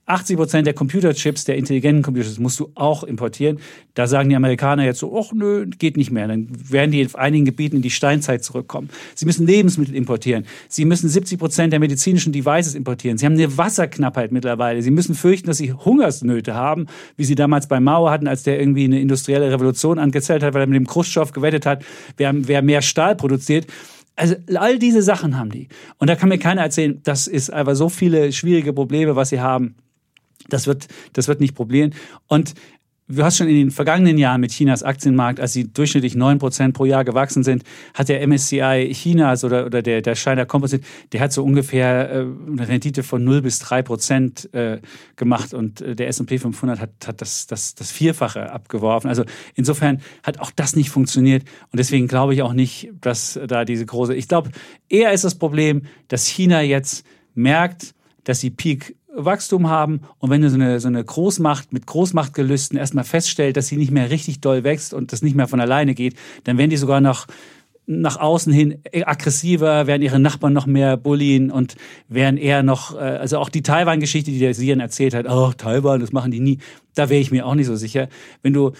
80 0.06 0.36
Prozent 0.36 0.66
der 0.66 0.72
Computerchips, 0.72 1.44
der 1.44 1.56
intelligenten 1.56 2.02
Computerchips 2.02 2.40
musst 2.40 2.58
du 2.58 2.70
auch 2.74 3.04
importieren. 3.04 3.58
Da 3.92 4.06
sagen 4.06 4.30
die 4.30 4.36
Amerikaner 4.36 4.84
jetzt 4.84 5.00
so, 5.00 5.16
ach 5.18 5.32
nö, 5.34 5.66
geht 5.66 5.98
nicht 5.98 6.10
mehr. 6.10 6.26
Dann 6.26 6.48
werden 6.70 6.90
die 6.90 7.02
in 7.02 7.14
einigen 7.14 7.44
Gebieten 7.44 7.76
in 7.76 7.82
die 7.82 7.90
Steinzeit 7.90 8.42
zurückkommen. 8.42 8.88
Sie 9.14 9.26
müssen 9.26 9.46
Lebensmittel 9.46 9.94
importieren. 9.94 10.46
Sie 10.68 10.86
müssen 10.86 11.10
70 11.10 11.38
Prozent 11.38 11.72
der 11.74 11.80
medizinischen 11.80 12.32
Devices 12.32 12.74
importieren. 12.74 13.18
Sie 13.18 13.26
haben 13.26 13.34
eine 13.34 13.58
Wasserknappheit 13.58 14.32
mittlerweile. 14.32 14.80
Sie 14.80 14.90
müssen 14.90 15.14
fürchten, 15.14 15.48
dass 15.48 15.58
sie 15.58 15.74
Hungersnöte 15.74 16.54
haben 16.54 16.61
haben, 16.62 16.86
wie 17.16 17.24
sie 17.24 17.34
damals 17.34 17.66
bei 17.66 17.80
Mao 17.80 18.08
hatten, 18.10 18.28
als 18.28 18.42
der 18.42 18.58
irgendwie 18.58 18.84
eine 18.84 19.00
industrielle 19.00 19.50
Revolution 19.50 19.98
angezählt 19.98 20.42
hat, 20.42 20.54
weil 20.54 20.62
er 20.62 20.66
mit 20.66 20.76
dem 20.76 20.86
Khrushchev 20.86 21.32
gewettet 21.32 21.66
hat, 21.66 21.84
wer, 22.16 22.32
wer 22.34 22.62
mehr 22.62 22.82
Stahl 22.82 23.16
produziert. 23.16 23.66
Also 24.14 24.36
all 24.54 24.78
diese 24.78 25.02
Sachen 25.02 25.38
haben 25.38 25.50
die. 25.50 25.68
Und 25.98 26.08
da 26.08 26.16
kann 26.16 26.28
mir 26.28 26.38
keiner 26.38 26.62
erzählen, 26.62 27.00
das 27.02 27.26
ist 27.26 27.52
einfach 27.52 27.74
so 27.74 27.88
viele 27.88 28.32
schwierige 28.32 28.72
Probleme, 28.72 29.16
was 29.16 29.30
sie 29.30 29.40
haben. 29.40 29.74
Das 30.48 30.66
wird, 30.66 30.88
das 31.12 31.28
wird 31.28 31.40
nicht 31.40 31.54
probieren. 31.54 31.94
Und 32.26 32.54
Du 33.14 33.22
hast 33.22 33.36
schon 33.36 33.48
in 33.48 33.56
den 33.56 33.70
vergangenen 33.70 34.16
Jahren 34.16 34.40
mit 34.40 34.52
Chinas 34.52 34.82
Aktienmarkt, 34.82 35.38
als 35.38 35.52
sie 35.52 35.70
durchschnittlich 35.70 36.14
9% 36.14 36.72
pro 36.72 36.86
Jahr 36.86 37.04
gewachsen 37.04 37.42
sind, 37.42 37.62
hat 37.92 38.08
der 38.08 38.26
MSCI 38.26 38.90
Chinas 38.94 39.44
oder, 39.44 39.66
oder 39.66 39.82
der, 39.82 40.00
der 40.00 40.16
China 40.16 40.46
Composite, 40.46 40.82
der 41.12 41.20
hat 41.20 41.30
so 41.30 41.44
ungefähr 41.44 42.10
äh, 42.10 42.20
eine 42.20 42.66
Rendite 42.66 43.02
von 43.02 43.22
0 43.22 43.42
bis 43.42 43.62
3% 43.62 44.54
äh, 44.54 44.80
gemacht 45.16 45.52
und 45.52 45.82
äh, 45.82 45.94
der 45.94 46.08
S&P 46.08 46.38
500 46.38 46.80
hat, 46.80 46.90
hat 47.06 47.20
das, 47.20 47.46
das, 47.46 47.74
das 47.74 47.90
Vierfache 47.90 48.50
abgeworfen. 48.50 49.10
Also 49.10 49.24
insofern 49.54 50.00
hat 50.22 50.40
auch 50.40 50.50
das 50.50 50.74
nicht 50.74 50.88
funktioniert 50.88 51.42
und 51.70 51.78
deswegen 51.78 52.08
glaube 52.08 52.32
ich 52.32 52.40
auch 52.40 52.54
nicht, 52.54 52.92
dass 53.02 53.38
da 53.46 53.66
diese 53.66 53.84
große, 53.84 54.14
ich 54.14 54.26
glaube, 54.26 54.52
eher 54.88 55.12
ist 55.12 55.24
das 55.24 55.34
Problem, 55.34 55.82
dass 56.08 56.26
China 56.26 56.62
jetzt 56.62 57.04
merkt, 57.34 57.94
dass 58.24 58.40
sie 58.40 58.50
Peak 58.50 58.96
Wachstum 59.14 59.68
haben 59.68 60.00
und 60.18 60.30
wenn 60.30 60.42
du 60.42 60.50
so 60.50 60.56
eine, 60.56 60.80
so 60.80 60.88
eine 60.88 61.04
Großmacht 61.04 61.72
mit 61.72 61.86
Großmachtgelüsten 61.86 62.78
erstmal 62.78 63.04
feststellt, 63.04 63.56
dass 63.56 63.68
sie 63.68 63.76
nicht 63.76 63.90
mehr 63.90 64.10
richtig 64.10 64.40
doll 64.40 64.64
wächst 64.64 64.94
und 64.94 65.12
das 65.12 65.22
nicht 65.22 65.36
mehr 65.36 65.48
von 65.48 65.60
alleine 65.60 65.94
geht, 65.94 66.14
dann 66.44 66.58
werden 66.58 66.70
die 66.70 66.76
sogar 66.76 67.00
noch 67.00 67.26
nach 67.86 68.16
außen 68.16 68.52
hin 68.52 68.78
aggressiver, 69.04 69.86
werden 69.86 70.02
ihre 70.02 70.20
Nachbarn 70.20 70.52
noch 70.52 70.66
mehr 70.66 70.96
bullien 70.96 71.50
und 71.50 71.74
werden 72.08 72.36
eher 72.36 72.62
noch, 72.62 72.94
äh, 72.94 73.00
also 73.00 73.38
auch 73.38 73.48
die 73.48 73.62
Taiwan-Geschichte, 73.62 74.30
die 74.30 74.38
der 74.38 74.54
Sian 74.54 74.80
erzählt 74.80 75.14
hat, 75.14 75.26
oh, 75.28 75.52
Taiwan, 75.52 76.00
das 76.00 76.12
machen 76.12 76.30
die 76.30 76.40
nie, 76.40 76.58
da 76.94 77.08
wäre 77.08 77.20
ich 77.20 77.30
mir 77.30 77.44
auch 77.44 77.54
nicht 77.54 77.66
so 77.66 77.76
sicher. 77.76 78.08
Wenn 78.42 78.52
du 78.52 78.72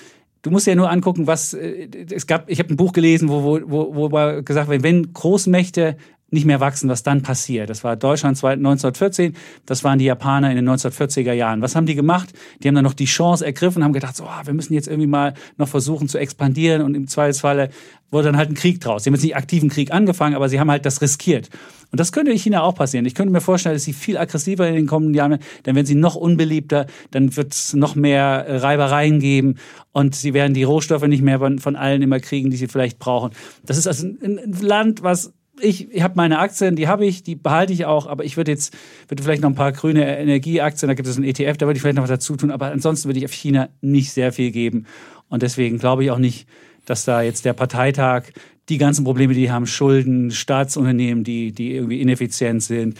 Du 0.45 0.51
musst 0.51 0.67
ja 0.67 0.75
nur 0.75 0.91
angucken, 0.91 1.29
was 1.29 1.55
äh, 1.55 1.89
es 2.11 2.27
gab. 2.27 2.51
Ich 2.51 2.59
habe 2.59 2.71
ein 2.71 2.77
Buch 2.77 2.93
gelesen, 2.93 3.29
wo, 3.29 3.45
wo, 3.45 3.61
wo, 3.95 4.11
wo 4.11 4.43
gesagt 4.43 4.69
wird, 4.69 4.83
wenn 4.83 5.13
Großmächte 5.13 5.97
nicht 6.33 6.45
mehr 6.47 6.61
wachsen, 6.61 6.89
was 6.89 7.03
dann 7.03 7.23
passiert. 7.23 7.71
Das 7.71 7.85
war 7.85 7.97
Deutschland 7.97 8.37
1914, 8.43 9.37
das 9.67 9.85
waren 9.85 9.99
die 9.99 10.07
Japaner 10.07 10.51
in 10.51 10.57
den 10.57 10.69
1940er 10.69 11.33
Jahren. 11.33 11.61
Was 11.61 11.77
haben 11.77 11.87
die 11.87 11.95
gemacht? 11.95 12.33
Die 12.63 12.69
haben 12.69 12.75
dann 12.75 12.85
noch 12.85 12.95
die 12.95 13.05
Chance 13.05 13.45
ergriffen, 13.45 13.85
haben 13.85 13.93
gedacht, 13.93 14.17
so, 14.17 14.25
oh, 14.25 14.47
wir 14.47 14.55
müssen 14.55 14.75
jetzt 14.75 14.89
irgendwie 14.89 15.07
mal 15.07 15.35
noch 15.59 15.69
versuchen 15.69 16.09
zu 16.09 16.19
expandieren 16.19 16.83
und 16.83 16.95
im 16.95 17.07
Zweifelsfalle 17.07 17.71
wurde 18.11 18.29
dann 18.29 18.37
halt 18.37 18.51
ein 18.51 18.55
Krieg 18.55 18.81
draus. 18.81 19.05
Sie 19.05 19.09
haben 19.09 19.15
jetzt 19.15 19.25
nicht 19.25 19.37
aktiven 19.37 19.69
Krieg 19.69 19.91
angefangen, 19.91 20.35
aber 20.35 20.49
sie 20.49 20.61
haben 20.61 20.71
halt 20.71 20.85
das 20.85 21.01
riskiert. 21.01 21.49
Und 21.91 21.99
das 21.99 22.13
könnte 22.13 22.31
in 22.31 22.39
China 22.39 22.63
auch 22.63 22.75
passieren. 22.75 23.05
Ich 23.07 23.15
könnte 23.15 23.33
mir 23.33 23.41
vorstellen, 23.41 23.75
dass 23.75 23.85
sie 23.85 23.93
viel 23.93 24.17
aggressiver 24.17 24.69
in 24.69 24.75
den 24.75 24.87
kommenden 24.87 25.15
Jahren, 25.15 25.39
denn 25.67 25.75
wenn 25.75 25.87
sie 25.87 25.95
noch 25.95 26.15
unbeliebter, 26.15 26.87
dann 27.11 27.37
wird 27.37 27.53
es 27.53 27.75
noch 27.75 27.95
mehr 27.95 28.63
Reibereien 28.63 29.19
geben 29.19 29.57
und 29.93 30.15
sie 30.15 30.35
werden 30.35 30.55
die 30.55 30.63
Rohstoffe 30.63 31.07
nicht 31.07 31.23
mehr 31.23 31.39
von, 31.39 31.77
allen 31.77 32.03
immer 32.03 32.21
kriegen, 32.21 32.51
die 32.51 32.57
sie 32.57 32.69
vielleicht 32.69 32.99
brauchen. 32.99 33.33
Das 33.65 33.77
ist 33.77 33.87
also 33.87 34.07
ein 34.07 34.57
Land, 34.61 35.03
was 35.03 35.33
ich, 35.61 35.91
ich 35.93 36.03
habe 36.03 36.15
meine 36.17 36.39
Aktien, 36.39 36.77
die 36.77 36.89
habe 36.89 37.05
ich, 37.05 37.23
die 37.23 37.35
behalte 37.35 37.73
ich 37.73 37.85
auch, 37.85 38.07
aber 38.07 38.25
ich 38.25 38.37
würde 38.37 38.51
jetzt, 38.51 38.75
würde 39.09 39.23
vielleicht 39.23 39.43
noch 39.43 39.51
ein 39.51 39.55
paar 39.55 39.73
grüne 39.73 40.19
Energieaktien, 40.19 40.89
da 40.89 40.95
gibt 40.95 41.09
es 41.09 41.17
einen 41.17 41.27
ETF, 41.27 41.57
da 41.59 41.67
würde 41.67 41.77
ich 41.77 41.83
vielleicht 41.83 41.97
noch 41.97 42.03
was 42.03 42.11
dazu 42.11 42.37
tun, 42.37 42.51
aber 42.51 42.67
ansonsten 42.73 43.09
würde 43.09 43.19
ich 43.19 43.25
auf 43.25 43.33
China 43.33 43.69
nicht 43.81 44.13
sehr 44.13 44.33
viel 44.33 44.51
geben. 44.51 44.87
Und 45.29 45.43
deswegen 45.43 45.79
glaube 45.79 46.05
ich 46.05 46.11
auch 46.11 46.19
nicht, 46.19 46.49
dass 46.87 47.05
da 47.05 47.23
jetzt 47.23 47.45
der 47.45 47.53
Parteitag 47.53 48.25
die 48.69 48.79
ganzen 48.79 49.05
Probleme, 49.05 49.35
die 49.35 49.51
haben, 49.51 49.67
Schulden, 49.67 50.31
Staatsunternehmen, 50.31 51.25
die, 51.25 51.53
die 51.53 51.75
irgendwie 51.75 52.01
ineffizient 52.01 52.63
sind, 52.63 52.99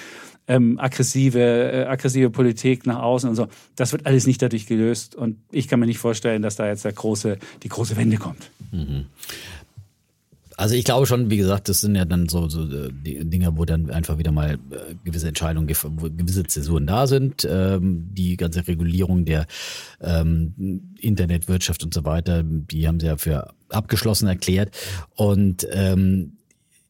ähm, 0.49 0.79
aggressive, 0.79 1.39
äh, 1.39 1.85
aggressive 1.85 2.31
Politik 2.31 2.85
nach 2.87 3.01
außen 3.01 3.29
und 3.29 3.37
so, 3.37 3.47
das 3.77 3.93
wird 3.93 4.07
alles 4.07 4.27
nicht 4.27 4.43
dadurch 4.43 4.67
gelöst. 4.67 5.15
Und 5.15 5.39
ich 5.51 5.69
kann 5.69 5.81
mir 5.81 5.87
nicht 5.87 5.99
vorstellen, 5.99 6.43
dass 6.43 6.57
da 6.57 6.67
jetzt 6.67 6.85
der 6.85 6.93
große, 6.93 7.39
die 7.63 7.69
große 7.69 7.97
Wende 7.97 8.17
kommt. 8.17 8.51
Mhm. 8.73 9.07
Also 10.57 10.75
ich 10.75 10.85
glaube 10.85 11.07
schon, 11.07 11.31
wie 11.31 11.37
gesagt, 11.37 11.69
das 11.69 11.81
sind 11.81 11.95
ja 11.95 12.05
dann 12.05 12.29
so, 12.29 12.49
so 12.49 12.67
die 12.67 13.25
Dinge, 13.25 13.57
wo 13.57 13.65
dann 13.65 13.91
einfach 13.91 14.19
wieder 14.19 14.33
mal 14.33 14.55
äh, 14.55 14.95
gewisse 15.05 15.29
Entscheidungen, 15.29 15.67
gewisse 15.67 16.45
Zäsuren 16.45 16.87
da 16.87 17.07
sind. 17.07 17.47
Ähm, 17.49 18.09
die 18.13 18.37
ganze 18.37 18.67
Regulierung 18.67 19.25
der 19.25 19.47
ähm, 20.01 20.95
Internetwirtschaft 20.99 21.85
und 21.85 21.95
so 21.95 22.05
weiter, 22.05 22.43
die 22.45 22.87
haben 22.87 23.01
sie 23.01 23.07
ja 23.07 23.17
für 23.17 23.53
abgeschlossen 23.69 24.29
erklärt. 24.29 24.71
Und 25.15 25.67
ähm, 25.73 26.33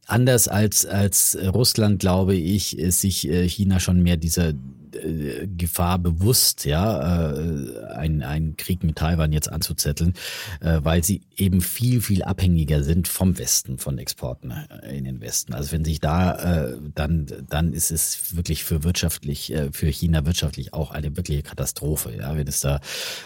anders 0.06 0.48
als, 0.48 0.84
als 0.86 1.38
Russland, 1.54 2.00
glaube 2.00 2.34
ich, 2.34 2.78
ist 2.78 3.00
sich 3.00 3.28
äh, 3.28 3.48
China 3.48 3.80
schon 3.80 4.02
mehr 4.02 4.16
dieser 4.16 4.52
äh, 4.96 5.46
Gefahr 5.46 5.98
bewusst, 5.98 6.64
ja, 6.64 7.32
äh, 7.32 7.84
einen, 7.94 8.22
einen 8.22 8.56
Krieg 8.56 8.84
mit 8.84 8.96
Taiwan 8.96 9.32
jetzt 9.32 9.50
anzuzetteln, 9.50 10.14
äh, 10.60 10.80
weil 10.82 11.04
sie 11.04 11.22
eben 11.36 11.60
viel, 11.60 12.00
viel 12.00 12.22
abhängiger 12.22 12.82
sind 12.82 13.08
vom 13.08 13.38
Westen, 13.38 13.78
von 13.78 13.98
Exporten 13.98 14.50
äh, 14.52 14.96
in 14.96 15.04
den 15.04 15.20
Westen. 15.20 15.54
Also 15.54 15.72
wenn 15.72 15.84
sich 15.84 16.00
da, 16.00 16.66
äh, 16.66 16.76
dann, 16.94 17.26
dann 17.48 17.72
ist 17.72 17.90
es 17.90 18.36
wirklich 18.36 18.64
für 18.64 18.84
wirtschaftlich, 18.84 19.52
äh, 19.52 19.70
für 19.72 19.88
China 19.88 20.26
wirtschaftlich 20.26 20.72
auch 20.72 20.90
eine 20.90 21.16
wirkliche 21.16 21.42
Katastrophe, 21.42 22.16
ja, 22.16 22.36
wenn 22.36 22.46
es 22.46 22.60
da 22.60 22.80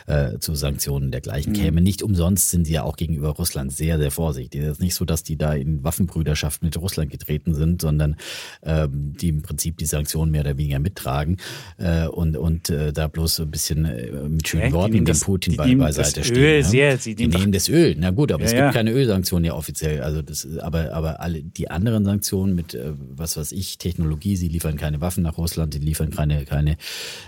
äh, 0.06 0.38
zu 0.38 0.54
Sanktionen 0.54 1.10
dergleichen 1.10 1.52
mhm. 1.52 1.56
käme. 1.56 1.80
Nicht 1.80 2.02
umsonst 2.02 2.50
sind 2.50 2.66
sie 2.66 2.74
ja 2.74 2.82
auch 2.82 2.96
gegenüber 2.96 3.30
Russland 3.30 3.72
sehr, 3.72 3.98
sehr 3.98 4.10
vorsichtig. 4.10 4.62
Es 4.62 4.72
ist 4.72 4.80
nicht 4.80 4.94
so, 4.94 5.04
dass 5.04 5.22
die 5.22 5.36
da 5.36 5.54
in 5.54 5.84
Waffenbrüderschaft 5.84 6.62
mit 6.62 6.76
Russland 6.76 7.10
getreten 7.10 7.54
sind, 7.54 7.82
sondern 7.82 8.16
ähm, 8.62 9.12
die 9.16 9.28
im 9.28 9.42
Prinzip 9.42 9.78
die 9.78 9.86
Sanktionen 9.86 10.30
mehr 10.30 10.42
oder 10.42 10.56
weniger 10.56 10.78
mittragen 10.78 11.38
äh, 11.78 12.06
und, 12.06 12.36
und 12.36 12.70
äh, 12.70 12.92
da 12.92 13.08
bloß 13.08 13.36
so 13.36 13.42
ein 13.42 13.50
bisschen 13.50 13.84
äh, 13.84 14.10
mit 14.28 14.48
schönen 14.48 14.64
ja, 14.64 14.72
Worten 14.72 14.92
dem 14.92 15.04
das, 15.04 15.20
Putin 15.20 15.56
bei, 15.56 15.74
beiseite 15.74 16.24
stehen. 16.24 16.36
Öl 16.36 16.56
ne? 16.58 16.64
sehr, 16.64 16.98
sie 16.98 17.14
die 17.14 17.28
nehmen 17.28 17.52
das 17.52 17.68
Öl. 17.68 17.94
Na 17.98 18.10
gut, 18.10 18.32
aber 18.32 18.42
ja, 18.42 18.46
es 18.46 18.52
gibt 18.52 18.64
ja. 18.64 18.72
keine 18.72 18.92
Ölsanktionen 18.92 19.44
ja 19.44 19.54
offiziell. 19.54 20.02
Also 20.02 20.22
das, 20.22 20.46
aber, 20.58 20.92
aber 20.92 21.20
alle 21.20 21.42
die 21.42 21.70
anderen 21.70 22.04
Sanktionen 22.04 22.54
mit, 22.54 22.74
äh, 22.74 22.92
was 23.10 23.36
weiß 23.36 23.52
ich, 23.52 23.78
Technologie, 23.78 24.36
sie 24.36 24.48
liefern 24.48 24.76
keine 24.76 25.00
Waffen 25.00 25.22
nach 25.22 25.38
Russland, 25.38 25.74
sie 25.74 25.80
liefern 25.80 26.10
keine, 26.10 26.44
keine 26.44 26.76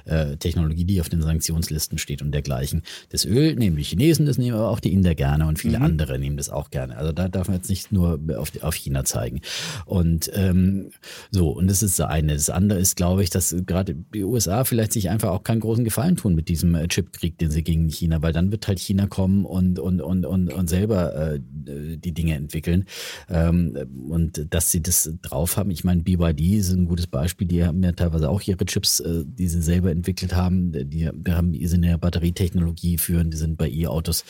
äh, 0.05 0.37
Technologie, 0.37 0.85
die 0.85 1.01
auf 1.01 1.09
den 1.09 1.23
Sanktionslisten 1.23 1.99
steht 1.99 2.23
und 2.23 2.33
dergleichen. 2.33 2.83
Das 3.11 3.25
Öl 3.25 3.55
nehmen 3.55 3.77
die 3.77 3.85
Chinesen, 3.85 4.27
das 4.27 4.39
nehmen 4.39 4.57
aber 4.57 4.71
auch 4.71 4.81
die 4.81 4.93
Inder 4.93 5.15
gerne 5.15 5.47
und 5.47 5.59
viele 5.59 5.79
mhm. 5.79 5.85
andere 5.85 6.19
nehmen 6.19 6.37
das 6.37 6.51
auch 6.51 6.71
gerne. 6.71 6.97
Also 6.97 7.13
da 7.13 7.29
darf 7.29 7.49
man 7.49 7.57
jetzt 7.57 7.69
nicht 7.69 7.93
nur 7.93 8.19
auf, 8.37 8.51
auf 8.63 8.75
China 8.75 9.05
zeigen. 9.05 9.41
Und 9.85 10.31
ähm, 10.35 10.91
so, 11.31 11.51
und 11.51 11.69
das 11.69 11.83
ist 11.83 11.99
das 11.99 12.07
eine. 12.07 12.35
Das 12.35 12.51
andere 12.51 12.79
ist, 12.79 12.97
glaube 12.97 13.23
ich, 13.23 13.31
dass 13.31 13.55
gerade 13.67 13.95
die 14.19 14.25
USA 14.25 14.65
vielleicht 14.65 14.93
sich 14.93 15.11
einfach 15.11 15.31
auch 15.31 15.43
keinen 15.43 15.61
großen 15.61 15.85
Gefallen 15.85 16.17
tun 16.17 16.35
mit 16.35 16.49
diesem 16.49 16.75
äh, 16.75 16.89
Chipkrieg, 16.89 17.39
den 17.39 17.51
sie 17.51 17.63
gegen 17.63 17.89
China, 17.89 18.21
weil 18.21 18.33
dann 18.33 18.51
wird 18.51 18.67
halt 18.67 18.79
China 18.79 19.07
kommen 19.07 19.45
und, 19.45 19.79
und, 19.79 20.01
und, 20.01 20.27
und, 20.27 20.53
und 20.53 20.69
selber 20.69 21.35
äh, 21.35 21.41
die 21.41 22.13
Dinge 22.13 22.35
entwickeln. 22.35 22.85
Ähm, 23.31 23.77
und 24.09 24.47
dass 24.51 24.71
sie 24.71 24.83
das 24.83 25.11
drauf 25.23 25.57
haben, 25.57 25.71
ich 25.71 25.85
meine, 25.85 26.03
BYD 26.03 26.59
ist 26.59 26.73
ein 26.73 26.87
gutes 26.87 27.07
Beispiel, 27.07 27.47
die 27.47 27.65
haben 27.65 27.83
ja 27.83 27.93
teilweise 27.93 28.29
auch 28.29 28.43
ihre 28.43 28.65
Chips, 28.67 29.01
äh, 29.01 29.25
die 29.25 29.49
sie 29.49 29.63
selber 29.63 29.91
entwickelt 29.91 30.35
haben. 30.35 30.73
Die, 30.73 30.85
die 30.85 31.33
haben, 31.33 31.53
die 31.53 31.67
sind 31.67 31.85
in 31.85 31.91
der 31.91 31.99
Batterietechnologie 31.99 32.99
führen, 32.99 33.31
die 33.31 33.37
sind 33.37 33.57
bei 33.57 33.71
E-Autos 33.71 34.25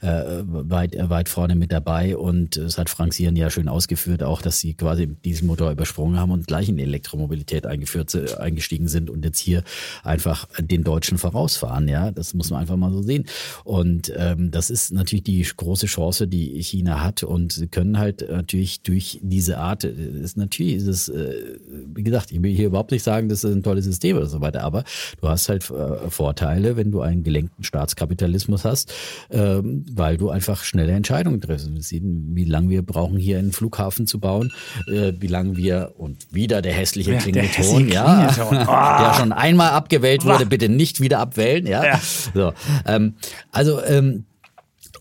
äh, 0.00 0.42
weit, 0.46 0.96
weit 0.96 1.28
vorne 1.28 1.56
mit 1.56 1.72
dabei 1.72 2.16
und 2.16 2.56
es 2.56 2.78
hat 2.78 2.88
Frank 2.88 3.12
Sieren 3.12 3.36
ja 3.36 3.50
schön 3.50 3.68
ausgeführt, 3.68 4.22
auch, 4.22 4.40
dass 4.40 4.60
sie 4.60 4.74
quasi 4.74 5.06
diesen 5.06 5.48
Motor 5.48 5.72
übersprungen 5.72 6.18
haben 6.18 6.30
und 6.30 6.46
gleich 6.46 6.68
in 6.68 6.78
Elektromobilität 6.78 7.66
eingeführt, 7.66 8.14
eingestiegen 8.38 8.86
sind 8.86 9.10
und 9.10 9.24
jetzt 9.32 9.38
hier 9.40 9.64
einfach 10.04 10.46
den 10.58 10.84
Deutschen 10.84 11.18
vorausfahren. 11.18 11.88
Ja, 11.88 12.10
das 12.10 12.34
muss 12.34 12.50
man 12.50 12.60
einfach 12.60 12.76
mal 12.76 12.92
so 12.92 13.02
sehen. 13.02 13.24
Und 13.64 14.12
ähm, 14.16 14.50
das 14.50 14.70
ist 14.70 14.92
natürlich 14.92 15.24
die 15.24 15.42
große 15.42 15.86
Chance, 15.86 16.28
die 16.28 16.62
China 16.62 17.02
hat. 17.02 17.22
Und 17.22 17.52
sie 17.52 17.68
können 17.68 17.98
halt 17.98 18.28
natürlich 18.30 18.82
durch 18.82 19.18
diese 19.22 19.58
Art, 19.58 19.84
ist 19.84 20.36
natürlich 20.36 20.74
ist 20.74 20.86
es, 20.86 21.08
äh, 21.08 21.58
wie 21.94 22.02
gesagt, 22.02 22.30
ich 22.30 22.42
will 22.42 22.54
hier 22.54 22.66
überhaupt 22.66 22.90
nicht 22.92 23.02
sagen, 23.02 23.28
das 23.28 23.44
ist 23.44 23.52
ein 23.52 23.62
tolles 23.62 23.84
System 23.84 24.16
oder 24.16 24.26
so 24.26 24.40
weiter, 24.40 24.62
aber 24.62 24.84
du 25.20 25.28
hast 25.28 25.48
halt 25.48 25.68
äh, 25.70 26.10
Vorteile, 26.10 26.76
wenn 26.76 26.90
du 26.90 27.00
einen 27.00 27.22
gelenkten 27.22 27.64
Staatskapitalismus 27.64 28.64
hast, 28.64 28.92
ähm, 29.30 29.84
weil 29.92 30.18
du 30.18 30.30
einfach 30.30 30.64
schnelle 30.64 30.92
Entscheidungen 30.92 31.40
triffst. 31.40 31.72
Wir 31.72 31.82
sehen, 31.82 32.30
wie 32.34 32.44
lange 32.44 32.68
wir 32.68 32.82
brauchen, 32.82 33.16
hier 33.16 33.38
einen 33.38 33.52
Flughafen 33.52 34.06
zu 34.06 34.20
bauen, 34.20 34.52
äh, 34.88 35.12
wie 35.18 35.26
lange 35.26 35.56
wir 35.56 35.94
und 35.96 36.32
wieder 36.32 36.60
der 36.62 36.72
hässliche 36.72 37.12
ja, 37.12 37.18
Klingelton, 37.18 37.88
ja, 37.88 38.26
der 38.50 39.14
schon 39.22 39.32
einmal 39.32 39.70
abgewählt 39.70 40.24
wurde, 40.24 40.46
bitte 40.46 40.68
nicht 40.68 41.00
wieder 41.00 41.18
abwählen. 41.20 41.66
Ja. 41.66 41.84
ja. 41.84 42.00
So, 42.34 42.52
ähm, 42.86 43.14
also 43.50 43.82
ähm, 43.84 44.24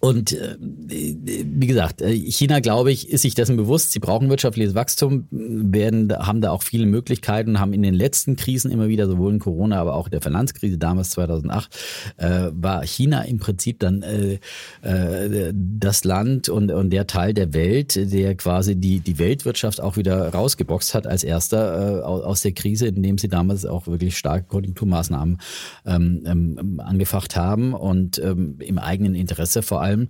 und 0.02 0.34
äh, 0.34 0.58
wie 0.60 1.68
gesagt, 1.68 2.02
äh, 2.02 2.12
China, 2.12 2.60
glaube 2.60 2.92
ich, 2.92 3.10
ist 3.10 3.22
sich 3.22 3.36
dessen 3.36 3.56
bewusst. 3.56 3.92
Sie 3.92 4.00
brauchen 4.00 4.32
wirtschaftliches 4.32 4.74
Wachstum, 4.74 5.28
werden, 5.30 6.12
haben 6.12 6.42
da 6.42 6.50
auch 6.50 6.64
viele 6.64 6.88
Möglichkeiten, 6.88 7.60
haben 7.60 7.72
in 7.72 7.84
den 7.84 7.94
letzten 7.94 8.36
Krisen 8.36 8.72
immer 8.72 8.88
wieder, 8.88 9.06
sowohl 9.06 9.34
in 9.34 9.38
Corona, 9.38 9.80
aber 9.80 9.94
auch 9.94 10.10
der 10.10 10.22
Finanzkrise 10.22 10.80
damals 10.80 11.12
2008, 11.12 11.78
äh, 12.18 12.48
war 12.52 12.84
China 12.84 13.22
im 13.22 13.38
Prinzip 13.38 13.80
dann 13.80 14.02
äh, 14.02 14.40
äh, 14.82 15.54
das 15.54 16.04
Land 16.04 16.50
und, 16.50 16.72
und 16.72 16.90
der 16.90 17.06
Teil 17.06 17.36
der 17.36 17.54
Welt, 17.54 17.96
der 18.12 18.34
quasi 18.34 18.76
die, 18.76 19.02
die 19.02 19.20
Weltwirtschaft 19.20 19.80
auch 19.80 19.98
wieder 19.98 20.30
rausgeboxt 20.30 20.96
hat 20.96 21.06
als 21.06 21.24
erster 21.24 22.00
äh, 22.00 22.02
aus 22.02 22.42
der 22.42 22.54
Krise, 22.54 22.88
indem 22.88 23.20
sie 23.20 23.28
damals 23.28 23.68
auch 23.68 23.86
wirklich 23.86 24.18
starke 24.18 24.48
Konjunkturmaßnahmen 24.48 25.38
ähm, 25.86 26.24
ähm, 26.26 26.80
angefacht 26.84 27.36
haben 27.36 27.76
und 27.76 28.18
ähm, 28.18 28.56
im 28.58 28.80
eigenen 28.80 29.14
Interesse 29.14 29.62
vor 29.62 29.84
allem 29.84 29.91
allem. 29.92 30.08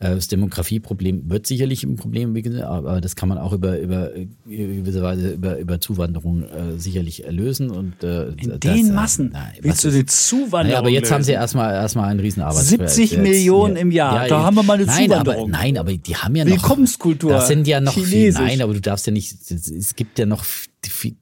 Äh, 0.00 0.14
das 0.14 0.28
Demografieproblem 0.28 1.28
wird 1.30 1.46
sicherlich 1.46 1.84
ein 1.84 1.96
Problem, 1.96 2.36
aber 2.62 3.00
das 3.00 3.16
kann 3.16 3.28
man 3.28 3.38
auch 3.38 3.52
über, 3.52 3.78
über 3.78 4.10
gewisse 4.46 5.02
Weise 5.02 5.32
über, 5.32 5.58
über 5.58 5.80
Zuwanderung 5.80 6.44
äh, 6.44 6.78
sicherlich 6.78 7.24
lösen. 7.28 7.70
Und, 7.70 8.02
äh, 8.02 8.28
In 8.28 8.60
den 8.60 8.90
äh, 8.90 8.92
Massen 8.92 9.30
na, 9.32 9.48
willst 9.60 9.84
du 9.84 9.90
die 9.90 10.06
Zuwanderung 10.06 10.62
naja, 10.64 10.78
aber 10.78 10.88
jetzt 10.88 11.04
lösen? 11.04 11.14
haben 11.14 11.22
sie 11.24 11.32
erstmal 11.32 11.74
erstmal 11.74 12.10
einen 12.10 12.20
riesen 12.20 12.44
70 12.50 13.18
Millionen 13.18 13.76
im 13.76 13.90
Jahr, 13.90 14.22
ja, 14.22 14.28
da 14.28 14.42
haben 14.44 14.56
wir 14.56 14.62
mal 14.62 14.74
eine 14.74 14.86
nein, 14.86 15.10
Zuwanderung. 15.10 15.42
Aber, 15.42 15.50
nein, 15.50 15.78
aber 15.78 15.92
die 15.92 16.16
haben 16.16 16.36
ja 16.36 16.44
noch... 16.44 16.52
Willkommenskultur, 16.52 17.32
Das 17.32 17.48
sind 17.48 17.66
ja 17.66 17.80
noch 17.80 17.94
viel, 17.94 18.32
nein, 18.32 18.60
aber 18.60 18.74
du 18.74 18.80
darfst 18.80 19.06
ja 19.06 19.12
nicht, 19.12 19.34
es 19.50 19.94
gibt 19.96 20.18
ja 20.18 20.26
noch 20.26 20.44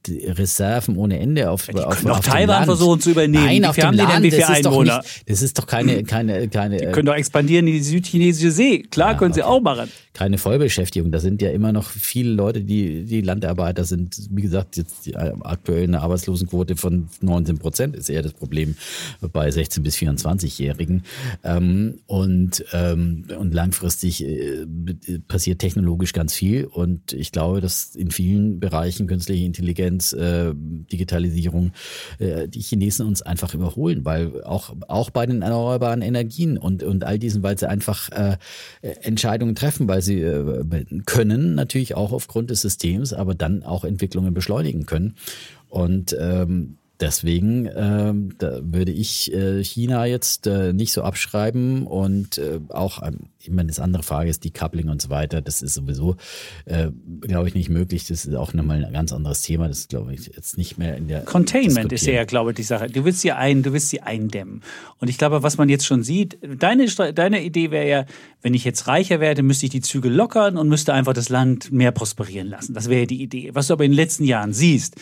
Reserven 0.07 0.97
ohne 0.97 1.19
Ende 1.19 1.49
auf, 1.49 1.67
die 1.67 1.75
auf, 1.75 2.05
auf 2.05 2.19
Taiwan 2.21 2.65
versuchen 2.65 2.99
zu 2.99 3.11
übernehmen. 3.11 3.45
Nein, 3.45 3.65
auf 3.65 3.75
dem 3.75 3.93
Land, 3.93 4.23
wie 4.23 4.29
das 4.29 4.49
Einwohner? 4.49 4.99
Ist 4.99 5.03
nicht, 5.05 5.29
das 5.29 5.41
ist 5.41 5.57
doch 5.57 5.67
keine, 5.67 6.03
keine, 6.03 6.47
keine. 6.47 6.77
Die 6.77 6.85
können 6.85 7.05
doch 7.05 7.15
expandieren 7.15 7.67
in 7.67 7.73
die 7.73 7.81
südchinesische 7.81 8.51
See. 8.51 8.83
Klar 8.83 9.11
ja, 9.11 9.17
können 9.17 9.33
sie 9.33 9.43
okay. 9.43 9.49
auch 9.49 9.61
machen. 9.61 9.89
Keine 10.13 10.37
Vollbeschäftigung. 10.37 11.11
Da 11.11 11.19
sind 11.19 11.41
ja 11.41 11.49
immer 11.49 11.71
noch 11.71 11.89
viele 11.89 12.31
Leute, 12.31 12.61
die, 12.61 13.03
die 13.03 13.21
Landarbeiter 13.21 13.83
sind. 13.83 14.15
Wie 14.29 14.43
gesagt, 14.43 14.77
jetzt 14.77 15.07
die, 15.07 15.13
äh, 15.13 15.33
aktuell 15.41 15.83
eine 15.83 16.01
Arbeitslosenquote 16.01 16.75
von 16.75 17.09
19 17.21 17.57
Prozent 17.57 17.95
ist 17.95 18.09
eher 18.09 18.21
das 18.21 18.33
Problem 18.33 18.75
bei 19.21 19.49
16 19.49 19.81
bis 19.81 19.95
24-Jährigen. 19.95 21.03
Ähm, 21.43 21.99
und, 22.05 22.63
ähm, 22.73 23.25
und 23.39 23.53
langfristig 23.53 24.23
äh, 24.23 24.65
passiert 25.27 25.59
technologisch 25.59 26.13
ganz 26.13 26.35
viel. 26.35 26.65
Und 26.65 27.13
ich 27.13 27.31
glaube, 27.31 27.59
dass 27.59 27.95
in 27.95 28.11
vielen 28.11 28.59
Bereichen 28.59 29.07
künstliche 29.07 29.43
Intelligenz, 29.53 30.13
äh, 30.13 30.51
Digitalisierung, 30.55 31.71
äh, 32.17 32.47
die 32.47 32.61
Chinesen 32.61 33.05
uns 33.05 33.21
einfach 33.21 33.53
überholen, 33.53 34.03
weil 34.03 34.43
auch, 34.43 34.75
auch 34.87 35.11
bei 35.11 35.27
den 35.27 35.43
erneuerbaren 35.43 36.01
Energien 36.01 36.57
und, 36.57 36.81
und 36.81 37.03
all 37.03 37.19
diesen, 37.19 37.43
weil 37.43 37.57
sie 37.57 37.69
einfach 37.69 38.09
äh, 38.11 38.37
Entscheidungen 38.81 39.53
treffen, 39.53 39.87
weil 39.87 40.01
sie 40.01 40.21
äh, 40.21 40.85
können, 41.05 41.53
natürlich 41.53 41.93
auch 41.95 42.11
aufgrund 42.11 42.49
des 42.49 42.61
Systems, 42.61 43.13
aber 43.13 43.35
dann 43.35 43.61
auch 43.63 43.83
Entwicklungen 43.83 44.33
beschleunigen 44.33 44.87
können. 44.87 45.13
Und 45.69 46.15
ähm, 46.19 46.77
deswegen 47.03 47.65
äh, 47.67 48.13
würde 48.61 48.91
ich 48.91 49.33
äh, 49.33 49.63
China 49.63 50.05
jetzt 50.05 50.47
äh, 50.47 50.71
nicht 50.71 50.93
so 50.93 51.01
abschreiben 51.01 51.85
und 51.85 52.37
äh, 52.37 52.59
auch, 52.69 53.03
ähm, 53.03 53.27
ich 53.39 53.49
meine, 53.49 53.67
das 53.67 53.79
andere 53.79 54.03
Frage 54.03 54.29
ist 54.29 54.45
die 54.45 54.51
Coupling 54.51 54.87
und 54.87 55.01
so 55.01 55.09
weiter. 55.09 55.41
Das 55.41 55.61
ist 55.61 55.73
sowieso, 55.73 56.15
äh, 56.65 56.87
glaube 57.21 57.49
ich, 57.49 57.55
nicht 57.55 57.69
möglich. 57.69 58.07
Das 58.07 58.25
ist 58.25 58.33
auch 58.35 58.53
nochmal 58.53 58.85
ein 58.85 58.93
ganz 58.93 59.11
anderes 59.11 59.41
Thema. 59.41 59.67
Das 59.67 59.89
glaube 59.89 60.13
ich 60.13 60.27
jetzt 60.27 60.57
nicht 60.57 60.77
mehr 60.77 60.95
in 60.95 61.09
der 61.09 61.25
Containment 61.25 61.91
ist 61.91 62.05
ja, 62.05 62.23
glaube 62.23 62.51
ich, 62.51 62.55
die 62.55 62.63
Sache. 62.63 62.87
Du 62.87 63.03
willst 63.03 63.19
sie 63.19 63.33
ein, 63.33 63.63
du 63.63 63.73
willst 63.73 63.89
sie 63.89 64.01
eindämmen. 64.01 64.61
Und 64.99 65.09
ich 65.09 65.17
glaube, 65.17 65.43
was 65.43 65.57
man 65.57 65.67
jetzt 65.67 65.85
schon 65.85 66.03
sieht, 66.03 66.37
deine, 66.41 66.85
deine 66.85 67.43
Idee 67.43 67.71
wäre 67.71 67.87
ja, 67.87 68.05
wenn 68.41 68.53
ich 68.53 68.63
jetzt 68.63 68.87
reicher 68.87 69.19
werde, 69.19 69.43
müsste 69.43 69.65
ich 69.65 69.71
die 69.71 69.81
Züge 69.81 70.07
lockern 70.07 70.57
und 70.57 70.69
müsste 70.69 70.93
einfach 70.93 71.13
das 71.13 71.27
Land 71.27 71.71
mehr 71.71 71.91
prosperieren 71.91 72.47
lassen. 72.47 72.73
Das 72.73 72.87
wäre 72.87 73.01
ja 73.01 73.05
die 73.07 73.21
Idee. 73.21 73.49
Was 73.53 73.67
du 73.67 73.73
aber 73.73 73.83
in 73.83 73.91
den 73.91 73.97
letzten 73.97 74.23
Jahren 74.23 74.53
siehst, 74.53 74.95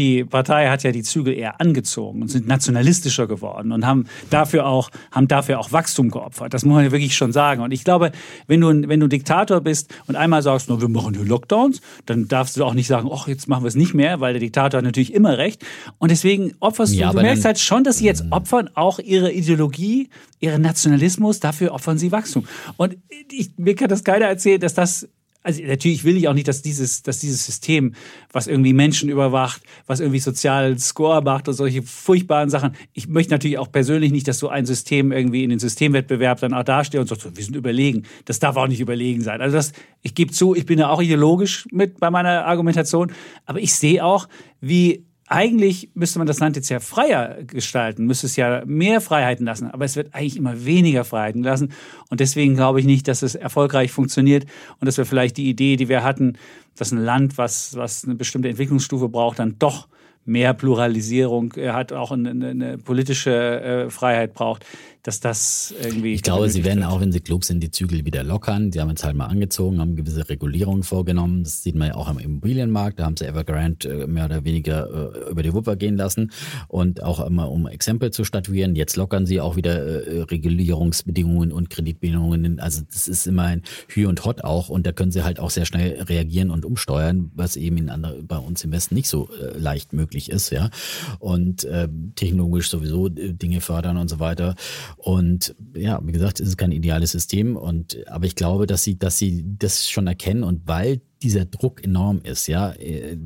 die 0.00 0.24
Partei 0.24 0.68
hat 0.68 0.82
ja 0.82 0.92
die 0.92 1.02
Zügel 1.02 1.34
eher 1.34 1.60
angezogen 1.60 2.22
und 2.22 2.28
sind 2.28 2.48
nationalistischer 2.48 3.26
geworden 3.26 3.70
und 3.70 3.86
haben 3.86 4.06
dafür 4.30 4.66
auch, 4.66 4.90
haben 5.12 5.28
dafür 5.28 5.60
auch 5.60 5.72
Wachstum 5.72 6.10
geopfert. 6.10 6.54
Das 6.54 6.64
muss 6.64 6.74
man 6.74 6.84
ja 6.84 6.90
wirklich 6.90 7.14
schon 7.14 7.32
sagen. 7.32 7.62
Und 7.62 7.70
ich 7.70 7.84
glaube, 7.84 8.10
wenn 8.46 8.62
du, 8.62 8.88
wenn 8.88 8.98
du 8.98 9.08
Diktator 9.08 9.60
bist 9.60 9.94
und 10.06 10.16
einmal 10.16 10.42
sagst, 10.42 10.70
no, 10.70 10.80
wir 10.80 10.88
machen 10.88 11.14
hier 11.14 11.24
Lockdowns, 11.24 11.82
dann 12.06 12.28
darfst 12.28 12.56
du 12.56 12.64
auch 12.64 12.72
nicht 12.72 12.86
sagen, 12.86 13.10
ach, 13.12 13.28
jetzt 13.28 13.46
machen 13.46 13.62
wir 13.62 13.68
es 13.68 13.74
nicht 13.74 13.92
mehr, 13.92 14.20
weil 14.20 14.32
der 14.32 14.40
Diktator 14.40 14.78
hat 14.78 14.84
natürlich 14.84 15.12
immer 15.12 15.36
recht. 15.36 15.64
Und 15.98 16.10
deswegen 16.10 16.54
opferst 16.60 16.94
ja, 16.94 17.10
du, 17.10 17.18
du 17.18 17.22
merkst 17.22 17.44
halt 17.44 17.58
schon, 17.58 17.84
dass 17.84 17.98
sie 17.98 18.06
jetzt 18.06 18.24
mhm. 18.24 18.32
opfern 18.32 18.70
auch 18.74 18.98
ihre 18.98 19.30
Ideologie, 19.30 20.08
ihren 20.40 20.62
Nationalismus, 20.62 21.40
dafür 21.40 21.72
opfern 21.72 21.98
sie 21.98 22.10
Wachstum. 22.10 22.46
Und 22.78 22.96
ich, 23.30 23.50
mir 23.58 23.74
kann 23.74 23.88
das 23.88 24.02
keiner 24.02 24.26
erzählen, 24.26 24.60
dass 24.60 24.72
das 24.72 25.08
also 25.42 25.62
natürlich 25.62 26.04
will 26.04 26.16
ich 26.16 26.28
auch 26.28 26.34
nicht, 26.34 26.48
dass 26.48 26.60
dieses, 26.60 27.02
dass 27.02 27.18
dieses 27.18 27.46
System, 27.46 27.94
was 28.30 28.46
irgendwie 28.46 28.74
Menschen 28.74 29.08
überwacht, 29.08 29.62
was 29.86 30.00
irgendwie 30.00 30.18
sozialen 30.18 30.78
Score 30.78 31.22
macht 31.22 31.48
und 31.48 31.54
solche 31.54 31.82
furchtbaren 31.82 32.50
Sachen. 32.50 32.74
Ich 32.92 33.08
möchte 33.08 33.32
natürlich 33.32 33.56
auch 33.56 33.72
persönlich 33.72 34.12
nicht, 34.12 34.28
dass 34.28 34.38
so 34.38 34.48
ein 34.48 34.66
System 34.66 35.12
irgendwie 35.12 35.42
in 35.42 35.50
den 35.50 35.58
Systemwettbewerb 35.58 36.40
dann 36.40 36.52
auch 36.52 36.64
dasteht 36.64 37.00
und 37.00 37.08
sagt, 37.08 37.24
wir 37.36 37.44
sind 37.44 37.56
überlegen. 37.56 38.02
Das 38.26 38.38
darf 38.38 38.56
auch 38.56 38.68
nicht 38.68 38.80
überlegen 38.80 39.22
sein. 39.22 39.40
Also 39.40 39.56
das, 39.56 39.72
ich 40.02 40.14
gebe 40.14 40.30
zu, 40.30 40.54
ich 40.54 40.66
bin 40.66 40.78
ja 40.78 40.90
auch 40.90 41.00
ideologisch 41.00 41.66
mit 41.72 42.00
bei 42.00 42.10
meiner 42.10 42.44
Argumentation, 42.44 43.12
aber 43.46 43.60
ich 43.60 43.74
sehe 43.74 44.04
auch, 44.04 44.28
wie 44.60 45.06
eigentlich 45.32 45.90
müsste 45.94 46.18
man 46.18 46.26
das 46.26 46.40
Land 46.40 46.56
jetzt 46.56 46.68
ja 46.70 46.80
freier 46.80 47.44
gestalten, 47.44 48.04
müsste 48.04 48.26
es 48.26 48.34
ja 48.34 48.64
mehr 48.66 49.00
Freiheiten 49.00 49.46
lassen, 49.46 49.70
aber 49.70 49.84
es 49.84 49.94
wird 49.94 50.12
eigentlich 50.12 50.36
immer 50.36 50.64
weniger 50.64 51.04
Freiheiten 51.04 51.44
lassen. 51.44 51.72
Und 52.08 52.18
deswegen 52.18 52.56
glaube 52.56 52.80
ich 52.80 52.86
nicht, 52.86 53.06
dass 53.06 53.22
es 53.22 53.36
erfolgreich 53.36 53.92
funktioniert 53.92 54.44
und 54.80 54.86
dass 54.86 54.98
wir 54.98 55.06
vielleicht 55.06 55.36
die 55.36 55.48
Idee, 55.48 55.76
die 55.76 55.88
wir 55.88 56.02
hatten, 56.02 56.36
dass 56.76 56.90
ein 56.90 56.98
Land, 56.98 57.38
was, 57.38 57.76
was 57.76 58.04
eine 58.04 58.16
bestimmte 58.16 58.48
Entwicklungsstufe 58.48 59.08
braucht, 59.08 59.38
dann 59.38 59.54
doch 59.60 59.86
mehr 60.24 60.52
Pluralisierung 60.52 61.52
hat, 61.56 61.92
auch 61.92 62.10
eine, 62.10 62.30
eine 62.30 62.78
politische 62.78 63.30
äh, 63.32 63.90
Freiheit 63.90 64.34
braucht, 64.34 64.66
dass 65.02 65.20
das 65.20 65.74
irgendwie. 65.82 66.14
Ich 66.14 66.22
glaube, 66.22 66.48
sie 66.50 66.64
werden 66.64 66.84
auch, 66.84 67.00
wenn 67.00 67.12
sie 67.12 67.20
klug 67.20 67.44
sind, 67.44 67.60
die 67.62 67.70
Zügel 67.70 68.04
wieder 68.04 68.22
lockern. 68.22 68.70
Die 68.70 68.80
haben 68.80 68.90
jetzt 68.90 69.04
halt 69.04 69.16
mal 69.16 69.26
angezogen, 69.26 69.80
haben 69.80 69.96
gewisse 69.96 70.28
Regulierungen 70.28 70.82
vorgenommen. 70.82 71.42
Das 71.44 71.62
sieht 71.62 71.74
man 71.74 71.88
ja 71.88 71.94
auch 71.94 72.08
am 72.08 72.18
Immobilienmarkt. 72.18 72.98
Da 72.98 73.04
haben 73.04 73.16
sie 73.16 73.26
Evergrande 73.26 73.88
äh, 73.88 74.06
mehr 74.06 74.26
oder 74.26 74.44
weniger 74.44 75.14
äh, 75.14 75.30
über 75.30 75.42
die 75.42 75.54
Wupper 75.54 75.76
gehen 75.76 75.96
lassen. 75.96 76.32
Und 76.68 77.02
auch 77.02 77.24
immer, 77.24 77.50
um 77.50 77.66
Exempel 77.66 78.10
zu 78.10 78.24
statuieren. 78.24 78.76
Jetzt 78.76 78.96
lockern 78.96 79.24
sie 79.24 79.40
auch 79.40 79.56
wieder 79.56 79.80
äh, 79.80 80.22
Regulierungsbedingungen 80.22 81.52
und 81.52 81.70
Kreditbedingungen. 81.70 82.60
Also 82.60 82.82
das 82.90 83.08
ist 83.08 83.26
immer 83.26 83.44
ein 83.44 83.62
Hü 83.88 84.06
und 84.06 84.24
Hot 84.26 84.44
auch. 84.44 84.68
Und 84.68 84.86
da 84.86 84.92
können 84.92 85.12
sie 85.12 85.24
halt 85.24 85.40
auch 85.40 85.50
sehr 85.50 85.64
schnell 85.64 86.02
reagieren 86.02 86.50
und 86.50 86.66
umsteuern, 86.66 87.30
was 87.34 87.56
eben 87.56 87.78
in 87.78 87.88
andere, 87.88 88.22
bei 88.22 88.38
uns 88.38 88.64
im 88.64 88.72
Westen 88.72 88.94
nicht 88.94 89.08
so 89.08 89.30
leicht 89.56 89.94
möglich 89.94 90.30
ist. 90.30 90.50
Ja. 90.50 90.70
Und 91.18 91.64
äh, 91.64 91.88
technologisch 92.16 92.68
sowieso 92.68 93.08
Dinge 93.08 93.60
fördern 93.62 93.96
und 93.96 94.08
so 94.08 94.20
weiter. 94.20 94.56
Und 94.96 95.54
ja, 95.74 96.00
wie 96.04 96.12
gesagt, 96.12 96.40
es 96.40 96.48
ist 96.48 96.56
kein 96.56 96.72
ideales 96.72 97.12
System. 97.12 97.56
Und 97.56 98.06
aber 98.08 98.26
ich 98.26 98.34
glaube, 98.34 98.66
dass 98.66 98.84
sie, 98.84 98.98
dass 98.98 99.18
sie 99.18 99.44
das 99.58 99.88
schon 99.88 100.06
erkennen 100.06 100.42
und 100.44 100.66
weil 100.66 101.00
dieser 101.22 101.44
Druck 101.44 101.84
enorm 101.84 102.20
ist, 102.22 102.46
ja, 102.46 102.72
äh, 102.72 103.16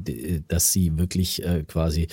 dass 0.48 0.72
sie 0.72 0.98
wirklich 0.98 1.44
äh, 1.44 1.62
quasi 1.66 2.08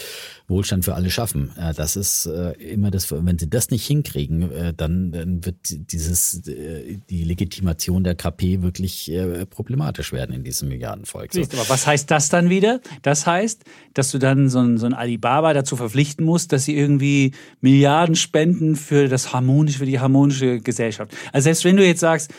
Wohlstand 0.47 0.85
für 0.85 0.95
alle 0.95 1.09
schaffen. 1.09 1.51
Das 1.75 1.95
ist 1.95 2.25
äh, 2.25 2.51
immer 2.51 2.91
das, 2.91 3.11
wenn 3.11 3.39
sie 3.39 3.49
das 3.49 3.71
nicht 3.71 3.85
hinkriegen, 3.85 4.49
dann, 4.75 5.43
wird 5.43 5.55
dieses, 5.91 6.41
die 6.41 7.23
Legitimation 7.23 8.03
der 8.03 8.15
KP 8.15 8.61
wirklich 8.61 9.11
problematisch 9.49 10.11
werden 10.11 10.35
in 10.35 10.43
diesem 10.43 10.69
Milliardenvolk. 10.69 11.33
So. 11.33 11.41
Aber 11.41 11.69
was 11.69 11.87
heißt 11.87 12.11
das 12.11 12.29
dann 12.29 12.49
wieder? 12.49 12.81
Das 13.01 13.25
heißt, 13.25 13.63
dass 13.93 14.11
du 14.11 14.17
dann 14.17 14.49
so 14.49 14.59
ein, 14.59 14.77
so 14.77 14.85
ein 14.85 14.93
Alibaba 14.93 15.53
dazu 15.53 15.75
verpflichten 15.75 16.25
musst, 16.25 16.51
dass 16.51 16.65
sie 16.65 16.75
irgendwie 16.75 17.31
Milliarden 17.61 18.15
spenden 18.15 18.75
für 18.75 19.07
das 19.07 19.33
harmonische, 19.33 19.79
für 19.79 19.85
die 19.85 19.99
harmonische 19.99 20.59
Gesellschaft. 20.59 21.13
Also 21.31 21.45
selbst 21.45 21.63
wenn 21.63 21.77
du 21.77 21.85
jetzt 21.85 22.01
sagst, 22.01 22.31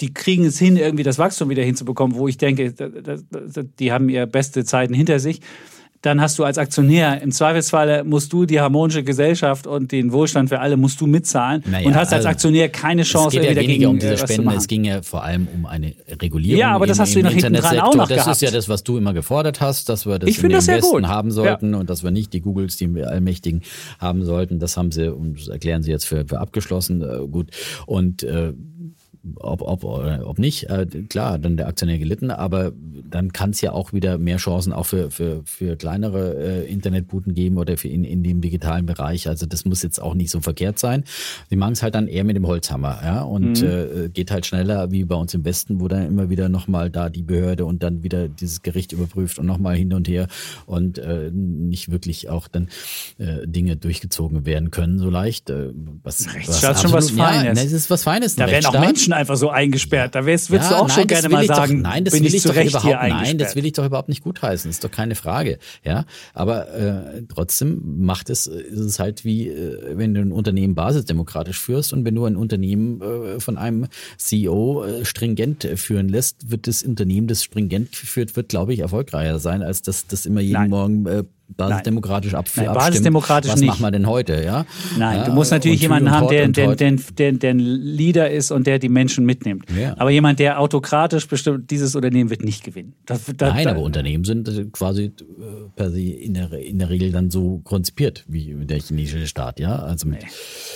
die 0.00 0.12
kriegen 0.12 0.44
es 0.44 0.58
hin, 0.58 0.76
irgendwie 0.76 1.04
das 1.04 1.18
Wachstum 1.18 1.50
wieder 1.50 1.62
hinzubekommen, 1.62 2.16
wo 2.16 2.28
ich 2.28 2.38
denke, 2.38 2.74
die 3.78 3.92
haben 3.92 4.08
ihre 4.08 4.26
beste 4.26 4.64
Zeiten 4.64 4.94
hinter 4.94 5.18
sich. 5.18 5.40
Dann 6.04 6.20
hast 6.20 6.38
du 6.38 6.44
als 6.44 6.58
Aktionär 6.58 7.22
im 7.22 7.32
Zweifelsfalle 7.32 8.04
musst 8.04 8.30
du 8.30 8.44
die 8.44 8.60
harmonische 8.60 9.02
Gesellschaft 9.02 9.66
und 9.66 9.90
den 9.90 10.12
Wohlstand 10.12 10.50
für 10.50 10.60
alle 10.60 10.76
musst 10.76 11.00
du 11.00 11.06
mitzahlen 11.06 11.64
naja, 11.64 11.86
und 11.86 11.94
hast 11.94 12.12
als 12.12 12.26
also 12.26 12.28
Aktionär 12.28 12.68
keine 12.68 13.04
Chance, 13.04 13.38
es 13.38 13.40
geht 13.40 13.44
ja 13.48 13.54
dagegen 13.54 13.86
um 13.86 13.98
diese 13.98 14.18
Spenden. 14.18 14.50
Es 14.50 14.66
ging 14.66 14.84
ja 14.84 15.00
vor 15.00 15.24
allem 15.24 15.48
um 15.54 15.64
eine 15.64 15.94
Regulierung. 16.20 16.60
Ja, 16.60 16.72
aber 16.72 16.86
das 16.86 16.98
hast 16.98 17.14
du 17.14 17.22
nach 17.22 17.30
hinten 17.30 17.54
dran 17.54 17.80
auch 17.80 17.94
noch 17.94 18.06
Das 18.06 18.18
gehabt. 18.18 18.32
ist 18.32 18.42
ja 18.42 18.50
das, 18.50 18.68
was 18.68 18.84
du 18.84 18.98
immer 18.98 19.14
gefordert 19.14 19.62
hast, 19.62 19.88
dass 19.88 20.04
wir 20.04 20.18
das 20.18 20.28
ich 20.28 20.42
in 20.42 20.50
den 20.50 20.66
Westen 20.66 20.82
gut. 20.82 21.06
haben 21.06 21.30
sollten 21.30 21.72
ja. 21.72 21.78
und 21.78 21.88
dass 21.88 22.02
wir 22.02 22.10
nicht 22.10 22.34
die 22.34 22.42
Googles, 22.42 22.76
die 22.76 23.02
Allmächtigen 23.02 23.62
haben 23.98 24.26
sollten. 24.26 24.58
Das 24.58 24.76
haben 24.76 24.92
sie 24.92 25.10
und 25.10 25.40
das 25.40 25.48
erklären 25.48 25.82
sie 25.82 25.90
jetzt 25.90 26.04
für, 26.04 26.26
für 26.26 26.38
abgeschlossen. 26.38 27.00
Äh, 27.00 27.26
gut 27.28 27.48
und 27.86 28.22
äh, 28.24 28.52
ob, 29.36 29.62
ob, 29.62 29.84
ob 29.84 30.38
nicht, 30.38 30.68
äh, 30.70 30.86
klar, 31.08 31.38
dann 31.38 31.56
der 31.56 31.68
Aktionär 31.68 31.98
gelitten, 31.98 32.30
aber 32.30 32.72
dann 33.10 33.32
kann 33.32 33.50
es 33.50 33.60
ja 33.60 33.72
auch 33.72 33.92
wieder 33.92 34.18
mehr 34.18 34.36
Chancen 34.36 34.72
auch 34.72 34.86
für, 34.86 35.10
für, 35.10 35.42
für 35.44 35.76
kleinere 35.76 36.64
äh, 36.64 36.72
Internetbuden 36.72 37.34
geben 37.34 37.58
oder 37.58 37.76
für 37.76 37.88
in, 37.88 38.04
in 38.04 38.22
dem 38.22 38.40
digitalen 38.40 38.86
Bereich. 38.86 39.28
Also 39.28 39.46
das 39.46 39.64
muss 39.64 39.82
jetzt 39.82 40.00
auch 40.00 40.14
nicht 40.14 40.30
so 40.30 40.40
verkehrt 40.40 40.78
sein. 40.78 41.04
Sie 41.50 41.56
machen 41.56 41.72
es 41.72 41.82
halt 41.82 41.94
dann 41.94 42.08
eher 42.08 42.24
mit 42.24 42.36
dem 42.36 42.46
Holzhammer, 42.46 43.00
ja, 43.02 43.22
und 43.22 43.62
mhm. 43.62 43.68
äh, 43.68 44.08
geht 44.08 44.30
halt 44.30 44.46
schneller 44.46 44.90
wie 44.90 45.04
bei 45.04 45.14
uns 45.14 45.32
im 45.34 45.44
Westen, 45.44 45.80
wo 45.80 45.88
dann 45.88 46.06
immer 46.06 46.28
wieder 46.28 46.48
nochmal 46.48 46.90
da 46.90 47.08
die 47.08 47.22
Behörde 47.22 47.64
und 47.64 47.82
dann 47.82 48.02
wieder 48.02 48.28
dieses 48.28 48.62
Gericht 48.62 48.92
überprüft 48.92 49.38
und 49.38 49.46
nochmal 49.46 49.76
hin 49.76 49.92
und 49.92 50.08
her 50.08 50.28
und 50.66 50.98
äh, 50.98 51.30
nicht 51.32 51.90
wirklich 51.90 52.28
auch 52.28 52.48
dann 52.48 52.68
äh, 53.18 53.46
Dinge 53.46 53.76
durchgezogen 53.76 54.44
werden 54.44 54.70
können 54.70 54.98
so 54.98 55.08
leicht. 55.08 55.50
Äh, 55.50 55.70
was, 56.02 56.34
Rechtsstaat 56.34 56.74
was 56.74 56.82
schon 56.82 56.92
was 56.92 57.10
Feines. 57.10 57.44
Ja, 57.44 57.54
ne, 57.54 57.62
das 57.62 57.72
ist 57.72 57.90
was 57.90 58.02
Feines. 58.02 58.36
Da 58.36 58.46
werden 58.46 58.66
auch 58.66 58.80
Menschen 58.80 59.13
einfach 59.14 59.36
so 59.36 59.50
eingesperrt. 59.50 60.14
Da 60.14 60.24
würdest, 60.24 60.50
würdest 60.50 60.70
ja, 60.70 60.76
du 60.76 60.82
auch 60.82 60.88
nein, 60.88 60.96
schon 60.96 61.06
gerne 61.06 61.28
mal 61.28 61.46
sagen, 61.46 61.82
doch, 61.82 61.90
nein, 61.90 62.04
das 62.04 62.14
will 62.14 62.26
ich, 62.26 62.42
doch 62.42 62.54
überhaupt, 62.54 63.08
nein, 63.08 63.38
das 63.38 63.56
will 63.56 63.66
ich 63.66 63.72
doch 63.72 63.84
überhaupt 63.84 64.08
nicht 64.08 64.22
gutheißen. 64.22 64.68
Das 64.68 64.76
ist 64.76 64.84
doch 64.84 64.90
keine 64.90 65.14
Frage. 65.14 65.58
Ja, 65.84 66.04
aber 66.32 66.72
äh, 66.74 67.22
trotzdem 67.28 68.04
macht 68.04 68.30
es, 68.30 68.46
ist 68.46 68.78
es 68.78 68.98
halt 68.98 69.24
wie, 69.24 69.48
äh, 69.48 69.96
wenn 69.96 70.14
du 70.14 70.20
ein 70.20 70.32
Unternehmen 70.32 70.74
basisdemokratisch 70.74 71.58
führst 71.58 71.92
und 71.92 72.04
wenn 72.04 72.14
du 72.14 72.24
ein 72.24 72.36
Unternehmen 72.36 73.00
äh, 73.00 73.40
von 73.40 73.58
einem 73.58 73.86
CEO 74.18 74.84
äh, 74.84 75.04
stringent 75.04 75.68
führen 75.76 76.08
lässt, 76.08 76.50
wird 76.50 76.66
das 76.66 76.82
Unternehmen, 76.82 77.26
das 77.26 77.44
stringent 77.44 77.92
geführt 77.92 78.36
wird, 78.36 78.48
glaube 78.48 78.74
ich, 78.74 78.80
erfolgreicher 78.80 79.38
sein, 79.38 79.62
als 79.62 79.82
das, 79.82 80.06
das 80.06 80.26
immer 80.26 80.40
jeden 80.40 80.54
Nein. 80.54 80.70
Morgen 80.70 81.06
äh, 81.06 81.24
basisdemokratisch 81.56 82.34
ab, 82.34 82.46
Nein, 82.56 82.72
basisdemokratisch 82.72 83.52
Was 83.52 83.60
nicht. 83.60 83.68
machen 83.68 83.82
wir 83.82 83.90
denn 83.90 84.06
heute? 84.06 84.42
Ja? 84.44 84.64
Nein, 84.98 85.18
ja, 85.18 85.24
du 85.24 85.32
musst 85.32 85.50
natürlich 85.50 85.80
jemanden 85.80 86.10
haben, 86.10 86.28
der, 86.28 86.48
der, 86.48 86.74
der, 86.74 86.92
der, 86.92 87.32
der 87.32 87.50
ein 87.50 87.58
Leader 87.58 88.30
ist 88.30 88.50
und 88.50 88.66
der 88.66 88.78
die 88.78 88.88
Menschen 88.88 89.24
mitnimmt. 89.24 89.64
Ja. 89.70 89.94
Aber 89.98 90.10
jemand, 90.10 90.38
der 90.38 90.60
autokratisch 90.60 91.28
bestimmt, 91.28 91.70
dieses 91.70 91.94
Unternehmen 91.94 92.30
wird 92.30 92.44
nicht 92.44 92.64
gewinnen. 92.64 92.94
Das, 93.06 93.24
das, 93.36 93.54
Nein, 93.54 93.68
aber 93.68 93.80
Unternehmen 93.80 94.24
sind 94.24 94.48
äh, 94.48 94.64
quasi 94.72 95.04
äh, 95.04 95.12
per 95.74 95.90
se 95.90 96.00
in 96.00 96.34
der, 96.34 96.52
in 96.52 96.78
der 96.78 96.90
Regel 96.90 97.12
dann 97.12 97.30
so 97.30 97.60
konzipiert 97.64 98.24
wie 98.28 98.54
der 98.64 98.80
chinesische 98.80 99.26
Staat. 99.26 99.60
Ja? 99.60 99.76
Also 99.76 100.08
nee. 100.08 100.18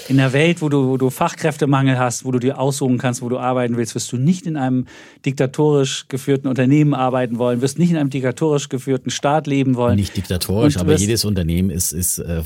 In 0.09 0.17
der 0.17 0.33
Welt, 0.33 0.63
wo 0.63 0.69
du, 0.69 0.89
wo 0.89 0.97
du 0.97 1.11
Fachkräftemangel 1.11 1.99
hast, 1.99 2.25
wo 2.25 2.31
du 2.31 2.39
dir 2.39 2.59
aussuchen 2.59 2.99
kannst, 2.99 3.23
wo 3.23 3.29
du 3.29 3.39
arbeiten 3.39 3.77
willst, 3.77 3.95
wirst 3.95 4.13
du 4.13 4.17
nicht 4.17 4.47
in 4.47 4.57
einem 4.57 4.87
diktatorisch 5.25 6.07
geführten 6.09 6.49
Unternehmen 6.49 6.95
arbeiten 6.95 7.39
wollen, 7.39 7.61
wirst 7.61 7.79
nicht 7.79 7.91
in 7.91 7.97
einem 7.97 8.11
diktatorisch 8.11 8.69
geführten 8.69 9.11
Staat 9.11 9.47
leben 9.47 9.77
wollen. 9.77 9.97
Nicht 9.97 10.17
diktatorisch 10.17 10.68
historisch, 10.73 10.95
aber 10.95 11.01
jedes 11.01 11.25
Unternehmen 11.25 11.71
ist, 11.71 11.93
ist 11.93 12.19
äh, 12.19 12.43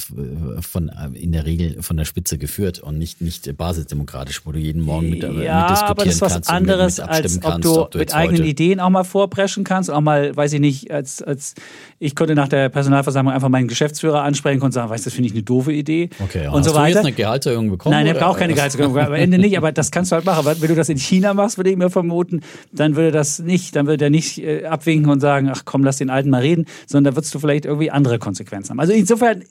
von, 0.60 0.90
in 1.14 1.32
der 1.32 1.46
Regel 1.46 1.82
von 1.82 1.96
der 1.96 2.04
Spitze 2.04 2.38
geführt 2.38 2.78
und 2.78 2.98
nicht, 2.98 3.20
nicht 3.20 3.56
basisdemokratisch, 3.56 4.44
wo 4.44 4.52
du 4.52 4.58
jeden 4.58 4.82
Morgen 4.82 5.10
mit, 5.10 5.22
äh, 5.22 5.44
ja, 5.44 5.62
mitdiskutieren 5.62 5.90
aber 5.90 6.04
das 6.04 6.14
ist 6.14 6.20
was 6.20 6.48
anderes, 6.48 7.00
als 7.00 7.36
ob 7.36 7.42
kannst, 7.42 7.64
du, 7.64 7.80
ob 7.80 7.90
du 7.90 7.98
mit 7.98 8.14
eigenen 8.14 8.44
Ideen 8.44 8.80
auch 8.80 8.90
mal 8.90 9.04
vorpreschen 9.04 9.64
kannst, 9.64 9.90
auch 9.90 10.00
mal, 10.00 10.34
weiß 10.36 10.52
ich 10.54 10.60
nicht, 10.60 10.90
als, 10.90 11.22
als 11.22 11.54
ich 11.98 12.16
konnte 12.16 12.34
nach 12.34 12.48
der 12.48 12.68
Personalversammlung 12.68 13.34
einfach 13.34 13.48
meinen 13.48 13.68
Geschäftsführer 13.68 14.22
ansprechen 14.22 14.62
und 14.62 14.72
sagen, 14.72 14.90
weißt 14.90 15.04
du, 15.04 15.10
das 15.10 15.14
finde 15.14 15.28
ich 15.28 15.34
eine 15.34 15.42
doofe 15.42 15.72
Idee. 15.72 16.10
Okay, 16.18 16.48
und 16.48 16.54
hast 16.54 16.64
so 16.66 16.74
weiter. 16.74 16.82
du 16.82 16.88
jetzt 16.88 17.06
eine 17.06 17.12
Gehaltserhöhung 17.12 17.70
bekommen? 17.70 17.94
Nein, 17.94 18.06
er 18.06 18.14
braucht 18.14 18.38
keine 18.38 18.54
Gehaltserhöhung, 18.54 18.98
am 18.98 19.14
Ende 19.14 19.38
nicht, 19.38 19.56
aber 19.56 19.72
das 19.72 19.90
kannst 19.90 20.12
du 20.12 20.16
halt 20.16 20.24
machen. 20.24 20.44
Wenn 20.44 20.68
du 20.68 20.74
das 20.74 20.88
in 20.88 20.98
China 20.98 21.34
machst, 21.34 21.56
würde 21.56 21.70
ich 21.70 21.76
mir 21.76 21.90
vermuten, 21.90 22.40
dann 22.72 22.96
würde 22.96 23.12
das 23.12 23.38
nicht, 23.38 23.76
dann 23.76 23.86
würde 23.86 24.06
er 24.06 24.10
nicht 24.10 24.38
äh, 24.38 24.64
abwinken 24.64 25.10
und 25.10 25.20
sagen, 25.20 25.50
ach 25.52 25.62
komm, 25.64 25.84
lass 25.84 25.98
den 25.98 26.10
Alten 26.10 26.30
mal 26.30 26.40
reden, 26.40 26.66
sondern 26.86 27.12
da 27.12 27.16
würdest 27.16 27.34
du 27.34 27.38
vielleicht 27.38 27.64
irgendwie 27.64 27.90
andere 27.90 28.01
andere 28.02 28.18
Konsequenzen 28.18 28.70
haben. 28.70 28.80
Also 28.80 28.92
insofern, 28.92 29.42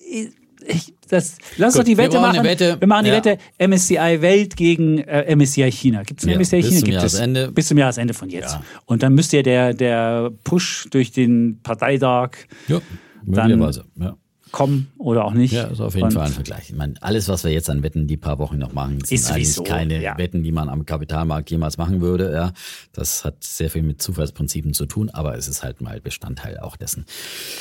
ich, 0.66 0.94
das, 1.10 1.38
lass 1.58 1.74
Gut, 1.74 1.82
doch 1.82 1.86
die 1.86 1.98
Wette 1.98 2.20
machen. 2.20 2.40
eine 2.40 2.48
Wette. 2.48 2.78
Wir 2.80 2.88
machen 2.88 3.06
die 3.06 3.10
Ja. 3.10 3.18
Wette 3.18 3.38
MSCI 3.58 4.22
Welt 4.22 4.56
gegen 4.56 5.00
äh, 5.00 5.36
MSCI 5.36 5.72
China. 5.72 6.04
Gibt 6.04 6.22
es 6.22 6.30
Ja, 6.30 6.38
MSCI 6.38 6.58
bis 6.58 6.66
China? 6.68 6.80
zum 6.80 6.86
Gibt 6.86 6.96
Jahresende. 6.96 7.42
Es, 7.46 7.54
bis 7.54 7.68
zum 7.68 7.78
Jahresende 7.78 8.14
von 8.14 8.30
jetzt. 8.30 8.54
Ja. 8.54 8.64
Und 8.86 9.02
dann 9.04 9.14
müsste 9.16 9.38
ja 9.38 9.44
der, 9.44 9.74
der 9.74 10.32
Push 10.44 10.88
durch 10.92 11.12
den 11.12 11.60
Parteitag 11.64 12.32
Ja, 12.68 12.80
möglicherweise. 13.26 13.86
Ja. 14.00 14.16
Kommen 14.52 14.92
oder 14.98 15.26
auch 15.26 15.34
nicht. 15.34 15.54
Ja, 15.54 15.64
ist 15.66 15.80
auf 15.80 15.94
jeden 15.96 16.08
Und 16.08 16.14
Fall 16.14 16.26
ein 16.28 16.32
Vergleich. 16.34 16.70
Ich 16.70 16.76
meine, 16.76 16.94
alles, 17.02 17.28
was 17.30 17.44
wir 17.44 17.52
jetzt 17.52 17.70
an 17.70 17.84
Wetten 17.84 18.08
die 18.08 18.18
paar 18.18 18.38
Wochen 18.40 18.58
noch 18.58 18.74
machen, 18.74 19.00
sind 19.04 19.12
Ist 19.12 19.32
eigentlich 19.32 19.54
sowieso, 19.54 19.64
keine 19.74 20.02
ja. 20.02 20.18
Wetten, 20.18 20.44
die 20.44 20.52
man 20.52 20.70
am 20.70 20.86
Kapitalmarkt 20.86 21.50
jemals 21.52 21.78
machen 21.78 22.02
würde. 22.02 22.32
Ja, 22.34 22.52
das 22.94 23.24
hat 23.26 23.44
sehr 23.44 23.70
viel 23.70 23.84
mit 23.84 24.02
Zufallsprinzipien 24.02 24.74
zu 24.74 24.86
tun, 24.86 25.10
aber 25.10 25.38
es 25.38 25.48
ist 25.48 25.64
halt 25.64 25.82
mal 25.82 26.00
Bestandteil 26.02 26.60
auch 26.60 26.76
dessen 26.76 27.06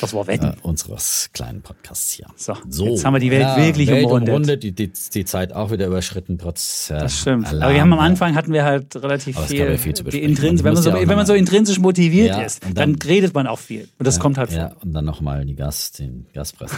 Das 0.01 0.13
war 0.13 0.27
Wetten. 0.27 0.45
äh, 0.47 0.53
unseres 0.61 1.29
kleinen 1.33 1.61
Podcasts 1.61 2.11
hier. 2.11 2.27
So, 2.35 2.87
jetzt 2.87 3.05
haben 3.05 3.13
wir 3.13 3.19
die 3.19 3.31
Welt 3.31 3.55
wirklich 3.57 3.87
Welt 3.89 4.05
umrundet. 4.05 4.29
umrundet, 4.29 4.63
die, 4.63 4.71
die, 4.73 4.91
die 5.13 5.25
Zeit 5.25 5.53
auch 5.53 5.71
wieder 5.71 5.87
überschritten, 5.87 6.37
trotz 6.37 6.89
äh, 6.89 6.99
Das 6.99 7.19
stimmt. 7.19 7.47
Alarm, 7.47 7.63
Aber 7.63 7.73
wir 7.73 7.81
haben 7.81 7.93
am 7.93 7.99
ja. 7.99 8.05
Anfang 8.05 8.35
hatten 8.35 8.53
wir 8.53 8.63
halt 8.65 8.95
relativ 8.97 9.37
Aber 9.37 9.47
viel, 9.47 9.59
gab 9.59 9.69
ja 9.69 9.77
viel 9.77 9.93
zu 9.93 10.03
besprechen. 10.03 10.29
Intrins, 10.29 10.63
wenn, 10.63 10.73
man 10.73 10.83
so, 10.83 10.89
ja 10.89 10.99
wenn 11.07 11.15
man 11.17 11.25
so 11.25 11.33
intrinsisch 11.33 11.79
motiviert 11.79 12.29
Ja, 12.29 12.41
ist, 12.41 12.63
dann, 12.63 12.73
dann- 12.73 12.95
redet 13.01 13.33
man 13.33 13.47
auch 13.47 13.59
viel. 13.59 13.87
Und 13.97 14.05
das 14.07 14.19
kommt 14.19 14.37
halt 14.37 14.49
vor. 14.51 14.59
Ja, 14.59 14.71
und 14.81 14.93
dann 14.93 15.05
nochmal 15.05 15.45
die 15.45 15.55
Gas, 15.55 15.91
den 15.93 16.25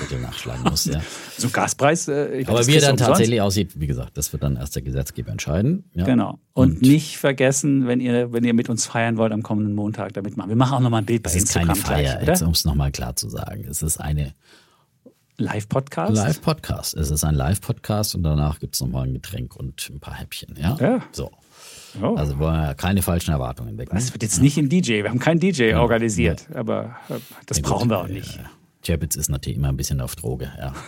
Gaspreisdeckel 0.04 0.22
nachschlagen 0.22 0.64
muss. 0.64 0.86
Ja. 0.86 1.02
So 1.38 1.50
Gaspreis. 1.50 2.08
Äh, 2.08 2.44
Aber 2.48 2.66
wie 2.68 2.76
er 2.76 2.82
dann 2.82 2.98
tatsächlich 2.98 3.42
aussieht, 3.42 3.72
wie 3.80 3.88
gesagt, 3.88 4.18
das 4.18 4.32
wird 4.34 4.44
dann 4.44 4.56
erst 4.56 4.76
der 4.76 4.84
Gesetzgeber 4.84 5.32
entscheiden. 5.32 5.84
Ja. 5.94 6.06
Genau. 6.06 6.40
Und, 6.54 6.82
nicht 6.82 7.18
vergessen, 7.18 7.88
wenn 7.88 8.00
ihr, 8.00 8.32
wenn 8.32 8.44
ihr 8.44 8.54
mit 8.54 8.70
uns 8.70 8.86
feiern 8.86 9.18
wollt 9.18 9.32
am 9.32 9.42
kommenden 9.42 9.74
Montag, 9.74 10.14
damit 10.14 10.38
machen. 10.38 10.50
Wir 10.50 10.56
machen 10.56 10.76
auch 10.76 10.80
nochmal 10.80 11.02
ein 11.02 11.06
Bild 11.06 11.24
bei 11.24 11.32
Es 11.32 11.36
ist 11.36 11.54
keine 11.54 11.72
Instagram 11.72 11.98
Feier, 11.98 12.20
gleich, 12.24 12.44
um 12.44 12.52
es 12.52 12.66
nochmal 12.66 12.92
klar 12.92 13.16
zu 13.16 13.30
sagen. 13.30 13.66
Es 13.68 13.82
ist 13.82 14.00
eine 14.00 14.34
Live-Podcast. 15.38 16.16
Live-Podcast. 16.16 16.96
Es 16.96 17.10
ist 17.10 17.24
ein 17.24 17.34
Live-Podcast 17.34 18.16
und 18.16 18.24
danach 18.24 18.60
gibt 18.60 18.76
es 18.76 18.82
nochmal 18.82 19.08
ein 19.08 19.14
Getränk 19.14 19.56
und 19.56 19.90
ein 19.90 20.00
paar 20.00 20.14
Häppchen. 20.14 20.56
Ja. 20.56 20.78
Ja. 20.80 21.02
So. 21.12 21.32
Oh. 22.02 22.16
Also 22.16 22.38
wollen 22.40 22.62
wir 22.62 22.76
keine 22.76 23.02
falschen 23.02 23.32
Erwartungen 23.32 23.78
wecken. 23.78 23.96
Das 23.96 24.14
wird 24.14 24.24
jetzt 24.24 24.42
nicht 24.42 24.58
ein 24.58 24.70
DJ. 24.70 25.04
Wir 25.04 25.10
haben 25.10 25.20
keinen 25.20 25.40
DJ 25.40 25.74
organisiert. 25.74 26.48
Aber 26.54 26.96
äh, 27.10 27.16
das 27.48 27.58
Ja, 27.58 27.64
brauchen 27.64 27.90
wir 27.90 28.00
auch 28.00 28.08
nicht. 28.08 28.40
Chapitz 28.86 29.16
ist 29.16 29.30
natürlich 29.30 29.58
immer 29.58 29.70
ein 29.70 29.78
bisschen 29.78 30.02
auf 30.02 30.16
Droge. 30.16 30.52
Ja. 30.58 30.74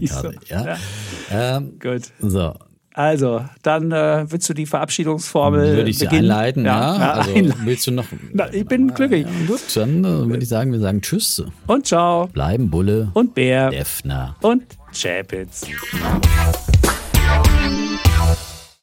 Ja, 0.00 0.64
ja. 0.64 0.76
Ähm, 1.56 1.78
Gut. 1.80 2.02
so, 2.20 2.54
Also, 2.94 3.44
dann 3.62 3.90
äh, 3.90 4.26
willst 4.28 4.48
du 4.48 4.54
die 4.54 4.66
Verabschiedungsformel 4.66 5.76
würde 5.76 5.90
ich 5.90 5.98
Sie 5.98 6.04
beginnen? 6.04 6.30
einleiten. 6.30 6.64
Ja, 6.64 6.92
also 7.14 7.34
einleiten. 7.34 7.62
willst 7.66 7.86
du 7.88 7.90
noch? 7.90 8.04
Na, 8.32 8.52
ich 8.52 8.64
bin 8.66 8.94
glücklich. 8.94 9.26
Ja, 9.26 9.46
gut, 9.46 9.60
dann 9.76 10.04
äh, 10.04 10.08
würde 10.28 10.42
ich 10.42 10.48
sagen, 10.48 10.70
wir 10.72 10.78
sagen 10.80 11.00
Tschüss. 11.00 11.42
Und 11.66 11.86
ciao. 11.86 12.26
Bleiben 12.28 12.70
Bulle, 12.70 13.10
Und 13.14 13.34
Bär. 13.34 13.70
Defner. 13.70 14.36
Und 14.42 14.62
Chapitz. 14.92 15.66